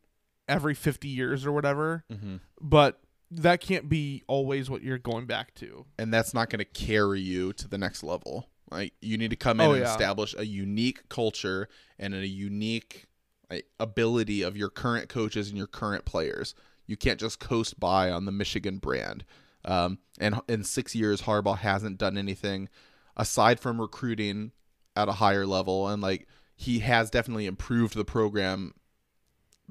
every 0.47 0.73
50 0.73 1.07
years 1.07 1.45
or 1.45 1.51
whatever, 1.51 2.03
Mhm. 2.11 2.39
but 2.59 3.01
that 3.31 3.61
can't 3.61 3.87
be 3.89 4.23
always 4.27 4.69
what 4.69 4.83
you're 4.83 4.97
going 4.97 5.25
back 5.25 5.53
to. 5.55 5.85
and 5.97 6.13
that's 6.13 6.33
not 6.33 6.49
going 6.49 6.59
to 6.59 6.65
carry 6.65 7.21
you 7.21 7.53
to 7.53 7.67
the 7.67 7.77
next 7.77 8.03
level. 8.03 8.49
Like 8.69 8.93
you 9.01 9.17
need 9.17 9.31
to 9.31 9.35
come 9.35 9.59
in 9.59 9.67
Oh, 9.67 9.71
and 9.73 9.81
yeah. 9.81 9.91
establish 9.91 10.35
a 10.37 10.45
unique 10.45 11.07
culture 11.09 11.67
and 11.99 12.13
a 12.13 12.25
unique 12.27 13.05
like, 13.49 13.65
ability 13.79 14.41
of 14.43 14.55
your 14.55 14.69
current 14.69 15.09
coaches 15.09 15.49
and 15.49 15.57
your 15.57 15.67
current 15.67 16.05
players. 16.05 16.55
You 16.87 16.97
can't 16.97 17.19
just 17.19 17.39
coast 17.39 17.79
by 17.79 18.09
on 18.11 18.25
the 18.25 18.31
Michigan 18.31 18.77
brand. 18.77 19.23
Um, 19.65 19.99
and 20.19 20.41
in 20.47 20.63
six 20.63 20.95
years, 20.95 21.21
Harbaugh 21.23 21.57
hasn't 21.57 21.97
done 21.97 22.17
anything 22.17 22.67
aside 23.15 23.59
from 23.59 23.79
recruiting 23.79 24.51
at 24.95 25.07
a 25.07 25.13
higher 25.13 25.45
level, 25.45 25.87
and 25.87 26.01
like 26.01 26.27
he 26.55 26.79
has 26.79 27.09
definitely 27.09 27.45
improved 27.45 27.95
the 27.95 28.03
program 28.05 28.73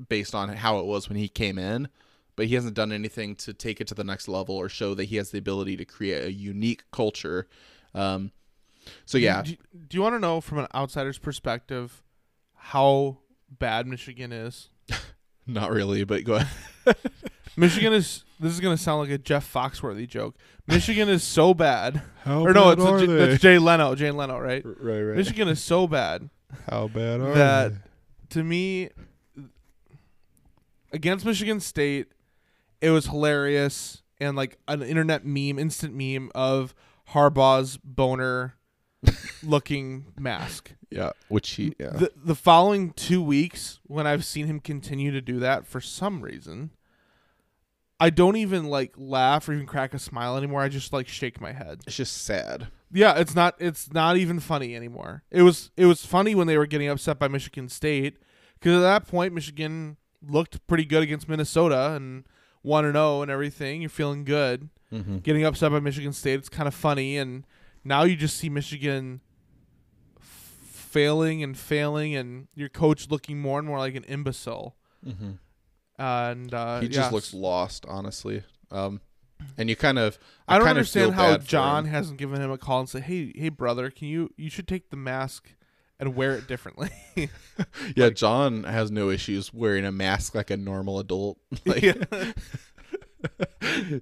based 0.08 0.34
on 0.34 0.48
how 0.50 0.78
it 0.78 0.86
was 0.86 1.08
when 1.08 1.18
he 1.18 1.28
came 1.28 1.58
in, 1.58 1.88
but 2.40 2.46
he 2.46 2.54
hasn't 2.54 2.72
done 2.72 2.90
anything 2.90 3.36
to 3.36 3.52
take 3.52 3.82
it 3.82 3.86
to 3.86 3.94
the 3.94 4.02
next 4.02 4.26
level 4.26 4.56
or 4.56 4.66
show 4.66 4.94
that 4.94 5.04
he 5.04 5.16
has 5.16 5.30
the 5.30 5.36
ability 5.36 5.76
to 5.76 5.84
create 5.84 6.24
a 6.24 6.32
unique 6.32 6.84
culture. 6.90 7.46
Um, 7.94 8.32
so 9.04 9.18
yeah, 9.18 9.42
Do, 9.42 9.56
do 9.88 9.98
you 9.98 10.00
want 10.00 10.14
to 10.14 10.18
know 10.18 10.40
from 10.40 10.56
an 10.60 10.66
outsider's 10.74 11.18
perspective 11.18 12.02
how 12.54 13.18
bad 13.50 13.86
Michigan 13.86 14.32
is? 14.32 14.70
not 15.46 15.70
really, 15.70 16.02
but 16.04 16.24
go 16.24 16.36
ahead. 16.36 16.96
Michigan 17.58 17.92
is. 17.92 18.24
This 18.40 18.54
is 18.54 18.60
gonna 18.60 18.78
sound 18.78 19.00
like 19.00 19.10
a 19.10 19.18
Jeff 19.18 19.52
Foxworthy 19.52 20.08
joke. 20.08 20.34
Michigan 20.66 21.10
is 21.10 21.22
so 21.22 21.52
bad. 21.52 22.00
How 22.24 22.40
or 22.46 22.54
no, 22.54 22.70
it's 22.70 22.82
a, 22.82 23.06
J- 23.06 23.16
that's 23.16 23.42
Jay 23.42 23.58
Leno. 23.58 23.94
Jay 23.94 24.10
Leno, 24.10 24.38
right? 24.38 24.64
right, 24.64 25.02
right. 25.02 25.16
Michigan 25.18 25.46
is 25.48 25.62
so 25.62 25.86
bad 25.86 26.30
How 26.70 26.88
bad 26.88 27.20
are 27.20 27.34
that 27.34 27.72
to 28.30 28.42
me 28.42 28.88
against 30.92 31.24
Michigan 31.26 31.60
State, 31.60 32.06
it 32.80 32.90
was 32.90 33.06
hilarious 33.06 34.02
and 34.20 34.36
like 34.36 34.58
an 34.68 34.82
internet 34.82 35.24
meme, 35.24 35.58
instant 35.58 35.94
meme 35.94 36.30
of 36.34 36.74
Harbaugh's 37.10 37.76
boner 37.78 38.54
looking 39.42 40.06
mask. 40.18 40.72
Yeah, 40.90 41.12
which 41.28 41.50
he 41.50 41.74
yeah. 41.78 41.90
The 41.90 42.12
the 42.16 42.34
following 42.34 42.92
two 42.92 43.22
weeks, 43.22 43.80
when 43.84 44.06
I've 44.06 44.24
seen 44.24 44.46
him 44.46 44.60
continue 44.60 45.10
to 45.12 45.20
do 45.20 45.38
that 45.38 45.66
for 45.66 45.80
some 45.80 46.20
reason, 46.22 46.70
I 47.98 48.10
don't 48.10 48.36
even 48.36 48.64
like 48.64 48.94
laugh 48.96 49.48
or 49.48 49.52
even 49.52 49.66
crack 49.66 49.94
a 49.94 49.98
smile 49.98 50.36
anymore. 50.36 50.62
I 50.62 50.68
just 50.68 50.92
like 50.92 51.06
shake 51.06 51.40
my 51.40 51.52
head. 51.52 51.80
it's 51.86 51.96
just 51.96 52.24
sad. 52.24 52.68
Yeah, 52.92 53.14
it's 53.18 53.36
not 53.36 53.54
it's 53.58 53.92
not 53.92 54.16
even 54.16 54.40
funny 54.40 54.74
anymore. 54.74 55.22
It 55.30 55.42
was 55.42 55.70
it 55.76 55.86
was 55.86 56.04
funny 56.04 56.34
when 56.34 56.46
they 56.46 56.58
were 56.58 56.66
getting 56.66 56.88
upset 56.88 57.18
by 57.18 57.28
Michigan 57.28 57.68
State 57.68 58.18
because 58.58 58.76
at 58.76 58.80
that 58.80 59.06
point 59.06 59.32
Michigan 59.32 59.96
looked 60.26 60.66
pretty 60.66 60.84
good 60.84 61.02
against 61.02 61.28
Minnesota 61.28 61.92
and 61.92 62.24
one 62.62 62.84
and 62.84 62.94
zero 62.94 63.22
and 63.22 63.30
everything. 63.30 63.80
You're 63.80 63.90
feeling 63.90 64.24
good. 64.24 64.68
Mm-hmm. 64.92 65.18
Getting 65.18 65.44
upset 65.44 65.70
by 65.70 65.80
Michigan 65.80 66.12
State, 66.12 66.34
it's 66.34 66.48
kind 66.48 66.66
of 66.66 66.74
funny, 66.74 67.16
and 67.16 67.46
now 67.84 68.02
you 68.02 68.16
just 68.16 68.36
see 68.36 68.48
Michigan 68.48 69.20
f- 70.18 70.24
failing 70.24 71.42
and 71.44 71.56
failing, 71.56 72.16
and 72.16 72.48
your 72.54 72.68
coach 72.68 73.08
looking 73.08 73.38
more 73.40 73.58
and 73.58 73.68
more 73.68 73.78
like 73.78 73.94
an 73.94 74.04
imbecile. 74.04 74.74
Mm-hmm. 75.06 75.32
And 76.02 76.54
uh, 76.54 76.80
he 76.80 76.88
just 76.88 77.12
looks 77.12 77.32
lost, 77.32 77.86
honestly. 77.86 78.42
Um, 78.70 79.00
and 79.56 79.68
you 79.68 79.76
kind 79.76 79.98
of 79.98 80.18
I 80.48 80.54
don't 80.56 80.66
kind 80.66 80.72
of 80.72 80.78
understand 80.78 81.14
how 81.14 81.36
John 81.38 81.84
hasn't 81.84 82.18
given 82.18 82.40
him 82.40 82.50
a 82.50 82.58
call 82.58 82.80
and 82.80 82.88
say, 82.88 83.00
"Hey, 83.00 83.32
hey, 83.34 83.48
brother, 83.48 83.90
can 83.90 84.08
you 84.08 84.30
you 84.36 84.50
should 84.50 84.66
take 84.66 84.90
the 84.90 84.96
mask 84.96 85.54
and 86.00 86.16
wear 86.16 86.32
it 86.32 86.46
differently." 86.48 86.90
Yeah, 87.94 88.08
John 88.08 88.64
has 88.64 88.90
no 88.90 89.10
issues 89.10 89.52
wearing 89.52 89.84
a 89.84 89.92
mask 89.92 90.34
like 90.34 90.50
a 90.50 90.56
normal 90.56 90.98
adult. 90.98 91.36
like, 91.66 91.82
Yeah. 91.82 91.94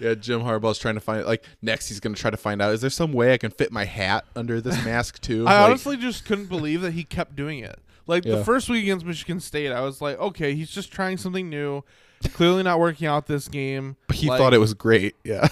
yeah, 0.00 0.14
Jim 0.14 0.40
Harbaugh's 0.40 0.78
trying 0.78 0.94
to 0.94 1.00
find 1.00 1.24
like 1.26 1.44
next 1.62 1.88
he's 1.88 2.00
gonna 2.00 2.14
try 2.16 2.30
to 2.30 2.36
find 2.36 2.62
out 2.62 2.72
is 2.72 2.80
there 2.80 2.90
some 2.90 3.12
way 3.12 3.32
I 3.32 3.38
can 3.38 3.50
fit 3.50 3.70
my 3.70 3.84
hat 3.84 4.24
under 4.34 4.60
this 4.60 4.82
mask 4.84 5.20
too? 5.20 5.46
I 5.46 5.52
Like, 5.60 5.66
honestly 5.68 5.96
just 5.96 6.24
couldn't 6.24 6.46
believe 6.46 6.80
that 6.82 6.92
he 6.92 7.04
kept 7.04 7.36
doing 7.36 7.58
it. 7.60 7.78
Like 8.06 8.24
Yeah. 8.24 8.36
the 8.36 8.44
first 8.44 8.68
week 8.70 8.82
against 8.84 9.04
Michigan 9.04 9.40
State, 9.40 9.70
I 9.70 9.80
was 9.82 10.00
like, 10.00 10.18
okay, 10.18 10.54
he's 10.54 10.70
just 10.70 10.90
trying 10.90 11.18
something 11.18 11.50
new. 11.50 11.84
Clearly 12.32 12.62
not 12.62 12.80
working 12.80 13.06
out 13.06 13.26
this 13.26 13.46
game. 13.48 13.96
But 14.06 14.16
he 14.16 14.28
Like, 14.28 14.38
thought 14.38 14.54
it 14.54 14.58
was 14.58 14.74
great. 14.74 15.14
Yeah. 15.22 15.48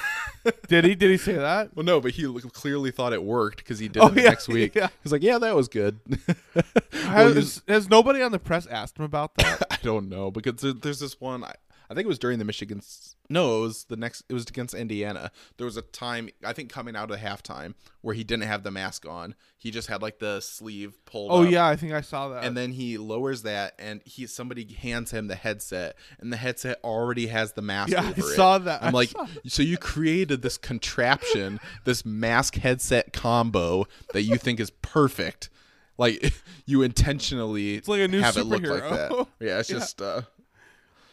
Did 0.68 0.84
he? 0.84 0.94
Did 0.94 1.10
he 1.10 1.16
say 1.16 1.34
that? 1.34 1.74
well, 1.76 1.84
no, 1.84 2.00
but 2.00 2.12
he 2.12 2.24
clearly 2.52 2.90
thought 2.90 3.12
it 3.12 3.22
worked 3.22 3.58
because 3.58 3.78
he 3.78 3.88
did 3.88 4.02
Oh, 4.02 4.06
it 4.08 4.14
the 4.14 4.22
yeah, 4.22 4.28
next 4.30 4.48
week. 4.48 4.74
yeah. 4.74 4.88
He's 5.02 5.12
like, 5.12 5.22
yeah, 5.22 5.38
that 5.38 5.54
was 5.54 5.68
good. 5.68 6.00
Has, 6.92 7.62
has 7.68 7.88
nobody 7.88 8.22
on 8.22 8.32
the 8.32 8.38
press 8.38 8.66
asked 8.66 8.98
him 8.98 9.04
about 9.04 9.34
that? 9.36 9.62
I 9.70 9.78
don't 9.82 10.08
know 10.08 10.30
because 10.30 10.54
there's 10.60 10.98
this 11.00 11.20
one. 11.20 11.44
I, 11.44 11.54
I 11.88 11.94
think 11.94 12.04
it 12.04 12.08
was 12.08 12.18
during 12.18 12.38
the 12.38 12.44
Michigan. 12.44 12.82
No, 13.28 13.58
it 13.58 13.60
was 13.62 13.84
the 13.84 13.96
next. 13.96 14.22
It 14.28 14.34
was 14.34 14.44
against 14.44 14.74
Indiana. 14.74 15.30
There 15.56 15.64
was 15.64 15.76
a 15.76 15.82
time 15.82 16.28
I 16.44 16.52
think 16.52 16.70
coming 16.70 16.94
out 16.94 17.10
of 17.10 17.18
halftime 17.18 17.74
where 18.00 18.14
he 18.14 18.22
didn't 18.24 18.44
have 18.44 18.62
the 18.62 18.70
mask 18.70 19.04
on. 19.06 19.34
He 19.58 19.70
just 19.72 19.88
had 19.88 20.00
like 20.02 20.18
the 20.20 20.40
sleeve 20.40 20.96
pulled. 21.06 21.32
oh 21.32 21.44
up. 21.44 21.50
yeah, 21.50 21.66
I 21.66 21.74
think 21.76 21.92
I 21.92 22.02
saw 22.02 22.28
that. 22.28 22.44
And 22.44 22.56
then 22.56 22.72
he 22.72 22.98
lowers 22.98 23.42
that, 23.42 23.74
and 23.78 24.00
he 24.04 24.26
somebody 24.26 24.64
hands 24.72 25.10
him 25.10 25.26
the 25.26 25.34
headset, 25.34 25.96
and 26.20 26.32
the 26.32 26.36
headset 26.36 26.78
already 26.84 27.26
has 27.26 27.52
the 27.54 27.62
mask 27.62 27.90
Yeah, 27.92 28.02
I 28.02 28.10
it. 28.10 28.22
saw 28.22 28.58
that. 28.58 28.82
I'm 28.82 28.88
I 28.88 28.98
like, 28.98 29.12
so 29.46 29.62
you 29.62 29.76
created 29.76 30.42
this 30.42 30.56
contraption, 30.56 31.58
this 31.84 32.04
mask 32.04 32.54
headset 32.56 33.12
combo 33.12 33.86
that 34.12 34.22
you 34.22 34.36
think 34.36 34.60
is 34.60 34.70
perfect. 34.70 35.50
Like 35.98 36.32
you 36.66 36.82
intentionally 36.82 37.74
It's 37.76 37.88
like 37.88 38.02
a 38.02 38.08
new 38.08 38.20
have 38.20 38.36
it 38.36 38.44
look 38.44 38.62
like 38.62 38.82
superhero. 38.82 38.90
that. 38.90 39.26
Yeah, 39.40 39.58
it's 39.60 39.70
Yeah. 39.70 39.78
just 39.78 40.02
uh, 40.02 40.22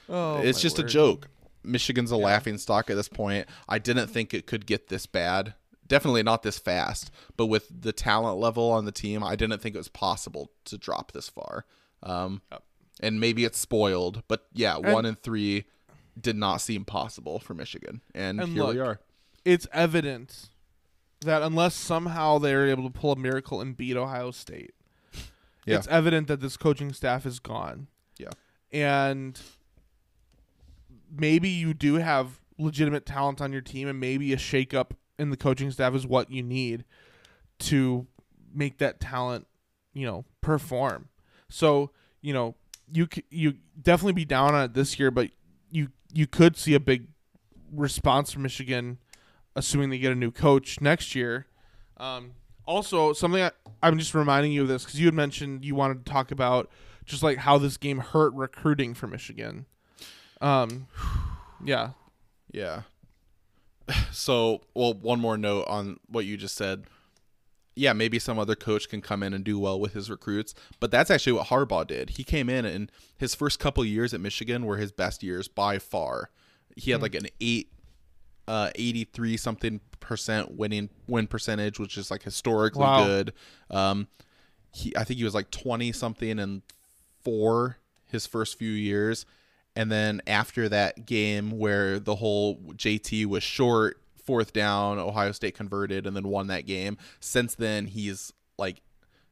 oh, 0.10 0.38
it's 0.42 0.62
just 0.62 0.78
a 0.78 0.84
joke. 0.84 1.28
Michigan's 1.64 2.12
a 2.12 2.18
laughing 2.18 2.58
stock 2.58 2.90
at 2.90 2.96
this 2.96 3.08
point. 3.10 3.48
I 3.70 3.80
didn't 3.80 4.08
think 4.08 4.34
it 4.34 4.46
could 4.48 4.66
get 4.66 4.88
this 4.90 5.06
bad. 5.06 5.54
Definitely 5.88 6.24
not 6.24 6.44
this 6.44 6.60
fast. 6.60 7.12
But 7.38 7.48
with 7.48 7.68
the 7.82 7.92
talent 7.92 8.40
level 8.40 8.72
on 8.72 8.86
the 8.86 8.92
team, 8.92 9.24
I 9.24 9.36
didn't 9.36 9.60
think 9.62 9.76
it 9.76 9.80
was 9.80 9.90
possible 9.90 10.52
to 10.66 10.78
drop 10.78 11.12
this 11.12 11.30
far. 11.30 11.66
Um, 12.02 12.42
Yep. 12.52 12.64
And 13.00 13.20
maybe 13.20 13.44
it's 13.44 13.58
spoiled, 13.58 14.22
but 14.28 14.46
yeah, 14.54 14.76
And- 14.76 14.94
one 14.94 15.06
and 15.06 15.20
three 15.22 15.66
did 16.20 16.36
not 16.38 16.58
seem 16.62 16.86
possible 16.86 17.40
for 17.40 17.54
Michigan, 17.56 18.02
and, 18.14 18.40
And 18.40 18.54
here 18.54 18.68
we 18.68 18.80
are. 18.80 19.00
It's 19.44 19.68
evident 19.74 20.50
that 21.22 21.42
unless 21.42 21.74
somehow 21.74 22.38
they're 22.38 22.68
able 22.70 22.84
to 22.84 22.92
pull 22.92 23.12
a 23.12 23.16
miracle 23.16 23.62
and 23.62 23.76
beat 23.76 23.98
Ohio 23.98 24.30
State, 24.32 24.76
Yeah. 25.66 25.78
it's 25.78 25.88
evident 25.88 26.28
that 26.28 26.40
this 26.40 26.56
coaching 26.56 26.94
staff 26.94 27.26
is 27.26 27.40
gone. 27.40 27.88
Yeah. 28.20 28.30
And 28.72 29.42
maybe 31.16 31.50
you 31.50 31.74
do 31.74 31.96
have 31.96 32.40
legitimate 32.58 33.06
talent 33.06 33.42
on 33.42 33.52
your 33.52 33.62
team, 33.62 33.88
and 33.88 34.00
maybe 34.00 34.34
a 34.34 34.38
shakeup 34.38 34.92
in 35.20 35.30
the 35.30 35.38
coaching 35.38 35.72
staff 35.72 35.94
is 35.94 36.08
what 36.08 36.32
you 36.32 36.44
need 36.44 36.86
to 37.60 38.08
make 38.54 38.78
that 38.80 39.00
talent, 39.00 39.48
you 39.94 40.06
know, 40.06 40.26
perform. 40.42 41.10
So 41.50 41.92
you 42.22 42.34
know, 42.34 42.56
you 42.92 43.08
you 43.30 43.56
definitely 43.80 44.14
be 44.14 44.26
down 44.26 44.56
on 44.56 44.64
it 44.64 44.74
this 44.74 44.98
year, 44.98 45.12
but 45.12 45.30
you 45.70 45.90
you 46.12 46.28
could 46.28 46.58
see 46.58 46.74
a 46.74 46.80
big 46.80 47.08
response 47.72 48.32
from 48.32 48.44
Michigan, 48.44 48.98
assuming 49.56 49.90
they 49.90 50.00
get 50.00 50.12
a 50.12 50.16
new 50.16 50.32
coach 50.32 50.82
next 50.82 51.16
year. 51.16 51.48
Um, 51.98 52.34
also, 52.66 53.14
something 53.14 53.42
I, 53.42 53.52
I'm 53.82 53.98
just 54.00 54.14
reminding 54.14 54.52
you 54.52 54.64
of 54.64 54.68
this 54.68 54.84
because 54.86 55.00
you 55.00 55.06
had 55.06 55.14
mentioned 55.14 55.66
you 55.66 55.76
wanted 55.76 56.06
to 56.06 56.12
talk 56.12 56.32
about 56.32 56.70
just 57.06 57.24
like 57.24 57.40
how 57.40 57.58
this 57.58 57.78
game 57.78 58.00
hurt 58.00 58.34
recruiting 58.34 58.94
for 58.94 59.08
Michigan. 59.08 59.66
Um, 60.42 60.88
yeah, 61.64 61.92
Yeah. 62.52 62.84
So, 64.12 64.62
well, 64.74 64.94
one 64.94 65.20
more 65.20 65.38
note 65.38 65.66
on 65.68 66.00
what 66.08 66.26
you 66.26 66.38
just 66.38 66.56
said. 66.56 66.86
Yeah, 67.76 67.94
maybe 67.94 68.20
some 68.20 68.38
other 68.38 68.56
coach 68.56 68.88
can 68.88 69.02
come 69.02 69.24
in 69.24 69.34
and 69.34 69.44
do 69.44 69.58
well 69.58 69.80
with 69.80 69.94
his 69.94 70.10
recruits, 70.10 70.54
but 70.80 70.92
that's 70.92 71.10
actually 71.10 71.34
what 71.34 71.48
Harbaugh 71.48 71.88
did. 71.88 72.12
He 72.12 72.24
came 72.24 72.48
in 72.50 72.66
and 72.66 72.92
his 73.18 73.34
first 73.34 73.60
couple 73.60 73.84
years 73.84 74.14
at 74.14 74.22
Michigan 74.22 74.66
were 74.66 74.78
his 74.78 74.92
best 74.92 75.24
years 75.24 75.48
by 75.48 75.80
far. 75.80 76.30
He 76.78 76.92
had 76.92 77.02
like 77.02 77.16
an 77.16 77.28
8 77.42 77.70
uh 78.48 78.70
83 78.76 79.38
something 79.38 79.80
percent 80.02 80.52
winning 80.56 80.90
win 81.08 81.26
percentage, 81.28 81.80
which 81.80 81.98
is 81.98 82.12
like 82.12 82.24
historically 82.24 82.82
Wow. 82.84 83.06
good. 83.06 83.34
Um 83.72 84.08
he 84.72 84.96
I 84.96 85.04
think 85.04 85.18
he 85.18 85.24
was 85.24 85.34
like 85.34 85.50
20 85.50 85.92
something 85.94 86.38
and 86.40 86.62
4 87.24 87.78
his 88.06 88.28
first 88.28 88.58
few 88.60 88.72
years. 88.72 89.26
And 89.76 89.92
then 89.92 90.22
after 90.28 90.70
that 90.70 91.06
game 91.06 91.52
where 91.58 92.00
the 92.00 92.16
whole 92.16 92.58
JT 92.76 93.26
was 93.26 93.42
short, 93.44 94.00
fourth 94.24 94.54
down, 94.54 95.00
Ohio 95.00 95.32
State 95.32 95.56
converted 95.56 96.06
and 96.06 96.16
then 96.16 96.28
won 96.28 96.48
that 96.48 96.66
game. 96.66 96.98
Since 97.20 97.56
then, 97.56 97.88
he's 97.88 98.32
like 98.58 98.82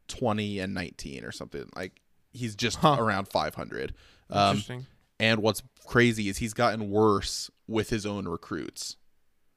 20 0.07 0.59
and 0.59 0.73
19 0.73 1.23
or 1.23 1.31
something. 1.31 1.69
Like 1.75 2.01
he's 2.33 2.55
just 2.55 2.77
Huh. 2.79 2.97
around 2.99 3.27
500. 3.27 3.93
Um, 4.29 4.49
interesting. 4.57 4.85
and 5.19 5.41
what's 5.41 5.61
crazy 5.85 6.27
is 6.29 6.37
he's 6.37 6.53
gotten 6.53 6.89
worse 6.89 7.51
with 7.67 7.89
his 7.89 8.05
own 8.05 8.27
recruits. 8.27 8.97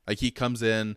Like 0.07 0.19
he 0.19 0.31
comes 0.31 0.63
in 0.63 0.97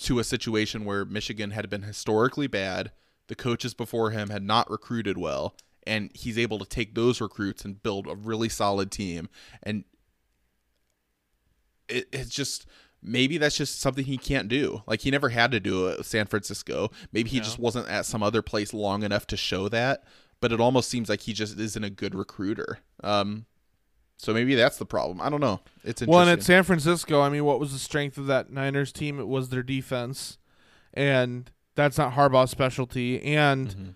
to 0.00 0.18
a 0.18 0.24
situation 0.24 0.84
where 0.84 1.04
Michigan 1.04 1.52
had 1.52 1.70
been 1.70 1.82
historically 1.82 2.46
bad. 2.46 2.90
The 3.28 3.34
coaches 3.34 3.72
before 3.72 4.10
him 4.10 4.28
had 4.28 4.42
not 4.42 4.70
recruited 4.70 5.16
well, 5.16 5.54
and 5.86 6.10
he's 6.14 6.38
able 6.38 6.58
to 6.58 6.64
take 6.66 6.94
those 6.94 7.20
recruits 7.20 7.64
and 7.64 7.82
build 7.82 8.06
a 8.06 8.14
really 8.14 8.48
solid 8.48 8.90
team. 8.90 9.28
And 9.62 9.84
it, 11.88 12.08
it's 12.12 12.30
just 12.30 12.66
maybe 13.02 13.38
that's 13.38 13.56
just 13.56 13.80
something 13.80 14.04
he 14.04 14.16
can't 14.16 14.48
do. 14.48 14.82
Like 14.86 15.00
he 15.00 15.10
never 15.10 15.28
had 15.28 15.50
to 15.52 15.60
do 15.60 15.88
it 15.88 15.98
with 15.98 16.06
San 16.06 16.26
Francisco. 16.26 16.90
Maybe 17.12 17.30
he 17.30 17.36
Yeah. 17.38 17.42
just 17.42 17.58
wasn't 17.58 17.88
at 17.88 18.06
some 18.06 18.22
other 18.22 18.42
place 18.42 18.72
long 18.72 19.02
enough 19.02 19.26
to 19.28 19.36
show 19.36 19.68
that. 19.68 20.04
But 20.40 20.52
it 20.52 20.60
almost 20.60 20.90
seems 20.90 21.08
like 21.08 21.20
he 21.20 21.32
just 21.32 21.58
isn't 21.58 21.84
a 21.84 21.90
good 21.90 22.14
recruiter. 22.14 22.78
Um, 23.02 23.46
So 24.16 24.32
maybe 24.32 24.54
that's 24.54 24.76
the 24.78 24.86
problem. 24.86 25.20
I 25.20 25.28
don't 25.28 25.40
know. 25.40 25.60
It's 25.82 26.00
interesting. 26.00 26.08
Well, 26.08 26.20
and 26.20 26.30
at 26.30 26.42
San 26.42 26.62
Francisco, 26.62 27.20
I 27.20 27.28
mean, 27.28 27.44
what 27.44 27.58
was 27.60 27.72
the 27.72 27.78
strength 27.80 28.16
of 28.16 28.26
that 28.28 28.48
Niners 28.50 28.92
team? 28.92 29.18
It 29.18 29.26
was 29.26 29.48
their 29.48 29.62
defense, 29.64 30.38
and 30.94 31.50
that's 31.74 31.98
not 31.98 32.14
Harbaugh's 32.14 32.50
specialty. 32.52 33.20
And 33.22 33.68
Mhm. 33.68 33.94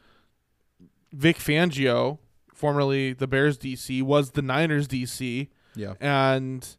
Vic 1.12 1.38
Fangio, 1.38 2.18
formerly 2.52 3.12
the 3.12 3.26
Bears 3.26 3.58
DC, 3.58 4.02
was 4.02 4.32
the 4.32 4.42
Niners 4.42 4.88
DC, 4.88 5.48
yeah. 5.74 5.94
and 6.00 6.76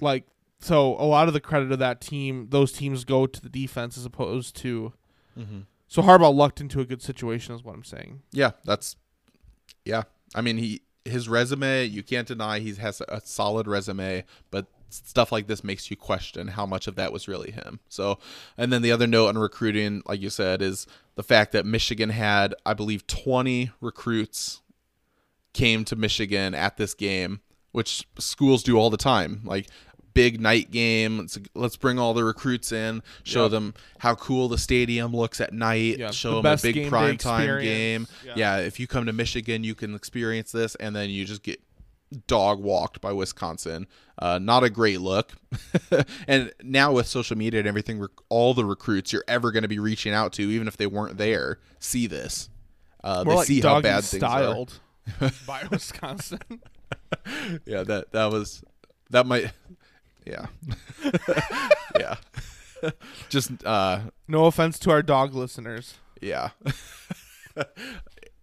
like 0.00 0.24
so, 0.62 0.96
a 0.96 1.04
lot 1.04 1.26
of 1.26 1.34
the 1.34 1.40
credit 1.40 1.72
of 1.72 1.80
that 1.80 2.00
team, 2.00 2.46
those 2.50 2.70
teams 2.70 3.04
go 3.04 3.26
to 3.26 3.40
the 3.40 3.48
defense 3.48 3.98
as 3.98 4.04
opposed 4.04 4.54
to. 4.56 4.92
Mm-hmm. 5.36 5.60
So 5.88 6.02
Harbaugh 6.02 6.32
lucked 6.32 6.60
into 6.60 6.80
a 6.80 6.84
good 6.84 7.02
situation, 7.02 7.54
is 7.54 7.64
what 7.64 7.74
I'm 7.74 7.84
saying. 7.84 8.22
Yeah, 8.30 8.52
that's 8.64 8.96
yeah. 9.84 10.04
I 10.34 10.40
mean, 10.40 10.58
he 10.58 10.82
his 11.04 11.28
resume, 11.28 11.84
you 11.84 12.02
can't 12.02 12.28
deny 12.28 12.60
he 12.60 12.72
has 12.74 13.02
a 13.08 13.20
solid 13.24 13.66
resume, 13.66 14.24
but 14.52 14.66
stuff 14.92 15.32
like 15.32 15.46
this 15.46 15.64
makes 15.64 15.90
you 15.90 15.96
question 15.96 16.48
how 16.48 16.66
much 16.66 16.86
of 16.86 16.96
that 16.96 17.12
was 17.12 17.28
really 17.28 17.50
him. 17.50 17.80
So, 17.88 18.18
and 18.56 18.72
then 18.72 18.82
the 18.82 18.92
other 18.92 19.06
note 19.06 19.28
on 19.28 19.38
recruiting, 19.38 20.02
like 20.06 20.20
you 20.20 20.30
said, 20.30 20.62
is 20.62 20.86
the 21.14 21.22
fact 21.22 21.52
that 21.52 21.66
Michigan 21.66 22.10
had, 22.10 22.54
I 22.64 22.74
believe, 22.74 23.06
20 23.06 23.70
recruits 23.80 24.60
came 25.52 25.84
to 25.84 25.96
Michigan 25.96 26.54
at 26.54 26.76
this 26.76 26.94
game, 26.94 27.40
which 27.72 28.06
schools 28.18 28.62
do 28.62 28.76
all 28.76 28.90
the 28.90 28.96
time. 28.96 29.42
Like 29.44 29.68
big 30.14 30.40
night 30.40 30.70
game. 30.70 31.18
Let's, 31.18 31.38
let's 31.54 31.76
bring 31.76 31.98
all 31.98 32.14
the 32.14 32.24
recruits 32.24 32.72
in, 32.72 33.02
show 33.24 33.48
them 33.48 33.74
how 33.98 34.14
cool 34.14 34.48
the 34.48 34.58
stadium 34.58 35.14
looks 35.14 35.40
at 35.40 35.52
night, 35.52 35.98
Yeah, 35.98 36.10
show 36.10 36.42
the 36.42 36.42
them 36.42 36.58
a 36.58 36.62
big 36.62 36.88
prime 36.88 37.16
time 37.16 37.60
game. 37.60 38.06
Yeah. 38.24 38.32
Yeah. 38.36 38.56
if 38.58 38.78
you 38.78 38.86
come 38.86 39.06
to 39.06 39.12
Michigan, 39.12 39.64
you 39.64 39.74
can 39.74 39.94
experience 39.94 40.52
this, 40.52 40.74
and 40.76 40.94
then 40.94 41.10
you 41.10 41.24
just 41.24 41.42
get 41.42 41.60
dog 42.26 42.60
walked 42.60 43.00
by 43.00 43.12
Wisconsin. 43.12 43.86
Uh, 44.18 44.38
not 44.38 44.62
a 44.64 44.70
great 44.70 45.00
look. 45.00 45.32
and 46.28 46.52
now 46.62 46.92
with 46.92 47.06
social 47.06 47.36
media 47.36 47.60
and 47.60 47.68
everything, 47.68 47.98
rec- 47.98 48.10
all 48.28 48.54
the 48.54 48.64
recruits 48.64 49.12
you're 49.12 49.24
ever 49.26 49.50
going 49.50 49.62
to 49.62 49.68
be 49.68 49.78
reaching 49.78 50.12
out 50.12 50.32
to, 50.34 50.42
even 50.42 50.68
if 50.68 50.76
they 50.76 50.86
weren't 50.86 51.18
there, 51.18 51.58
see 51.78 52.06
this. 52.06 52.48
Uh, 53.02 53.24
they 53.24 53.34
like 53.34 53.46
see 53.46 53.60
how 53.60 53.80
bad 53.80 54.04
things 54.04 54.22
are. 54.22 54.26
styled 54.26 54.80
by 55.46 55.64
Wisconsin. 55.70 56.40
Yeah, 57.66 57.82
that 57.82 58.10
that 58.12 58.32
was 58.32 58.64
that 59.10 59.26
might. 59.26 59.52
Yeah, 60.24 60.46
yeah. 61.98 62.16
just 63.28 63.50
uh, 63.64 64.00
no 64.26 64.46
offense 64.46 64.78
to 64.80 64.90
our 64.90 65.02
dog 65.02 65.34
listeners. 65.34 65.94
Yeah. 66.20 66.50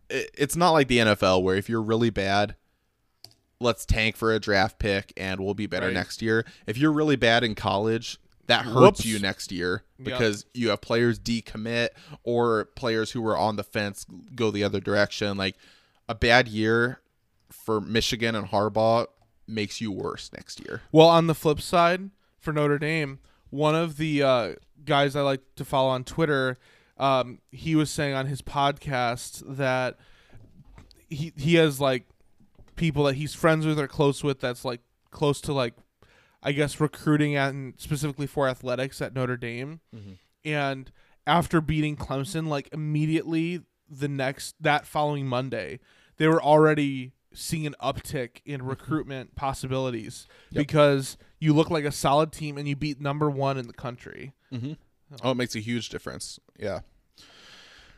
it, 0.09 0.29
it's 0.37 0.55
not 0.55 0.71
like 0.71 0.87
the 0.87 0.99
NFL 0.99 1.41
where 1.41 1.55
if 1.55 1.67
you're 1.67 1.81
really 1.81 2.09
bad, 2.09 2.55
let's 3.59 3.85
tank 3.85 4.15
for 4.15 4.31
a 4.33 4.39
draft 4.39 4.79
pick 4.79 5.11
and 5.17 5.39
we'll 5.41 5.53
be 5.53 5.65
better 5.67 5.87
Right. 5.87 5.93
next 5.93 6.21
year. 6.21 6.45
If 6.65 6.77
you're 6.77 6.91
really 6.93 7.15
bad 7.17 7.43
in 7.43 7.55
college, 7.55 8.17
that 8.47 8.65
hurts 8.65 8.75
Whoops. 8.75 9.05
you 9.05 9.19
next 9.19 9.51
year 9.51 9.83
Yep. 9.97 10.05
because 10.05 10.45
you 10.53 10.69
have 10.69 10.81
players 10.81 11.19
decommit 11.19 11.89
or 12.23 12.65
players 12.75 13.11
who 13.11 13.21
were 13.21 13.37
on 13.37 13.57
the 13.57 13.63
fence 13.63 14.05
go 14.33 14.49
the 14.49 14.63
other 14.63 14.79
direction. 14.79 15.37
Like 15.37 15.55
a 16.07 16.15
bad 16.15 16.47
year 16.47 17.01
for 17.51 17.81
Michigan 17.81 18.33
and 18.35 18.47
Harbaugh 18.47 19.07
makes 19.47 19.81
you 19.81 19.91
worse 19.91 20.31
next 20.33 20.59
year. 20.65 20.81
Well, 20.91 21.07
on 21.07 21.27
the 21.27 21.35
flip 21.35 21.59
side, 21.61 22.11
for 22.39 22.53
Notre 22.53 22.79
Dame, 22.79 23.19
one 23.49 23.75
of 23.75 23.97
the 23.97 24.23
uh, 24.23 24.55
guys 24.85 25.15
I 25.15 25.21
like 25.21 25.41
to 25.57 25.65
follow 25.65 25.89
on 25.89 26.03
Twitter, 26.05 26.57
um, 26.97 27.39
he 27.51 27.75
was 27.75 27.89
saying 27.91 28.13
on 28.13 28.27
his 28.27 28.41
podcast 28.41 29.43
that 29.57 29.97
he 31.09 31.33
he 31.35 31.55
has 31.55 31.79
like 31.81 32.05
people 32.79 33.03
that 33.03 33.15
he's 33.15 33.33
friends 33.35 33.65
with 33.65 33.77
or 33.79 33.87
close 33.87 34.23
with 34.23 34.39
that's 34.39 34.65
like 34.65 34.81
close 35.11 35.39
to 35.41 35.53
like 35.53 35.73
I 36.41 36.53
guess 36.53 36.79
recruiting 36.79 37.35
and 37.35 37.73
specifically 37.77 38.25
for 38.25 38.47
athletics 38.47 39.01
at 39.01 39.13
Notre 39.13 39.37
Dame. 39.37 39.81
And 40.45 40.89
after 41.27 41.59
beating 41.61 41.95
Clemson, 41.97 42.47
like 42.47 42.69
immediately 42.71 43.61
the 43.89 44.07
next 44.07 44.55
that 44.61 44.85
following 44.87 45.27
Monday, 45.27 45.79
they 46.17 46.27
were 46.27 46.41
already 46.41 47.11
seeing 47.33 47.67
an 47.67 47.75
uptick 47.81 48.41
in 48.45 48.63
recruitment 48.63 49.35
possibilities 49.35 50.25
Yep. 50.51 50.59
because 50.65 51.17
you 51.39 51.53
look 51.53 51.69
like 51.69 51.83
a 51.85 51.91
solid 51.91 52.31
team 52.31 52.57
and 52.57 52.67
you 52.67 52.75
beat 52.75 52.99
number 53.01 53.29
one 53.29 53.57
in 53.57 53.67
the 53.67 53.73
country. 53.73 54.33
Mm-hmm. 54.51 54.73
Oh, 55.23 55.31
it 55.31 55.35
makes 55.35 55.55
a 55.55 55.59
huge 55.59 55.89
difference. 55.89 56.39
Yeah. 56.57 56.79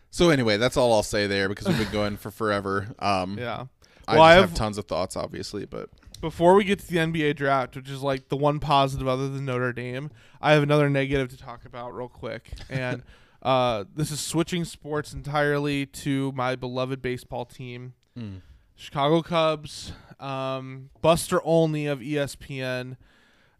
So 0.10 0.30
anyway, 0.30 0.58
that's 0.58 0.76
all 0.78 0.92
I'll 0.94 1.04
say 1.04 1.28
there 1.28 1.48
because 1.48 1.68
we've 1.68 1.78
been 1.78 1.92
going 1.92 2.18
for 2.18 2.32
forever. 2.32 2.94
Um, 3.00 3.38
Yeah. 3.38 3.66
I 4.12 4.16
Well, 4.16 4.26
have, 4.26 4.50
have- 4.50 4.54
tons 4.54 4.78
of 4.78 4.86
thoughts, 4.86 5.16
obviously, 5.16 5.66
but 5.66 5.90
Before 6.22 6.54
we 6.56 6.64
get 6.64 6.80
to 6.80 6.88
the 6.88 6.98
NBA 6.98 7.36
draft, 7.36 7.76
which 7.76 7.90
is 7.90 8.02
like 8.02 8.30
the 8.30 8.38
one 8.38 8.60
positive 8.60 9.08
other 9.08 9.28
than 9.30 9.46
Notre 9.46 9.74
Dame, 9.74 10.12
I 10.42 10.54
have 10.54 10.64
another 10.64 10.90
negative 10.90 11.30
to 11.30 11.38
talk 11.38 11.66
about 11.66 11.96
real 11.96 12.08
quick. 12.10 12.52
And 12.70 13.04
uh, 13.42 13.86
this 13.96 14.12
is 14.12 14.20
switching 14.20 14.66
sports 14.66 15.14
entirely 15.14 15.86
to 15.88 16.32
my 16.34 16.56
beloved 16.56 17.02
baseball 17.02 17.46
team, 17.46 17.94
Chicago 18.76 19.22
Cubs. 19.22 19.94
Um, 20.20 20.92
Buster 21.02 21.42
Olney 21.42 21.88
of 21.88 22.00
ESPN. 22.00 22.98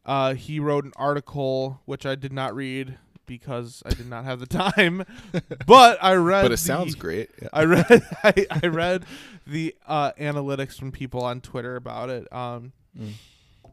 Uh, 0.06 0.36
he 0.36 0.60
wrote 0.60 0.86
an 0.86 0.92
article 0.96 1.82
which 1.86 2.06
I 2.06 2.14
did 2.16 2.32
not 2.32 2.54
read 2.56 2.98
because 3.38 3.82
I 3.86 3.92
did 3.92 4.08
not 4.10 4.26
have 4.26 4.40
the 4.40 4.46
time, 4.46 5.04
but 5.66 5.98
I 6.02 6.14
read. 6.16 6.42
but 6.44 6.48
the- 6.50 6.54
it 6.56 6.58
sounds 6.58 6.96
great. 6.96 7.30
Yeah. 7.42 7.48
I 7.54 7.64
read 7.64 7.86
I, 8.24 8.46
I 8.64 8.68
read 8.68 9.06
the 9.48 9.76
uh, 9.88 10.12
analytics 10.20 10.78
from 10.78 10.92
people 10.92 11.24
on 11.24 11.42
Twitter 11.42 11.76
about 11.76 12.10
it. 12.10 12.32
Um, 12.34 12.74
Mm. 13.00 13.14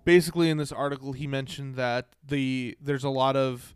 Basically, 0.04 0.48
in 0.48 0.58
this 0.58 0.70
article, 0.70 1.12
he 1.12 1.26
mentioned 1.26 1.74
that 1.74 2.06
the 2.26 2.78
there's 2.80 3.02
a 3.02 3.08
lot 3.10 3.34
of 3.34 3.74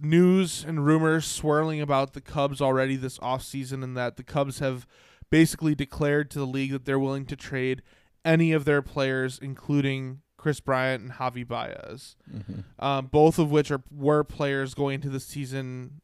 news 0.00 0.64
and 0.66 0.84
rumors 0.84 1.26
swirling 1.26 1.80
about 1.80 2.12
the 2.12 2.20
Cubs 2.20 2.60
already 2.60 2.96
this 2.96 3.16
offseason 3.18 3.84
and 3.84 3.96
that 3.96 4.16
the 4.16 4.24
Cubs 4.24 4.58
have 4.58 4.86
basically 5.30 5.76
declared 5.76 6.28
to 6.32 6.38
the 6.40 6.44
league 6.46 6.72
that 6.72 6.84
they're 6.86 6.98
willing 6.98 7.24
to 7.26 7.36
trade 7.36 7.82
any 8.24 8.50
of 8.52 8.64
their 8.64 8.82
players, 8.82 9.38
including 9.40 10.22
Kris 10.40 10.58
Bryant 10.58 11.02
and 11.02 11.12
Javi 11.12 11.46
Baez, 11.46 12.16
Mhm. 12.32 12.64
um, 12.78 13.06
both 13.08 13.38
of 13.38 13.50
which 13.50 13.70
are 13.70 13.82
were 13.90 14.24
players 14.24 14.72
going 14.72 14.94
into 14.94 15.10
the 15.10 15.20
season 15.20 16.00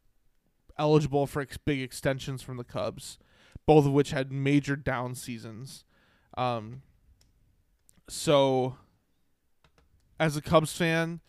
eligible 0.79 1.27
for 1.27 1.41
ex- 1.41 1.57
big 1.57 1.81
extensions 1.81 2.43
from 2.43 2.59
the 2.59 2.65
Cubs, 2.65 3.17
both 3.65 3.87
of 3.87 3.93
which 3.93 4.11
had 4.11 4.31
major 4.31 4.77
down 4.77 5.15
seasons. 5.15 5.85
Um, 6.37 6.83
so, 8.09 8.77
as 10.21 10.37
a 10.37 10.43
Cubs 10.43 10.77
fan, 10.77 11.21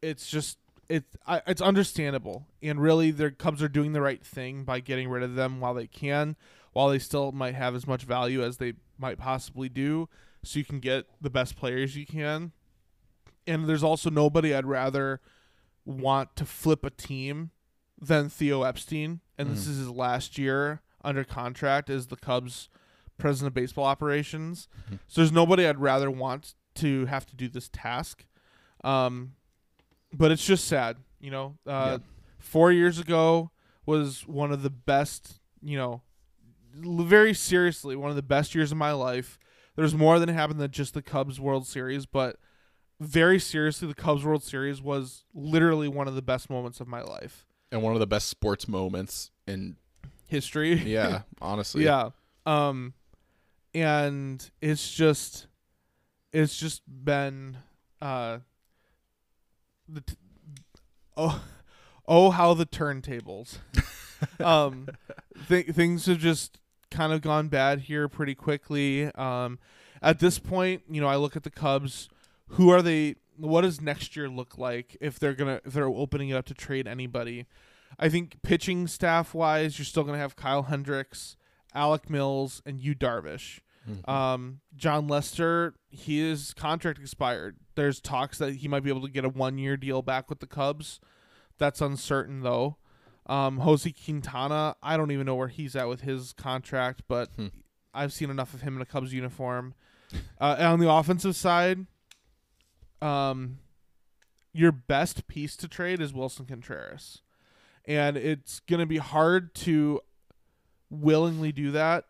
it's 0.00 0.30
just 0.30 0.58
it 0.88 1.04
I, 1.26 1.42
it's 1.46 1.60
understandable, 1.60 2.46
and 2.62 2.80
really, 2.80 3.10
the 3.10 3.30
Cubs 3.30 3.62
are 3.62 3.68
doing 3.68 3.92
the 3.92 4.00
right 4.00 4.24
thing 4.24 4.64
by 4.64 4.80
getting 4.80 5.10
rid 5.10 5.22
of 5.22 5.34
them 5.34 5.60
while 5.60 5.74
they 5.74 5.86
can, 5.86 6.36
while 6.72 6.88
they 6.88 6.98
still 6.98 7.32
might 7.32 7.54
have 7.54 7.74
as 7.74 7.86
much 7.86 8.04
value 8.04 8.42
as 8.42 8.56
they 8.56 8.72
might 8.98 9.18
possibly 9.18 9.68
do, 9.68 10.08
so 10.42 10.58
you 10.58 10.64
can 10.64 10.80
get 10.80 11.06
the 11.20 11.30
best 11.30 11.56
players 11.56 11.96
you 11.96 12.06
can. 12.06 12.52
And 13.46 13.66
there's 13.68 13.82
also 13.82 14.10
nobody 14.10 14.54
I'd 14.54 14.66
rather 14.66 15.20
want 15.84 16.36
to 16.36 16.44
flip 16.44 16.84
a 16.84 16.90
team 16.90 17.50
than 18.00 18.28
Theo 18.28 18.62
Epstein, 18.62 19.20
and 19.36 19.50
this 19.50 19.66
Mhm. 19.66 19.70
is 19.70 19.76
his 19.78 19.88
last 19.90 20.38
year 20.38 20.82
under 21.02 21.24
contract 21.24 21.90
as 21.90 22.06
the 22.08 22.16
Cubs 22.16 22.68
president 23.18 23.48
of 23.48 23.54
baseball 23.54 23.84
operations. 23.84 24.68
Mhm. 24.90 24.98
So 25.06 25.20
there's 25.20 25.32
nobody 25.32 25.66
I'd 25.66 25.78
rather 25.78 26.10
want 26.10 26.54
to 26.76 27.06
have 27.06 27.26
to 27.26 27.36
do 27.36 27.48
this 27.48 27.68
task. 27.70 28.24
Um, 28.84 29.34
but 30.12 30.30
it's 30.30 30.44
just 30.46 30.64
sad, 30.66 30.96
you 31.20 31.30
know. 31.30 31.58
Uh. 31.66 31.98
Four 32.38 32.72
years 32.72 32.98
ago 32.98 33.50
was 33.84 34.26
one 34.26 34.50
of 34.52 34.62
the 34.62 34.70
best, 34.70 35.40
you 35.60 35.76
know, 35.76 36.02
very 36.72 37.34
seriously 37.34 37.94
one 37.96 38.08
of 38.08 38.16
the 38.16 38.22
best 38.22 38.54
years 38.54 38.72
of 38.72 38.78
my 38.78 38.92
life. 38.92 39.38
There's 39.76 39.94
more 39.94 40.18
than 40.18 40.28
happened 40.28 40.60
than 40.60 40.70
just 40.70 40.94
the 40.94 41.02
Cubs 41.02 41.40
World 41.40 41.66
Series, 41.66 42.06
but 42.06 42.36
very 43.00 43.38
seriously, 43.38 43.88
the 43.88 43.94
Cubs 43.94 44.24
World 44.24 44.42
Series 44.42 44.82
was 44.82 45.24
literally 45.34 45.88
one 45.88 46.06
of 46.08 46.14
the 46.14 46.22
best 46.22 46.50
moments 46.50 46.80
of 46.80 46.88
my 46.88 47.00
life. 47.02 47.46
And 47.72 47.82
one 47.82 47.94
of 47.94 48.00
the 48.00 48.06
best 48.06 48.28
sports 48.28 48.68
moments 48.68 49.30
in 49.46 49.76
History. 50.26 50.74
yeah, 50.74 51.22
honestly. 51.40 51.84
yeah. 51.84 52.10
Um 52.46 52.94
and 53.74 54.50
it's 54.60 54.90
just 54.90 55.46
it's 56.32 56.56
just 56.56 56.82
been 56.86 57.56
uh 58.02 58.38
the 59.88 60.00
t- 60.00 60.14
oh 61.16 61.42
oh 62.06 62.30
how 62.30 62.54
the 62.54 62.66
turntables. 62.66 63.58
um 64.40 64.88
th- 65.48 65.66
things 65.68 66.06
have 66.06 66.18
just 66.18 66.58
kind 66.90 67.12
of 67.12 67.20
gone 67.22 67.48
bad 67.48 67.80
here 67.80 68.08
pretty 68.08 68.34
quickly. 68.34 69.06
Um 69.14 69.58
at 70.02 70.18
this 70.18 70.38
point, 70.38 70.82
you 70.90 71.00
know, 71.00 71.06
I 71.08 71.16
look 71.16 71.36
at 71.36 71.42
the 71.42 71.50
Cubs, 71.50 72.08
who 72.48 72.70
are 72.70 72.82
they 72.82 73.16
what 73.36 73.62
does 73.62 73.80
next 73.80 74.16
year 74.16 74.28
look 74.28 74.58
like 74.58 74.96
if 75.00 75.18
they're 75.18 75.34
going 75.34 75.56
to 75.58 75.66
if 75.66 75.72
they're 75.72 75.86
opening 75.86 76.28
it 76.30 76.34
up 76.34 76.46
to 76.46 76.54
trade 76.54 76.86
anybody? 76.86 77.46
I 77.98 78.08
think 78.08 78.42
pitching 78.42 78.86
staff 78.86 79.34
wise, 79.34 79.78
you're 79.78 79.84
still 79.86 80.04
going 80.04 80.14
to 80.14 80.20
have 80.20 80.36
Kyle 80.36 80.64
Hendricks, 80.64 81.36
Alec 81.74 82.08
Mills, 82.08 82.62
and 82.64 82.80
Yu 82.80 82.94
Darvish. 82.94 83.60
Mhm. 83.88 84.08
Um, 84.08 84.60
Jon 84.76 85.06
Lester 85.08 85.74
his 85.90 86.52
contract 86.54 86.98
expired. 86.98 87.56
There's 87.74 88.00
talks 88.00 88.38
that 88.38 88.56
he 88.56 88.68
might 88.68 88.82
be 88.84 88.90
able 88.90 89.02
to 89.02 89.08
get 89.12 89.24
a 89.24 89.28
one 89.28 89.58
year 89.58 89.76
deal 89.76 90.02
back 90.02 90.28
with 90.30 90.40
the 90.40 90.46
Cubs. 90.46 91.00
That's 91.58 91.80
uncertain 91.80 92.40
though. 92.40 92.76
Um, 93.30 93.58
Jose 93.58 93.90
Quintana, 93.92 94.74
I 94.82 94.96
don't 94.96 95.10
even 95.12 95.24
know 95.26 95.36
where 95.36 95.48
he's 95.48 95.76
at 95.76 95.88
with 95.88 96.00
his 96.00 96.32
contract, 96.32 97.02
but 97.08 97.30
Hmm. 97.36 97.46
I've 97.94 98.12
seen 98.12 98.28
enough 98.30 98.54
of 98.54 98.62
him 98.62 98.76
in 98.76 98.82
a 98.82 98.86
Cubs 98.86 99.12
uniform. 99.12 99.74
Uh, 100.40 100.56
on 100.58 100.80
the 100.80 100.90
offensive 100.90 101.36
side, 101.36 101.86
um, 103.02 103.58
your 104.52 104.72
best 104.72 105.26
piece 105.28 105.56
to 105.56 105.68
trade 105.68 106.00
is 106.00 106.12
Willson 106.12 106.46
Contreras, 106.46 107.22
and 107.84 108.16
it's 108.16 108.60
gonna 108.60 108.86
be 108.86 108.98
hard 108.98 109.54
to 109.56 110.00
willingly 110.90 111.52
do 111.52 111.70
that 111.70 112.04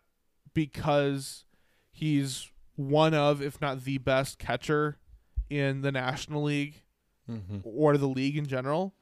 because 0.53 1.45
he's 1.91 2.49
one 2.75 3.13
of, 3.13 3.41
if 3.41 3.61
not 3.61 3.83
the 3.83 3.99
best 3.99 4.39
catcher 4.39 4.97
in 5.49 5.81
the 5.81 5.91
National 5.91 6.43
League 6.43 6.81
Mm-hmm. 7.29 7.59
or 7.63 7.95
the 7.97 8.07
league 8.09 8.35
in 8.35 8.45
general. 8.45 8.93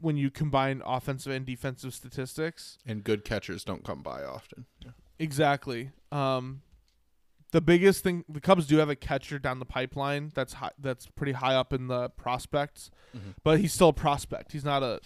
When 0.00 0.16
you 0.16 0.30
combine 0.30 0.82
offensive 0.84 1.32
and 1.32 1.46
defensive 1.46 1.94
statistics, 1.94 2.78
And 2.86 3.02
good 3.02 3.24
catchers 3.24 3.64
don't 3.64 3.82
come 3.84 4.02
by 4.02 4.22
often. 4.24 4.66
exactly. 5.18 5.90
Um, 6.12 6.62
the 7.52 7.60
biggest 7.60 8.02
thing 8.02 8.24
the 8.28 8.40
Cubs 8.40 8.66
do 8.66 8.76
have 8.78 8.90
a 8.90 8.96
catcher 8.96 9.38
down 9.38 9.58
the 9.58 9.64
pipeline 9.64 10.32
that's 10.34 10.54
high, 10.54 10.72
that's 10.78 11.06
pretty 11.06 11.32
high 11.32 11.54
up 11.54 11.72
in 11.72 11.86
the 11.86 12.10
prospects, 12.10 12.90
Mhm. 13.16 13.34
but 13.42 13.60
he's 13.60 13.72
still 13.72 13.88
a 13.88 13.92
prospect. 13.94 14.52
He's 14.52 14.64
not 14.64 14.82
a 14.82 15.00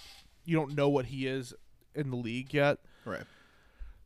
you 0.45 0.57
don't 0.57 0.75
know 0.75 0.89
what 0.89 1.07
he 1.07 1.27
is 1.27 1.55
in 1.95 2.11
the 2.11 2.17
league 2.17 2.53
yet. 2.55 2.79
Right. 3.05 3.25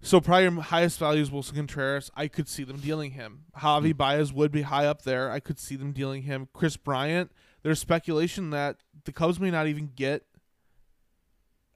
So 0.03 0.21
probably 0.21 0.43
your 0.43 0.61
highest 0.61 0.99
value 0.99 1.23
is 1.23 1.31
Willson 1.31 1.55
Contreras. 1.55 2.11
I 2.15 2.29
could 2.29 2.49
see 2.49 2.65
them 2.65 2.79
dealing 2.79 3.13
him. 3.13 3.45
Javy 3.57 3.93
Hmm. 3.93 3.97
Baez 3.97 4.33
would 4.33 4.53
be 4.53 4.63
high 4.63 4.85
up 4.87 5.03
there. 5.03 5.31
I 5.31 5.41
could 5.41 5.59
see 5.59 5.77
them 5.77 5.93
dealing 5.93 6.23
him. 6.25 6.49
Kris 6.53 6.77
Bryant. 6.77 7.33
There's 7.63 7.79
speculation 7.79 8.51
that 8.51 8.79
the 9.05 9.13
Cubs 9.13 9.41
may 9.41 9.51
not 9.51 9.67
even 9.69 9.93
get 9.97 10.27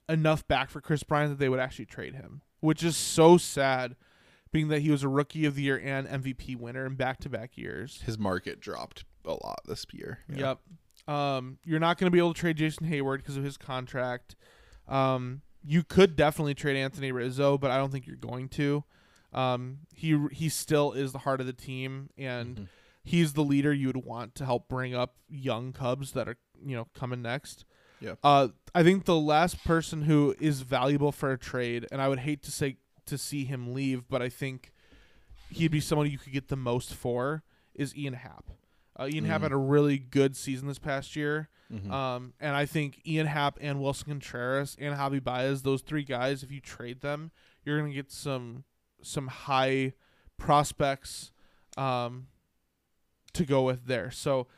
enough 0.08 0.46
back 0.48 0.70
for 0.70 0.80
Kris 0.80 1.02
Bryant 1.02 1.30
that 1.30 1.38
they 1.38 1.48
would 1.48 1.60
actually 1.60 1.86
trade 1.86 2.14
him, 2.14 2.42
which 2.60 2.82
is 2.82 2.96
so 2.96 3.36
sad, 3.36 3.96
being 4.52 4.68
that 4.68 4.80
he 4.80 4.90
was 4.90 5.02
a 5.02 5.08
Rookie 5.08 5.44
of 5.44 5.54
the 5.54 5.62
Year 5.62 5.80
and 5.82 6.08
MVP 6.08 6.56
winner 6.56 6.86
in 6.86 6.94
back-to-back 6.94 7.56
years. 7.58 8.02
His 8.06 8.18
market 8.18 8.60
dropped 8.60 9.04
a 9.24 9.32
lot 9.32 9.60
this 9.66 9.84
year. 9.92 10.20
Yeah. 10.32 10.54
Yep. 11.06 11.14
Um, 11.14 11.58
you're 11.64 11.80
not 11.80 11.98
going 11.98 12.06
to 12.06 12.10
be 12.10 12.18
able 12.18 12.34
to 12.34 12.40
trade 12.40 12.56
Jason 12.56 12.86
Heyward 12.86 13.18
because 13.18 13.36
of 13.36 13.44
his 13.44 13.56
contract. 13.56 14.36
Um, 14.86 15.42
you 15.64 15.82
could 15.82 16.16
definitely 16.16 16.54
trade 16.54 16.76
Anthony 16.76 17.12
Rizzo, 17.12 17.58
but 17.58 17.70
I 17.70 17.76
don't 17.78 17.90
think 17.90 18.06
you're 18.06 18.16
going 18.16 18.48
to. 18.50 18.84
Um, 19.32 19.80
he 19.94 20.18
he 20.32 20.48
still 20.48 20.92
is 20.92 21.12
the 21.12 21.18
heart 21.18 21.40
of 21.40 21.46
the 21.46 21.52
team, 21.52 22.08
and 22.16 22.56
Mhm. 22.56 22.68
he's 23.04 23.34
the 23.34 23.44
leader 23.44 23.72
you 23.74 23.88
would 23.88 24.04
want 24.04 24.34
to 24.36 24.46
help 24.46 24.68
bring 24.68 24.94
up 24.94 25.16
young 25.28 25.72
Cubs 25.74 26.12
that 26.12 26.28
are 26.28 26.36
you 26.64 26.74
know 26.74 26.86
coming 26.94 27.20
next. 27.20 27.66
Yeah. 28.00 28.14
Uh, 28.22 28.48
I 28.74 28.82
think 28.82 29.04
the 29.06 29.16
last 29.18 29.64
person 29.64 30.02
who 30.02 30.34
is 30.40 30.60
valuable 30.62 31.10
for 31.12 31.32
a 31.32 31.38
trade, 31.38 31.86
and 31.90 32.00
I 32.00 32.08
would 32.08 32.20
hate 32.20 32.42
to 32.44 32.50
say 32.52 32.76
to 33.06 33.18
see 33.18 33.44
him 33.44 33.72
leave, 33.74 34.08
but 34.08 34.20
I 34.22 34.28
think 34.28 34.72
he'd 35.50 35.70
be 35.70 35.80
someone 35.80 36.10
you 36.10 36.18
could 36.18 36.32
get 36.32 36.48
the 36.48 36.56
most 36.56 36.92
for 36.94 37.42
is 37.74 37.96
Ian 37.96 38.14
Happ. 38.14 38.50
Uh, 38.96 39.08
Ian 39.10 39.24
Happ 39.24 39.40
Mm. 39.40 39.44
had 39.44 39.52
a 39.52 39.56
really 39.56 39.98
good 39.98 40.36
season 40.36 40.68
this 40.68 40.78
past 40.78 41.16
year, 41.16 41.48
Mhm. 41.72 41.90
um, 41.90 42.34
and 42.40 42.54
I 42.54 42.66
think 42.66 43.00
Ian 43.06 43.26
Happ 43.26 43.56
and 43.60 43.78
Willson 43.80 44.06
Contreras 44.08 44.76
and 44.78 44.94
Javy 44.96 45.22
Baez, 45.22 45.62
those 45.62 45.80
three 45.82 46.04
guys, 46.04 46.42
if 46.42 46.50
you 46.50 46.60
trade 46.60 47.00
them, 47.00 47.30
you're 47.64 47.78
gonna 47.80 47.94
get 47.94 48.10
some 48.12 48.64
some 49.02 49.28
high 49.28 49.92
prospects 50.36 51.30
um, 51.76 52.26
to 53.32 53.44
go 53.44 53.62
with 53.62 53.86
there. 53.86 54.10
So 54.10 54.48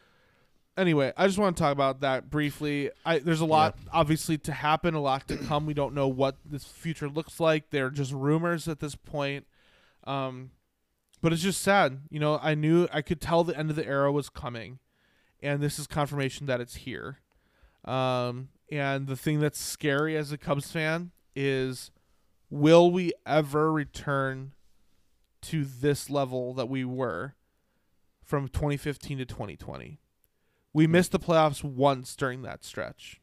anyway, 0.81 1.13
I 1.17 1.27
just 1.27 1.39
want 1.39 1.57
to 1.57 1.63
talk 1.63 1.73
about 1.73 2.01
that 2.01 2.31
briefly. 2.31 2.91
I 3.05 3.19
there's 3.19 3.41
a 3.41 3.47
lot 3.47 3.77
obviously 3.93 4.39
to 4.39 4.53
happen, 4.53 4.95
a 4.95 5.01
lot 5.01 5.29
to 5.29 5.37
come. 5.37 5.67
We 5.67 5.75
don't 5.75 5.95
know 5.95 6.09
what 6.09 6.37
this 6.45 6.65
future 6.65 7.09
looks 7.09 7.39
like. 7.39 7.71
They're 7.71 7.91
just 7.91 8.13
rumors 8.13 8.67
at 8.67 8.81
this 8.81 8.95
point. 8.95 9.47
Um, 10.05 10.51
but 11.21 11.33
it's 11.33 11.43
just 11.43 11.61
sad. 11.61 12.01
You 12.11 12.19
know, 12.19 12.41
I 12.43 12.55
knew 12.55 12.89
I 12.93 13.03
could 13.03 13.21
tell 13.21 13.45
the 13.45 13.57
end 13.57 13.71
of 13.71 13.77
the 13.77 13.87
era 13.87 14.11
was 14.11 14.29
coming, 14.29 14.79
and 15.43 15.61
this 15.61 15.79
is 15.79 15.87
confirmation 15.87 16.47
that 16.47 16.61
it's 16.61 16.77
here. 16.77 17.19
Um, 17.85 18.49
and 18.71 19.07
the 19.07 19.17
thing 19.17 19.41
that's 19.41 19.61
scary 19.61 20.17
as 20.17 20.33
a 20.33 20.39
Cubs 20.39 20.71
fan 20.71 21.11
is, 21.35 21.91
will 22.49 22.91
we 22.91 23.13
ever 23.27 23.73
return 23.73 24.53
to 25.43 25.65
this 25.65 26.11
level 26.11 26.55
that 26.55 26.69
we 26.69 26.85
were 26.85 27.35
from 28.23 28.49
2015 28.49 29.19
to 29.19 29.25
2020? 29.25 30.00
We 30.73 30.87
missed 30.87 31.13
the 31.13 31.19
playoffs 31.19 31.65
once 31.65 32.15
during 32.15 32.43
that 32.43 32.65
stretch. 32.65 33.21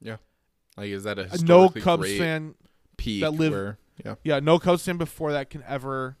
Yeah, 0.00 0.16
like, 0.76 0.90
is 0.90 1.02
that 1.04 1.18
a 1.18 1.42
No 1.44 1.68
Cubs 1.68 2.16
fan 2.16 2.54
peak 2.96 3.20
that 3.22 3.32
live- 3.32 3.52
where, 3.52 3.78
yeah. 4.04 4.14
Yeah, 4.22 4.38
no 4.40 4.58
Cubs 4.58 4.84
fan 4.84 4.96
before 4.96 5.32
that 5.32 5.50
can 5.50 5.62
ever 5.64 6.16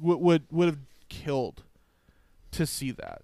would 0.00 0.18
would 0.20 0.42
would 0.52 0.66
have 0.68 0.78
killed 1.08 1.64
to 2.50 2.66
see 2.66 2.90
that. 2.90 3.22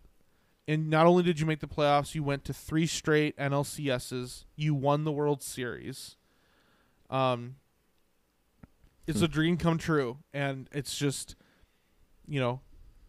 And 0.67 0.89
not 0.89 1.05
only 1.07 1.23
did 1.25 1.41
you 1.41 1.47
make 1.47 1.61
the 1.61 1.67
playoffs, 1.69 2.15
you 2.15 2.23
went 2.23 2.45
to 2.45 2.53
three 2.55 2.87
straight 2.87 3.37
NLCSs. 3.37 4.45
You 4.57 4.73
won 4.75 5.05
the 5.05 5.11
World 5.13 5.43
Series. 5.43 6.17
Um, 7.11 7.57
it's 9.07 9.19
Hmm. 9.19 9.25
a 9.25 9.29
dream 9.29 9.57
come 9.57 9.79
true, 9.79 10.19
and 10.33 10.69
it's 10.73 10.97
just, 10.97 11.35
you 12.29 12.39
know, 12.39 12.61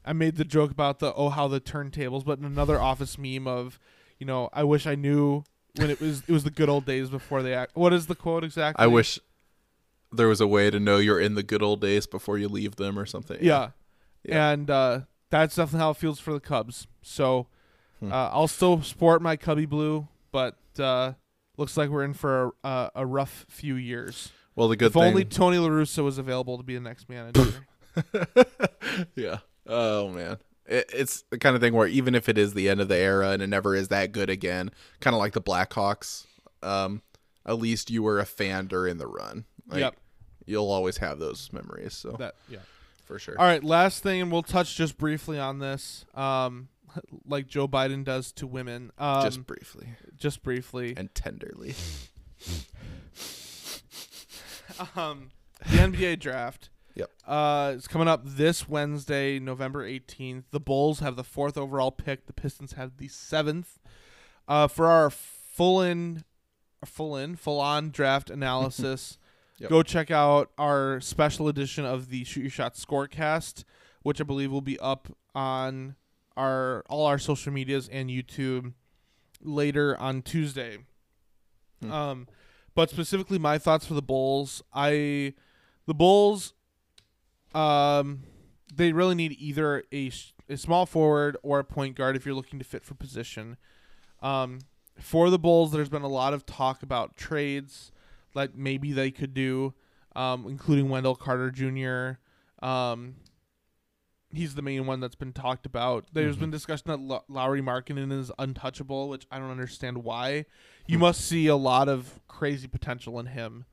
I 0.06 0.14
made 0.14 0.36
the 0.36 0.45
joke 0.45 0.72
about 0.72 0.99
the 0.99 1.14
oh 1.14 1.30
how 1.30 1.47
the 1.47 1.62
turntables, 1.62 2.26
but 2.26 2.39
another 2.39 2.80
office 2.80 3.18
meme 3.18 3.47
of, 3.47 3.80
you 4.20 4.26
know, 4.26 4.49
I 4.54 4.64
wish 4.64 4.88
I 4.88 4.95
knew 4.95 5.43
when 5.78 5.89
it 5.89 5.99
was 6.02 6.24
it 6.28 6.32
was 6.32 6.43
the 6.43 6.49
good 6.52 6.70
old 6.70 6.86
days 6.86 7.10
before 7.10 7.41
they 7.43 7.54
act. 7.54 7.76
What 7.76 7.93
is 7.93 8.08
the 8.08 8.16
quote 8.16 8.43
exactly? 8.43 8.84
I 8.84 8.88
wish 8.88 9.20
there 10.12 10.28
was 10.28 10.41
a 10.41 10.47
way 10.47 10.70
to 10.70 10.80
know 10.80 10.97
you're 10.97 11.20
in 11.20 11.36
the 11.36 11.43
good 11.43 11.62
old 11.64 11.80
days 11.82 12.06
before 12.08 12.38
you 12.38 12.47
leave 12.49 12.76
them 12.76 12.97
or 12.99 13.06
something. 13.06 13.38
Yeah. 13.41 13.70
Yeah. 14.24 14.49
And 14.52 14.70
uh, 14.70 14.99
that's 15.30 15.56
definitely 15.56 15.80
how 15.80 15.91
it 15.91 15.97
feels 15.97 16.20
for 16.20 16.34
the 16.34 16.39
Cubs. 16.41 16.88
So 17.02 17.47
Hmm. 17.99 18.12
uh, 18.12 18.30
I'll 18.32 18.47
still 18.47 18.82
sport 18.82 19.22
my 19.22 19.36
Cubby 19.36 19.68
blue, 19.68 20.08
but 20.32 20.58
uh, 20.80 21.14
looks 21.58 21.78
like 21.78 21.91
we're 21.91 22.04
in 22.04 22.16
for 22.16 22.45
a, 22.64 22.68
a, 22.68 22.91
a 22.95 23.06
rough 23.06 23.45
few 23.47 23.76
years. 23.76 24.32
Well, 24.56 24.68
the 24.68 24.76
good 24.76 24.88
if 24.88 24.93
thing. 24.93 25.04
only 25.04 25.24
Tony 25.24 25.60
La 25.60 25.70
Russa 25.70 26.04
was 26.04 26.18
available 26.18 26.58
to 26.58 26.64
be 26.64 26.74
the 26.74 26.82
next 26.82 27.08
manager. 27.08 27.68
yeah. 29.16 29.38
Oh 29.68 30.09
man. 30.09 30.38
It, 30.66 30.89
it's 30.93 31.24
the 31.30 31.38
kind 31.38 31.55
of 31.55 31.62
thing 31.62 31.74
where 31.74 31.88
even 31.88 32.16
if 32.16 32.30
it 32.30 32.38
is 32.38 32.53
the 32.53 32.70
end 32.70 32.82
of 32.82 32.88
the 32.88 32.97
era 32.97 33.32
and 33.32 33.41
it 33.41 33.47
never 33.47 33.76
is 33.76 33.89
that 33.89 34.12
good 34.12 34.30
again, 34.30 34.72
kind 34.99 35.16
of 35.16 35.20
like 35.20 35.34
the 35.34 35.41
Blackhawks, 35.41 36.26
um, 36.64 37.01
at 37.45 37.57
least 37.57 37.89
you 37.89 38.03
were 38.03 38.20
a 38.20 38.26
fan 38.26 38.68
during 38.68 38.97
the 38.97 39.07
run. 39.07 39.45
Like, 39.68 39.80
Yep. 39.80 39.95
You'll 40.45 40.72
always 40.72 40.97
have 40.97 41.20
those 41.20 41.51
memories. 41.53 41.93
So 41.93 42.12
that 42.14 42.36
yeah. 42.49 42.59
for 43.05 43.20
sure. 43.20 43.36
All 43.39 43.45
right, 43.45 43.64
last 43.64 44.03
thing, 44.03 44.22
and 44.22 44.32
we'll 44.32 44.43
touch 44.43 44.76
just 44.76 44.97
briefly 44.97 45.39
on 45.39 45.59
this, 45.59 46.05
um, 46.16 46.70
like 47.26 47.47
Joe 47.47 47.68
Biden 47.68 48.03
does 48.03 48.32
to 48.34 48.47
women. 48.47 48.91
Um, 48.97 49.24
Just 49.24 49.45
briefly 49.45 49.88
just 50.22 50.43
briefly. 50.43 50.93
and 50.95 51.14
tenderly. 51.16 51.74
um, 54.95 55.32
the 55.59 55.78
NBA 55.78 56.20
draft. 56.20 56.70
Yep. 56.96 57.10
Uh, 57.26 57.74
it's 57.76 57.88
coming 57.88 58.08
up 58.08 58.22
this 58.26 58.68
Wednesday, 58.68 59.39
November 59.39 59.88
18th. 59.88 60.44
The 60.52 60.60
Bulls 60.60 61.00
have 61.00 61.16
the 61.16 61.24
fourth 61.24 61.58
overall 61.58 61.92
pick. 61.92 62.26
The 62.26 62.34
Pistons 62.34 62.74
have 62.74 62.98
the 62.98 63.08
seventh. 63.08 63.80
Uh, 64.48 64.68
for 64.68 64.88
our 64.88 65.10
full 65.10 65.82
in, 65.82 66.24
full 66.86 67.16
in, 67.16 67.36
full 67.36 67.60
on 67.60 67.92
draft 67.92 68.30
analysis, 68.30 69.18
Yep. 69.60 69.70
go 69.70 69.84
check 69.84 70.10
out 70.10 70.50
our 70.58 71.00
special 71.02 71.48
edition 71.48 71.86
of 71.86 72.10
the 72.10 72.24
Shoot 72.24 72.42
Your 72.42 72.50
Shot 72.50 72.74
Scorecast, 72.74 73.64
which 74.02 74.20
I 74.20 74.24
believe 74.24 74.52
will 74.52 74.60
be 74.62 74.80
up 74.80 75.16
on 75.36 75.96
our 76.36 76.84
all 76.89 77.06
our 77.06 77.20
social 77.20 77.54
medias 77.54 77.88
and 77.89 78.10
YouTube 78.10 78.74
later 79.39 79.96
on 80.00 80.24
Tuesday. 80.24 80.80
Hmm. 81.84 81.92
Um, 81.92 82.28
but 82.74 82.89
specifically 82.89 83.38
my 83.38 83.60
thoughts 83.60 83.86
for 83.86 83.94
the 83.94 84.02
Bulls. 84.02 84.64
I 84.74 85.36
the 85.86 85.94
Bulls 85.94 86.54
um 87.54 88.24
they 88.74 88.93
really 88.93 89.16
need 89.16 89.36
either 89.39 89.84
a, 89.91 90.12
a 90.49 90.56
small 90.58 90.86
forward 90.86 91.36
or 91.43 91.60
a 91.60 91.64
point 91.64 91.95
guard 91.95 92.16
if 92.16 92.26
you're 92.26 92.36
looking 92.36 92.58
to 92.60 92.64
fit 92.66 92.86
for 92.86 92.93
position. 92.93 93.58
Um, 94.22 94.60
for 94.97 95.30
the 95.30 95.38
Bulls, 95.39 95.72
there's 95.74 95.89
been 95.89 96.04
a 96.04 96.08
lot 96.08 96.34
of 96.34 96.45
talk 96.45 96.82
about 96.82 97.18
trades 97.18 97.91
that 98.34 98.56
maybe 98.56 98.93
they 98.93 99.12
could 99.12 99.34
do, 99.34 99.74
um, 100.16 100.45
including 100.47 100.88
Wendell 100.88 101.16
Carter 101.16 101.52
Jr. 101.52 102.20
Um, 102.66 103.16
he's 104.34 104.56
the 104.56 104.62
main 104.62 104.86
one 104.86 105.02
that's 105.02 105.16
been 105.16 105.34
talked 105.34 105.66
about. 105.66 106.06
There's 106.14 106.38
Mhm. 106.38 106.41
been 106.41 106.52
discussion 106.52 106.86
that 106.88 106.99
L- 107.14 107.26
Lauri 107.28 107.62
Markkanen 107.62 108.12
is 108.18 108.32
untouchable, 108.39 109.10
which 109.10 109.26
I 109.30 109.38
don't 109.39 109.52
understand 109.52 109.97
why. 110.06 110.45
You 110.88 110.97
must 110.97 111.22
see 111.22 111.47
a 111.47 111.58
lot 111.58 111.89
of 111.89 112.22
crazy 112.30 112.68
potential 112.70 113.20
in 113.20 113.26
him 113.26 113.66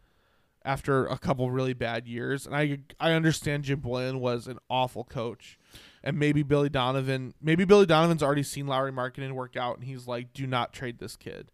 after 0.64 1.06
a 1.06 1.18
couple 1.18 1.50
really 1.50 1.72
bad 1.72 2.06
years, 2.06 2.46
and 2.46 2.54
I 2.56 2.78
I 3.00 3.12
understand 3.12 3.64
Jim 3.64 3.80
Boylen 3.80 4.20
was 4.20 4.46
an 4.46 4.58
awful 4.68 5.04
coach, 5.04 5.58
and 6.02 6.18
maybe 6.18 6.42
Billy 6.42 6.68
Donovan. 6.68 7.34
Maybe 7.40 7.64
Billy 7.64 7.86
Donovan's 7.86 8.22
already 8.22 8.42
seen 8.42 8.66
Lauri 8.66 8.92
Markkanen 8.92 9.32
work 9.32 9.56
out, 9.56 9.76
and 9.78 9.84
he's 9.86 10.06
like, 10.06 10.32
"Do 10.32 10.46
not 10.46 10.72
trade 10.72 10.98
this 10.98 11.16
kid." 11.16 11.50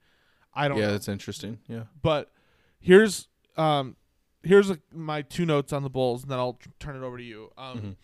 I 0.55 0.69
don't 0.69 0.79
Yeah, 0.79 0.87
know. 0.87 0.93
that's 0.93 1.09
interesting. 1.09 1.59
Yeah. 1.69 1.85
But 2.03 2.33
here's 2.81 3.29
um 3.57 3.97
here's 4.43 4.71
a, 4.71 4.79
my 4.93 5.23
two 5.23 5.45
notes 5.47 5.73
on 5.73 5.83
the 5.83 5.91
Bulls, 5.91 6.23
and 6.23 6.31
then 6.31 6.39
I'll 6.39 6.55
t- 6.55 6.71
turn 6.79 6.97
it 6.97 7.03
over 7.05 7.17
to 7.19 7.25
you. 7.25 7.51
Um, 7.59 7.79
Mhm. 7.81 7.97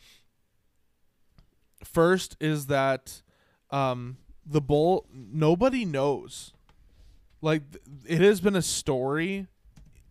First 1.85 2.37
is 2.41 2.67
that 2.67 3.23
um 3.71 4.19
the 4.45 4.61
Bull 4.61 5.07
nobody 5.13 5.85
knows. 5.85 6.53
Like 7.41 7.63
it 8.07 8.21
has 8.21 8.41
been 8.41 8.57
a 8.57 8.63
story 8.63 9.47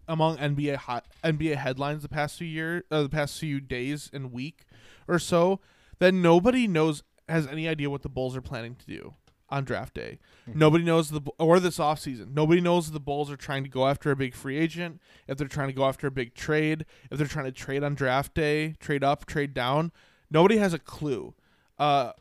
among 0.10 0.38
NBA 0.38 0.76
hot, 0.76 1.06
NBA 1.24 1.56
headlines 1.56 2.02
the 2.02 2.10
past 2.10 2.38
few 2.38 2.48
years, 2.48 2.84
uh, 2.92 3.04
the 3.04 3.10
past 3.10 3.40
few 3.40 3.62
days 3.62 4.10
and 4.12 4.34
week 4.34 4.66
or 5.08 5.20
so 5.20 5.62
that 6.00 6.14
nobody 6.14 6.68
knows 6.68 7.04
has 7.30 7.48
any 7.48 7.68
idea 7.68 7.90
what 7.90 8.02
the 8.02 8.10
Bulls 8.10 8.36
are 8.36 8.42
planning 8.42 8.76
to 8.76 8.86
do 8.86 9.14
on 9.50 9.64
draft 9.64 9.94
day. 9.94 10.20
Nobody 10.48 10.84
knows 10.84 11.10
the 11.10 11.22
or 11.38 11.60
this 11.60 11.78
offseason. 11.78 12.34
Nobody 12.34 12.60
knows 12.60 12.88
if 12.88 12.94
the 12.94 13.00
Bulls 13.00 13.30
are 13.32 13.38
trying 13.38 13.64
to 13.64 13.70
go 13.70 13.88
after 13.88 14.10
a 14.10 14.16
big 14.16 14.34
free 14.34 14.58
agent, 14.58 15.00
if 15.28 15.38
they're 15.38 15.48
trying 15.48 15.68
to 15.68 15.74
go 15.74 15.86
after 15.86 16.08
a 16.08 16.12
big 16.12 16.34
trade, 16.34 16.86
if 17.12 17.18
they're 17.18 17.28
trying 17.28 17.46
to 17.46 17.52
trade 17.52 17.84
on 17.84 17.94
draft 17.94 18.34
day, 18.34 18.76
trade 18.80 19.04
up, 19.04 19.28
trade 19.28 19.54
down. 19.54 19.92
Nobody 20.32 20.58
has 20.58 20.74
a 20.74 20.80
clue. 20.80 21.36
Uh 21.78 22.14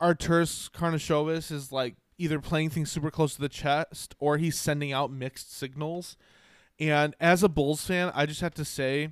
Karnisovas 0.00 1.52
is 1.52 1.72
like 1.72 1.96
either 2.18 2.40
playing 2.40 2.70
things 2.70 2.90
super 2.90 3.10
close 3.10 3.34
to 3.34 3.40
the 3.40 3.48
chest 3.48 4.14
or 4.18 4.38
he's 4.38 4.58
sending 4.58 4.92
out 4.92 5.10
mixed 5.10 5.54
signals. 5.54 6.16
And 6.80 7.14
as 7.20 7.42
a 7.42 7.48
Bulls 7.48 7.86
fan, 7.86 8.10
I 8.14 8.26
just 8.26 8.40
have 8.40 8.54
to 8.54 8.64
say 8.64 9.10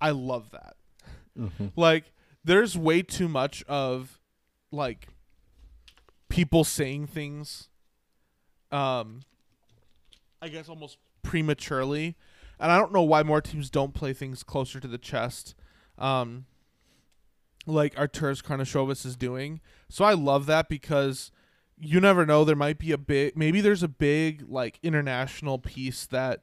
I 0.00 0.10
love 0.10 0.50
that. 0.50 0.76
Like 1.76 2.12
there's 2.44 2.76
way 2.76 3.02
too 3.02 3.28
much 3.28 3.62
of 3.68 4.18
like 4.72 5.08
people 6.28 6.64
saying 6.64 7.06
things 7.06 7.68
um 8.70 9.20
I 10.42 10.48
guess 10.48 10.68
almost 10.68 10.98
prematurely. 11.22 12.16
And 12.58 12.70
I 12.70 12.78
don't 12.78 12.92
know 12.92 13.02
why 13.02 13.22
more 13.22 13.40
teams 13.40 13.70
don't 13.70 13.94
play 13.94 14.12
things 14.12 14.42
closer 14.42 14.80
to 14.80 14.88
the 14.88 14.98
chest. 14.98 15.54
Um 15.98 16.46
like 17.66 17.94
Arturas 17.94 18.42
Karnisovas 18.42 19.04
is 19.06 19.16
doing. 19.16 19.60
So 19.88 20.04
I 20.04 20.14
love 20.14 20.46
that 20.46 20.68
because 20.68 21.30
you 21.78 22.00
never 22.00 22.26
know 22.26 22.44
there 22.44 22.56
might 22.56 22.78
be 22.78 22.92
a 22.92 22.98
big 22.98 23.36
maybe 23.36 23.60
there's 23.60 23.82
a 23.82 23.88
big 23.88 24.44
like 24.48 24.78
international 24.82 25.58
piece 25.58 26.06
that 26.06 26.42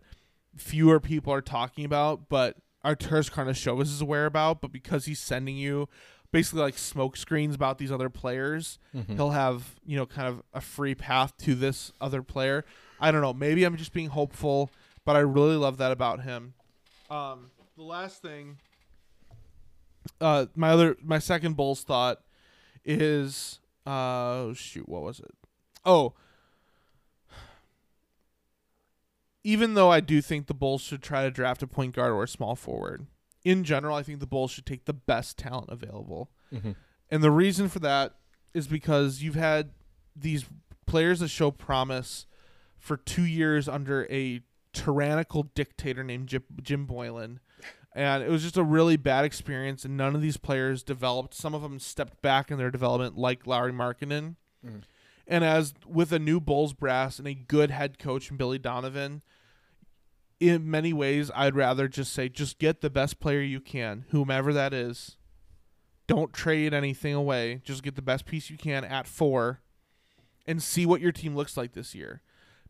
fewer 0.57 0.99
people 0.99 1.31
are 1.33 1.41
talking 1.41 1.85
about, 1.85 2.29
but 2.29 2.57
Arturas 2.85 3.31
Karnisovas 3.31 3.83
is 3.83 4.01
aware 4.01 4.25
about, 4.25 4.61
but 4.61 4.71
because 4.71 5.05
he's 5.05 5.19
sending 5.19 5.57
you 5.57 5.87
basically 6.31 6.61
like 6.61 6.77
smoke 6.77 7.15
screens 7.15 7.55
about 7.55 7.77
these 7.77 7.91
other 7.91 8.09
players, 8.09 8.79
he'll 9.15 9.31
have, 9.31 9.75
you 9.85 9.95
know, 9.97 10.05
kind 10.05 10.27
of 10.27 10.43
a 10.53 10.59
free 10.61 10.93
path 10.95 11.35
to 11.37 11.55
this 11.55 11.91
other 12.01 12.21
player. 12.21 12.65
I 12.99 13.11
don't 13.11 13.21
know. 13.21 13.33
Maybe 13.33 13.63
I'm 13.63 13.77
just 13.77 13.93
being 13.93 14.09
hopeful, 14.09 14.69
but 15.05 15.15
I 15.15 15.19
really 15.19 15.55
love 15.55 15.77
that 15.77 15.91
about 15.91 16.23
him. 16.23 16.53
Um, 17.09 17.51
the 17.77 17.83
last 17.83 18.21
thing, 18.21 18.57
uh, 20.19 20.47
my 20.55 20.69
other, 20.69 20.97
my 21.03 21.19
second 21.19 21.55
Bulls 21.55 21.83
thought 21.83 22.21
is, 22.83 23.59
uh, 23.85 24.53
shoot, 24.53 24.87
what 24.89 25.01
was 25.03 25.19
it? 25.19 25.33
Oh, 25.85 26.13
even 29.47 29.75
though 29.75 29.89
I 29.89 30.01
do 30.01 30.21
think 30.21 30.47
the 30.47 30.53
Bulls 30.53 30.81
should 30.81 31.01
try 31.01 31.23
to 31.23 31.31
draft 31.31 31.63
a 31.63 31.67
point 31.67 31.95
guard 31.95 32.11
or 32.11 32.23
a 32.23 32.27
small 32.27 32.53
forward, 32.53 33.07
in 33.45 33.63
general, 33.63 33.95
I 33.95 34.03
think 34.03 34.19
the 34.19 34.27
Bulls 34.27 34.51
should 34.51 34.65
take 34.65 34.83
the 34.83 34.91
best 34.91 35.37
talent 35.37 35.69
available. 35.69 36.29
Mm-hmm. 36.53 36.71
And 37.09 37.23
the 37.23 37.31
reason 37.31 37.69
for 37.69 37.79
that 37.79 38.15
is 38.53 38.67
because 38.67 39.23
you've 39.23 39.35
had 39.35 39.69
these 40.13 40.43
players 40.85 41.21
that 41.21 41.29
show 41.29 41.49
promise 41.49 42.25
for 42.77 42.97
two 42.97 43.23
years 43.23 43.69
under 43.69 44.05
a 44.11 44.41
tyrannical 44.73 45.43
dictator 45.43 46.03
named 46.03 46.27
Jim, 46.27 46.43
Jim 46.61 46.85
Boylen. 46.85 47.37
And 47.95 48.23
it 48.23 48.29
was 48.29 48.43
just 48.43 48.57
a 48.57 48.63
really 48.63 48.97
bad 48.97 49.23
experience, 49.23 49.85
and 49.85 49.95
none 49.95 50.13
of 50.13 50.21
these 50.21 50.35
players 50.35 50.83
developed. 50.83 51.33
Some 51.33 51.55
of 51.55 51.61
them 51.61 51.79
stepped 51.79 52.21
back 52.21 52.51
in 52.51 52.57
their 52.57 52.69
development, 52.69 53.17
like 53.17 53.47
Lauri 53.47 53.71
Markkanen. 53.71 54.35
Mm-hmm. 54.65 54.79
And 55.25 55.45
as 55.45 55.73
with 55.85 56.11
a 56.11 56.19
new 56.19 56.41
Bulls 56.41 56.73
brass 56.73 57.17
and 57.17 57.29
a 57.29 57.33
good 57.33 57.71
head 57.71 57.97
coach 57.97 58.29
Billy 58.35 58.59
Donovan, 58.59 59.21
in 60.39 60.69
many 60.69 60.93
ways, 60.93 61.31
I'd 61.35 61.55
rather 61.55 61.87
just 61.87 62.13
say, 62.13 62.29
just 62.29 62.59
get 62.59 62.81
the 62.81 62.89
best 62.89 63.19
player 63.19 63.41
you 63.41 63.59
can, 63.59 64.05
whomever 64.09 64.53
that 64.53 64.73
is. 64.73 65.17
Don't 66.07 66.33
trade 66.33 66.73
anything 66.73 67.13
away. 67.13 67.61
Just 67.63 67.83
get 67.83 67.95
the 67.95 68.01
best 68.01 68.25
piece 68.25 68.49
you 68.49 68.57
can 68.57 68.83
at 68.85 69.07
four 69.07 69.61
and 70.45 70.63
see 70.63 70.85
what 70.85 71.01
your 71.01 71.11
team 71.11 71.35
looks 71.35 71.57
like 71.57 71.73
this 71.73 71.93
year. 71.93 72.21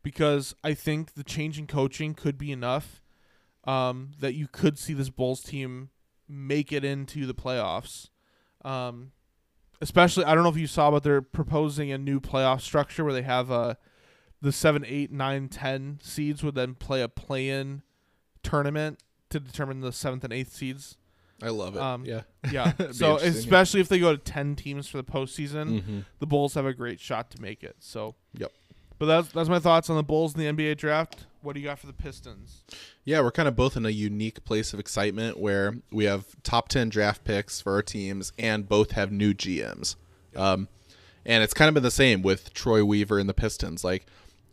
Because 0.02 0.56
I 0.64 0.74
think 0.74 1.14
the 1.14 1.24
change 1.24 1.60
in 1.60 1.68
coaching 1.68 2.14
could 2.14 2.38
be 2.38 2.52
enough 2.52 3.02
um, 3.66 4.12
that 4.20 4.34
you 4.34 4.48
could 4.48 4.80
see 4.80 4.94
this 4.94 5.10
Bulls 5.10 5.42
team 5.42 5.90
make 6.28 6.72
it 6.72 6.84
into 6.84 7.26
the 7.26 7.34
playoffs. 7.34 8.10
Um, 8.64 9.12
especially, 9.82 10.26
I 10.26 10.34
don't 10.34 10.44
know 10.44 10.50
if 10.50 10.58
you 10.58 10.68
saw, 10.68 10.90
but 10.90 11.04
they're 11.04 11.22
proposing 11.22 11.92
a 11.92 11.98
new 11.98 12.20
playoff 12.20 12.62
structure 12.62 13.04
where 13.04 13.14
they 13.14 13.22
have 13.22 13.52
uh, 13.52 13.76
the 14.42 14.52
7, 14.52 14.84
8, 14.86 15.12
9, 15.12 15.50
10 15.50 16.00
seeds 16.02 16.44
would 16.44 16.56
then 16.56 16.76
play 16.76 17.02
a 17.02 17.08
play 17.08 17.50
in 17.50 17.82
tournament 18.44 19.00
to 19.30 19.40
determine 19.40 19.82
the 19.82 19.90
7th 19.92 20.24
and 20.24 20.34
8th 20.34 20.50
seeds. 20.52 20.98
I 21.42 21.50
love 21.50 21.76
it. 21.76 21.82
Um, 21.82 22.04
yeah. 22.06 22.22
Yeah. 22.52 22.72
So 22.78 22.84
interesting, 23.14 23.34
yeah. 23.34 23.40
especially 23.40 23.80
if 23.82 23.90
they 23.90 24.00
go 24.00 24.16
to 24.16 24.18
ten 24.22 24.56
teams 24.56 24.88
for 24.88 24.98
the 24.98 25.04
postseason, 25.04 25.84
Mhm. 25.84 26.06
the 26.18 26.26
Bulls 26.26 26.56
have 26.56 26.66
a 26.66 26.74
great 26.74 27.00
shot 27.00 27.30
to 27.32 27.42
make 27.42 27.64
it. 27.64 27.76
So 27.80 28.16
Yep. 28.34 28.52
But 28.98 29.06
that's 29.06 29.28
that's 29.34 29.48
my 29.50 29.60
thoughts 29.60 29.88
on 29.92 29.98
the 29.98 30.04
Bulls 30.04 30.34
in 30.34 30.40
the 30.40 30.48
NBA 30.48 30.76
draft. 30.78 31.28
What 31.44 31.54
do 31.54 31.60
you 31.60 31.68
got 31.68 31.78
for 31.78 31.86
the 31.86 31.94
Pistons? 31.94 32.64
Yeah, 33.06 33.22
we're 33.22 33.32
kind 33.32 33.48
of 33.48 33.56
both 33.56 33.78
in 33.78 33.86
a 33.86 33.92
unique 33.92 34.44
place 34.46 34.74
of 34.74 34.80
excitement 34.80 35.38
where 35.40 35.76
we 35.92 36.06
have 36.06 36.26
top 36.42 36.70
10 36.70 36.90
draft 36.90 37.24
picks 37.24 37.62
for 37.62 37.74
our 37.74 37.84
teams 37.84 38.34
and 38.40 38.68
both 38.68 38.92
have 38.94 39.12
new 39.12 39.36
GMs. 39.36 39.96
Um, 40.36 40.68
and 41.24 41.44
it's 41.44 41.54
kind 41.54 41.68
of 41.70 41.76
been 41.76 41.84
the 41.84 41.92
same 41.92 42.24
with 42.24 42.52
Troy 42.56 42.84
Weaver 42.84 43.20
and 43.20 43.30
the 43.30 43.36
Pistons. 43.36 43.84
Like, 43.84 44.08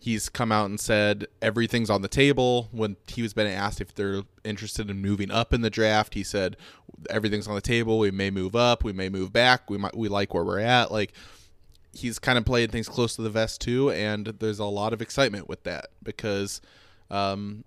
he's 0.05 0.29
come 0.29 0.53
out 0.53 0.67
and 0.67 0.79
said 0.79 1.27
everything's 1.41 1.89
on 1.89 2.03
the 2.03 2.09
table. 2.09 2.69
When 2.73 2.97
he 3.07 3.23
was 3.23 3.33
been 3.33 3.47
asked 3.47 3.81
if 3.81 3.95
they're 3.95 4.21
interested 4.45 4.91
in 4.91 5.01
moving 5.01 5.31
up 5.31 5.55
in 5.55 5.63
the 5.63 5.71
draft, 5.71 6.13
he 6.13 6.23
said 6.23 6.59
everything's 7.09 7.49
on 7.49 7.55
the 7.55 7.63
table. 7.63 7.99
We 7.99 8.11
may 8.11 8.31
move 8.31 8.55
up, 8.55 8.85
we 8.85 8.93
may 8.93 9.09
move 9.09 9.33
back. 9.33 9.71
We 9.71 9.79
might 9.79 9.97
we 9.97 10.09
like 10.09 10.35
where 10.35 10.45
we're 10.45 10.59
at. 10.61 10.93
Like, 10.93 11.15
he's 11.95 12.19
kind 12.19 12.37
of 12.37 12.45
playing 12.45 12.69
things 12.69 12.87
close 12.87 13.17
to 13.17 13.23
the 13.23 13.31
vest 13.31 13.63
too, 13.63 13.91
and 13.93 14.27
there's 14.27 14.59
a 14.59 14.67
lot 14.67 14.93
of 14.93 15.01
excitement 15.01 15.49
with 15.49 15.63
that 15.63 15.87
because 16.03 16.61
um, 17.11 17.65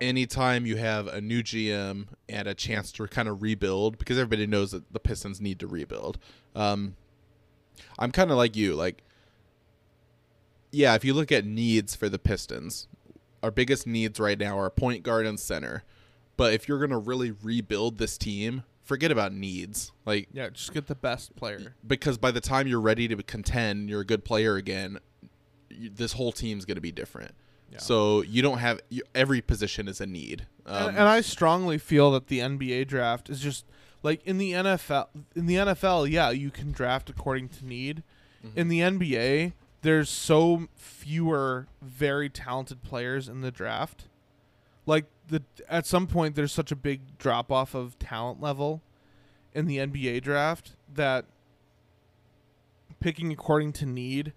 anytime 0.00 0.64
you 0.64 0.76
have 0.76 1.06
a 1.06 1.20
new 1.20 1.42
GM 1.42 2.06
and 2.30 2.48
a 2.48 2.54
chance 2.54 2.90
to 2.92 3.06
kind 3.08 3.28
of 3.28 3.42
rebuild, 3.42 3.98
because 3.98 4.16
everybody 4.16 4.46
knows 4.46 4.70
that 4.70 4.90
the 4.90 5.00
Pistons 5.00 5.38
need 5.38 5.60
to 5.60 5.66
rebuild. 5.66 6.16
Um, 6.54 6.96
I'm 7.98 8.10
kind 8.10 8.30
of 8.30 8.38
like 8.38 8.56
you, 8.56 8.74
like, 8.74 9.02
yeah, 10.72 10.94
if 10.94 11.04
you 11.04 11.14
look 11.14 11.32
at 11.32 11.44
needs 11.44 11.94
for 11.94 12.08
the 12.08 12.18
Pistons, 12.18 12.88
our 13.42 13.50
biggest 13.50 13.86
needs 13.86 14.18
right 14.18 14.38
now 14.38 14.58
are 14.58 14.70
point 14.70 15.02
guard 15.02 15.26
and 15.26 15.38
center. 15.38 15.84
But 16.36 16.52
if 16.52 16.68
you're 16.68 16.78
gonna 16.80 16.98
really 16.98 17.30
rebuild 17.30 17.98
this 17.98 18.18
team, 18.18 18.64
forget 18.82 19.10
about 19.10 19.32
needs. 19.32 19.92
Like 20.04 20.28
Yeah, 20.32 20.48
just 20.50 20.72
get 20.72 20.86
the 20.86 20.94
best 20.94 21.34
player. 21.36 21.74
because 21.86 22.18
by 22.18 22.30
the 22.30 22.40
time 22.40 22.66
you're 22.66 22.80
ready 22.80 23.08
to 23.08 23.16
contend, 23.22 23.88
you're 23.88 24.02
a 24.02 24.06
good 24.06 24.24
player 24.24 24.56
again. 24.56 24.98
You, 25.70 25.90
this 25.90 26.12
whole 26.12 26.32
team's 26.32 26.64
going 26.64 26.76
to 26.76 26.80
be 26.80 26.92
different. 26.92 27.34
Yeah. 27.72 27.78
So 27.78 28.22
you 28.22 28.42
don't 28.42 28.58
have 28.58 28.80
you, 28.88 29.02
every 29.14 29.40
position 29.40 29.88
is 29.88 30.00
a 30.00 30.06
need. 30.06 30.46
Um, 30.64 30.88
and, 30.88 30.98
and 30.98 31.08
I 31.08 31.20
strongly 31.20 31.78
feel 31.78 32.12
that 32.12 32.28
the 32.28 32.38
NBA 32.38 32.86
draft 32.86 33.28
is 33.28 33.40
just 33.40 33.64
like 34.02 34.24
in 34.24 34.38
the 34.38 34.52
NFL. 34.52 35.08
In 35.34 35.46
the 35.46 35.56
NFL, 35.56 36.08
yeah, 36.10 36.30
you 36.30 36.50
can 36.50 36.70
draft 36.72 37.10
according 37.10 37.48
to 37.50 37.66
need. 37.66 38.02
In 38.54 38.68
the 38.68 38.78
NBA, 38.78 39.54
there's 39.86 40.10
so 40.10 40.66
fewer 40.74 41.68
very 41.80 42.28
talented 42.28 42.82
players 42.82 43.28
in 43.28 43.40
the 43.40 43.52
draft. 43.52 44.08
Like 44.84 45.04
the 45.28 45.44
at 45.68 45.86
some 45.86 46.08
point, 46.08 46.34
there's 46.34 46.50
such 46.50 46.72
a 46.72 46.76
big 46.76 47.18
drop 47.18 47.52
off 47.52 47.72
of 47.72 47.96
talent 48.00 48.40
level 48.40 48.82
in 49.54 49.66
the 49.66 49.76
NBA 49.76 50.22
draft 50.22 50.72
that 50.92 51.26
picking 52.98 53.30
according 53.30 53.74
to 53.74 53.86
need, 53.86 54.32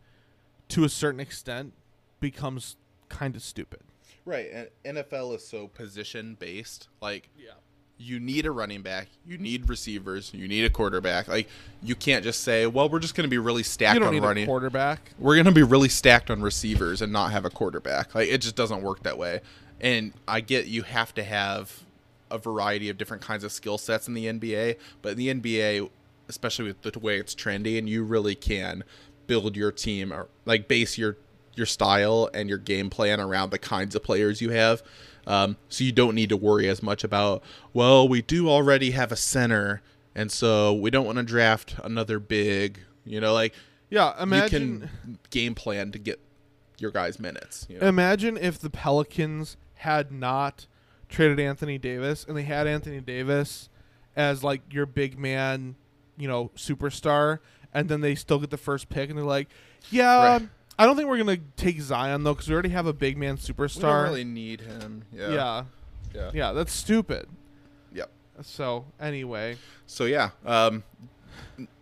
to 0.68 0.84
a 0.84 0.90
certain 0.90 1.20
extent, 1.20 1.74
becomes 2.20 2.76
kind 3.10 3.36
of 3.36 3.42
stupid. 3.42 3.82
right, 4.26 4.52
and 4.54 4.98
NFL 4.98 5.36
is 5.36 5.48
so 5.48 5.68
position 5.68 6.38
based. 6.40 6.90
Like 7.02 7.30
Yeah. 7.36 7.54
You 8.00 8.20
need 8.20 8.46
a 8.46 8.52
running 8.52 8.82
back, 8.82 9.10
you 9.28 9.38
need 9.38 9.68
receivers, 9.70 10.34
you 10.34 10.48
need 10.48 10.64
a 10.64 10.70
quarterback. 10.70 11.28
Like 11.28 11.50
you 11.84 11.96
can't 11.96 12.24
just 12.24 12.42
say, 12.42 12.66
"Well, 12.66 12.90
we're 12.90 13.00
just 13.00 13.14
going 13.14 13.26
to 13.26 13.30
be 13.30 13.38
really 13.38 13.64
stacked 13.64 13.96
You 13.96 14.00
don't 14.00 14.08
on 14.08 14.14
need 14.16 14.24
running." 14.24 14.44
a 14.44 14.48
quarterback. 14.48 15.12
we're 15.20 15.36
going 15.36 15.46
to 15.46 15.52
be 15.52 15.64
really 15.64 15.90
stacked 15.90 16.32
on 16.32 16.42
receivers 16.42 17.02
and 17.02 17.12
not 17.12 17.32
have 17.32 17.46
a 17.46 17.50
quarterback. 17.50 18.16
Like 18.16 18.30
it 18.30 18.40
just 18.40 18.56
doesn't 18.56 18.82
work 18.82 19.04
that 19.04 19.18
way. 19.18 19.42
And 19.82 20.14
I 20.28 20.40
get 20.40 20.68
you 20.68 20.84
have 20.84 21.14
to 21.16 21.24
have 21.24 21.84
a 22.32 22.38
variety 22.38 22.90
of 22.90 22.98
different 22.98 23.22
kinds 23.24 23.44
of 23.44 23.52
skill 23.52 23.78
sets 23.78 24.08
in 24.08 24.14
the 24.14 24.26
NBA, 24.28 24.78
but 25.02 25.14
in 25.14 25.18
the 25.18 25.34
NBA 25.34 25.90
especially 26.30 26.66
with 26.66 26.82
the 26.84 27.00
way 27.00 27.18
it's 27.18 27.36
trendy, 27.36 27.78
and 27.78 27.90
you 27.90 28.04
really 28.04 28.36
can 28.36 28.84
build 29.28 29.58
your 29.58 29.72
team 29.72 30.14
or 30.14 30.28
like 30.46 30.68
base 30.68 30.98
your 30.98 31.18
your 31.56 31.66
style 31.66 32.30
and 32.34 32.48
your 32.48 32.58
game 32.58 32.90
plan 32.90 33.20
around 33.20 33.50
the 33.50 33.60
kinds 33.60 33.96
of 33.96 34.04
players 34.04 34.42
you 34.42 34.52
have. 34.52 34.82
Um, 35.28 35.58
so 35.70 35.84
you 35.84 35.92
don't 35.92 36.16
need 36.16 36.30
to 36.30 36.38
worry 36.38 36.68
as 36.68 36.82
much 36.82 37.04
about, 37.04 37.44
well, 37.74 38.08
we 38.08 38.22
do 38.22 38.50
already 38.50 38.92
have 38.92 39.12
a 39.12 39.16
center, 39.16 39.82
and 40.16 40.32
so 40.32 40.74
we 40.74 40.90
don't 40.90 41.06
want 41.06 41.18
to 41.18 41.24
draft 41.24 41.76
another 41.84 42.20
big. 42.20 42.80
You 43.06 43.20
know, 43.22 43.34
like 43.34 43.54
Yeah, 43.90 44.22
imagine 44.22 44.72
you 44.72 44.80
can 44.80 45.20
game 45.30 45.56
plan 45.56 45.92
to 45.92 46.00
get 46.00 46.20
your 46.78 46.92
guys 46.92 47.20
minutes. 47.20 47.66
You 47.70 47.80
know? 47.80 47.88
imagine 47.88 48.38
if 48.38 48.60
the 48.60 48.70
Pelicans 48.70 49.58
had 49.76 50.12
not 50.12 50.68
traded 51.08 51.40
Anthony 51.40 51.78
Davis 51.78 52.26
and 52.28 52.38
they 52.38 52.44
had 52.44 52.68
Anthony 52.68 53.02
Davis 53.02 53.70
as 54.16 54.44
like 54.44 54.62
your 54.72 54.86
big 54.86 55.18
man, 55.18 55.76
you 56.18 56.28
know, 56.28 56.52
superstar, 56.56 57.40
and 57.74 57.90
then 57.90 58.02
they 58.02 58.16
still 58.16 58.40
get 58.40 58.50
the 58.50 58.58
first 58.58 58.90
pick 58.90 59.10
and 59.10 59.18
they're 59.18 59.26
like, 59.26 59.50
yeah. 59.90 60.38
Right. 60.38 60.50
I 60.80 60.86
don't 60.86 60.96
think 60.96 61.08
we're 61.10 61.18
gonna 61.18 61.38
take 61.58 61.80
Zion 61.82 62.24
though 62.24 62.34
because 62.34 62.48
we 62.48 62.54
already 62.54 62.70
have 62.70 62.88
a 62.88 62.94
big 62.94 63.18
man 63.18 63.38
superstar. 63.38 63.76
we 63.76 63.82
don't 63.82 64.04
really 64.04 64.24
need 64.24 64.62
him. 64.62 65.04
Yeah. 65.14 65.30
yeah, 65.30 65.64
Yeah. 66.16 66.32
yeah, 66.34 66.52
that's 66.54 66.72
stupid. 66.74 67.28
Yep. 67.94 68.10
So 68.42 68.86
anyway, 69.00 69.58
So 69.86 70.06
yeah, 70.06 70.30
um, 70.46 70.84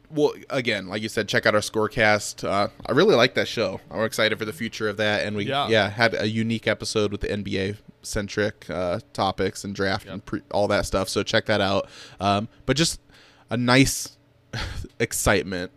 well, 0.10 0.34
again, 0.50 0.88
like 0.88 1.02
you 1.02 1.10
said, 1.10 1.28
check 1.28 1.46
out 1.46 1.54
our 1.54 1.62
scorecast. 1.62 2.48
Uh, 2.48 2.70
I 2.86 2.92
really 2.94 3.14
like 3.16 3.36
that 3.36 3.48
show. 3.48 3.82
I'm 3.92 4.04
excited 4.04 4.40
for 4.40 4.46
the 4.46 4.54
future 4.54 4.88
of 4.90 4.98
that, 4.98 5.26
and 5.26 5.36
we 5.36 5.46
Yeah. 5.46 5.68
yeah, 5.68 5.90
had 5.90 6.14
a 6.16 6.28
unique 6.28 6.66
episode 6.68 7.12
with 7.12 7.22
the 7.22 7.28
NBA 7.28 7.76
centric 8.04 8.66
uh, 8.70 9.02
topics 9.14 9.64
and 9.66 9.76
draft 9.76 10.08
and 10.08 10.26
pre- 10.26 10.42
all 10.52 10.68
that 10.70 10.86
stuff. 10.86 11.10
So 11.10 11.24
check 11.24 11.46
that 11.48 11.60
out. 11.62 11.90
Um, 12.22 12.48
but 12.66 12.78
just 12.78 13.02
a 13.50 13.58
nice 13.58 14.18
excitement, 15.00 15.72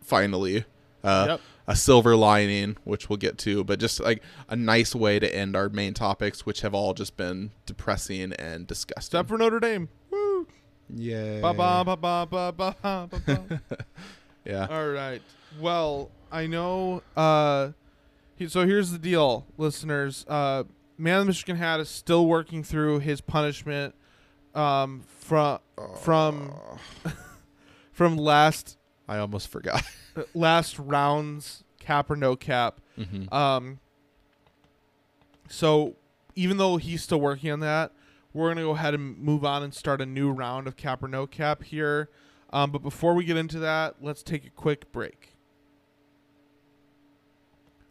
finally. 0.00 0.64
Uh, 1.04 1.26
Yep. 1.30 1.40
A 1.66 1.76
silver 1.76 2.16
lining, 2.16 2.76
which 2.84 3.08
we'll 3.08 3.18
get 3.18 3.38
to, 3.38 3.62
but 3.62 3.78
just 3.78 4.00
like 4.00 4.22
a 4.48 4.56
nice 4.56 4.94
way 4.94 5.18
to 5.18 5.32
end 5.34 5.54
our 5.54 5.68
main 5.68 5.94
topics, 5.94 6.44
which 6.44 6.62
have 6.62 6.74
all 6.74 6.92
just 6.92 7.16
been 7.16 7.52
depressing 7.66 8.32
and 8.32 8.66
disgusting. 8.66 9.02
step 9.02 9.28
for 9.28 9.38
Notre 9.38 9.60
Dame. 9.60 9.88
Woo! 10.10 10.46
Yeah. 10.92 11.40
Ba 11.40 11.54
ba 11.54 11.84
ba 11.84 11.96
ba 11.96 12.26
ba 12.28 12.52
ba 12.52 13.08
ba 13.10 13.20
ba. 13.48 13.62
Yeah. 14.44 14.66
All 14.68 14.88
right. 14.88 15.22
Well, 15.60 16.10
I 16.32 16.48
know. 16.48 17.02
Uh, 17.16 17.70
he, 18.34 18.48
so 18.48 18.66
here's 18.66 18.90
the 18.90 18.98
deal, 18.98 19.46
listeners. 19.56 20.26
Uh, 20.28 20.64
Man 20.98 21.20
of 21.20 21.26
the 21.26 21.30
Michigan 21.30 21.56
Hat 21.56 21.80
is 21.80 21.88
still 21.88 22.26
working 22.26 22.64
through 22.64 23.00
his 23.00 23.20
punishment 23.20 23.94
um, 24.54 25.02
from 25.20 25.60
from 26.00 26.52
from 27.92 28.16
last 28.16 28.78
I 29.08 29.18
almost 29.18 29.48
forgot. 29.48 29.82
last 30.34 30.78
rounds 30.78 31.64
cap 31.78 32.10
or 32.10 32.16
no 32.16 32.36
cap. 32.36 32.80
mm-hmm. 32.98 33.32
Um, 33.34 33.80
so 35.48 35.96
even 36.34 36.56
though 36.56 36.76
he's 36.76 37.02
still 37.02 37.20
working 37.20 37.50
on 37.50 37.60
that, 37.60 37.92
we're 38.32 38.48
gonna 38.48 38.62
go 38.62 38.70
ahead 38.70 38.94
and 38.94 39.18
move 39.18 39.44
on 39.44 39.62
and 39.62 39.74
start 39.74 40.00
a 40.00 40.06
new 40.06 40.30
round 40.30 40.66
of 40.66 40.76
cap 40.76 41.02
or 41.02 41.08
no 41.08 41.26
cap 41.26 41.62
here. 41.62 42.08
Um, 42.52 42.70
but 42.70 42.82
before 42.82 43.14
we 43.14 43.24
get 43.24 43.36
into 43.36 43.58
that, 43.58 43.96
let's 44.00 44.22
take 44.22 44.46
a 44.46 44.50
quick 44.50 44.92
break. 44.92 45.36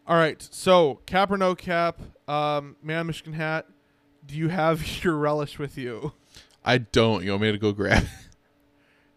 All 0.08 0.16
right, 0.16 0.42
so 0.52 1.02
cap 1.06 1.32
or 1.32 1.38
no 1.38 1.56
cap, 1.56 2.02
um, 2.28 2.76
man, 2.82 3.08
Michigan 3.08 3.34
hat. 3.34 3.68
Do 4.26 4.36
you 4.36 4.50
have 4.50 5.04
your 5.04 5.16
relish 5.16 5.60
with 5.60 5.78
you? 5.78 6.14
I 6.64 6.80
don't. 6.80 7.24
You 7.24 7.32
want 7.32 7.44
me 7.44 7.52
to 7.52 7.58
go 7.58 7.72
grab? 7.72 8.06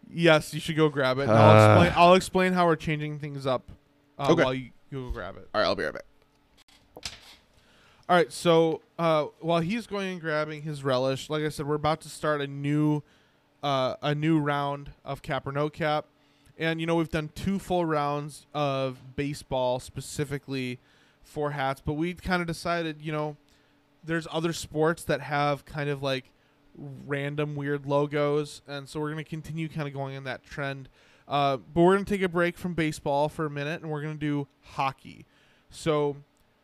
It? 0.09 0.15
Yes, 0.17 0.53
you 0.53 0.59
should 0.59 0.75
go 0.75 0.89
grab 0.89 1.17
it. 1.19 1.23
and 1.23 1.31
Uh. 1.31 1.35
I'll 1.35 1.55
explain. 1.81 1.93
I'll 1.97 2.13
explain 2.13 2.53
how 2.53 2.65
we're 2.67 2.75
changing 2.75 3.19
things 3.19 3.45
up 3.45 3.63
uh, 4.19 4.31
Okay. 4.31 4.43
while 4.43 4.53
you, 4.53 4.69
you 4.91 5.05
go 5.07 5.11
grab 5.11 5.37
it. 5.37 5.47
All 5.53 5.61
right, 5.61 5.67
I'll 5.67 5.75
be 5.75 5.83
right 5.83 5.93
back. 5.93 6.05
All 8.07 8.15
right, 8.15 8.31
so 8.31 8.81
uh, 8.99 9.25
while 9.39 9.61
he's 9.61 9.87
going 9.87 10.11
and 10.11 10.21
grabbing 10.21 10.61
his 10.61 10.83
relish, 10.83 11.27
like 11.29 11.43
I 11.43 11.49
said, 11.49 11.67
we're 11.67 11.73
about 11.75 12.01
to 12.01 12.09
start 12.09 12.39
a 12.39 12.47
new 12.47 13.01
uh, 13.63 13.95
a 14.03 14.13
new 14.13 14.37
round 14.39 14.91
of 15.03 15.23
cap 15.23 15.47
or 15.47 15.51
no 15.51 15.69
cap, 15.71 16.05
and 16.59 16.79
you 16.79 16.85
know 16.85 16.95
we've 16.95 17.09
done 17.09 17.31
two 17.33 17.57
full 17.57 17.83
rounds 17.83 18.45
of 18.53 19.15
baseball 19.15 19.79
specifically 19.79 20.77
for 21.23 21.51
hats, 21.51 21.81
but 21.83 21.93
we 21.93 22.13
kind 22.13 22.41
of 22.41 22.47
decided, 22.47 23.01
you 23.01 23.11
know, 23.11 23.35
there's 24.03 24.27
other 24.31 24.53
sports 24.53 25.03
that 25.05 25.21
have 25.21 25.65
kind 25.65 25.89
of 25.89 26.03
like 26.03 26.25
random 26.77 27.55
weird 27.55 27.85
logos, 27.85 28.61
and 28.67 28.87
so 28.87 28.99
we're 28.99 29.09
gonna 29.09 29.23
continue 29.23 29.67
kind 29.69 29.87
of 29.87 29.93
going 29.93 30.15
in 30.15 30.23
that 30.25 30.43
trend. 30.43 30.89
Uh, 31.27 31.57
but 31.57 31.81
we're 31.81 31.93
gonna 31.95 32.05
take 32.05 32.21
a 32.21 32.29
break 32.29 32.57
from 32.57 32.73
baseball 32.73 33.29
for 33.29 33.45
a 33.45 33.49
minute, 33.49 33.81
and 33.81 33.91
we're 33.91 34.01
gonna 34.01 34.15
do 34.15 34.47
hockey. 34.61 35.25
So 35.69 36.17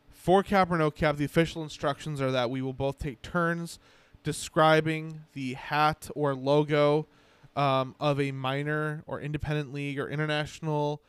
for 0.10 0.44
cap 0.44 0.72
or 0.72 0.78
no 0.78 0.92
cap, 0.92 1.18
the 1.18 1.26
official 1.26 1.64
instructions 1.64 2.22
are 2.22 2.32
that 2.32 2.50
we 2.50 2.62
will 2.62 2.74
both 2.74 3.00
take 3.00 3.22
turns 3.22 3.80
describing 4.24 5.24
the 5.34 5.54
hat 5.54 6.10
or 6.16 6.36
logo 6.36 7.08
um, 7.56 7.96
of 8.00 8.20
a 8.20 8.32
minor 8.32 9.04
or 9.08 9.20
independent 9.20 9.74
league 9.74 10.00
or 10.00 10.08
international 10.10 11.02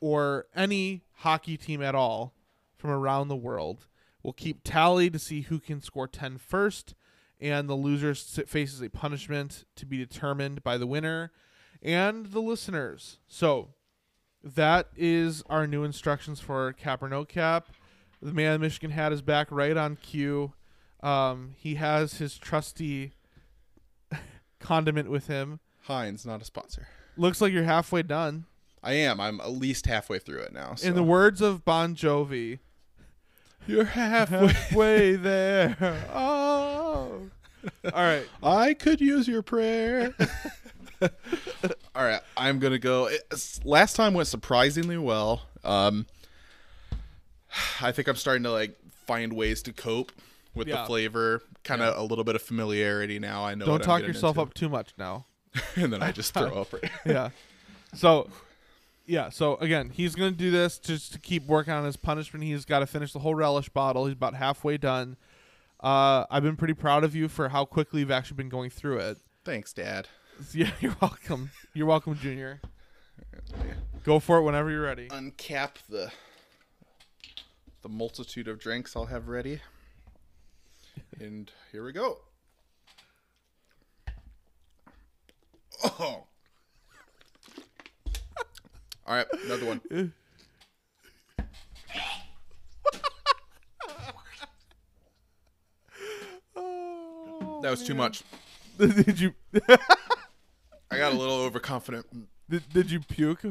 or 0.00 0.46
any 0.54 1.02
hockey 1.16 1.56
team 1.56 1.82
at 1.82 1.94
all 1.94 2.32
from 2.76 2.90
around 2.90 3.28
the 3.28 3.36
world. 3.36 3.86
We'll 4.22 4.32
keep 4.32 4.60
tally 4.64 5.10
to 5.10 5.18
see 5.18 5.42
who 5.42 5.58
can 5.58 5.80
score 5.80 6.08
10 6.08 6.38
first, 6.38 6.94
and 7.40 7.68
the 7.68 7.74
loser 7.74 8.14
faces 8.14 8.82
a 8.82 8.88
punishment 8.88 9.64
to 9.76 9.86
be 9.86 9.98
determined 9.98 10.62
by 10.62 10.78
the 10.78 10.86
winner 10.86 11.32
and 11.82 12.26
the 12.26 12.40
listeners. 12.40 13.18
So 13.28 13.70
that 14.42 14.88
is 14.96 15.42
our 15.48 15.66
new 15.66 15.84
instructions 15.84 16.40
for 16.40 16.72
cap 16.72 17.02
or 17.02 17.08
no 17.08 17.24
cap. 17.24 17.68
The 18.22 18.32
man 18.32 18.54
in 18.54 18.60
Michigan 18.60 18.90
hat 18.90 19.12
is 19.12 19.22
back 19.22 19.48
right 19.50 19.76
on 19.76 19.96
cue. 19.96 20.52
Um, 21.02 21.54
he 21.56 21.74
has 21.74 22.14
his 22.14 22.38
trusty 22.38 23.12
condiment 24.60 25.10
with 25.10 25.26
him. 25.26 25.60
Heinz, 25.82 26.24
not 26.24 26.40
a 26.40 26.44
sponsor. 26.44 26.88
Looks 27.16 27.40
like 27.40 27.52
you're 27.52 27.64
halfway 27.64 28.02
done. 28.02 28.46
I 28.82 28.92
am. 28.94 29.20
I'm 29.20 29.40
at 29.40 29.50
least 29.50 29.86
halfway 29.86 30.18
through 30.18 30.40
it 30.40 30.52
now. 30.52 30.74
So. 30.76 30.88
In 30.88 30.94
the 30.94 31.02
words 31.02 31.40
of 31.40 31.64
Bon 31.64 31.94
Jovi, 31.94 32.60
you're 33.66 33.84
halfway. 33.84 34.46
halfway 34.52 35.16
there. 35.16 35.76
Oh. 36.12 36.75
All 36.96 37.20
right. 37.94 38.26
I 38.42 38.74
could 38.74 39.00
use 39.00 39.26
your 39.28 39.42
prayer. 39.42 40.14
All 41.94 42.04
right, 42.04 42.20
I'm 42.36 42.58
gonna 42.58 42.78
go. 42.78 43.08
It's, 43.30 43.62
last 43.64 43.96
time 43.96 44.14
went 44.14 44.28
surprisingly 44.28 44.96
well. 44.96 45.42
Um, 45.64 46.06
I 47.80 47.92
think 47.92 48.08
I'm 48.08 48.16
starting 48.16 48.42
to 48.44 48.50
like 48.52 48.76
find 49.06 49.32
ways 49.32 49.62
to 49.62 49.72
cope 49.72 50.12
with 50.54 50.68
Yeah. 50.68 50.82
the 50.82 50.86
flavor. 50.86 51.42
Kind 51.64 51.82
of 51.82 51.96
a 51.98 52.02
little 52.02 52.24
bit 52.24 52.34
of 52.36 52.42
familiarity 52.42 53.18
now. 53.18 53.44
I 53.44 53.54
know. 53.54 53.66
Don't 53.66 53.74
what 53.74 53.82
I'm 53.82 53.86
talk 54.00 54.06
yourself 54.08 54.36
into. 54.36 54.42
up 54.42 54.54
too 54.54 54.68
much 54.68 54.92
now. 54.96 55.26
and 55.76 55.92
then 55.92 56.02
I 56.02 56.12
just 56.12 56.32
throw 56.32 56.46
up. 56.62 56.72
Right. 56.72 56.90
yeah. 57.04 57.30
So, 57.94 58.28
yeah. 59.06 59.30
So 59.30 59.56
again, 59.56 59.90
he's 59.90 60.14
gonna 60.14 60.30
do 60.30 60.50
this 60.50 60.78
just 60.78 61.12
to 61.14 61.18
keep 61.18 61.46
working 61.46 61.72
on 61.72 61.84
his 61.84 61.96
punishment. 61.96 62.44
He's 62.44 62.64
got 62.64 62.78
to 62.80 62.86
finish 62.86 63.12
the 63.12 63.18
whole 63.18 63.34
relish 63.34 63.68
bottle. 63.68 64.06
He's 64.06 64.14
about 64.14 64.34
halfway 64.34 64.76
done. 64.78 65.16
Uh, 65.80 66.24
I've 66.30 66.42
been 66.42 66.56
pretty 66.56 66.74
proud 66.74 67.04
of 67.04 67.14
you 67.14 67.28
for 67.28 67.48
how 67.50 67.64
quickly 67.64 68.00
you've 68.00 68.10
actually 68.10 68.36
been 68.36 68.48
going 68.48 68.70
through 68.70 68.98
it. 68.98 69.18
Thanks, 69.44 69.72
Dad. 69.72 70.08
Yeah, 70.52 70.70
you're 70.82 70.94
welcome. 71.00 71.50
You're 71.72 71.86
welcome, 71.86 72.14
Junior. 72.18 72.60
Go 74.04 74.20
for 74.20 74.36
it 74.36 74.42
whenever 74.42 74.70
you're 74.70 74.82
ready. 74.82 75.08
Uncap 75.08 75.76
the 75.88 76.12
the 77.80 77.88
multitude 77.88 78.46
of 78.46 78.58
drinks 78.58 78.94
I'll 78.94 79.06
have 79.06 79.28
ready. 79.28 79.60
And 81.18 81.50
here 81.72 81.82
we 81.84 81.92
go. 81.92 82.18
Oh. 85.82 85.98
All 89.06 89.14
right, 89.14 89.26
another 89.46 89.66
one. 89.66 89.80
That 97.62 97.70
was 97.70 97.84
too 97.84 97.94
much. 97.94 98.22
did 98.78 99.18
you 99.20 99.34
I 100.90 100.98
got 100.98 101.12
a 101.12 101.16
little 101.16 101.36
overconfident. 101.36 102.06
did, 102.48 102.68
did 102.72 102.90
you 102.90 103.00
puke 103.00 103.42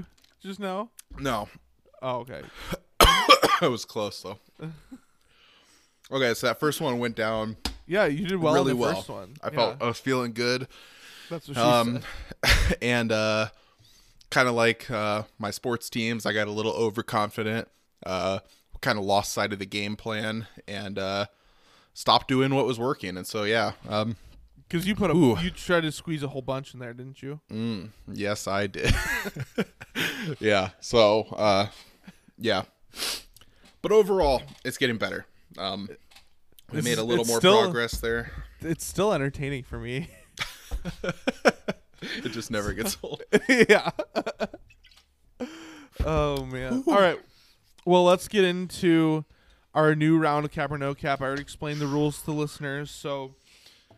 just 0.42 0.60
now? 0.60 0.90
No, 1.20 1.50
Oh, 2.02 2.18
okay. 2.20 2.42
it 3.62 3.70
was 3.70 3.86
close 3.86 4.22
though. 4.22 4.38
Okay, 6.12 6.34
so 6.36 6.48
that 6.48 6.60
first 6.60 6.82
one 6.82 7.00
went 7.00 7.16
down 7.16 7.58
Yeah, 7.88 8.06
you 8.06 8.28
did 8.28 8.38
well 8.40 8.54
really 8.54 8.72
in 8.72 8.78
the 8.78 8.82
well. 8.84 8.96
first 8.96 9.10
one. 9.10 9.34
I 9.44 9.50
felt 9.50 9.78
Yeah, 9.80 9.86
I 9.86 9.88
was 9.88 10.00
feeling 10.00 10.34
good. 10.34 10.68
that's 11.30 11.48
what 11.48 11.56
she 11.58 11.62
Um, 11.64 12.02
said. 12.46 12.78
and 12.82 13.12
uh, 13.12 13.48
kind 14.30 14.48
of 14.48 14.54
like 14.56 14.90
uh, 14.92 15.24
my 15.40 15.50
sports 15.52 15.90
teams, 15.90 16.26
I 16.26 16.34
got 16.34 16.48
a 16.48 16.52
little 16.52 16.74
overconfident. 16.74 17.68
Uh, 18.06 18.40
kind 18.82 19.00
of 19.00 19.06
lost 19.06 19.34
sight 19.34 19.52
of 19.52 19.58
the 19.58 19.66
game 19.66 19.96
plan 19.96 20.46
and 20.68 21.00
uh, 21.00 21.26
stopped 21.96 22.28
doing 22.28 22.54
what 22.54 22.68
was 22.68 22.78
working. 22.78 23.18
And 23.18 23.26
so 23.26 23.44
yeah, 23.44 23.72
um, 23.90 24.16
Because 24.68 24.86
you 24.86 24.94
put 24.96 25.10
a 25.10 25.14
Ooh. 25.16 25.40
you 25.40 25.50
tried 25.50 25.82
to 25.82 25.92
squeeze 25.92 26.22
a 26.22 26.28
whole 26.28 26.44
bunch 26.44 26.76
in 26.76 26.80
there, 26.80 26.94
didn't 26.94 27.24
you? 27.24 27.40
Mm, 27.52 27.90
yes, 28.12 28.46
I 28.48 28.68
did. 28.68 28.94
yeah. 30.40 30.70
So, 30.80 31.22
uh, 31.36 31.68
yeah. 32.38 32.64
But 33.82 33.92
overall, 33.92 34.44
it's 34.64 34.78
getting 34.78 34.98
better. 34.98 35.26
Um, 35.58 35.90
we 36.72 36.78
This 36.78 36.86
made 36.86 36.98
a 37.00 37.04
little 37.04 37.26
more 37.26 37.40
still- 37.40 37.62
progress 37.64 38.00
there. 38.00 38.32
It's 38.62 38.86
still 38.86 39.12
entertaining 39.14 39.64
for 39.64 39.80
me. 39.80 40.10
It 42.24 42.34
just 42.34 42.52
never 42.52 42.74
gets 42.74 42.98
old. 43.02 43.24
yeah. 43.50 43.90
oh 46.06 46.46
man. 46.46 46.84
All 46.88 47.00
right. 47.00 47.20
Well, 47.86 48.04
let's 48.04 48.28
get 48.28 48.44
into 48.44 49.26
our 49.76 49.94
new 49.94 50.18
round 50.18 50.46
of 50.46 50.52
cap 50.52 50.72
or 50.72 50.78
no 50.80 50.96
cap. 50.96 51.22
I 51.22 51.26
already 51.26 51.42
explained 51.44 51.80
the 51.80 51.86
rules 51.88 52.22
to 52.24 52.32
listeners, 52.32 52.90
so 52.90 53.36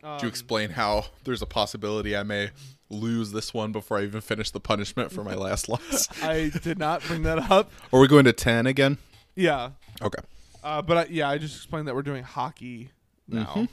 um, 0.03 0.17
Do 0.17 0.25
you 0.25 0.29
explain 0.29 0.71
how 0.71 1.05
there's 1.23 1.41
a 1.41 1.45
possibility 1.45 2.17
I 2.17 2.23
may 2.23 2.49
lose 2.89 3.31
this 3.31 3.53
one 3.53 3.71
before 3.71 3.97
I 3.97 4.03
even 4.03 4.21
finish 4.21 4.51
the 4.51 4.59
punishment 4.59 5.11
for 5.11 5.23
my 5.23 5.35
last 5.45 5.69
loss? 5.69 6.07
I 6.23 6.51
did 6.63 6.77
not 6.77 7.01
bring 7.03 7.23
that 7.23 7.49
up. 7.51 7.71
Are 7.93 7.99
we 7.99 8.07
going 8.07 8.25
to 8.25 8.33
10 8.33 8.65
again? 8.67 8.97
Yeah. 9.35 9.71
Okay. 10.01 10.21
Uh, 10.63 10.81
but 10.81 10.97
I, 10.97 11.05
yeah, 11.09 11.29
I 11.29 11.37
just 11.37 11.55
explained 11.55 11.87
that 11.87 11.95
we're 11.95 12.01
doing 12.01 12.23
hockey 12.23 12.89
now. 13.27 13.67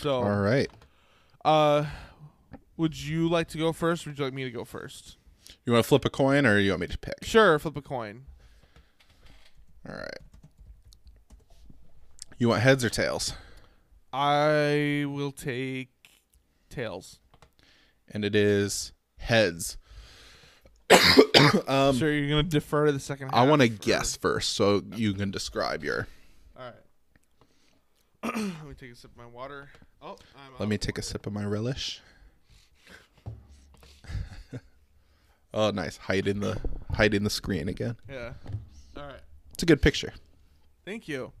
So, 0.00 0.16
All 0.22 0.40
right. 0.40 0.70
uh, 1.44 1.86
would 2.76 2.98
you 3.00 3.28
like 3.28 3.48
to 3.48 3.58
go 3.58 3.72
first? 3.72 4.06
Or 4.06 4.10
would 4.10 4.18
you 4.18 4.24
like 4.24 4.34
me 4.34 4.44
to 4.44 4.50
go 4.50 4.64
first? 4.64 5.16
You 5.64 5.72
want 5.72 5.84
to 5.84 5.88
flip 5.88 6.04
a 6.04 6.10
coin 6.10 6.46
or 6.46 6.58
you 6.58 6.70
want 6.70 6.80
me 6.82 6.86
to 6.88 6.98
pick? 6.98 7.22
Sure, 7.22 7.58
flip 7.58 7.76
a 7.76 7.82
coin. 7.82 8.22
All 9.88 9.94
right. 9.96 10.18
You 12.42 12.48
want 12.48 12.62
heads 12.62 12.84
or 12.84 12.90
tails? 12.90 13.34
I 14.12 15.04
will 15.06 15.30
take 15.30 15.90
tails. 16.70 17.20
And 18.10 18.24
it 18.24 18.34
is 18.34 18.92
heads. 19.18 19.78
um, 21.68 21.94
so 21.94 22.06
you're 22.06 22.28
gonna 22.28 22.42
defer 22.42 22.86
to 22.86 22.92
the 22.92 22.98
second 22.98 23.28
half. 23.28 23.36
I 23.36 23.46
want 23.46 23.62
to 23.62 23.68
guess 23.68 24.16
first 24.16 24.54
so 24.54 24.82
you 24.96 25.14
can 25.14 25.30
describe 25.30 25.84
your. 25.84 26.08
All 26.58 26.64
right. 26.64 26.74
Let 28.34 28.66
me 28.66 28.74
take 28.74 28.90
a 28.90 28.96
sip 28.96 29.12
of 29.12 29.16
my 29.16 29.26
water. 29.26 29.68
Oh, 30.02 30.16
I'm 30.34 30.54
Let 30.58 30.68
me 30.68 30.78
take 30.78 30.98
a 30.98 31.02
sip 31.02 31.28
of 31.28 31.32
my 31.32 31.44
relish. 31.44 32.00
oh, 35.54 35.70
nice. 35.70 35.96
Hiding 35.96 36.40
the 36.40 36.60
hiding 36.92 37.22
the 37.22 37.30
screen 37.30 37.68
again. 37.68 37.98
Yeah. 38.10 38.32
All 38.96 39.04
right. 39.04 39.20
It's 39.52 39.62
a 39.62 39.66
good 39.66 39.80
picture. 39.80 40.12
Thank 40.84 41.06
you. 41.06 41.32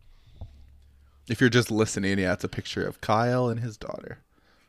If 1.28 1.40
you're 1.40 1.50
just 1.50 1.70
listening, 1.70 2.18
yeah, 2.18 2.32
it's 2.32 2.44
a 2.44 2.48
picture 2.48 2.86
of 2.86 3.00
Kyle 3.00 3.48
and 3.48 3.60
his 3.60 3.76
daughter. 3.76 4.18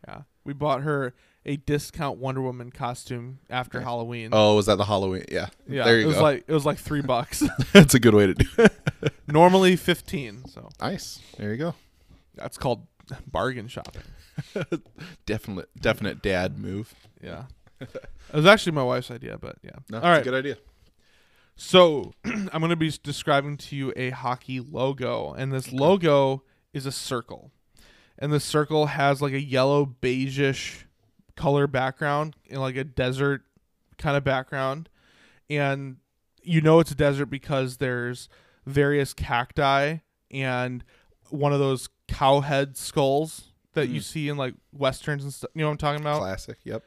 Yeah. 0.07 0.21
We 0.43 0.53
bought 0.53 0.81
her 0.81 1.13
a 1.45 1.57
discount 1.57 2.19
Wonder 2.19 2.41
Woman 2.41 2.71
costume 2.71 3.39
after. 3.49 3.81
Halloween. 3.81 4.29
Oh, 4.31 4.55
was 4.55 4.67
that 4.67 4.75
the 4.77 4.85
Halloween? 4.85 5.25
Yeah. 5.31 5.47
yeah. 5.67 5.83
There 5.85 5.97
you 5.97 6.03
it 6.03 6.07
was 6.07 6.15
go. 6.17 6.21
like 6.21 6.43
it 6.47 6.53
was 6.53 6.65
like 6.65 6.77
three 6.77 7.01
bucks. 7.01 7.43
That's 7.73 7.93
a 7.93 7.99
good 7.99 8.13
way 8.13 8.27
to 8.27 8.33
do 8.33 8.47
it. 8.57 8.73
Normally 9.27 9.75
fifteen. 9.75 10.45
So 10.47 10.69
Nice. 10.79 11.19
There 11.37 11.51
you 11.51 11.57
go. 11.57 11.75
that's 12.35 12.57
called 12.57 12.87
bargain 13.27 13.67
shopping. 13.67 14.03
Definite 15.25 15.69
definite 15.79 16.21
dad 16.21 16.57
move. 16.57 16.93
Yeah. 17.21 17.43
it 17.81 17.89
was 18.33 18.45
actually 18.45 18.73
my 18.73 18.83
wife's 18.83 19.11
idea, 19.11 19.37
but 19.37 19.57
yeah. 19.63 19.71
No, 19.89 19.97
All 19.99 20.03
right. 20.09 20.21
a 20.21 20.23
good 20.23 20.33
idea. 20.33 20.57
So 21.55 22.13
I'm 22.25 22.47
going 22.59 22.69
to 22.69 22.75
be 22.75 22.91
describing 23.03 23.57
to 23.57 23.75
you 23.75 23.93
a 23.95 24.09
hockey 24.11 24.59
logo, 24.59 25.33
and 25.33 25.51
this 25.51 25.71
logo 25.71 26.43
is 26.73 26.85
a 26.85 26.91
circle, 26.91 27.51
and 28.17 28.31
the 28.33 28.39
circle 28.39 28.87
has 28.87 29.21
like 29.21 29.33
a 29.33 29.41
yellow 29.41 29.85
beigeish 30.01 30.83
color 31.35 31.67
background 31.67 32.35
and 32.49 32.59
like 32.59 32.75
a 32.75 32.83
desert 32.83 33.43
kind 33.97 34.17
of 34.17 34.23
background, 34.23 34.89
and 35.49 35.97
you 36.41 36.59
know 36.61 36.79
it's 36.79 36.91
a 36.91 36.95
desert 36.95 37.27
because 37.27 37.77
there's 37.77 38.27
various 38.65 39.13
cacti 39.13 39.97
and 40.31 40.83
one 41.29 41.53
of 41.53 41.59
those 41.59 41.89
cow 42.07 42.39
head 42.41 42.75
skulls 42.77 43.53
that 43.73 43.87
you 43.89 43.99
Mm. 43.99 44.03
see 44.03 44.29
in 44.29 44.37
like 44.37 44.53
westerns 44.71 45.23
and 45.23 45.33
stuff. 45.33 45.49
You 45.53 45.61
know 45.61 45.67
what 45.67 45.71
I'm 45.73 45.77
talking 45.77 46.01
about? 46.01 46.19
Classic. 46.19 46.57
Yep. 46.63 46.83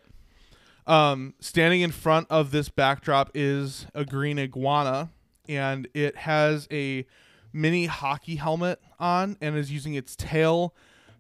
Um, 0.87 1.35
standing 1.41 1.81
in 1.81 1.91
front 1.91 2.29
of 2.31 2.51
this 2.53 2.69
backdrop 2.69 3.31
is 3.35 3.87
a 3.95 4.05
green 4.05 4.39
iguana, 4.39 5.11
and 5.49 5.89
it 5.95 6.17
has 6.17 6.69
a 6.71 7.07
mini 7.53 7.87
hockey 7.87 8.37
helmet 8.37 8.81
on 9.01 9.37
and 9.41 9.57
is 9.57 9.73
using 9.73 9.95
its 9.95 10.15
tail 10.15 10.75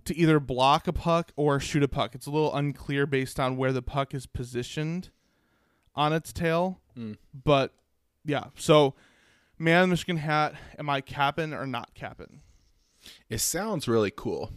to 0.04 0.16
either 0.16 0.38
block 0.38 0.86
a 0.86 0.92
puck 0.92 1.32
or 1.34 1.58
shoot 1.58 1.82
a 1.82 1.88
puck. 1.88 2.14
It's 2.14 2.26
a 2.26 2.30
little 2.30 2.54
unclear 2.54 3.06
based 3.06 3.40
on 3.40 3.56
where 3.56 3.72
the 3.72 3.82
puck 3.82 4.14
is 4.14 4.26
positioned 4.26 5.10
on 5.94 6.12
its 6.12 6.32
tail, 6.32 6.80
Mm. 6.96 7.16
but 7.44 7.74
yeah. 8.24 8.44
So, 8.56 8.94
man, 9.58 9.84
in 9.84 9.90
Michigan 9.90 10.18
hat, 10.18 10.54
am 10.78 10.88
I 10.88 11.00
capping 11.00 11.52
or 11.52 11.66
not 11.66 11.94
capping? 11.94 12.42
It 13.28 13.38
sounds 13.38 13.88
really 13.88 14.12
cool. 14.14 14.52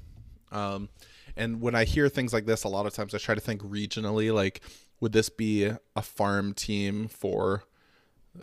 Um, 0.52 0.90
and 1.36 1.62
when 1.62 1.76
I 1.76 1.86
hear 1.86 2.10
things 2.10 2.34
like 2.34 2.46
this, 2.46 2.64
a 2.64 2.68
lot 2.68 2.86
of 2.86 2.94
times 2.94 3.14
I 3.16 3.18
try 3.20 3.36
to 3.36 3.42
think 3.42 3.62
regionally. 3.62 4.34
Like, 4.34 4.62
would 5.00 5.12
this 5.14 5.30
be 5.30 5.66
a 5.96 6.02
farm 6.02 6.54
team 6.54 7.08
for 7.08 7.64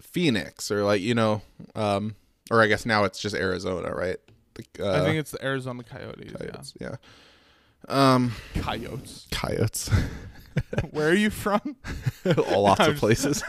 Phoenix 0.00 0.70
or 0.70 0.84
like 0.84 1.00
you 1.00 1.14
know, 1.14 1.42
um, 1.74 2.16
or 2.50 2.62
I 2.62 2.66
guess 2.66 2.86
now 2.86 3.04
it's 3.04 3.18
just 3.20 3.34
Arizona, 3.34 3.90
right? 3.94 4.16
The, 4.54 4.64
uh, 4.86 5.00
I 5.00 5.04
think 5.04 5.18
it's 5.18 5.30
the 5.32 5.44
Arizona 5.44 5.82
Coyotes. 5.82 6.32
coyotes. 6.32 6.74
Yeah. 6.80 6.96
Um, 7.88 8.32
Coyotes. 8.54 9.26
coyotes. 9.30 9.90
where 10.90 11.10
are 11.10 11.14
you 11.14 11.28
from? 11.30 11.76
All 12.48 12.62
Lots 12.62 12.86
of 12.86 12.96
places. 12.98 13.42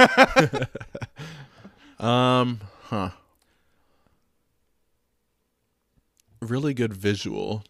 um, 2.00 2.60
huh. 2.84 3.12
Really 6.42 6.74
good 6.74 6.94
visual. 6.94 7.64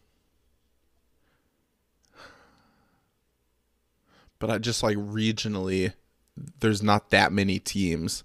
But 4.40 4.50
I 4.50 4.58
just 4.58 4.84
like 4.84 4.98
regionally 4.98 5.94
there's 6.60 6.84
not 6.84 7.10
that 7.10 7.32
many 7.32 7.60
teams 7.60 8.24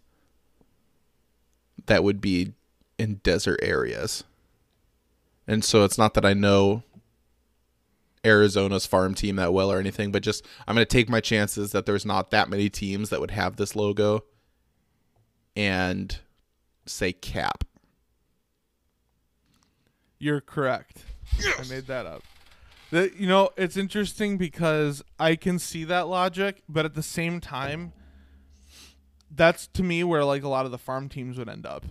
that 1.86 2.04
would 2.04 2.20
be 2.20 2.52
in 2.98 3.14
desert 3.16 3.58
areas. 3.62 4.24
And 5.46 5.64
so 5.64 5.84
it's 5.84 5.98
not 5.98 6.14
that 6.14 6.24
I 6.24 6.34
know 6.34 6.82
Arizona's 8.24 8.86
farm 8.86 9.14
team 9.14 9.36
that 9.36 9.52
well 9.52 9.72
or 9.72 9.80
anything, 9.80 10.12
but 10.12 10.22
just 10.22 10.46
I'm 10.66 10.74
going 10.74 10.86
to 10.86 10.90
take 10.90 11.08
my 11.08 11.20
chances 11.20 11.72
that 11.72 11.86
there's 11.86 12.06
not 12.06 12.30
that 12.30 12.48
many 12.48 12.68
teams 12.68 13.10
that 13.10 13.20
would 13.20 13.32
have 13.32 13.56
this 13.56 13.74
logo 13.74 14.24
and 15.56 16.18
say 16.86 17.12
cap. 17.12 17.64
You're 20.18 20.40
correct. 20.40 21.04
I 21.58 21.64
made 21.68 21.86
that 21.88 22.06
up. 22.06 22.22
You 22.92 23.26
know, 23.26 23.50
it's 23.56 23.76
interesting 23.76 24.36
because 24.36 25.02
I 25.18 25.34
can 25.36 25.58
see 25.58 25.84
that 25.84 26.08
logic, 26.08 26.62
but 26.68 26.84
at 26.84 26.94
the 26.94 27.02
same 27.02 27.40
time, 27.40 27.92
that's 29.34 29.66
to 29.68 29.82
me 29.82 30.04
where 30.04 30.24
like 30.24 30.42
a 30.42 30.48
lot 30.48 30.66
of 30.66 30.70
the 30.72 30.78
farm 30.78 31.08
teams 31.08 31.38
would 31.38 31.48
end 31.48 31.64
up. 31.66 31.84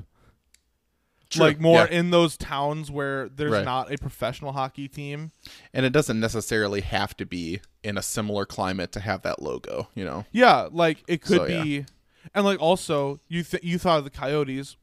True, 1.32 1.46
Like 1.46 1.60
more 1.60 1.88
yeah. 1.90 1.98
in 2.00 2.12
those 2.12 2.38
towns 2.38 2.92
where 2.92 3.30
there's 3.30 3.52
Right. 3.52 3.66
not 3.66 3.92
a 3.92 3.98
professional 3.98 4.52
hockey 4.52 4.88
team. 4.88 5.32
And 5.74 5.86
it 5.86 5.92
doesn't 5.94 6.20
necessarily 6.20 6.82
have 6.82 7.16
to 7.18 7.26
be 7.26 7.62
in 7.84 7.98
a 7.98 8.02
similar 8.02 8.46
climate 8.46 8.92
to 8.92 9.00
have 9.00 9.22
that 9.24 9.42
logo, 9.42 9.88
you 9.96 10.04
know. 10.06 10.26
Yeah, 10.32 10.68
like 10.72 11.04
it 11.08 11.22
could 11.22 11.38
So, 11.38 11.46
yeah. 11.46 11.64
be, 11.64 11.86
and 12.36 12.46
like 12.46 12.60
also 12.62 13.20
you 13.28 13.44
th- 13.44 13.64
you 13.64 13.80
thought 13.80 13.98
of 14.00 14.04
the 14.04 14.10
Coyotes. 14.12 14.76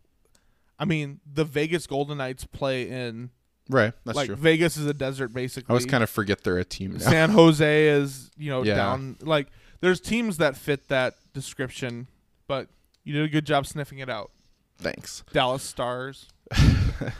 I 0.80 0.84
mean, 0.84 1.20
the 1.30 1.44
Vegas 1.44 1.86
Golden 1.86 2.18
Knights 2.18 2.44
play 2.44 2.88
in 2.88 3.30
Right, 3.68 3.92
that's 4.04 4.16
like 4.16 4.26
true. 4.26 4.36
Vegas 4.36 4.76
is 4.76 4.86
a 4.86 4.94
desert 4.94 5.28
basically. 5.34 5.70
I 5.70 5.74
always 5.74 5.86
kind 5.86 6.02
of 6.02 6.08
forget 6.10 6.42
they're 6.44 6.58
a 6.58 6.64
team 6.64 6.92
now. 6.92 6.98
San 6.98 7.30
Jose 7.30 7.86
is, 7.88 8.30
you 8.36 8.50
know, 8.50 8.62
Yeah. 8.62 8.76
down. 8.76 9.16
Like, 9.20 9.48
there's 9.80 10.00
teams 10.00 10.38
that 10.38 10.56
fit 10.56 10.88
that 10.88 11.16
description, 11.34 12.08
but 12.46 12.68
you 13.04 13.12
did 13.12 13.24
a 13.24 13.28
good 13.28 13.44
job 13.44 13.66
sniffing 13.66 13.98
it 13.98 14.08
out. 14.08 14.30
Thanks. 14.78 15.22
Dallas 15.32 15.62
Stars. 15.62 16.28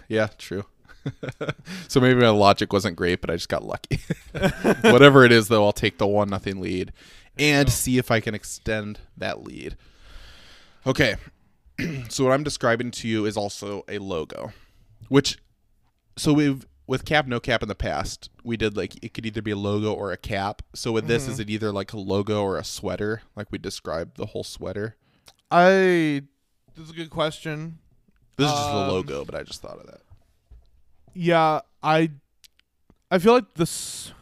Yeah, 0.08 0.28
true. 0.38 0.64
so 1.88 2.00
maybe 2.00 2.20
my 2.20 2.30
logic 2.30 2.72
wasn't 2.72 2.96
great, 2.96 3.20
but 3.20 3.30
I 3.30 3.34
just 3.36 3.48
got 3.48 3.62
lucky. 3.62 4.00
Whatever 4.82 5.24
it 5.24 5.30
is, 5.30 5.46
though, 5.48 5.64
I'll 5.64 5.72
take 5.72 5.98
the 5.98 6.06
one 6.06 6.28
nothing 6.28 6.60
lead 6.60 6.92
and 7.38 7.70
see 7.70 7.98
if 7.98 8.10
I 8.10 8.18
can 8.20 8.34
extend 8.34 8.98
that 9.16 9.44
lead. 9.44 9.76
Okay, 10.86 11.14
so 12.08 12.24
what 12.24 12.32
I'm 12.32 12.42
describing 12.42 12.90
to 12.92 13.08
you 13.08 13.24
is 13.24 13.36
also 13.36 13.84
a 13.88 13.98
logo, 13.98 14.52
which 15.08 15.38
so 16.18 16.32
we've 16.32 16.66
with 16.86 17.04
cap 17.04 17.26
no 17.26 17.38
cap 17.38 17.62
in 17.62 17.68
the 17.68 17.74
past 17.74 18.30
we 18.44 18.56
did 18.56 18.74
like 18.76 19.02
it 19.04 19.12
could 19.12 19.26
either 19.26 19.42
be 19.42 19.50
a 19.50 19.56
logo 19.56 19.92
or 19.92 20.10
a 20.10 20.16
cap. 20.16 20.62
So 20.74 20.90
with 20.92 21.06
this, 21.06 21.28
is 21.28 21.38
it 21.38 21.50
either 21.50 21.70
like 21.70 21.92
a 21.92 21.98
logo 21.98 22.42
or 22.42 22.56
a 22.56 22.64
sweater? 22.64 23.20
Like 23.36 23.48
we 23.52 23.58
described 23.58 24.16
the 24.16 24.26
whole 24.26 24.42
sweater. 24.44 24.96
I. 25.50 26.22
This 26.74 26.84
is 26.84 26.90
a 26.90 26.94
good 26.94 27.10
question. 27.10 27.78
This 28.36 28.46
is 28.46 28.52
just 28.52 28.70
the 28.70 28.76
Um, 28.78 28.88
logo, 28.88 29.24
but 29.24 29.34
I 29.34 29.42
just 29.42 29.60
thought 29.60 29.78
of 29.78 29.86
that. 29.86 30.00
Yeah, 31.12 31.60
I. 31.82 32.10
I 33.10 33.18
feel 33.18 33.34
like 33.34 33.52
this. 33.54 34.12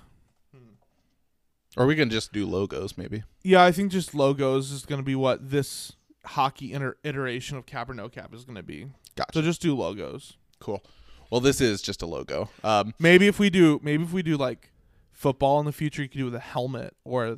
Or 1.76 1.86
we 1.86 1.94
can 1.94 2.08
just 2.08 2.32
do 2.32 2.46
logos, 2.46 2.96
maybe. 2.96 3.22
Yeah, 3.42 3.62
I 3.62 3.70
think 3.70 3.92
just 3.92 4.14
logos 4.14 4.72
is 4.72 4.86
going 4.86 5.00
to 5.00 5.04
be 5.04 5.14
what 5.14 5.50
this 5.50 5.92
hockey 6.24 6.72
inter- 6.72 6.96
iteration 7.04 7.58
of 7.58 7.66
cap 7.66 7.90
or 7.90 7.94
no 7.94 8.08
cap 8.08 8.32
is 8.34 8.44
going 8.44 8.56
to 8.56 8.62
be. 8.62 8.86
Gotcha. 9.14 9.30
So 9.34 9.42
just 9.42 9.60
do 9.60 9.76
logos. 9.76 10.36
cool. 10.58 10.82
Well, 11.30 11.40
this 11.40 11.60
is 11.60 11.82
just 11.82 12.02
a 12.02 12.06
logo. 12.06 12.48
Um, 12.64 12.94
Maybe 12.98 13.26
if 13.26 13.38
we 13.38 13.50
do, 13.50 13.80
maybe 13.82 14.04
if 14.04 14.12
we 14.12 14.22
do 14.22 14.36
like 14.36 14.70
football 15.12 15.58
in 15.60 15.66
the 15.66 15.72
future, 15.72 16.02
you 16.02 16.08
could 16.08 16.18
do 16.18 16.24
with 16.26 16.34
a 16.34 16.40
helmet 16.40 16.94
or 17.04 17.30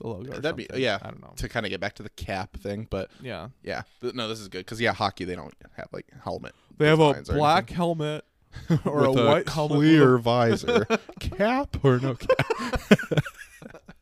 the 0.00 0.06
logo. 0.06 0.32
That'd 0.40 0.56
be- 0.56 0.68
yeah. 0.80 0.98
I 1.02 1.10
don't 1.10 1.22
know. 1.22 1.32
to 1.36 1.48
kind 1.48 1.64
of 1.64 1.70
get 1.70 1.80
back 1.80 1.94
to 1.94 2.02
the 2.02 2.10
cap 2.10 2.56
thing, 2.56 2.86
but 2.90 3.10
Yeah, 3.22 3.48
yeah, 3.62 3.82
no, 4.02 4.28
this 4.28 4.40
is 4.40 4.48
good 4.48 4.58
because 4.58 4.80
yeah, 4.80 4.92
hockey 4.92 5.24
they 5.24 5.34
don't 5.36 5.54
have 5.76 5.88
like 5.92 6.06
helmet. 6.24 6.54
they 6.76 6.88
have 6.88 7.00
a 7.00 7.02
or 7.02 7.22
black 7.22 7.70
helmet 7.70 8.24
or 8.84 9.04
a 9.04 9.12
With 9.12 9.24
white 9.26 9.46
clear 9.46 10.16
a- 10.16 10.20
visor, 10.20 10.86
cap 11.20 11.76
or 11.84 11.98
no 11.98 12.14
cap, 12.16 12.82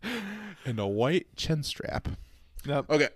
and 0.64 0.78
a 0.78 0.86
white 0.86 1.26
chin 1.36 1.62
strap. 1.62 2.08
Yep. 2.66 2.90
Okay, 2.90 3.08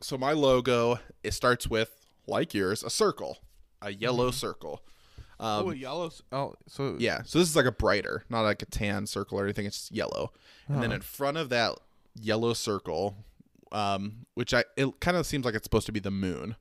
so 0.00 0.16
my 0.16 0.32
logo 0.32 0.98
it 1.22 1.34
starts 1.34 1.68
with 1.68 2.06
like 2.26 2.54
yours 2.54 2.82
a 2.82 2.90
circle, 2.90 3.38
a 3.82 3.92
yellow 3.92 4.30
circle. 4.30 4.82
Um, 5.38 5.66
oh, 5.66 5.70
yellow. 5.70 6.10
Oh, 6.32 6.54
so 6.66 6.96
Yeah, 6.98 7.22
so 7.24 7.38
this 7.38 7.48
is 7.48 7.56
like 7.56 7.66
a 7.66 7.72
brighter, 7.72 8.24
not 8.28 8.42
like 8.42 8.62
a 8.62 8.66
tan 8.66 9.06
circle 9.06 9.38
or 9.38 9.44
anything. 9.44 9.66
It's 9.66 9.76
just 9.76 9.92
yellow, 9.92 10.32
and 10.68 10.82
then 10.82 10.92
in 10.92 11.00
front 11.02 11.36
of 11.36 11.50
that 11.50 11.78
yellow 12.18 12.54
circle, 12.54 13.16
um, 13.72 14.26
which 14.34 14.54
I 14.54 14.64
it 14.76 15.00
kind 15.00 15.16
of 15.16 15.26
seems 15.26 15.44
like 15.44 15.54
it's 15.54 15.64
supposed 15.64 15.86
to 15.86 15.92
be 15.92 16.00
the 16.00 16.10
moon. 16.10 16.56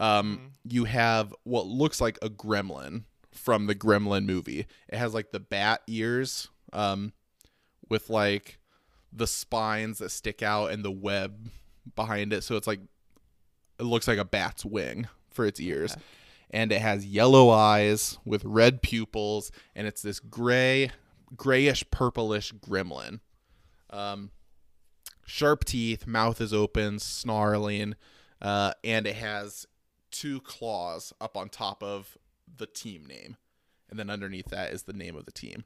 Um, 0.00 0.52
you 0.64 0.84
have 0.84 1.34
what 1.44 1.66
looks 1.66 2.00
like 2.00 2.18
a 2.22 2.30
gremlin 2.30 3.04
from 3.32 3.66
the 3.66 3.74
Gremlin 3.74 4.26
movie. 4.26 4.66
It 4.88 4.96
has 4.96 5.14
like 5.14 5.32
the 5.32 5.40
bat 5.40 5.82
ears, 5.86 6.48
um, 6.72 7.12
with 7.88 8.10
like 8.10 8.58
the 9.12 9.26
spines 9.26 9.98
that 9.98 10.10
stick 10.10 10.42
out 10.42 10.70
and 10.70 10.84
the 10.84 10.90
web 10.90 11.50
behind 11.96 12.32
it. 12.32 12.44
So 12.44 12.56
it's 12.56 12.66
like 12.66 12.80
it 13.78 13.84
looks 13.84 14.08
like 14.08 14.18
a 14.18 14.24
bat's 14.24 14.64
wing 14.64 15.08
for 15.30 15.46
its 15.46 15.60
ears. 15.60 15.96
And 16.50 16.72
it 16.72 16.80
has 16.80 17.04
yellow 17.04 17.50
eyes 17.50 18.18
with 18.24 18.44
red 18.44 18.80
pupils, 18.82 19.52
and 19.74 19.86
it's 19.86 20.02
this 20.02 20.18
gray, 20.18 20.90
grayish 21.36 21.84
purplish 21.90 22.52
gremlin. 22.54 23.20
Um, 23.90 24.30
sharp 25.26 25.64
teeth, 25.64 26.06
mouth 26.06 26.40
is 26.40 26.54
open, 26.54 26.98
snarling, 26.98 27.96
uh, 28.40 28.72
and 28.82 29.06
it 29.06 29.16
has 29.16 29.66
two 30.10 30.40
claws 30.40 31.12
up 31.20 31.36
on 31.36 31.48
top 31.48 31.82
of 31.82 32.16
the 32.56 32.66
team 32.66 33.04
name, 33.06 33.36
and 33.90 33.98
then 33.98 34.08
underneath 34.08 34.48
that 34.48 34.72
is 34.72 34.84
the 34.84 34.92
name 34.92 35.16
of 35.16 35.26
the 35.26 35.32
team. 35.32 35.64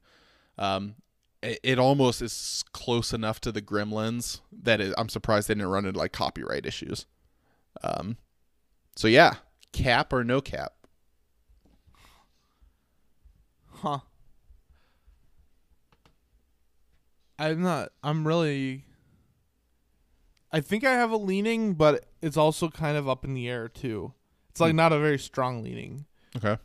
Um, 0.59 0.97
it, 1.43 1.61
it 1.63 1.79
almost 1.79 2.23
is 2.23 2.65
close 2.73 3.13
enough 3.13 3.41
to 3.43 3.53
the 3.53 3.63
Gremlins 3.63 4.41
that 4.53 4.81
it, 4.81 4.95
I'm 4.99 5.09
surprised 5.09 5.49
they 5.49 5.55
didn't 5.55 5.69
run 5.71 5.87
into 5.87 5.99
like 5.99 6.13
copyright 6.13 6.67
issues. 6.67 7.07
Um, 7.83 8.17
so 8.97 9.09
yeah, 9.09 9.37
cap 9.73 10.13
or 10.13 10.23
no 10.25 10.41
cap? 10.41 10.73
Huh. 13.71 13.99
I'm 17.39 17.63
not. 17.63 17.91
I'm 18.03 18.27
really. 18.27 18.85
I 20.53 20.61
think 20.61 20.85
I 20.85 20.93
have 20.93 21.11
a 21.11 21.17
leaning, 21.17 21.75
but 21.75 22.05
it's 22.21 22.37
also 22.37 22.69
kind 22.69 22.97
of 22.97 23.09
up 23.09 23.25
in 23.25 23.35
the 23.35 23.49
air 23.49 23.69
too. 23.69 24.13
It's 24.51 24.61
like 24.61 24.73
Hmm. 24.73 24.77
not 24.77 24.93
a 24.93 24.99
very 25.01 25.19
strong 25.19 25.63
leaning. 25.63 26.05
Okay. 26.37 26.59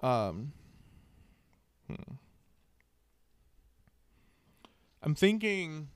Um. 0.00 0.52
hmm. 1.88 2.14
I'm 5.02 5.14
thinking. 5.14 5.88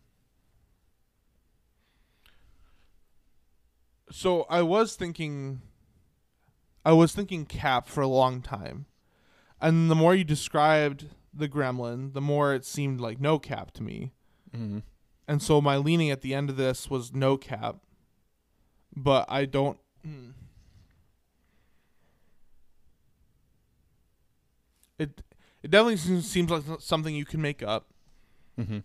So 4.10 4.43
I 4.48 4.62
was 4.62 4.97
thinking. 4.97 5.60
I 6.86 6.92
was 6.92 7.12
thinking 7.12 7.46
cap 7.46 7.88
for 7.88 8.00
a 8.00 8.06
long 8.06 8.40
time, 8.40 8.86
and 9.60 9.90
the 9.90 9.96
more 9.96 10.14
you 10.14 10.22
described 10.22 11.06
the 11.34 11.48
gremlin, 11.48 12.12
the 12.12 12.20
more 12.20 12.54
it 12.54 12.64
seemed 12.64 13.00
like 13.00 13.20
no 13.20 13.40
cap 13.40 13.72
to 13.72 13.82
me. 13.82 14.12
Mm-hmm. 14.56 14.78
And 15.26 15.42
so 15.42 15.60
my 15.60 15.78
leaning 15.78 16.12
at 16.12 16.20
the 16.20 16.32
end 16.32 16.48
of 16.48 16.56
this 16.56 16.88
was 16.88 17.12
no 17.12 17.36
cap. 17.36 17.78
But 18.94 19.26
I 19.28 19.46
don't. 19.46 19.78
hmm. 20.04 20.28
It 24.96 25.22
it 25.64 25.72
definitely 25.72 25.96
seems, 25.96 26.30
seems 26.30 26.50
like 26.52 26.62
something 26.78 27.16
you 27.16 27.24
can 27.24 27.42
make 27.42 27.64
up. 27.64 27.88
Mm-hmm. 28.56 28.78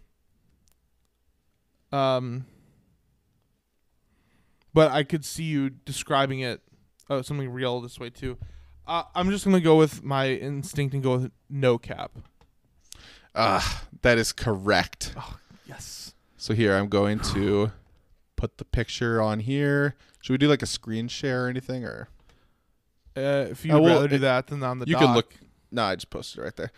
Um, 1.96 2.48
but 4.74 4.92
I 4.92 5.04
could 5.04 5.24
see 5.24 5.44
you 5.44 5.70
describing 5.70 6.40
it 6.40 6.62
uh, 7.10 7.22
something 7.22 7.50
real 7.50 7.82
this 7.82 8.00
way 8.00 8.10
too. 8.10 8.38
Uh, 8.88 9.04
I'm 9.16 9.30
just 9.30 9.46
gonna 9.46 9.60
go 9.60 9.78
with 9.78 10.04
my 10.04 10.30
instinct 10.30 10.94
and 10.94 11.04
go 11.04 11.18
with 11.18 11.32
no 11.50 11.78
cap. 11.78 12.12
Ah, 13.36 13.84
that 14.02 14.18
is 14.18 14.34
correct. 14.34 15.14
Oh, 15.18 15.38
Yes. 15.68 16.14
So 16.36 16.54
here 16.54 16.76
I'm 16.76 16.90
going 16.90 17.20
to 17.20 17.72
put 18.36 18.58
the 18.58 18.66
picture 18.66 19.22
on 19.22 19.40
here. 19.40 19.96
Should 20.22 20.34
we 20.34 20.38
do 20.38 20.48
like 20.50 20.62
a 20.62 20.66
screen 20.66 21.08
share 21.08 21.46
or 21.46 21.50
anything, 21.50 21.86
or 21.86 22.10
Uh, 23.16 23.48
if 23.52 23.64
you'd 23.64 23.76
Uh, 23.76 23.80
well, 23.80 23.96
rather 23.96 24.08
do 24.10 24.16
it- 24.16 24.20
that 24.20 24.48
than 24.48 24.64
on 24.64 24.80
the 24.80 24.86
you 24.86 24.94
dock. 24.96 25.02
can 25.04 25.14
look? 25.16 25.34
No, 25.72 25.84
I 25.84 25.96
just 25.96 26.10
posted 26.10 26.40
it 26.40 26.44
right 26.44 26.56
there. 26.56 26.72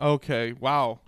Okay. 0.00 0.52
Wow. 0.52 1.00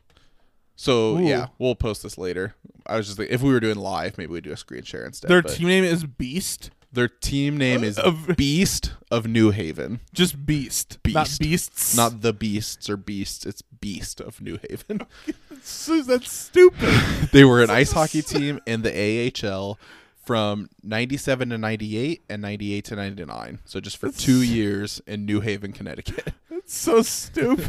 So 0.80 1.16
Ooh. 1.18 1.26
yeah, 1.26 1.48
we'll 1.58 1.74
post 1.74 2.04
this 2.04 2.16
later. 2.16 2.54
I 2.86 2.96
was 2.96 3.08
just 3.08 3.18
like, 3.18 3.30
if 3.30 3.42
we 3.42 3.52
were 3.52 3.58
doing 3.58 3.74
live, 3.76 4.16
maybe 4.16 4.32
we'd 4.32 4.44
do 4.44 4.52
a 4.52 4.56
screen 4.56 4.84
share 4.84 5.04
instead. 5.04 5.28
Their 5.28 5.42
but 5.42 5.50
team 5.50 5.66
name 5.66 5.82
is 5.82 6.04
Beast. 6.04 6.70
their 6.92 7.08
team 7.08 7.56
name 7.56 7.82
is 7.82 7.98
Of- 7.98 8.28
Beast 8.36 8.92
of 9.10 9.26
New 9.26 9.50
Haven, 9.50 9.98
Just 10.14 10.46
Beast. 10.46 10.98
Not 11.04 11.36
Beasts. 11.40 11.96
not 11.96 12.20
the 12.22 12.32
Beasts 12.32 12.88
or 12.88 12.96
Beasts. 12.96 13.44
It's 13.44 13.60
Beast 13.60 14.20
of 14.20 14.40
New 14.40 14.58
Haven. 14.68 15.02
So 15.60 16.00
that's 16.02 16.30
stupid. 16.32 16.88
they 17.32 17.44
were 17.44 17.60
an 17.64 17.68
ice 17.68 17.90
hockey 17.90 18.22
team 18.22 18.60
in 18.64 18.82
the 18.82 19.32
AHL 19.44 19.76
from 20.24 20.70
97 20.84 21.50
to 21.50 21.58
98 21.58 22.22
and 22.30 22.40
98 22.42 22.84
to 22.84 22.96
99. 22.96 23.58
So 23.64 23.80
just 23.80 23.96
for 23.96 24.08
two 24.10 24.40
years 24.42 25.02
in 25.08 25.26
New 25.26 25.40
Haven, 25.40 25.72
Connecticut. 25.72 26.32
That's 26.48 26.74
so 26.74 27.02
stupid. 27.02 27.68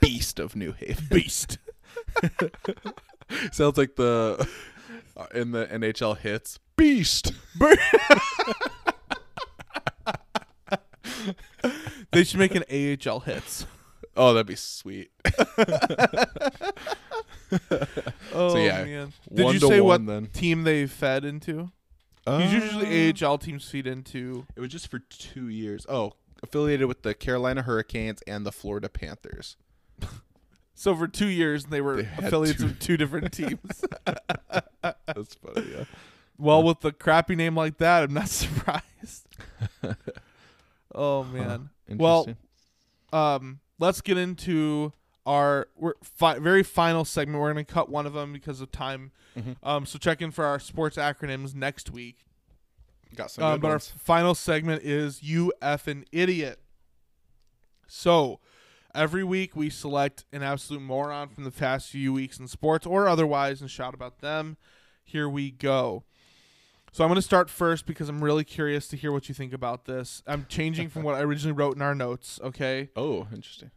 Beast 0.00 0.40
of 0.40 0.56
New 0.56 0.72
Haven. 0.72 1.06
Beast. 1.10 1.58
Sounds 3.52 3.76
like 3.76 3.96
the 3.96 4.48
uh, 5.16 5.26
in 5.34 5.52
the 5.52 5.66
NHL 5.66 6.16
hits 6.18 6.58
Beast. 6.76 7.32
They 12.10 12.24
should 12.24 12.38
make 12.38 12.54
an 12.54 12.64
AHL 12.70 13.20
hits. 13.20 13.66
Oh, 14.16 14.32
that'd 14.32 14.46
be 14.46 14.56
sweet. 14.56 15.10
Oh 18.34 18.56
yeah, 18.56 18.84
man. 18.84 19.12
Did 19.32 19.44
one 19.44 19.54
you 19.54 19.60
to 19.60 19.66
say 19.68 19.80
one 19.80 20.04
what 20.04 20.12
then. 20.12 20.26
team 20.26 20.64
they 20.64 20.86
fed 20.86 21.24
into? 21.24 21.70
Uh, 22.26 22.46
usually 22.52 23.10
AHL 23.10 23.38
teams 23.38 23.66
feed 23.68 23.86
into 23.86 24.46
It 24.54 24.60
was 24.60 24.68
just 24.70 24.88
for 24.90 24.98
two 24.98 25.48
years. 25.48 25.86
Oh, 25.88 26.12
affiliated 26.42 26.88
with 26.88 27.02
the 27.02 27.14
Carolina 27.14 27.62
Hurricanes 27.62 28.20
and 28.26 28.44
the 28.44 28.52
Florida 28.52 28.90
Panthers. 28.90 29.56
So 30.78 30.94
for 30.94 31.08
two 31.08 31.26
years 31.26 31.64
they 31.66 31.80
were 31.80 32.02
They 32.02 32.08
affiliates 32.26 32.60
two- 32.60 32.66
of 32.66 32.78
two 32.78 32.96
different 32.96 33.32
teams. 33.32 33.84
That's 34.82 35.34
funny. 35.34 35.66
Yeah. 35.76 35.84
well, 36.38 36.62
with 36.62 36.80
the 36.80 36.92
crappy 36.92 37.34
name 37.36 37.56
like 37.56 37.78
that, 37.78 38.04
I'm 38.04 38.14
not 38.14 38.28
surprised. 38.28 39.26
oh 40.94 41.24
man. 41.24 41.70
Well, 41.88 42.28
um, 43.12 43.60
let's 43.78 44.00
get 44.00 44.16
into 44.18 44.92
our 45.26 45.68
we're 45.76 45.94
fi- 46.02 46.38
very 46.38 46.62
final 46.62 47.04
segment. 47.04 47.40
We're 47.40 47.50
gonna 47.52 47.64
cut 47.64 47.90
one 47.90 48.06
of 48.06 48.12
them 48.12 48.32
because 48.32 48.60
of 48.60 48.70
time. 48.70 49.12
Mhm. 49.38 49.56
Um, 49.62 49.86
so 49.86 49.98
check 49.98 50.22
in 50.22 50.30
for 50.30 50.44
our 50.44 50.58
sports 50.58 50.96
acronyms 50.96 51.54
next 51.54 51.90
week. 51.90 52.24
got 53.14 53.30
some 53.30 53.44
good 53.54 53.60
but 53.62 53.70
our 53.70 53.78
final 53.78 54.34
segment 54.34 54.82
is 54.82 55.22
you 55.22 55.52
f 55.60 55.86
an 55.86 56.04
idiot. 56.12 56.60
So 57.86 58.40
every 58.98 59.24
week 59.24 59.54
we 59.56 59.70
select 59.70 60.24
an 60.32 60.42
absolute 60.42 60.82
moron 60.82 61.28
from 61.28 61.44
the 61.44 61.50
past 61.50 61.88
few 61.88 62.12
weeks 62.12 62.38
in 62.38 62.48
sports 62.48 62.86
or 62.86 63.08
otherwise 63.08 63.60
and 63.60 63.70
shout 63.70 63.94
about 63.94 64.18
them. 64.18 64.56
Here 65.04 65.28
we 65.28 65.50
go. 65.50 66.04
So 66.92 67.04
I'm 67.04 67.08
going 67.08 67.16
to 67.16 67.22
start 67.22 67.48
first 67.50 67.86
because 67.86 68.08
I'm 68.08 68.24
really 68.24 68.44
curious 68.44 68.88
to 68.88 68.96
hear 68.96 69.12
what 69.12 69.28
you 69.28 69.34
think 69.34 69.52
about 69.52 69.84
this. 69.84 70.22
I'm 70.26 70.46
changing 70.48 70.88
from 70.88 71.02
what 71.02 71.14
I 71.14 71.20
originally 71.20 71.52
wrote 71.52 71.76
in 71.76 71.82
our 71.82 71.94
notes. 71.94 72.40
Okay. 72.42 72.90
oh, 72.96 73.28
interesting. 73.32 73.70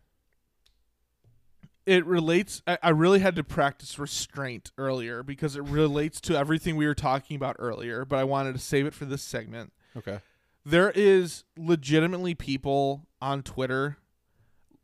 it 1.86 2.06
relates 2.06 2.62
I, 2.68 2.78
I 2.82 2.90
really 2.90 3.20
had 3.20 3.36
to 3.36 3.44
practice 3.44 3.98
restraint 4.00 4.72
earlier 4.78 5.24
because 5.24 5.56
it 5.56 5.64
relates 5.64 6.22
to 6.22 6.38
everything 6.38 6.76
we 6.76 6.86
were 6.88 6.96
talking 6.96 7.36
about 7.36 7.56
earlier 7.60 8.06
but 8.06 8.18
i 8.20 8.24
wanted 8.24 8.54
to 8.54 8.60
save 8.60 8.86
it 8.86 8.94
for 8.94 9.06
this 9.06 9.22
segment 9.24 9.74
Okay. 9.98 10.20
there 10.64 10.92
is 10.92 11.44
legitimately 11.58 12.36
people 12.36 13.08
on 13.20 13.42
twitter 13.42 13.98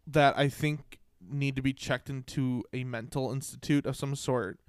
that 0.07 0.37
i 0.37 0.49
think 0.49 0.97
need 1.29 1.55
to 1.55 1.61
be 1.61 1.73
checked 1.73 2.09
into 2.09 2.63
a 2.73 2.83
mental 2.83 3.31
institute 3.31 3.85
of 3.85 3.95
some 3.95 4.15
sort. 4.15 4.59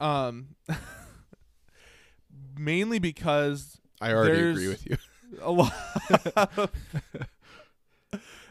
Um, 0.00 0.56
mainly 2.58 2.98
because 2.98 3.80
I 4.00 4.12
already 4.12 4.50
agree 4.50 4.68
with 4.68 4.86
you. 4.86 4.96
a 5.42 5.50
lot, 5.50 5.72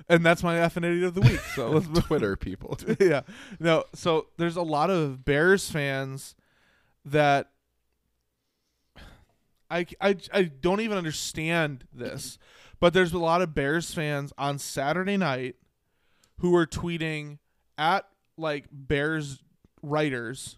and 0.10 0.26
that's 0.26 0.44
my 0.44 0.58
affinity 0.58 1.04
of 1.04 1.16
the 1.16 1.22
week. 1.22 1.40
So 1.56 1.80
Twitter 1.80 2.36
people. 2.36 2.78
yeah. 3.00 3.22
No, 3.60 3.86
so 3.94 4.28
there's 4.38 4.58
a 4.58 4.62
lot 4.62 4.90
of 4.90 5.26
Bears 5.26 5.70
fans 5.70 6.36
that 7.06 7.50
I, 9.72 9.86
I, 10.02 10.18
I 10.34 10.44
don't 10.44 10.82
even 10.82 10.98
understand 10.98 11.86
this, 11.94 12.38
but 12.80 12.94
there's 12.94 13.14
a 13.14 13.20
lot 13.20 13.42
of 13.42 13.56
Bears 13.56 13.94
fans 13.94 14.34
on 14.38 14.60
Saturday 14.60 15.18
night 15.18 15.56
who 16.40 16.56
are 16.56 16.66
tweeting 16.66 17.40
at 17.78 18.08
like 18.38 18.66
Bears 18.72 19.44
writers, 19.82 20.58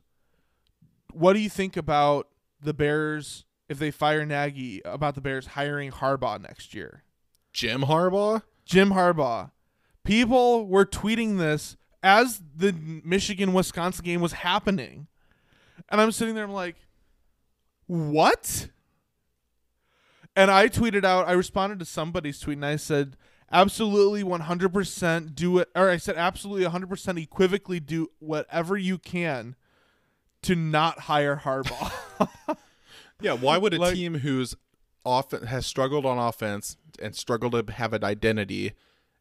what 1.14 1.34
do 1.34 1.40
you 1.40 1.50
think 1.50 1.78
about 1.78 2.28
the 2.62 2.74
Bears 2.74 3.46
if 3.68 3.80
they 3.80 3.92
fire 3.92 4.26
Nagy 4.26 4.82
about 4.84 5.16
the 5.16 5.22
Bears 5.22 5.48
hiring 5.48 5.92
Harbaugh 5.92 6.42
next 6.42 6.74
year? 6.74 7.04
Jim 7.54 7.82
Harbaugh? 7.82 8.44
Jim 8.66 8.92
Harbaugh. 8.92 9.52
People 10.04 10.68
were 10.68 10.86
tweeting 10.86 11.38
this 11.38 11.78
as 12.02 12.42
the 12.56 12.74
Michigan 12.74 13.54
Wisconsin 13.54 14.06
game 14.06 14.22
was 14.22 14.34
happening. 14.34 15.08
And 15.90 16.00
I'm 16.00 16.12
sitting 16.12 16.36
there, 16.36 16.46
I'm 16.46 16.54
like, 16.54 16.76
what? 17.88 18.70
And 20.36 20.52
I 20.52 20.70
tweeted 20.70 21.04
out, 21.04 21.28
I 21.28 21.34
responded 21.34 21.80
to 21.80 21.86
somebody's 21.86 22.40
tweet 22.40 22.58
and 22.58 22.66
I 22.66 22.76
said, 22.76 23.18
absolutely 23.52 24.24
100% 24.24 25.36
do 25.36 25.58
it. 25.60 25.70
Or 25.76 25.90
I 25.90 25.98
said, 25.98 26.16
absolutely 26.16 26.66
100% 26.68 27.20
equivocally 27.20 27.80
do 27.80 28.10
whatever 28.20 28.78
you 28.78 28.98
can 28.98 29.56
to 30.44 30.56
not 30.56 31.00
hire 31.02 31.38
Harbaugh. 31.44 31.92
Yeah, 33.22 33.34
why 33.34 33.58
would 33.58 33.74
a 33.74 33.78
Like- 33.80 33.96
team 33.96 34.20
who's 34.20 34.56
often 35.06 35.48
has 35.48 35.66
struggled 35.66 36.06
on 36.06 36.18
offense 36.18 36.78
and 37.02 37.14
struggled 37.14 37.52
to 37.68 37.74
have 37.74 37.92
an 37.92 38.02
identity 38.04 38.72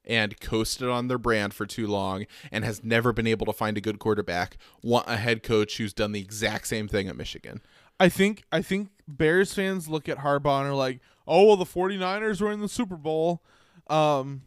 and 0.04 0.38
coasted 0.40 0.88
on 0.88 1.08
their 1.08 1.18
brand 1.18 1.52
for 1.52 1.66
too 1.66 1.86
long 1.88 2.24
and 2.52 2.64
has 2.64 2.84
never 2.84 3.12
been 3.12 3.26
able 3.26 3.44
to 3.46 3.52
find 3.52 3.76
a 3.76 3.80
good 3.80 3.98
quarterback 3.98 4.56
want 4.84 5.08
a 5.08 5.16
head 5.16 5.42
coach 5.42 5.78
who's 5.78 5.92
done 5.92 6.12
the 6.12 6.20
exact 6.20 6.68
same 6.68 6.86
thing 6.86 7.08
at 7.08 7.16
Michigan? 7.16 7.60
I 7.98 8.08
think 8.08 8.44
I 8.52 8.62
think 8.62 8.90
Bears 9.08 9.52
fans 9.52 9.88
look 9.88 10.08
at 10.08 10.18
Harbaugh 10.18 10.60
and 10.60 10.68
are 10.68 10.74
like, 10.74 11.00
"Oh, 11.26 11.46
well, 11.46 11.56
the 11.56 11.64
49ers 11.64 12.40
were 12.40 12.52
in 12.52 12.60
the 12.60 12.68
Super 12.68 12.96
Bowl." 12.96 13.42
Um, 13.88 14.42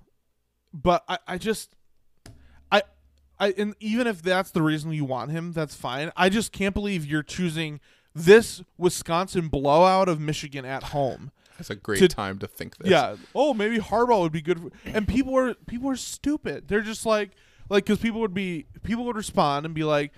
but 0.74 1.04
I, 1.08 1.18
I 1.28 1.38
just 1.38 1.76
I 2.72 2.84
I 3.40 3.54
and 3.58 3.76
even 3.80 4.08
if 4.08 4.22
that's 4.22 4.52
the 4.52 4.62
reason 4.62 4.92
you 4.94 5.06
want 5.06 5.32
him, 5.32 5.52
that's 5.54 5.76
fine. 5.76 6.12
I 6.16 6.30
just 6.30 6.52
can't 6.52 6.74
believe 6.74 7.06
you're 7.06 7.24
choosing 7.24 7.80
this 8.14 8.62
Wisconsin 8.78 9.48
blowout 9.48 10.08
of 10.10 10.20
Michigan 10.20 10.66
at 10.66 10.84
home. 10.84 11.32
That's 11.58 11.70
a 11.70 11.76
great 11.76 12.00
To- 12.00 12.08
time 12.08 12.40
to 12.40 12.48
think 12.48 12.78
this. 12.78 12.90
Yeah. 12.90 13.16
Oh, 13.36 13.54
maybe 13.54 13.78
Harbaugh 13.78 14.22
would 14.22 14.32
be 14.32 14.42
good. 14.42 14.60
For, 14.60 14.70
and 14.86 15.08
people 15.08 15.38
are 15.38 15.54
people 15.54 15.90
are 15.90 15.96
stupid. 15.96 16.68
They're 16.68 16.82
just 16.82 17.06
like 17.06 17.32
like 17.70 17.86
because 17.86 18.00
people 18.00 18.20
would 18.22 18.34
be 18.34 18.66
people 18.84 19.06
would 19.06 19.16
respond 19.16 19.66
and 19.66 19.76
be 19.76 19.84
like, 19.84 20.12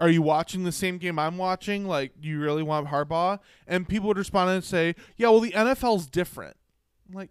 "Are 0.00 0.08
you 0.08 0.22
watching 0.22 0.64
the 0.64 0.72
same 0.72 0.98
game 0.98 1.18
I'm 1.18 1.38
watching? 1.38 1.86
Like, 1.86 2.20
do 2.20 2.28
you 2.28 2.40
really 2.40 2.62
want 2.62 2.88
Harbaugh?" 2.88 3.38
And 3.66 3.88
people 3.88 4.08
would 4.08 4.18
respond 4.18 4.50
and 4.50 4.64
say, 4.64 4.94
"Yeah, 5.16 5.28
well, 5.28 5.40
the 5.40 5.52
NFL's 5.52 6.06
different." 6.06 6.56
I'm 7.08 7.14
like, 7.14 7.30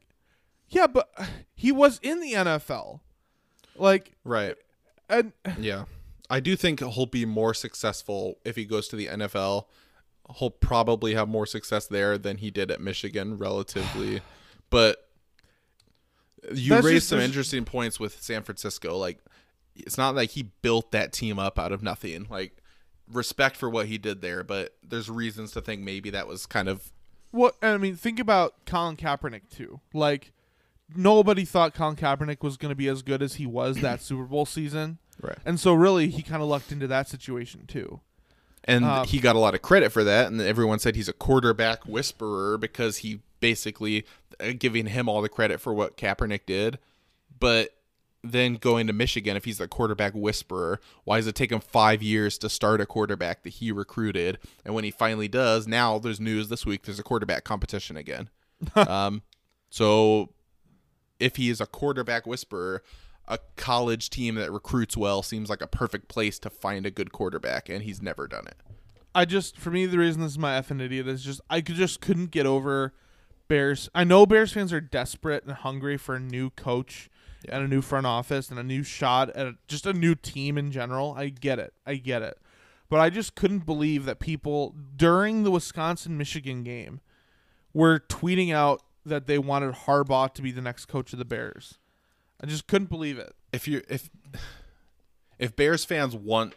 yeah, 0.72 0.88
but 0.88 1.10
he 1.56 1.72
was 1.72 1.99
in 2.02 2.19
the 2.19 2.34
NFL. 2.34 3.02
Like, 3.76 4.14
Right. 4.23 4.56
and 5.10 5.31
Yeah. 5.60 5.85
I 6.30 6.39
do 6.39 6.56
think 6.56 6.80
he'll 6.80 7.06
be 7.06 7.26
more 7.26 7.53
successful 7.53 8.39
if 8.45 8.56
he 8.56 8.64
goes 8.65 8.88
to 8.88 8.95
the 8.95 9.07
NFL. 9.07 9.65
He'll 10.38 10.49
probably 10.49 11.14
have 11.14 11.27
more 11.27 11.45
success 11.45 11.88
there 11.88 12.18
than 12.18 12.38
he 12.38 12.49
did 12.49 12.72
at 12.72 12.80
Michigan, 12.81 13.38
relatively. 13.38 14.22
But 14.69 15.06
you 16.53 16.69
That's 16.69 16.85
raised 16.85 16.95
just- 16.95 17.10
some 17.10 17.18
there's- 17.19 17.30
interesting 17.30 17.65
points 17.65 17.99
with 17.99 18.22
San 18.22 18.43
Francisco. 18.43 18.98
Like, 18.98 19.19
it's 19.76 19.98
not 19.98 20.15
like 20.15 20.31
he 20.31 20.43
built 20.61 20.91
that 20.91 21.11
team 21.14 21.38
up 21.39 21.60
out 21.60 21.72
of 21.73 21.84
nothing. 21.84 22.27
Like, 22.30 22.56
respect 23.11 23.57
for 23.57 23.69
what 23.69 23.88
he 23.88 23.98
did 23.98 24.22
there, 24.22 24.43
but 24.43 24.76
there's 24.81 25.10
reasons 25.10 25.52
to 25.52 25.61
think 25.61 25.81
maybe 25.81 26.10
that 26.11 26.27
was 26.27 26.45
kind 26.45 26.69
of 26.69 26.91
what? 27.31 27.56
I 27.61 27.77
mean, 27.77 27.95
think 27.95 28.19
about 28.19 28.65
Colin 28.65 28.95
Kaepernick 28.98 29.49
too. 29.49 29.81
Like, 29.93 30.31
nobody 30.95 31.45
thought 31.45 31.73
Colin 31.73 31.95
Kaepernick 31.95 32.41
was 32.41 32.57
going 32.57 32.69
to 32.69 32.76
be 32.76 32.88
as 32.88 33.01
good 33.01 33.22
as 33.22 33.35
he 33.35 33.45
was 33.45 33.77
that 33.77 34.01
Super 34.01 34.23
Bowl 34.23 34.45
season. 34.45 34.97
right. 35.22 35.38
And 35.45 35.59
so 35.59 35.73
really 35.73 36.09
he 36.09 36.22
kind 36.22 36.41
of 36.41 36.49
lucked 36.49 36.72
into 36.72 36.88
that 36.88 37.07
situation 37.07 37.65
too. 37.68 38.01
And 38.63 38.85
Um, 38.85 39.07
he 39.07 39.19
got 39.19 39.35
a 39.35 39.39
lot 39.39 39.55
of 39.55 39.61
credit 39.61 39.91
for 39.91 40.03
that. 40.03 40.27
And 40.27 40.39
everyone 40.39 40.80
said 40.80 40.95
he's 40.95 41.09
a 41.09 41.13
quarterback 41.13 41.85
whisperer 41.85 42.57
because 42.57 42.97
he 42.97 43.22
basically 43.39 44.05
uh, 44.39 44.51
giving 44.57 44.85
him 44.88 45.09
all 45.09 45.22
the 45.22 45.30
credit 45.30 45.59
for 45.59 45.73
what 45.73 45.97
Kaepernick 45.97 46.41
did. 46.45 46.77
But 47.39 47.69
then 48.23 48.53
going 48.55 48.85
to 48.85 48.93
Michigan, 48.93 49.35
if 49.35 49.45
he's 49.45 49.57
the 49.57 49.68
quarterback 49.68 50.13
whisperer, 50.13 50.80
why 51.05 51.18
does 51.18 51.26
it 51.26 51.34
take 51.34 51.51
him 51.51 51.59
five 51.59 52.03
years 52.03 52.38
to 52.38 52.49
start 52.49 52.80
a 52.80 52.85
quarterback 52.85 53.41
that 53.41 53.49
he 53.49 53.72
recruited? 53.72 54.38
And 54.63 54.76
when 54.76 54.84
he 54.84 54.91
finally 54.91 55.27
does, 55.27 55.68
now 55.68 55.97
there's 55.97 56.19
news 56.19 56.49
this 56.49 56.63
week 56.63 56.84
there's 56.84 56.99
a 56.99 57.03
quarterback 57.03 57.43
competition 57.43 57.97
again. 57.97 58.30
um, 58.76 59.23
so 59.72 60.30
if 61.22 61.35
he 61.35 61.49
is 61.49 61.61
a 61.61 61.65
quarterback 61.65 62.26
whisperer, 62.26 62.84
a 63.27 63.39
college 63.56 64.10
team 64.10 64.35
that 64.35 64.52
recruits 64.52 64.98
well 64.98 65.22
seems 65.22 65.49
like 65.49 65.61
a 65.61 65.68
perfect 65.68 66.07
place 66.07 66.39
to 66.39 66.49
find 66.49 66.85
a 66.85 66.91
good 66.91 67.11
quarterback, 67.11 67.69
and 67.69 67.84
he's 67.84 68.02
never 68.02 68.27
done 68.27 68.48
it. 68.48 68.57
I 69.14 69.26
just 69.26 69.57
for 69.57 69.72
me 69.72 69.85
the 69.85 69.98
reason 69.98 70.22
this 70.22 70.31
is 70.31 70.39
my 70.39 70.57
idiot 70.57 71.07
is 71.07 71.23
just 71.23 71.41
I 71.49 71.61
could 71.61 71.76
just 71.76 72.02
couldn't 72.02 72.31
get 72.31 72.45
over 72.45 72.93
Bears. 73.48 73.89
I 73.93 74.06
know 74.06 74.26
Bears 74.26 74.53
fans 74.53 74.72
are 74.72 74.80
desperate 74.80 75.43
and 75.43 75.53
hungry 75.53 75.98
for 75.98 76.15
a 76.15 76.19
new 76.19 76.49
coach 76.52 77.10
and 77.49 77.64
a 77.64 77.68
new 77.68 77.81
front 77.81 78.06
office 78.06 78.49
and 78.49 78.57
a 78.57 78.64
new 78.64 78.84
shot 78.84 79.30
at 79.31 79.45
a, 79.45 79.56
just 79.68 79.85
a 79.85 79.93
new 79.93 80.15
team 80.15 80.57
in 80.57 80.72
general. 80.72 81.14
I 81.18 81.27
get 81.30 81.60
it. 81.60 81.73
I 81.85 81.95
get 81.95 82.22
it. 82.22 82.38
But 82.89 82.99
I 83.02 83.10
just 83.10 83.35
couldn't 83.35 83.65
believe 83.65 84.06
that 84.06 84.19
people 84.19 84.76
during 84.95 85.43
the 85.43 85.52
Wisconsin 85.52 86.18
Michigan 86.18 86.64
game 86.64 87.02
were 87.73 87.99
tweeting 87.99 88.53
out 88.53 88.84
that 89.06 89.28
they 89.28 89.38
wanted 89.40 89.73
Harbaugh 89.73 90.34
to 90.34 90.41
be 90.41 90.52
the 90.52 90.61
next 90.61 90.86
coach 90.86 91.14
of 91.14 91.19
the 91.19 91.26
Bears. 91.26 91.78
I 92.41 92.45
just 92.48 92.68
couldn't 92.68 92.90
believe 92.90 93.18
it. 93.18 93.34
If 93.53 93.68
you 93.68 93.82
if 93.90 94.10
if 95.40 95.56
Bears 95.56 95.86
fans 95.86 96.15
want 96.15 96.53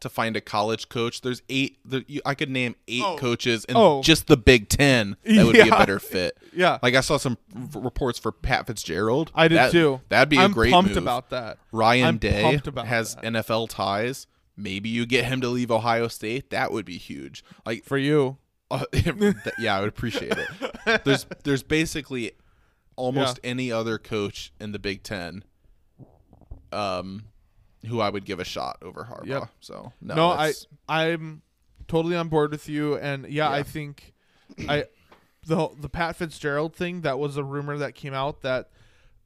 to 0.00 0.08
find 0.08 0.36
a 0.36 0.40
college 0.40 0.88
coach, 0.88 1.20
there's 1.20 1.42
eight. 1.48 1.78
There, 1.84 2.02
you, 2.08 2.20
I 2.26 2.34
could 2.34 2.50
name 2.50 2.74
eight 2.88 3.02
Oh. 3.04 3.16
coaches 3.16 3.64
in 3.66 3.76
Oh. 3.76 4.02
just 4.02 4.26
the 4.26 4.36
Big 4.36 4.68
Ten 4.68 5.16
that 5.24 5.46
would 5.46 5.52
be 5.52 5.60
a 5.60 5.66
better 5.66 5.98
fit. 6.00 6.36
Yeah. 6.54 6.78
Like 6.82 6.94
I 6.94 7.00
saw 7.00 7.16
some 7.16 7.38
r- 7.74 7.80
reports 7.80 8.18
for 8.18 8.30
Pat 8.30 8.66
Fitzgerald. 8.66 9.30
I 9.34 9.48
did 9.48 9.56
That- 9.58 9.72
too. 9.72 10.00
That'd 10.10 10.28
be 10.28 10.36
a 10.36 10.40
I'm 10.40 10.52
great 10.52 10.70
pumped 10.72 10.90
move. 10.90 10.98
about 10.98 11.30
that. 11.30 11.58
Ryan 11.72 12.06
I'm 12.06 12.18
Day 12.18 12.60
has 12.84 13.14
that. 13.14 13.24
NFL 13.24 13.68
ties. 13.70 14.26
Maybe 14.56 14.90
you 14.90 15.06
get 15.06 15.24
him 15.24 15.40
to 15.40 15.48
leave 15.48 15.70
Ohio 15.70 16.08
State. 16.08 16.50
That 16.50 16.70
would 16.72 16.84
be 16.84 16.98
huge. 16.98 17.42
Like 17.64 17.84
for 17.84 17.96
you. 17.96 18.36
Uh, 18.70 18.84
yeah, 19.58 19.76
I 19.76 19.80
would 19.80 19.88
appreciate 19.88 20.32
it. 20.36 20.48
There's 21.04 21.26
there's 21.44 21.62
basically 21.62 22.32
almost 22.96 23.40
any 23.44 23.70
other 23.72 23.98
coach 23.98 24.52
in 24.60 24.72
the 24.72 24.78
Big 24.78 25.02
Ten, 25.02 25.44
um, 26.72 27.24
who 27.86 28.00
I 28.00 28.10
would 28.10 28.24
give 28.24 28.40
a 28.40 28.44
shot 28.44 28.78
over 28.82 29.04
Harbaugh. 29.04 29.26
Yep. 29.26 29.48
So 29.60 29.92
no, 30.00 30.14
No, 30.14 30.28
I 30.30 30.52
I'm 30.88 31.42
totally 31.88 32.16
on 32.16 32.28
board 32.28 32.50
with 32.52 32.68
you, 32.68 32.96
and 32.96 33.28
yeah, 33.28 33.50
I 33.50 33.62
think 33.62 34.14
I 34.68 34.86
the 35.46 35.68
the 35.78 35.88
Pat 35.88 36.16
Fitzgerald 36.16 36.74
thing 36.74 37.02
that 37.02 37.18
was 37.18 37.36
a 37.36 37.44
rumor 37.44 37.78
that 37.78 37.94
came 37.94 38.14
out 38.14 38.42
that, 38.42 38.70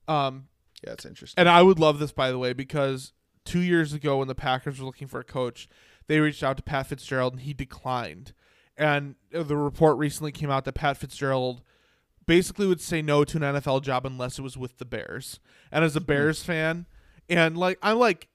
um, 0.08 0.48
yeah, 0.84 0.92
it's 0.92 1.04
interesting. 1.04 1.40
and 1.40 1.48
I 1.48 1.62
would 1.62 1.78
love 1.78 1.98
this 1.98 2.12
by 2.12 2.30
the 2.30 2.38
way 2.38 2.52
because 2.52 3.12
two 3.44 3.60
years 3.60 3.92
ago 3.92 4.18
when 4.18 4.28
the 4.28 4.34
Packers 4.34 4.80
were 4.80 4.86
looking 4.86 5.08
for 5.08 5.20
a 5.20 5.24
coach, 5.24 5.68
they 6.06 6.20
reached 6.20 6.42
out 6.42 6.56
to 6.56 6.62
Pat 6.62 6.86
Fitzgerald 6.88 7.34
and 7.34 7.42
he 7.42 7.52
declined, 7.52 8.32
and 8.78 9.14
the 9.30 9.56
report 9.56 9.96
recently 9.98 10.32
came 10.32 10.50
out 10.50 10.64
that 10.64 10.72
Pat 10.74 10.96
Fitzgerald 10.96 11.62
basically 12.26 12.66
would 12.66 12.80
say 12.80 13.02
no 13.02 13.24
to 13.24 13.36
an 13.36 13.42
NFL 13.42 13.82
job 13.82 14.04
unless 14.04 14.38
it 14.38 14.42
was 14.42 14.56
with 14.56 14.78
the 14.78 14.84
Bears, 14.84 15.40
and 15.72 15.84
as 15.84 15.94
a 15.96 16.00
Bears 16.00 16.42
fan, 16.42 16.86
and 17.28 17.56
like 17.56 17.78
I'm 17.82 17.98
like 17.98 18.28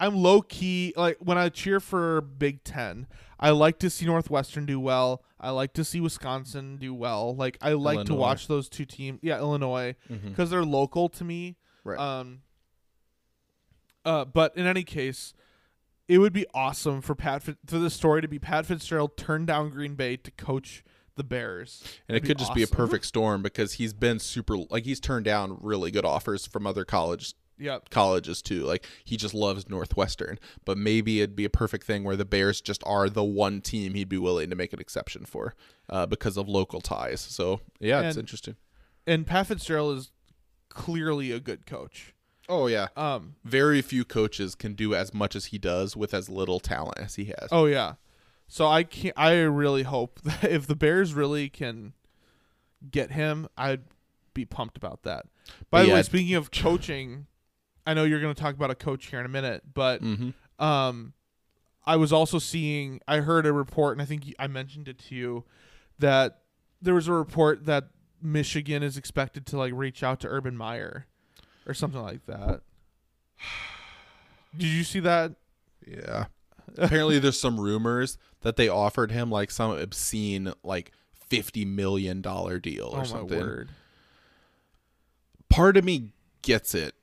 I'm 0.00 0.14
low 0.16 0.42
key 0.42 0.92
like 0.96 1.16
when 1.18 1.38
I 1.38 1.48
cheer 1.48 1.80
for 1.80 2.20
Big 2.20 2.62
Ten, 2.64 3.06
I 3.40 3.50
like 3.50 3.78
to 3.80 3.88
see 3.90 4.06
Northwestern 4.06 4.66
do 4.66 4.78
well. 4.80 5.22
I 5.40 5.50
like 5.50 5.72
to 5.74 5.84
see 5.84 6.00
Wisconsin 6.00 6.76
do 6.78 6.92
well. 6.94 7.34
Like 7.36 7.58
I 7.62 7.72
like 7.72 8.06
to 8.06 8.14
watch 8.14 8.48
those 8.48 8.68
two 8.68 8.84
teams. 8.86 9.18
Yeah, 9.22 9.38
Illinois 9.38 9.94
Mhm. 10.10 10.30
because 10.30 10.50
they're 10.50 10.64
local 10.64 11.08
to 11.10 11.24
me. 11.24 11.56
Right. 11.84 11.98
Um. 11.98 12.40
Uh, 14.04 14.24
but 14.24 14.54
in 14.56 14.66
any 14.66 14.82
case, 14.84 15.32
it 16.08 16.18
would 16.18 16.32
be 16.32 16.46
awesome 16.54 17.00
for 17.00 17.14
Pat 17.14 17.42
for 17.42 17.78
the 17.78 17.90
story 17.90 18.22
to 18.22 18.28
be 18.28 18.38
Pat 18.38 18.66
Fitzgerald 18.66 19.16
turned 19.16 19.46
down 19.46 19.70
Green 19.70 19.94
Bay 19.94 20.16
to 20.16 20.30
coach 20.32 20.84
the 21.16 21.24
Bears, 21.24 21.82
and 22.08 22.16
it 22.16 22.22
That'd 22.22 22.26
could 22.28 22.38
just 22.38 22.54
be 22.54 22.62
a 22.62 22.66
perfect 22.66 23.06
storm 23.06 23.42
because 23.42 23.74
he's 23.74 23.92
been 23.92 24.18
super 24.18 24.56
like 24.56 24.84
he's 24.84 25.00
turned 25.00 25.24
down 25.24 25.58
really 25.60 25.90
good 25.90 26.04
offers 26.04 26.46
from 26.46 26.66
other 26.66 26.84
college 26.84 27.34
Yep. 27.56 27.90
colleges 27.90 28.42
too. 28.42 28.64
Like 28.64 28.84
he 29.04 29.16
just 29.16 29.32
loves 29.32 29.68
Northwestern, 29.68 30.40
but 30.64 30.76
maybe 30.76 31.20
it'd 31.20 31.36
be 31.36 31.44
a 31.44 31.50
perfect 31.50 31.86
thing 31.86 32.02
where 32.02 32.16
the 32.16 32.24
Bears 32.24 32.60
just 32.60 32.82
are 32.84 33.08
the 33.08 33.22
one 33.22 33.60
team 33.60 33.94
he'd 33.94 34.08
be 34.08 34.18
willing 34.18 34.50
to 34.50 34.56
make 34.56 34.72
an 34.72 34.80
exception 34.80 35.24
for 35.24 35.54
uh, 35.88 36.04
because 36.04 36.36
of 36.36 36.48
local 36.48 36.80
ties. 36.80 37.20
So 37.20 37.60
yeah, 37.78 38.00
it's 38.00 38.16
interesting. 38.16 38.56
And 39.06 39.24
Pat 39.24 39.46
Fitzgerald 39.46 39.98
is 39.98 40.10
clearly 40.68 41.30
a 41.30 41.38
good 41.38 41.64
coach. 41.64 42.12
Oh 42.48 42.66
yeah, 42.66 42.88
Um. 42.96 43.36
very 43.44 43.80
few 43.82 44.04
coaches 44.04 44.54
can 44.54 44.74
do 44.74 44.94
as 44.94 45.14
much 45.14 45.34
as 45.34 45.46
he 45.46 45.58
does 45.58 45.96
with 45.96 46.12
as 46.12 46.28
little 46.28 46.60
talent 46.60 46.98
as 46.98 47.14
he 47.14 47.26
has. 47.26 47.48
Oh 47.50 47.66
yeah. 47.66 47.94
So 48.48 48.66
I 48.66 48.82
can 48.84 49.12
not 49.16 49.24
I 49.26 49.40
really 49.42 49.82
hope 49.84 50.20
that 50.24 50.44
if 50.44 50.66
the 50.66 50.76
Bears 50.76 51.14
really 51.14 51.48
can 51.48 51.94
get 52.90 53.12
him, 53.12 53.48
I'd 53.56 53.82
be 54.34 54.44
pumped 54.44 54.76
about 54.76 55.02
that. 55.04 55.26
By 55.70 55.82
the 55.84 55.92
way, 55.94 56.02
speaking 56.02 56.34
of 56.34 56.50
coaching, 56.50 57.26
I 57.86 57.94
know 57.94 58.04
you're 58.04 58.20
going 58.20 58.34
to 58.34 58.40
talk 58.40 58.54
about 58.54 58.70
a 58.70 58.74
coach 58.74 59.06
here 59.06 59.20
in 59.20 59.26
a 59.26 59.30
minute, 59.30 59.62
but 59.72 60.00
hmm 60.02 60.30
um, 60.58 61.14
I 61.86 61.96
was 61.96 62.12
also 62.12 62.38
seeing. 62.38 63.00
I 63.08 63.18
heard 63.18 63.44
a 63.46 63.52
report, 63.52 63.92
and 63.94 64.00
I 64.02 64.04
think 64.04 64.32
I 64.38 64.46
mentioned 64.46 64.86
it 64.88 64.98
to 65.00 65.14
you 65.14 65.44
that 65.98 66.40
there 66.80 66.94
was 66.94 67.08
a 67.08 67.12
report 67.12 67.66
that 67.66 67.88
Michigan 68.22 68.82
is 68.82 68.96
expected 68.96 69.44
to 69.46 69.58
like 69.58 69.72
reach 69.74 70.02
out 70.02 70.20
to 70.20 70.28
Urban 70.28 70.56
Meyer 70.56 71.06
or 71.66 71.74
something 71.74 72.02
like 72.02 72.24
that. 72.26 72.60
Did 74.56 74.66
you 74.68 74.84
see 74.84 75.00
that? 75.00 75.32
Yeah. 75.86 76.26
Apparently, 76.78 77.18
there's 77.18 77.38
some 77.38 77.60
rumors 77.60 78.18
that 78.42 78.56
they 78.56 78.68
offered 78.68 79.10
him 79.12 79.30
like 79.30 79.50
some 79.50 79.72
obscene 79.72 80.52
like 80.62 80.92
fifty 81.28 81.64
million 81.64 82.20
dollar 82.20 82.58
deal 82.58 82.86
or 82.92 83.00
oh 83.00 83.04
something. 83.04 83.38
my 83.38 83.44
word! 83.44 83.68
Part 85.48 85.76
of 85.76 85.84
me 85.84 86.10
gets 86.42 86.74
it 86.74 86.94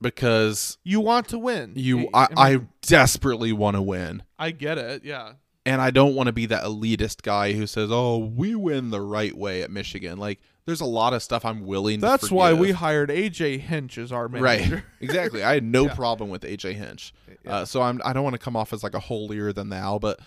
because 0.00 0.78
You 0.82 1.00
want 1.00 1.28
to 1.28 1.38
win. 1.38 1.72
you, 1.76 2.08
I, 2.12 2.28
I, 2.36 2.50
mean, 2.56 2.60
I 2.62 2.66
desperately 2.82 3.52
want 3.52 3.76
to 3.76 3.82
win. 3.82 4.22
I 4.38 4.50
get 4.50 4.76
it. 4.78 5.04
Yeah. 5.04 5.32
and 5.64 5.80
I 5.80 5.90
don't 5.90 6.14
want 6.14 6.26
to 6.26 6.32
be 6.32 6.46
that 6.46 6.64
elitist 6.64 7.22
guy 7.22 7.52
who 7.52 7.66
says, 7.66 7.90
"Oh, 7.92 8.18
we 8.18 8.54
win 8.54 8.90
the 8.90 9.00
right 9.00 9.36
way 9.36 9.62
at 9.62 9.70
Michigan." 9.70 10.18
Like, 10.18 10.40
there's 10.66 10.80
a 10.80 10.84
lot 10.86 11.12
of 11.14 11.22
stuff 11.22 11.44
I'm 11.44 11.64
willing. 11.64 12.00
To 12.00 12.06
That's 12.06 12.30
why 12.30 12.52
we 12.52 12.72
hired 12.72 13.08
AJ 13.08 13.60
Hinch 13.60 13.96
as 13.98 14.12
our 14.12 14.28
manager. 14.28 14.74
right, 14.76 14.82
exactly. 15.00 15.42
I 15.42 15.54
had 15.54 15.64
no 15.64 15.84
Yeah. 15.86 15.94
problem 15.94 16.28
with 16.28 16.42
AJ 16.42 16.74
Hinch, 16.74 17.14
Yeah. 17.44 17.58
uh, 17.58 17.64
so 17.64 17.80
I'm 17.82 18.00
I 18.04 18.12
don't 18.12 18.24
want 18.24 18.34
to 18.34 18.38
come 18.40 18.56
off 18.56 18.72
as 18.72 18.82
like 18.82 18.94
a 18.94 19.00
holier 19.00 19.52
than 19.52 19.68
thou, 19.70 19.98
but 19.98 20.20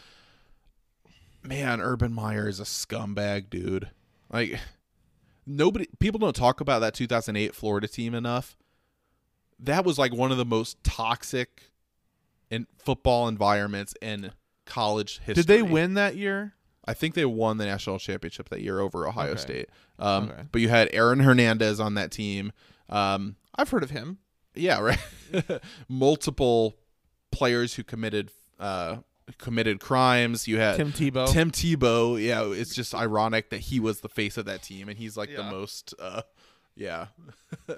man, 1.43 1.81
Urban 1.81 2.13
Meyer 2.13 2.47
is 2.47 2.59
a 2.59 2.63
scumbag, 2.63 3.49
dude. 3.49 3.89
Like, 4.31 4.59
nobody, 5.45 5.87
people 5.99 6.19
don't 6.19 6.35
talk 6.35 6.61
about 6.61 6.79
that 6.79 6.93
2008 6.93 7.55
Florida 7.55 7.87
team 7.87 8.13
enough. 8.13 8.57
That 9.59 9.83
was 9.85 9.97
like 9.97 10.13
one 10.13 10.31
of 10.31 10.37
the 10.37 10.45
most 10.45 10.83
toxic 10.83 11.63
in 12.49 12.67
football 12.77 13.27
environments 13.27 13.93
in 14.01 14.31
college 14.65 15.19
history. 15.19 15.43
Did 15.43 15.47
they 15.47 15.61
win 15.61 15.95
that 15.95 16.15
year? 16.15 16.53
I 16.85 16.93
think 16.93 17.13
they 17.13 17.25
won 17.25 17.57
the 17.57 17.65
national 17.65 17.99
championship 17.99 18.49
that 18.49 18.61
year 18.61 18.79
over 18.79 19.07
Ohio 19.07 19.31
Okay. 19.31 19.39
State. 19.41 19.69
Um, 19.99 20.29
Okay. 20.31 20.43
But 20.51 20.61
you 20.61 20.69
had 20.69 20.89
Aaron 20.93 21.19
Hernandez 21.19 21.79
on 21.79 21.93
that 21.95 22.11
team. 22.11 22.51
Um, 22.89 23.35
I've 23.55 23.69
heard 23.69 23.83
of 23.83 23.89
him. 23.91 24.17
yeah, 24.55 24.79
right. 24.81 24.99
Multiple 25.87 26.77
players 27.31 27.75
who 27.75 27.83
committed 27.83 28.31
uh, 28.59 28.97
committed 29.37 29.79
crimes. 29.79 30.47
You 30.47 30.57
had 30.57 30.77
Tim 30.77 30.91
Tebow. 30.91 31.31
Tim 31.31 31.51
Tebow. 31.51 32.21
Yeah, 32.21 32.43
it's 32.51 32.73
just 32.73 32.95
ironic 32.95 33.49
that 33.51 33.59
he 33.59 33.79
was 33.79 33.99
the 34.01 34.09
face 34.09 34.37
of 34.37 34.45
that 34.45 34.63
team, 34.63 34.89
and 34.89 34.97
he's 34.97 35.15
like 35.17 35.35
the 35.35 35.43
most. 35.43 35.93
Uh, 35.99 36.21
yeah, 36.75 37.07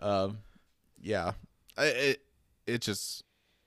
um, 0.00 0.38
yeah. 1.00 1.32
I- 1.76 1.84
It 1.86 2.22
it 2.66 2.80
just 2.80 3.24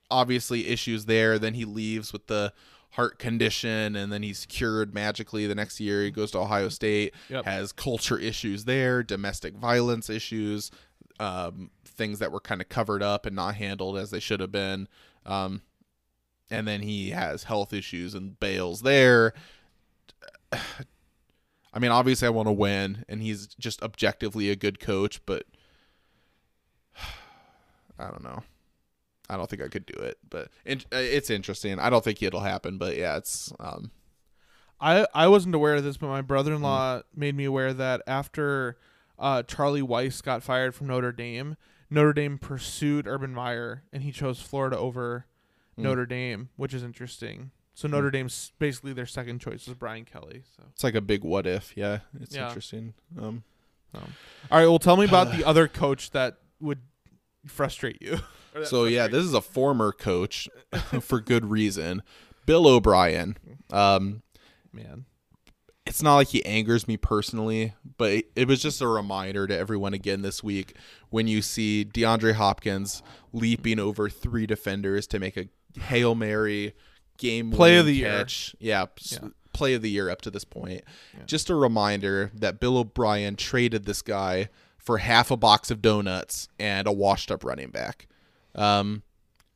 obviously 0.10 0.68
issues 0.68 1.06
there. 1.06 1.38
Then 1.40 1.54
he 1.54 1.66
leaves 1.66 2.14
with 2.14 2.28
the 2.28 2.54
heart 2.96 3.20
condition, 3.20 3.96
and 3.96 4.12
then 4.12 4.24
he's 4.24 4.46
cured 4.46 4.94
magically 4.94 5.48
the 5.48 5.56
next 5.56 5.80
year. 5.80 6.04
He 6.04 6.12
goes 6.12 6.32
to 6.32 6.40
Ohio 6.40 6.70
State, 6.70 7.14
Yep. 7.30 7.46
has 7.46 7.72
culture 7.72 8.18
issues 8.18 8.66
there, 8.66 9.04
domestic 9.04 9.56
violence 9.56 10.10
issues, 10.10 10.72
um, 11.20 11.72
things 11.86 12.20
that 12.20 12.32
were 12.32 12.40
kind 12.40 12.62
of 12.62 12.70
covered 12.70 13.04
up 13.04 13.26
and 13.26 13.36
not 13.36 13.56
handled 13.56 13.98
as 13.98 14.12
they 14.12 14.20
should 14.20 14.40
have 14.40 14.52
been. 14.52 14.88
Um, 15.26 15.62
and 16.50 16.68
then 16.68 16.82
he 16.82 17.10
has 17.12 17.44
health 17.44 17.74
issues 17.74 18.14
and 18.14 18.40
bails 18.40 18.82
there. 18.82 19.34
I 20.52 21.80
mean, 21.80 21.92
obviously, 21.92 22.28
I 22.28 22.32
want 22.32 22.48
to 22.48 22.54
win, 22.54 23.04
and 23.10 23.22
he's 23.22 23.48
just 23.60 23.82
objectively 23.84 24.50
a 24.50 24.56
good 24.56 24.80
coach, 24.80 25.20
but 25.26 25.44
I 28.00 28.06
don't 28.10 28.24
know. 28.24 28.44
I 29.30 29.38
don't 29.38 29.50
think 29.50 29.62
I 29.62 29.68
could 29.68 29.86
do 29.86 29.98
it, 30.00 30.18
but 30.30 30.50
it, 30.66 30.86
it's 30.92 31.30
interesting. 31.30 31.80
I 31.80 31.90
don't 31.90 32.04
think 32.04 32.22
it'll 32.22 32.42
happen, 32.42 32.78
but 32.78 32.96
yeah, 32.98 33.18
it's 33.18 33.52
um, 33.60 33.92
I 34.80 35.08
I 35.14 35.28
wasn't 35.28 35.56
aware 35.56 35.76
of 35.76 35.84
this, 35.84 35.98
but 35.98 36.08
my 36.08 36.22
brother-in-law 36.22 36.98
Mm-hmm. 37.00 37.20
made 37.20 37.36
me 37.36 37.46
aware 37.46 37.74
that 37.74 38.02
after 38.08 38.78
uh, 39.18 39.44
Charlie 39.44 39.82
Weis 39.82 40.22
got 40.22 40.44
fired 40.44 40.76
from 40.76 40.88
Notre 40.88 41.12
Dame, 41.12 41.56
Notre 41.90 42.14
Dame 42.14 42.38
pursued 42.38 43.08
Urban 43.08 43.34
Meyer, 43.34 43.84
and 43.94 44.04
he 44.04 44.12
chose 44.12 44.42
Florida 44.42 44.78
over 44.78 45.26
Mm. 45.78 45.84
Notre 45.84 46.06
Dame, 46.06 46.50
which 46.56 46.74
is 46.74 46.84
interesting. 46.84 47.52
So 47.74 47.90
Notre 47.90 48.10
Dame's 48.10 48.54
basically 48.60 48.94
their 48.94 49.06
second 49.06 49.40
choice 49.40 49.68
is 49.68 49.74
Brian 49.74 50.06
Kelly. 50.06 50.44
So, 50.56 50.64
it's 50.72 50.86
like 50.86 50.96
a 50.96 51.02
big 51.02 51.22
what 51.26 51.46
if. 51.46 51.74
Yeah, 51.76 52.00
it's 52.22 52.34
Yeah. 52.34 52.48
interesting. 52.48 52.94
Um, 53.22 53.44
all 53.94 54.02
right. 54.52 54.68
Well, 54.68 54.80
tell 54.80 54.96
me 54.96 55.04
about 55.04 55.36
the 55.36 55.44
other 55.48 55.68
coach 55.68 56.12
that 56.12 56.38
would 56.62 56.80
frustrate 57.46 58.02
you. 58.02 58.20
Or 58.56 58.62
that 58.62 58.68
so 58.68 58.86
yeah, 58.86 59.04
frustrates 59.04 59.14
this 59.24 59.26
is 59.26 59.34
a 59.34 59.42
former 59.54 59.92
coach 59.92 60.50
for 61.02 61.20
good 61.20 61.46
reason, 61.46 62.02
Bill 62.46 62.68
O'Brien. 62.68 63.38
Um, 63.72 64.22
man. 64.72 65.06
it's 65.86 66.02
not 66.02 66.16
like 66.16 66.30
he 66.30 66.46
angers 66.46 66.88
me 66.88 66.98
personally, 66.98 67.74
but 67.98 68.12
it, 68.12 68.26
it 68.36 68.48
was 68.48 68.62
just 68.62 68.82
a 68.82 68.88
reminder 68.88 69.46
to 69.48 69.58
everyone 69.58 69.94
again 69.94 70.22
this 70.22 70.44
week 70.44 70.76
when 71.10 71.28
you 71.28 71.42
see 71.42 71.86
DeAndre 71.92 72.34
Hopkins 72.34 73.02
leaping 73.34 73.80
over 73.80 74.10
three 74.10 74.46
defenders 74.48 75.06
to 75.08 75.20
make 75.20 75.36
a 75.38 75.48
hail 75.80 76.16
mary 76.16 76.74
game 77.18 77.52
Play 77.52 77.78
of 77.78 77.86
winning 77.86 77.94
the 77.94 78.00
year. 78.00 78.18
catch. 78.20 78.56
Yeah, 78.60 78.86
Yeah. 79.12 79.30
play 79.54 79.74
of 79.74 79.82
the 79.82 79.90
year 79.90 80.10
up 80.10 80.22
to 80.22 80.32
this 80.32 80.44
point. 80.46 80.84
Yeah. 81.14 81.24
Just 81.26 81.50
a 81.50 81.56
reminder 81.56 82.32
that 82.34 82.60
Bill 82.60 82.78
O'Brien 82.78 83.36
traded 83.36 83.86
this 83.86 84.02
guy 84.02 84.50
for 84.78 84.98
half 85.00 85.32
a 85.32 85.38
box 85.38 85.72
of 85.72 85.82
donuts 85.82 86.48
and 86.60 86.88
a 86.88 86.92
washed 86.92 87.32
up 87.32 87.44
running 87.44 87.70
back. 87.72 88.08
Um, 88.56 89.04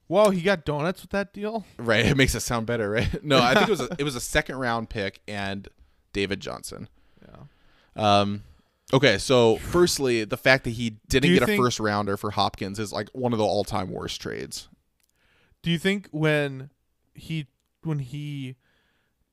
Whoa, 0.07 0.31
he 0.31 0.41
got 0.41 0.65
donuts 0.65 1.01
with 1.01 1.11
that 1.11 1.33
deal. 1.33 1.65
right, 1.77 2.05
it 2.05 2.17
makes 2.17 2.33
it 2.35 2.39
sound 2.39 2.65
better, 2.65 2.89
right? 2.89 3.23
No, 3.23 3.39
I 3.39 3.53
think 3.53 3.67
it 3.67 3.71
was 3.71 3.81
a, 3.81 3.89
it 3.99 4.03
was 4.03 4.15
a 4.15 4.21
second 4.21 4.57
round 4.57 4.89
pick 4.89 5.21
and 5.27 5.67
David 6.13 6.39
Johnson. 6.39 6.89
Yeah. 7.21 7.41
Um, 7.95 8.43
okay, 8.91 9.19
so 9.19 9.57
firstly, 9.57 10.23
the 10.23 10.37
fact 10.37 10.63
that 10.63 10.71
he 10.71 10.97
didn't 11.07 11.33
get 11.33 11.47
a 11.47 11.55
first 11.55 11.79
rounder 11.79 12.17
for 12.17 12.31
Hopkins 12.31 12.79
is 12.79 12.91
like 12.91 13.09
one 13.13 13.33
of 13.33 13.39
the 13.39 13.45
all 13.45 13.63
time 13.63 13.91
worst 13.91 14.19
trades. 14.19 14.67
Do 15.61 15.69
you 15.69 15.77
think 15.77 16.07
when 16.11 16.71
he 17.13 17.47
when 17.83 17.99
he 17.99 18.55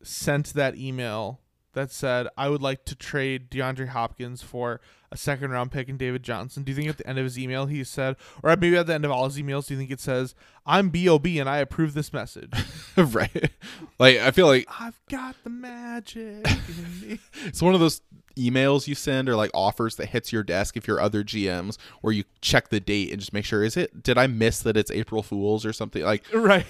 sent 0.03 0.53
that 0.55 0.77
email 0.77 1.41
that 1.77 1.93
said 1.93 2.27
I 2.39 2.49
would 2.49 2.63
like 2.63 2.87
to 2.87 2.95
trade 2.95 3.51
DeAndre 3.51 3.89
Hopkins 3.89 4.43
for 4.43 4.81
a 5.13 5.17
second 5.17 5.51
round 5.51 5.71
pick 5.71 5.89
and 5.89 5.99
David 5.99 6.23
Johnson, 6.23 6.65
do 6.65 6.73
you 6.73 6.77
think 6.77 6.89
at 6.89 6.97
the 6.97 7.07
end 7.07 7.19
of 7.19 7.25
his 7.25 7.39
email 7.39 7.67
he 7.67 7.85
said 7.85 8.17
or 8.43 8.57
maybe 8.57 8.77
at 8.77 8.87
the 8.87 8.95
end 8.95 9.05
of 9.05 9.11
all 9.11 9.27
his 9.27 9.39
emails 9.39 9.67
do 9.67 9.75
you 9.75 9.79
think 9.79 9.91
it 9.91 10.01
says 10.01 10.35
I'm 10.65 10.89
BOB 10.89 11.27
and 11.27 11.49
I 11.49 11.59
approve 11.59 11.93
this 11.93 12.15
message? 12.15 12.51
right. 12.97 13.51
Like 13.99 14.17
I 14.17 14.31
feel 14.31 14.47
like 14.47 14.67
I've 14.81 14.99
got 15.11 15.37
the 15.45 15.51
magic 15.51 16.47
it's 17.45 17.61
one 17.61 17.75
of 17.75 17.81
those 17.81 18.01
emails 18.37 18.89
you 18.89 18.95
send 18.95 19.29
or 19.29 19.37
like 19.37 19.51
offers 19.53 19.97
that 19.97 20.07
hits 20.07 20.33
your 20.33 20.43
desk 20.43 20.79
if 20.79 20.89
you're 20.89 21.01
other 21.01 21.23
GMs 21.23 21.77
where 22.01 22.13
you 22.13 22.25
check 22.41 22.71
the 22.71 22.81
date 22.81 23.11
and 23.11 23.21
just 23.21 23.35
make 23.35 23.45
sure 23.45 23.63
is 23.63 23.77
it 23.77 24.03
did 24.03 24.17
I 24.17 24.27
miss 24.27 24.61
that 24.61 24.79
it's 24.79 24.91
April 24.91 25.23
Fools 25.23 25.67
or 25.67 25.75
something 25.75 26.03
like 26.03 26.25
right. 26.33 26.67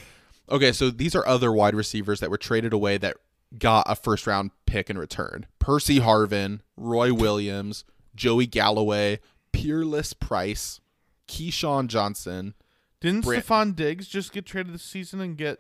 Okay, 0.49 0.71
so 0.71 0.91
these 0.91 1.17
are 1.17 1.27
other 1.27 1.53
wide 1.53 1.75
receivers 1.75 2.21
that 2.21 2.31
were 2.31 2.39
traded 2.39 2.73
away 2.73 2.99
that 2.99 3.17
got 3.59 3.87
a 3.89 3.97
first 3.97 4.27
round 4.27 4.51
pick 4.67 4.91
in 4.91 4.99
return. 4.99 5.47
Percy 5.59 6.01
Harvin, 6.01 6.61
Roy 6.77 7.13
Williams, 7.13 7.85
Joey 8.15 8.47
Galloway, 8.47 9.21
Peerless 9.53 10.13
Price, 10.13 10.81
Keyshawn 11.29 11.89
Johnson. 11.89 12.55
Didn't 13.01 13.25
Stefon 13.25 13.77
Diggs 13.77 14.09
just 14.09 14.33
get 14.33 14.47
traded 14.47 14.75
this 14.75 14.83
season 14.83 15.21
and 15.21 15.37
get 15.37 15.59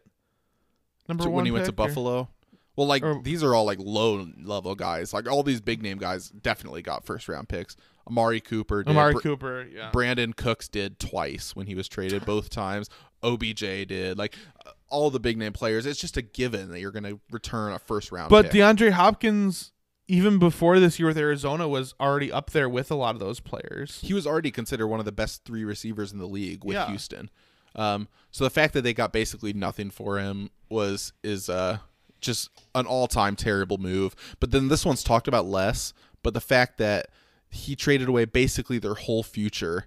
number 1.09 1.25
one 1.25 1.33
when 1.35 1.45
he 1.47 1.51
went 1.51 1.65
to 1.67 1.71
or- 1.71 1.75
Buffalo. 1.75 2.29
Well, 2.77 2.87
like 2.87 3.03
or- 3.03 3.21
these 3.23 3.43
are 3.43 3.55
all 3.55 3.65
like 3.65 3.79
low 3.81 4.27
level 4.43 4.75
guys. 4.75 5.13
Like 5.15 5.31
all 5.31 5.43
these 5.43 5.61
big 5.61 5.83
name 5.83 5.99
guys 5.99 6.29
definitely 6.29 6.83
got 6.83 7.05
first 7.07 7.29
round 7.29 7.49
picks. 7.49 7.77
Amari 8.09 8.41
Cooper 8.41 8.85
did. 8.85 8.91
Amari 8.91 9.15
Br- 9.15 9.21
Cooper, 9.21 9.67
yeah. 9.73 9.91
Brandin 9.93 10.37
Cooks 10.37 10.69
did 10.69 10.99
twice 10.99 11.57
when 11.57 11.67
he 11.67 11.75
was 11.75 11.89
traded, 11.89 12.25
both 12.27 12.51
times. 12.51 12.89
OBJ 13.23 13.61
did. 13.89 14.19
Like 14.19 14.37
uh, 14.67 14.71
all 14.89 15.11
the 15.11 15.21
big 15.21 15.37
name 15.37 15.53
players, 15.53 15.87
it's 15.87 16.01
just 16.01 16.17
a 16.17 16.23
given 16.23 16.71
that 16.71 16.81
you're 16.81 16.93
going 16.93 17.05
to 17.05 17.21
return 17.31 17.73
a 17.73 17.79
first 17.79 18.13
round 18.13 18.31
But 18.31 18.51
pick. 18.51 18.53
DeAndre 18.53 18.91
Hopkins 18.93 19.73
even 20.09 20.39
before 20.39 20.79
this 20.79 20.99
year 20.99 21.09
with 21.09 21.19
Arizona 21.19 21.67
was 21.67 21.95
already 22.01 22.31
up 22.31 22.51
there 22.51 22.69
with 22.69 22.91
a 22.91 22.95
lot 22.95 23.15
of 23.17 23.21
those 23.21 23.41
players. 23.41 24.01
He 24.03 24.15
was 24.15 24.27
already 24.27 24.51
considered 24.51 24.87
one 24.87 25.01
of 25.01 25.07
the 25.07 25.13
best 25.13 25.45
three 25.45 25.65
receivers 25.65 26.13
in 26.13 26.19
the 26.19 26.27
league 26.29 26.65
with 26.65 26.75
Yeah. 26.75 26.87
Houston. 26.87 27.29
Um, 27.75 28.09
so 28.31 28.45
the 28.45 28.51
fact 28.51 28.73
that 28.75 28.83
they 28.83 28.95
got 28.95 29.13
basically 29.13 29.53
nothing 29.53 29.91
for 29.91 30.19
him 30.19 30.51
was 30.69 31.13
is 31.23 31.49
uh, 31.51 31.79
just 32.21 32.51
an 32.75 32.87
all 32.87 33.09
time 33.09 33.37
terrible 33.37 33.79
move. 33.79 34.15
But 34.41 34.51
then 34.53 34.69
this 34.69 34.85
one's 34.85 35.03
talked 35.03 35.29
about 35.29 35.47
less. 35.47 35.93
But 36.23 36.35
the 36.35 36.41
fact 36.41 36.79
that 36.79 37.09
he 37.51 37.77
traded 37.77 38.09
away 38.09 38.25
basically 38.25 38.79
their 38.79 38.95
whole 38.95 39.23
future 39.23 39.87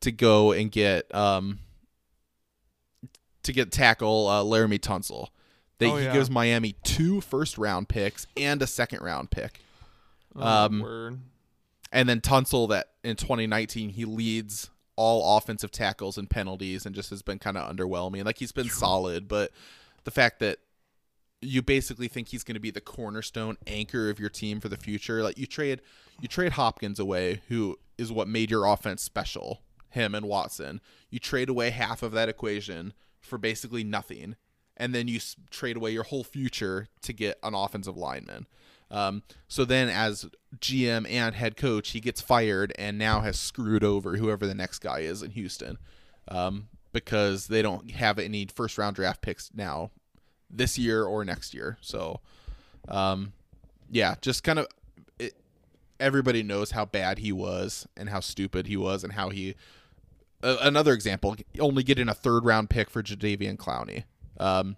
to 0.00 0.12
go 0.12 0.52
and 0.52 0.70
get 0.70 1.12
um, 1.14 1.58
to 3.44 3.52
get 3.52 3.70
tackle 3.72 4.26
uh, 4.28 4.42
Laremy 4.42 4.78
Tunsil. 4.78 5.28
They, 5.78 5.90
Oh, 5.90 5.96
he 5.96 6.04
yeah. 6.04 6.12
gives 6.12 6.30
Miami 6.30 6.74
two 6.84 7.20
first 7.20 7.58
round 7.58 7.88
picks 7.88 8.26
and 8.36 8.60
a 8.62 8.66
second 8.66 9.02
round 9.02 9.30
pick. 9.30 9.60
Oh, 10.36 10.42
Um, 10.46 10.80
word. 10.80 11.18
And 11.92 12.08
then 12.08 12.20
Tunsil 12.20 12.68
that 12.70 12.88
in 13.04 13.16
2019 13.16 13.90
he 13.90 14.04
leads 14.04 14.70
all 14.96 15.36
offensive 15.36 15.70
tackles 15.72 16.16
and 16.18 16.28
penalties 16.30 16.86
and 16.86 16.94
just 16.94 17.10
has 17.10 17.22
been 17.22 17.38
kind 17.38 17.56
of 17.56 17.68
underwhelming. 17.74 18.24
Like 18.24 18.38
he's 18.38 18.52
been 18.52 18.68
solid, 18.68 19.26
but 19.28 19.50
the 20.04 20.10
fact 20.10 20.38
that 20.40 20.58
you 21.40 21.60
basically 21.62 22.08
think 22.08 22.28
he's 22.28 22.42
going 22.44 22.54
to 22.54 22.60
be 22.60 22.70
the 22.70 22.80
cornerstone 22.80 23.56
anchor 23.66 24.08
of 24.08 24.18
your 24.18 24.30
team 24.30 24.60
for 24.60 24.68
the 24.68 24.76
future, 24.76 25.22
like 25.22 25.36
you 25.38 25.46
trade 25.46 25.80
you 26.20 26.28
trade 26.28 26.52
Hopkins 26.52 26.98
away, 27.00 27.42
who 27.48 27.76
is 27.98 28.10
what 28.12 28.28
made 28.28 28.50
your 28.50 28.64
offense 28.66 29.02
special, 29.02 29.60
him 29.90 30.14
and 30.14 30.26
Watson. 30.26 30.80
You 31.10 31.18
trade 31.18 31.48
away 31.48 31.70
half 31.70 32.02
of 32.02 32.12
that 32.12 32.28
equation 32.28 32.92
for 33.24 33.38
basically 33.38 33.84
nothing, 33.84 34.36
and 34.76 34.94
then 34.94 35.08
you 35.08 35.20
trade 35.50 35.76
away 35.76 35.90
your 35.90 36.04
whole 36.04 36.24
future 36.24 36.88
to 37.02 37.12
get 37.12 37.38
an 37.42 37.54
offensive 37.54 37.96
lineman. 37.96 38.46
Um, 38.90 39.22
so 39.48 39.64
then, 39.64 39.88
as 39.88 40.26
GM 40.58 41.10
and 41.10 41.34
head 41.34 41.56
coach, 41.56 41.90
he 41.90 42.00
gets 42.00 42.20
fired 42.20 42.72
and 42.78 42.98
now 42.98 43.20
has 43.20 43.38
screwed 43.38 43.82
over 43.82 44.16
whoever 44.16 44.46
the 44.46 44.54
next 44.54 44.78
guy 44.78 45.00
is 45.00 45.22
in 45.22 45.32
Houston 45.32 45.78
um, 46.28 46.68
because 46.92 47.48
they 47.48 47.62
don't 47.62 47.90
have 47.90 48.18
any 48.18 48.46
first 48.46 48.78
round 48.78 48.96
draft 48.96 49.20
picks 49.20 49.50
now 49.54 49.90
this 50.50 50.78
year 50.78 51.04
or 51.04 51.24
next 51.24 51.54
year. 51.54 51.76
So, 51.80 52.20
um, 52.88 53.32
yeah, 53.90 54.14
just 54.20 54.44
kind 54.44 54.58
of 54.58 54.68
it, 55.18 55.34
everybody 55.98 56.42
knows 56.42 56.70
how 56.72 56.84
bad 56.84 57.18
he 57.18 57.32
was 57.32 57.88
and 57.96 58.08
how 58.08 58.20
stupid 58.20 58.66
he 58.66 58.76
was 58.76 59.02
and 59.02 59.14
how 59.14 59.30
he. 59.30 59.56
Another 60.44 60.92
example, 60.92 61.36
only 61.58 61.82
getting 61.82 62.08
a 62.08 62.14
third 62.14 62.44
round 62.44 62.70
pick 62.70 62.90
for 62.90 63.02
Jadeveon 63.02 63.56
Clowney. 63.56 64.04
Um, 64.38 64.76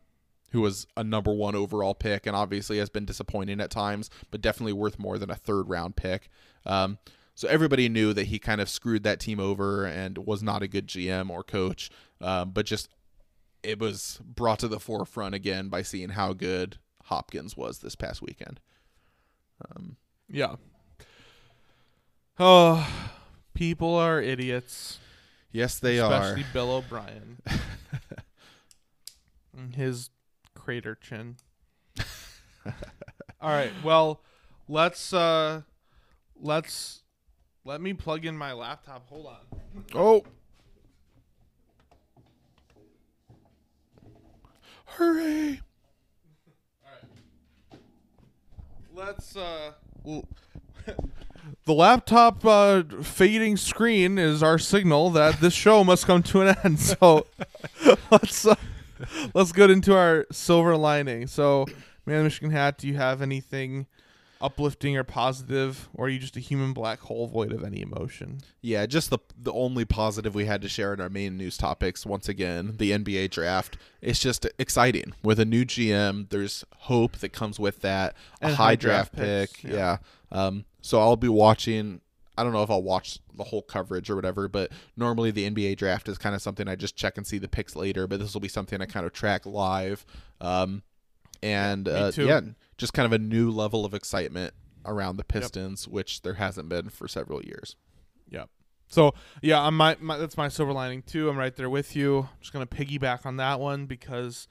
who 0.53 0.61
was 0.61 0.87
a 0.97 1.05
number 1.05 1.33
one 1.33 1.55
overall 1.55 1.95
pick 1.95 2.27
and 2.27 2.37
obviously 2.37 2.79
has 2.79 2.89
been 2.89 3.05
disappointing 3.05 3.61
at 3.61 3.71
times, 3.71 4.09
but 4.31 4.41
definitely 4.41 4.73
worth 4.73 4.99
more 4.99 5.19
than 5.19 5.31
a 5.31 5.35
third 5.35 5.69
round 5.69 5.97
pick. 5.97 6.31
Um, 6.65 6.99
so 7.35 7.49
everybody 7.49 7.89
knew 7.89 8.15
that 8.15 8.29
he 8.29 8.39
kind 8.39 8.61
of 8.61 8.69
screwed 8.69 9.03
that 9.03 9.21
team 9.21 9.39
over 9.39 9.85
and 9.85 10.17
was 10.19 10.43
not 10.43 10.63
a 10.63 10.69
good 10.69 10.87
GM 10.87 11.29
or 11.29 11.43
coach, 11.43 11.91
um, 12.21 12.51
but 12.51 12.65
just 12.65 12.89
it 13.63 13.79
was 13.79 14.21
brought 14.25 14.61
to 14.61 14.69
the 14.69 14.81
forefront 14.81 15.35
again 15.35 15.69
by 15.69 15.83
seeing 15.83 16.11
how 16.11 16.33
good 16.33 16.79
Hopkins 17.05 17.57
was 17.57 17.81
this 17.81 17.95
past 17.95 18.23
weekend. 18.23 18.61
Um, 19.71 19.97
Yeah. 20.31 20.57
Oh, 22.39 22.89
people 23.55 23.95
are 23.95 24.21
idiots. 24.21 24.99
Yes, 25.57 25.79
they 25.79 25.99
especially 25.99 26.15
are. 26.15 26.23
Especially 26.23 26.45
Bill 26.53 26.71
O'Brien. 26.71 27.39
His 29.75 30.11
crater 30.55 30.95
chin. 30.95 31.37
All 33.41 33.51
right. 33.51 33.73
Well, 33.83 34.21
let's 34.69 35.13
uh 35.13 35.63
let's 36.39 37.03
let 37.65 37.81
me 37.81 37.95
plug 37.95 38.25
in 38.27 38.37
my 38.37 38.53
laptop. 38.53 39.09
Hold 39.09 39.27
on. 39.27 39.85
Oh. 39.95 40.25
Hooray! 44.85 45.61
Let's 48.95 49.37
uh 49.37 49.73
l- 50.07 50.29
The 51.65 51.73
laptop 51.75 52.45
uh, 52.45 52.83
fading 53.03 53.57
screen 53.57 54.19
is 54.19 54.43
our 54.43 54.59
signal 54.59 55.11
that 55.11 55.41
this 55.41 55.55
show 55.55 55.85
must 55.85 56.07
come 56.07 56.23
to 56.25 56.43
an 56.43 56.57
end. 56.65 56.81
So 56.81 57.27
let's 58.11 58.47
uh, 58.47 58.55
let's 59.35 59.53
get 59.53 59.71
into 59.71 59.95
our 59.97 60.27
silver 60.33 60.77
lining. 60.77 61.27
So, 61.27 61.67
man, 62.05 62.25
Michigan 62.25 62.51
hat, 62.51 62.79
do 62.79 62.89
you 62.89 62.95
have 62.95 63.23
anything 63.23 63.87
uplifting 64.41 64.97
or 64.99 65.03
positive, 65.03 65.89
or 65.95 66.07
are 66.07 66.09
you 66.11 66.19
just 66.19 66.37
a 66.37 66.41
human 66.41 66.73
black 66.75 67.01
hole 67.01 67.27
void 67.27 67.53
of 67.53 67.65
any 67.65 67.81
emotion? 67.81 68.41
Yeah, 68.61 68.87
just 68.87 69.11
the 69.11 69.19
the 69.41 69.53
only 69.53 69.85
positive 69.85 70.35
we 70.35 70.45
had 70.47 70.63
to 70.63 70.69
share 70.69 70.93
in 70.95 71.01
our 71.01 71.09
main 71.09 71.37
news 71.37 71.57
topics. 71.57 72.05
Once 72.05 72.29
again, 72.29 72.75
the 72.79 72.91
NBA 72.93 73.31
draft. 73.31 73.77
It's 74.03 74.19
just 74.21 74.47
exciting 74.59 75.13
with 75.23 75.39
a 75.41 75.45
new 75.45 75.65
GM. 75.65 76.29
There's 76.31 76.65
hope 76.77 77.19
that 77.19 77.31
comes 77.33 77.59
with 77.59 77.81
that. 77.83 78.15
A 78.43 78.49
high, 78.49 78.55
high 78.55 78.77
draft, 78.77 79.15
draft 79.15 79.53
pick. 79.53 79.63
picks, 79.63 79.65
Yeah. 79.65 79.77
yeah. 80.33 80.47
Um. 80.47 80.65
So 80.87 81.01
I'll 81.01 81.17
be 81.17 81.29
watching. 81.29 82.01
I 82.39 82.45
don't 82.45 82.53
know 82.53 82.63
if 82.63 82.71
I'll 82.71 82.83
watch 82.83 83.19
the 83.35 83.43
whole 83.43 83.63
coverage 83.63 84.09
or 84.09 84.15
whatever, 84.15 84.47
but 84.47 84.71
normally 84.97 85.33
the 85.33 85.51
NBA 85.51 85.79
draft 85.79 86.09
is 86.09 86.17
kind 86.17 86.35
of 86.35 86.41
something 86.41 86.69
I 86.69 86.77
just 86.77 86.95
check 86.95 87.17
and 87.17 87.27
see 87.27 87.39
the 87.39 87.49
picks 87.49 87.75
later. 87.75 88.07
But 88.07 88.21
this 88.21 88.33
will 88.35 88.41
be 88.41 88.49
something 88.49 88.81
I 88.81 88.87
kind 88.87 89.05
of 89.05 89.13
track 89.13 89.47
live. 89.47 90.07
Um, 90.41 90.85
and 91.43 91.89
uh, 91.89 92.13
yeah, 92.17 92.41
just 92.79 92.93
kind 92.93 93.05
of 93.05 93.13
a 93.13 93.19
new 93.19 93.51
level 93.51 93.85
of 93.85 93.95
excitement 93.95 94.55
around 94.85 95.17
the 95.17 95.25
Pistons, 95.25 95.89
which 95.89 96.23
there 96.23 96.35
hasn't 96.35 96.69
been 96.69 96.89
for 96.89 97.09
several 97.09 97.43
years. 97.43 97.75
Yep. 98.31 98.49
So 98.87 99.13
yeah, 99.43 99.61
I'm 99.61 99.77
my, 99.77 99.97
my 99.99 100.19
that's 100.19 100.37
my 100.37 100.47
silver 100.47 100.73
lining 100.73 101.03
too. 101.03 101.29
I'm 101.29 101.37
right 101.37 101.57
there 101.57 101.69
with 101.69 101.97
you. 101.97 102.19
I'm 102.19 102.29
just 102.41 102.53
gonna 102.53 102.65
piggyback 102.65 103.27
on 103.27 103.39
that 103.39 103.59
one 103.59 103.87
because 103.87 104.47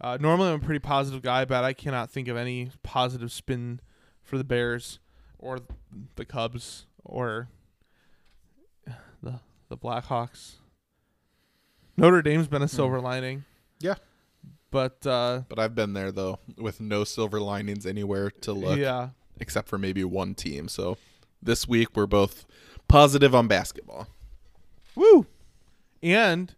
uh, 0.00 0.18
normally 0.20 0.48
I'm 0.48 0.60
a 0.60 0.64
pretty 0.64 0.80
positive 0.80 1.22
guy, 1.22 1.44
but 1.44 1.62
I 1.62 1.74
cannot 1.74 2.10
think 2.10 2.26
of 2.26 2.36
any 2.36 2.70
positive 2.82 3.30
spin 3.30 3.80
for 4.24 4.36
the 4.36 4.44
Bears 4.44 4.98
or 5.38 5.58
the 6.16 6.24
Cubs 6.24 6.86
or 7.04 7.48
the 9.22 9.40
the 9.68 9.76
Blackhawks. 9.76 10.56
Notre 11.96 12.22
Dame's 12.22 12.46
been 12.48 12.62
a 12.62 12.68
silver 12.68 13.00
lining. 13.00 13.44
Yeah. 13.80 13.94
But 14.70 15.06
uh, 15.06 15.42
But 15.48 15.58
I've 15.58 15.74
been 15.74 15.92
there 15.94 16.12
though, 16.12 16.38
with 16.58 16.80
no 16.80 17.04
silver 17.04 17.40
linings 17.40 17.86
anywhere 17.86 18.30
to 18.42 18.52
look, 18.52 18.78
yeah, 18.78 19.10
except 19.40 19.68
for 19.68 19.78
maybe 19.78 20.04
one 20.04 20.34
team. 20.34 20.68
So 20.68 20.98
this 21.42 21.66
week 21.66 21.88
we're 21.96 22.06
both 22.06 22.44
positive 22.88 23.34
on 23.34 23.48
basketball. 23.48 24.08
Woo! 24.94 25.26
And 26.02 26.54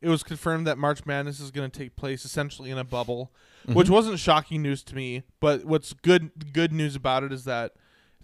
it 0.00 0.08
was 0.08 0.22
confirmed 0.22 0.66
that 0.66 0.78
March 0.78 1.04
Madness 1.04 1.40
is 1.40 1.50
going 1.50 1.70
to 1.70 1.78
take 1.78 1.96
place 1.96 2.24
essentially 2.24 2.70
in 2.70 2.78
a 2.78 2.84
bubble, 2.84 3.32
Mm-hmm. 3.66 3.74
which 3.76 3.90
wasn't 3.90 4.18
shocking 4.20 4.62
news 4.62 4.82
to 4.84 4.94
me. 4.94 5.24
But 5.40 5.64
what's 5.64 5.92
good 5.92 6.52
good 6.54 6.72
news 6.72 6.94
about 6.96 7.24
it 7.24 7.32
is 7.32 7.44
that 7.44 7.72
it 7.72 7.76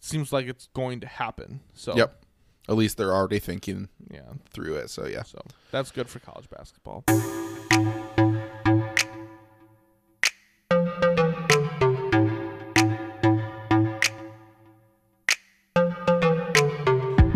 seems 0.05 0.33
like 0.33 0.47
it's 0.47 0.69
going 0.75 1.01
to 1.01 1.07
happen. 1.07 1.61
So 1.75 1.97
Yep. 1.97 2.21
At 2.67 2.77
least 2.77 2.97
they're 2.97 3.13
already 3.13 3.41
thinking 3.41 3.91
yeah. 4.11 4.33
through 4.51 4.77
it. 4.77 4.89
So 4.89 5.07
yeah. 5.07 5.23
So 5.23 5.43
that's 5.71 5.91
good 5.91 6.09
for 6.09 6.19
college 6.19 6.49
basketball. 6.49 7.05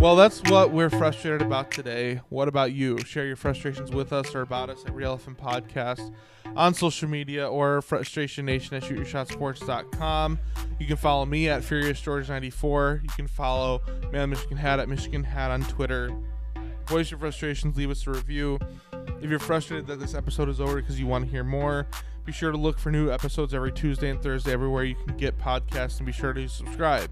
Well, 0.09 0.16
that's 0.16 0.40
what 0.51 0.72
we're 0.72 0.89
frustrated 0.89 1.43
about 1.43 1.70
today. 1.70 2.22
What 2.30 2.48
about 2.48 2.72
you? 2.72 2.97
Share 3.01 3.26
your 3.26 3.36
frustrations 3.36 3.90
with 3.90 4.10
us 4.10 4.35
or 4.35 4.40
about 4.40 4.70
us 4.70 4.82
at 4.86 4.94
Real 4.94 5.18
FM 5.18 5.36
Podcast 5.36 6.14
on 6.56 6.72
social 6.72 7.10
media 7.10 7.47
or 7.47 7.82
Frustration 7.82 8.47
Nation 8.47 8.74
at 8.74 8.85
shootyourshotsports.com. 8.85 10.39
You 10.80 10.86
can 10.86 10.97
follow 10.97 11.26
me 11.26 11.51
at 11.51 11.62
Furious 11.62 12.01
George 12.01 12.30
94. 12.30 13.01
You 13.02 13.09
can 13.10 13.28
follow 13.28 13.82
Man 14.10 14.30
Michigan 14.30 14.56
Hat 14.56 14.80
at 14.80 14.89
Michigan 14.89 15.24
Hat 15.24 15.51
on 15.51 15.62
Twitter. 15.64 16.10
Voice 16.86 17.10
your 17.10 17.20
frustrations, 17.20 17.76
leave 17.76 17.90
us 17.90 18.06
a 18.06 18.10
review. 18.10 18.59
If 19.20 19.28
you're 19.28 19.39
frustrated 19.39 19.86
that 19.89 20.01
this 20.01 20.14
episode 20.14 20.48
is 20.48 20.59
over 20.59 20.76
because 20.76 20.98
you 20.98 21.06
want 21.06 21.26
to 21.26 21.30
hear 21.30 21.44
more, 21.44 21.86
be 22.24 22.32
sure 22.32 22.51
to 22.51 22.56
look 22.56 22.78
for 22.78 22.90
new 22.90 23.10
episodes 23.10 23.52
every 23.52 23.72
Tuesday 23.72 24.09
and 24.09 24.22
Thursday 24.22 24.52
everywhere 24.52 24.85
you 24.85 24.94
can 24.94 25.18
get 25.18 25.39
podcasts 25.39 25.98
and 25.98 26.06
be 26.06 26.12
sure 26.12 26.32
to 26.32 26.48
subscribe. 26.48 27.10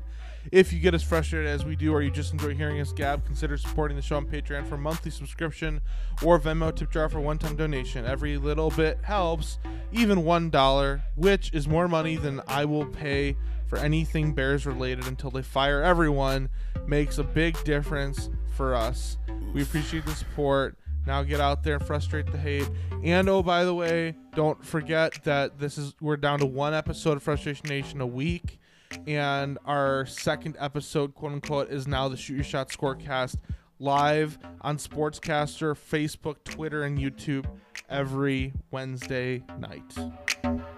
If 0.52 0.72
you 0.72 0.78
get 0.80 0.94
as 0.94 1.02
frustrated 1.02 1.48
as 1.48 1.64
we 1.64 1.76
do 1.76 1.92
or 1.92 2.02
you 2.02 2.10
just 2.10 2.32
enjoy 2.32 2.54
hearing 2.54 2.80
us 2.80 2.92
gab, 2.92 3.24
consider 3.24 3.56
supporting 3.56 3.96
the 3.96 4.02
show 4.02 4.16
on 4.16 4.26
Patreon 4.26 4.66
for 4.68 4.76
a 4.76 4.78
monthly 4.78 5.10
subscription 5.10 5.80
or 6.22 6.38
Venmo 6.38 6.74
tip 6.74 6.90
jar 6.90 7.08
for 7.08 7.20
one-time 7.20 7.56
donation. 7.56 8.04
Every 8.04 8.36
little 8.36 8.70
bit 8.70 8.98
helps, 9.02 9.58
even 9.92 10.20
$1, 10.20 11.02
which 11.16 11.52
is 11.52 11.66
more 11.66 11.88
money 11.88 12.16
than 12.16 12.40
I 12.46 12.64
will 12.64 12.86
pay 12.86 13.36
for 13.66 13.78
anything 13.78 14.32
Bears 14.32 14.66
related 14.66 15.06
until 15.06 15.30
they 15.30 15.42
fire 15.42 15.82
everyone, 15.82 16.48
makes 16.86 17.18
a 17.18 17.24
big 17.24 17.62
difference 17.64 18.30
for 18.56 18.74
us. 18.74 19.18
We 19.52 19.62
appreciate 19.62 20.04
the 20.04 20.12
support. 20.12 20.76
Now 21.06 21.22
get 21.22 21.40
out 21.40 21.62
there 21.62 21.76
and 21.76 21.86
frustrate 21.86 22.26
the 22.26 22.38
hate. 22.38 22.68
And 23.02 23.28
oh, 23.28 23.42
by 23.42 23.64
the 23.64 23.74
way, 23.74 24.16
don't 24.34 24.64
forget 24.64 25.22
that 25.24 25.58
this 25.58 25.78
is 25.78 25.94
we're 26.00 26.16
down 26.16 26.40
to 26.40 26.46
one 26.46 26.74
episode 26.74 27.16
of 27.16 27.22
Frustration 27.22 27.68
Nation 27.68 28.00
a 28.00 28.06
week. 28.06 28.58
And 29.06 29.58
our 29.64 30.06
second 30.06 30.56
episode, 30.58 31.14
quote 31.14 31.32
unquote, 31.32 31.70
is 31.70 31.86
now 31.86 32.08
the 32.08 32.16
Shoot 32.16 32.34
Your 32.34 32.44
Shot 32.44 32.68
Scorecast 32.68 33.36
live 33.78 34.38
on 34.62 34.78
Sportscaster, 34.78 35.74
Facebook, 35.74 36.36
Twitter, 36.44 36.84
and 36.84 36.98
YouTube 36.98 37.46
every 37.88 38.52
Wednesday 38.70 39.42
night. 39.58 40.75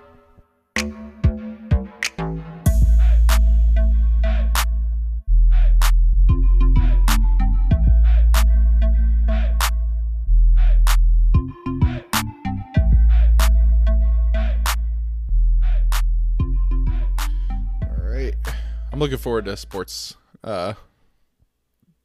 I'm 18.98 19.02
looking 19.02 19.18
forward 19.18 19.44
to 19.44 19.56
sports. 19.56 20.16
Uh, 20.42 20.74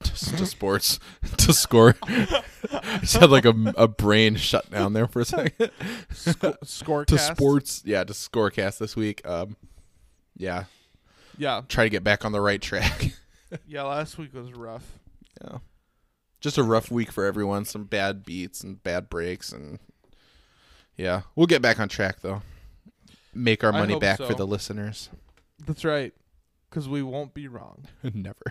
to, 0.03 0.11
to 0.37 0.45
sports 0.45 0.99
to 1.37 1.51
score. 1.51 1.95
I 2.03 2.43
just 3.01 3.17
had 3.17 3.31
like 3.31 3.45
a, 3.45 3.55
a 3.75 3.87
brain 3.87 4.35
shut 4.35 4.69
down 4.69 4.93
there 4.93 5.07
for 5.07 5.21
a 5.21 5.25
second. 5.25 5.71
Sco- 6.11 6.53
Scorecast. 6.63 7.07
to 7.07 7.17
sports, 7.17 7.81
yeah, 7.83 8.03
to 8.03 8.13
scorecast 8.13 8.77
this 8.77 8.95
week. 8.95 9.27
Um, 9.27 9.55
yeah, 10.37 10.65
Yeah. 11.35 11.61
try 11.67 11.85
to 11.85 11.89
get 11.89 12.03
back 12.03 12.25
on 12.25 12.31
the 12.31 12.39
right 12.39 12.61
track. 12.61 13.11
Yeah, 13.65 13.81
last 13.83 14.19
week 14.19 14.31
was 14.35 14.53
rough. 14.53 14.99
yeah, 15.43 15.57
just 16.41 16.59
a 16.59 16.63
rough 16.63 16.91
week 16.91 17.11
for 17.11 17.25
everyone. 17.25 17.65
Some 17.65 17.85
bad 17.85 18.23
beats 18.23 18.63
and 18.63 18.83
bad 18.83 19.09
breaks, 19.09 19.51
and 19.51 19.79
yeah, 20.95 21.21
we'll 21.35 21.47
get 21.47 21.63
back 21.63 21.79
on 21.79 21.89
track 21.89 22.21
though. 22.21 22.43
Make 23.33 23.63
our 23.63 23.71
money 23.71 23.97
back 23.97 24.19
so. 24.19 24.27
for 24.27 24.35
the 24.35 24.45
listeners. 24.45 25.09
That's 25.65 25.83
right. 25.83 26.13
Because 26.73 26.89
we 26.89 27.03
won't 27.03 27.35
be 27.35 27.47
wrong. 27.47 27.85
Never. 28.15 28.41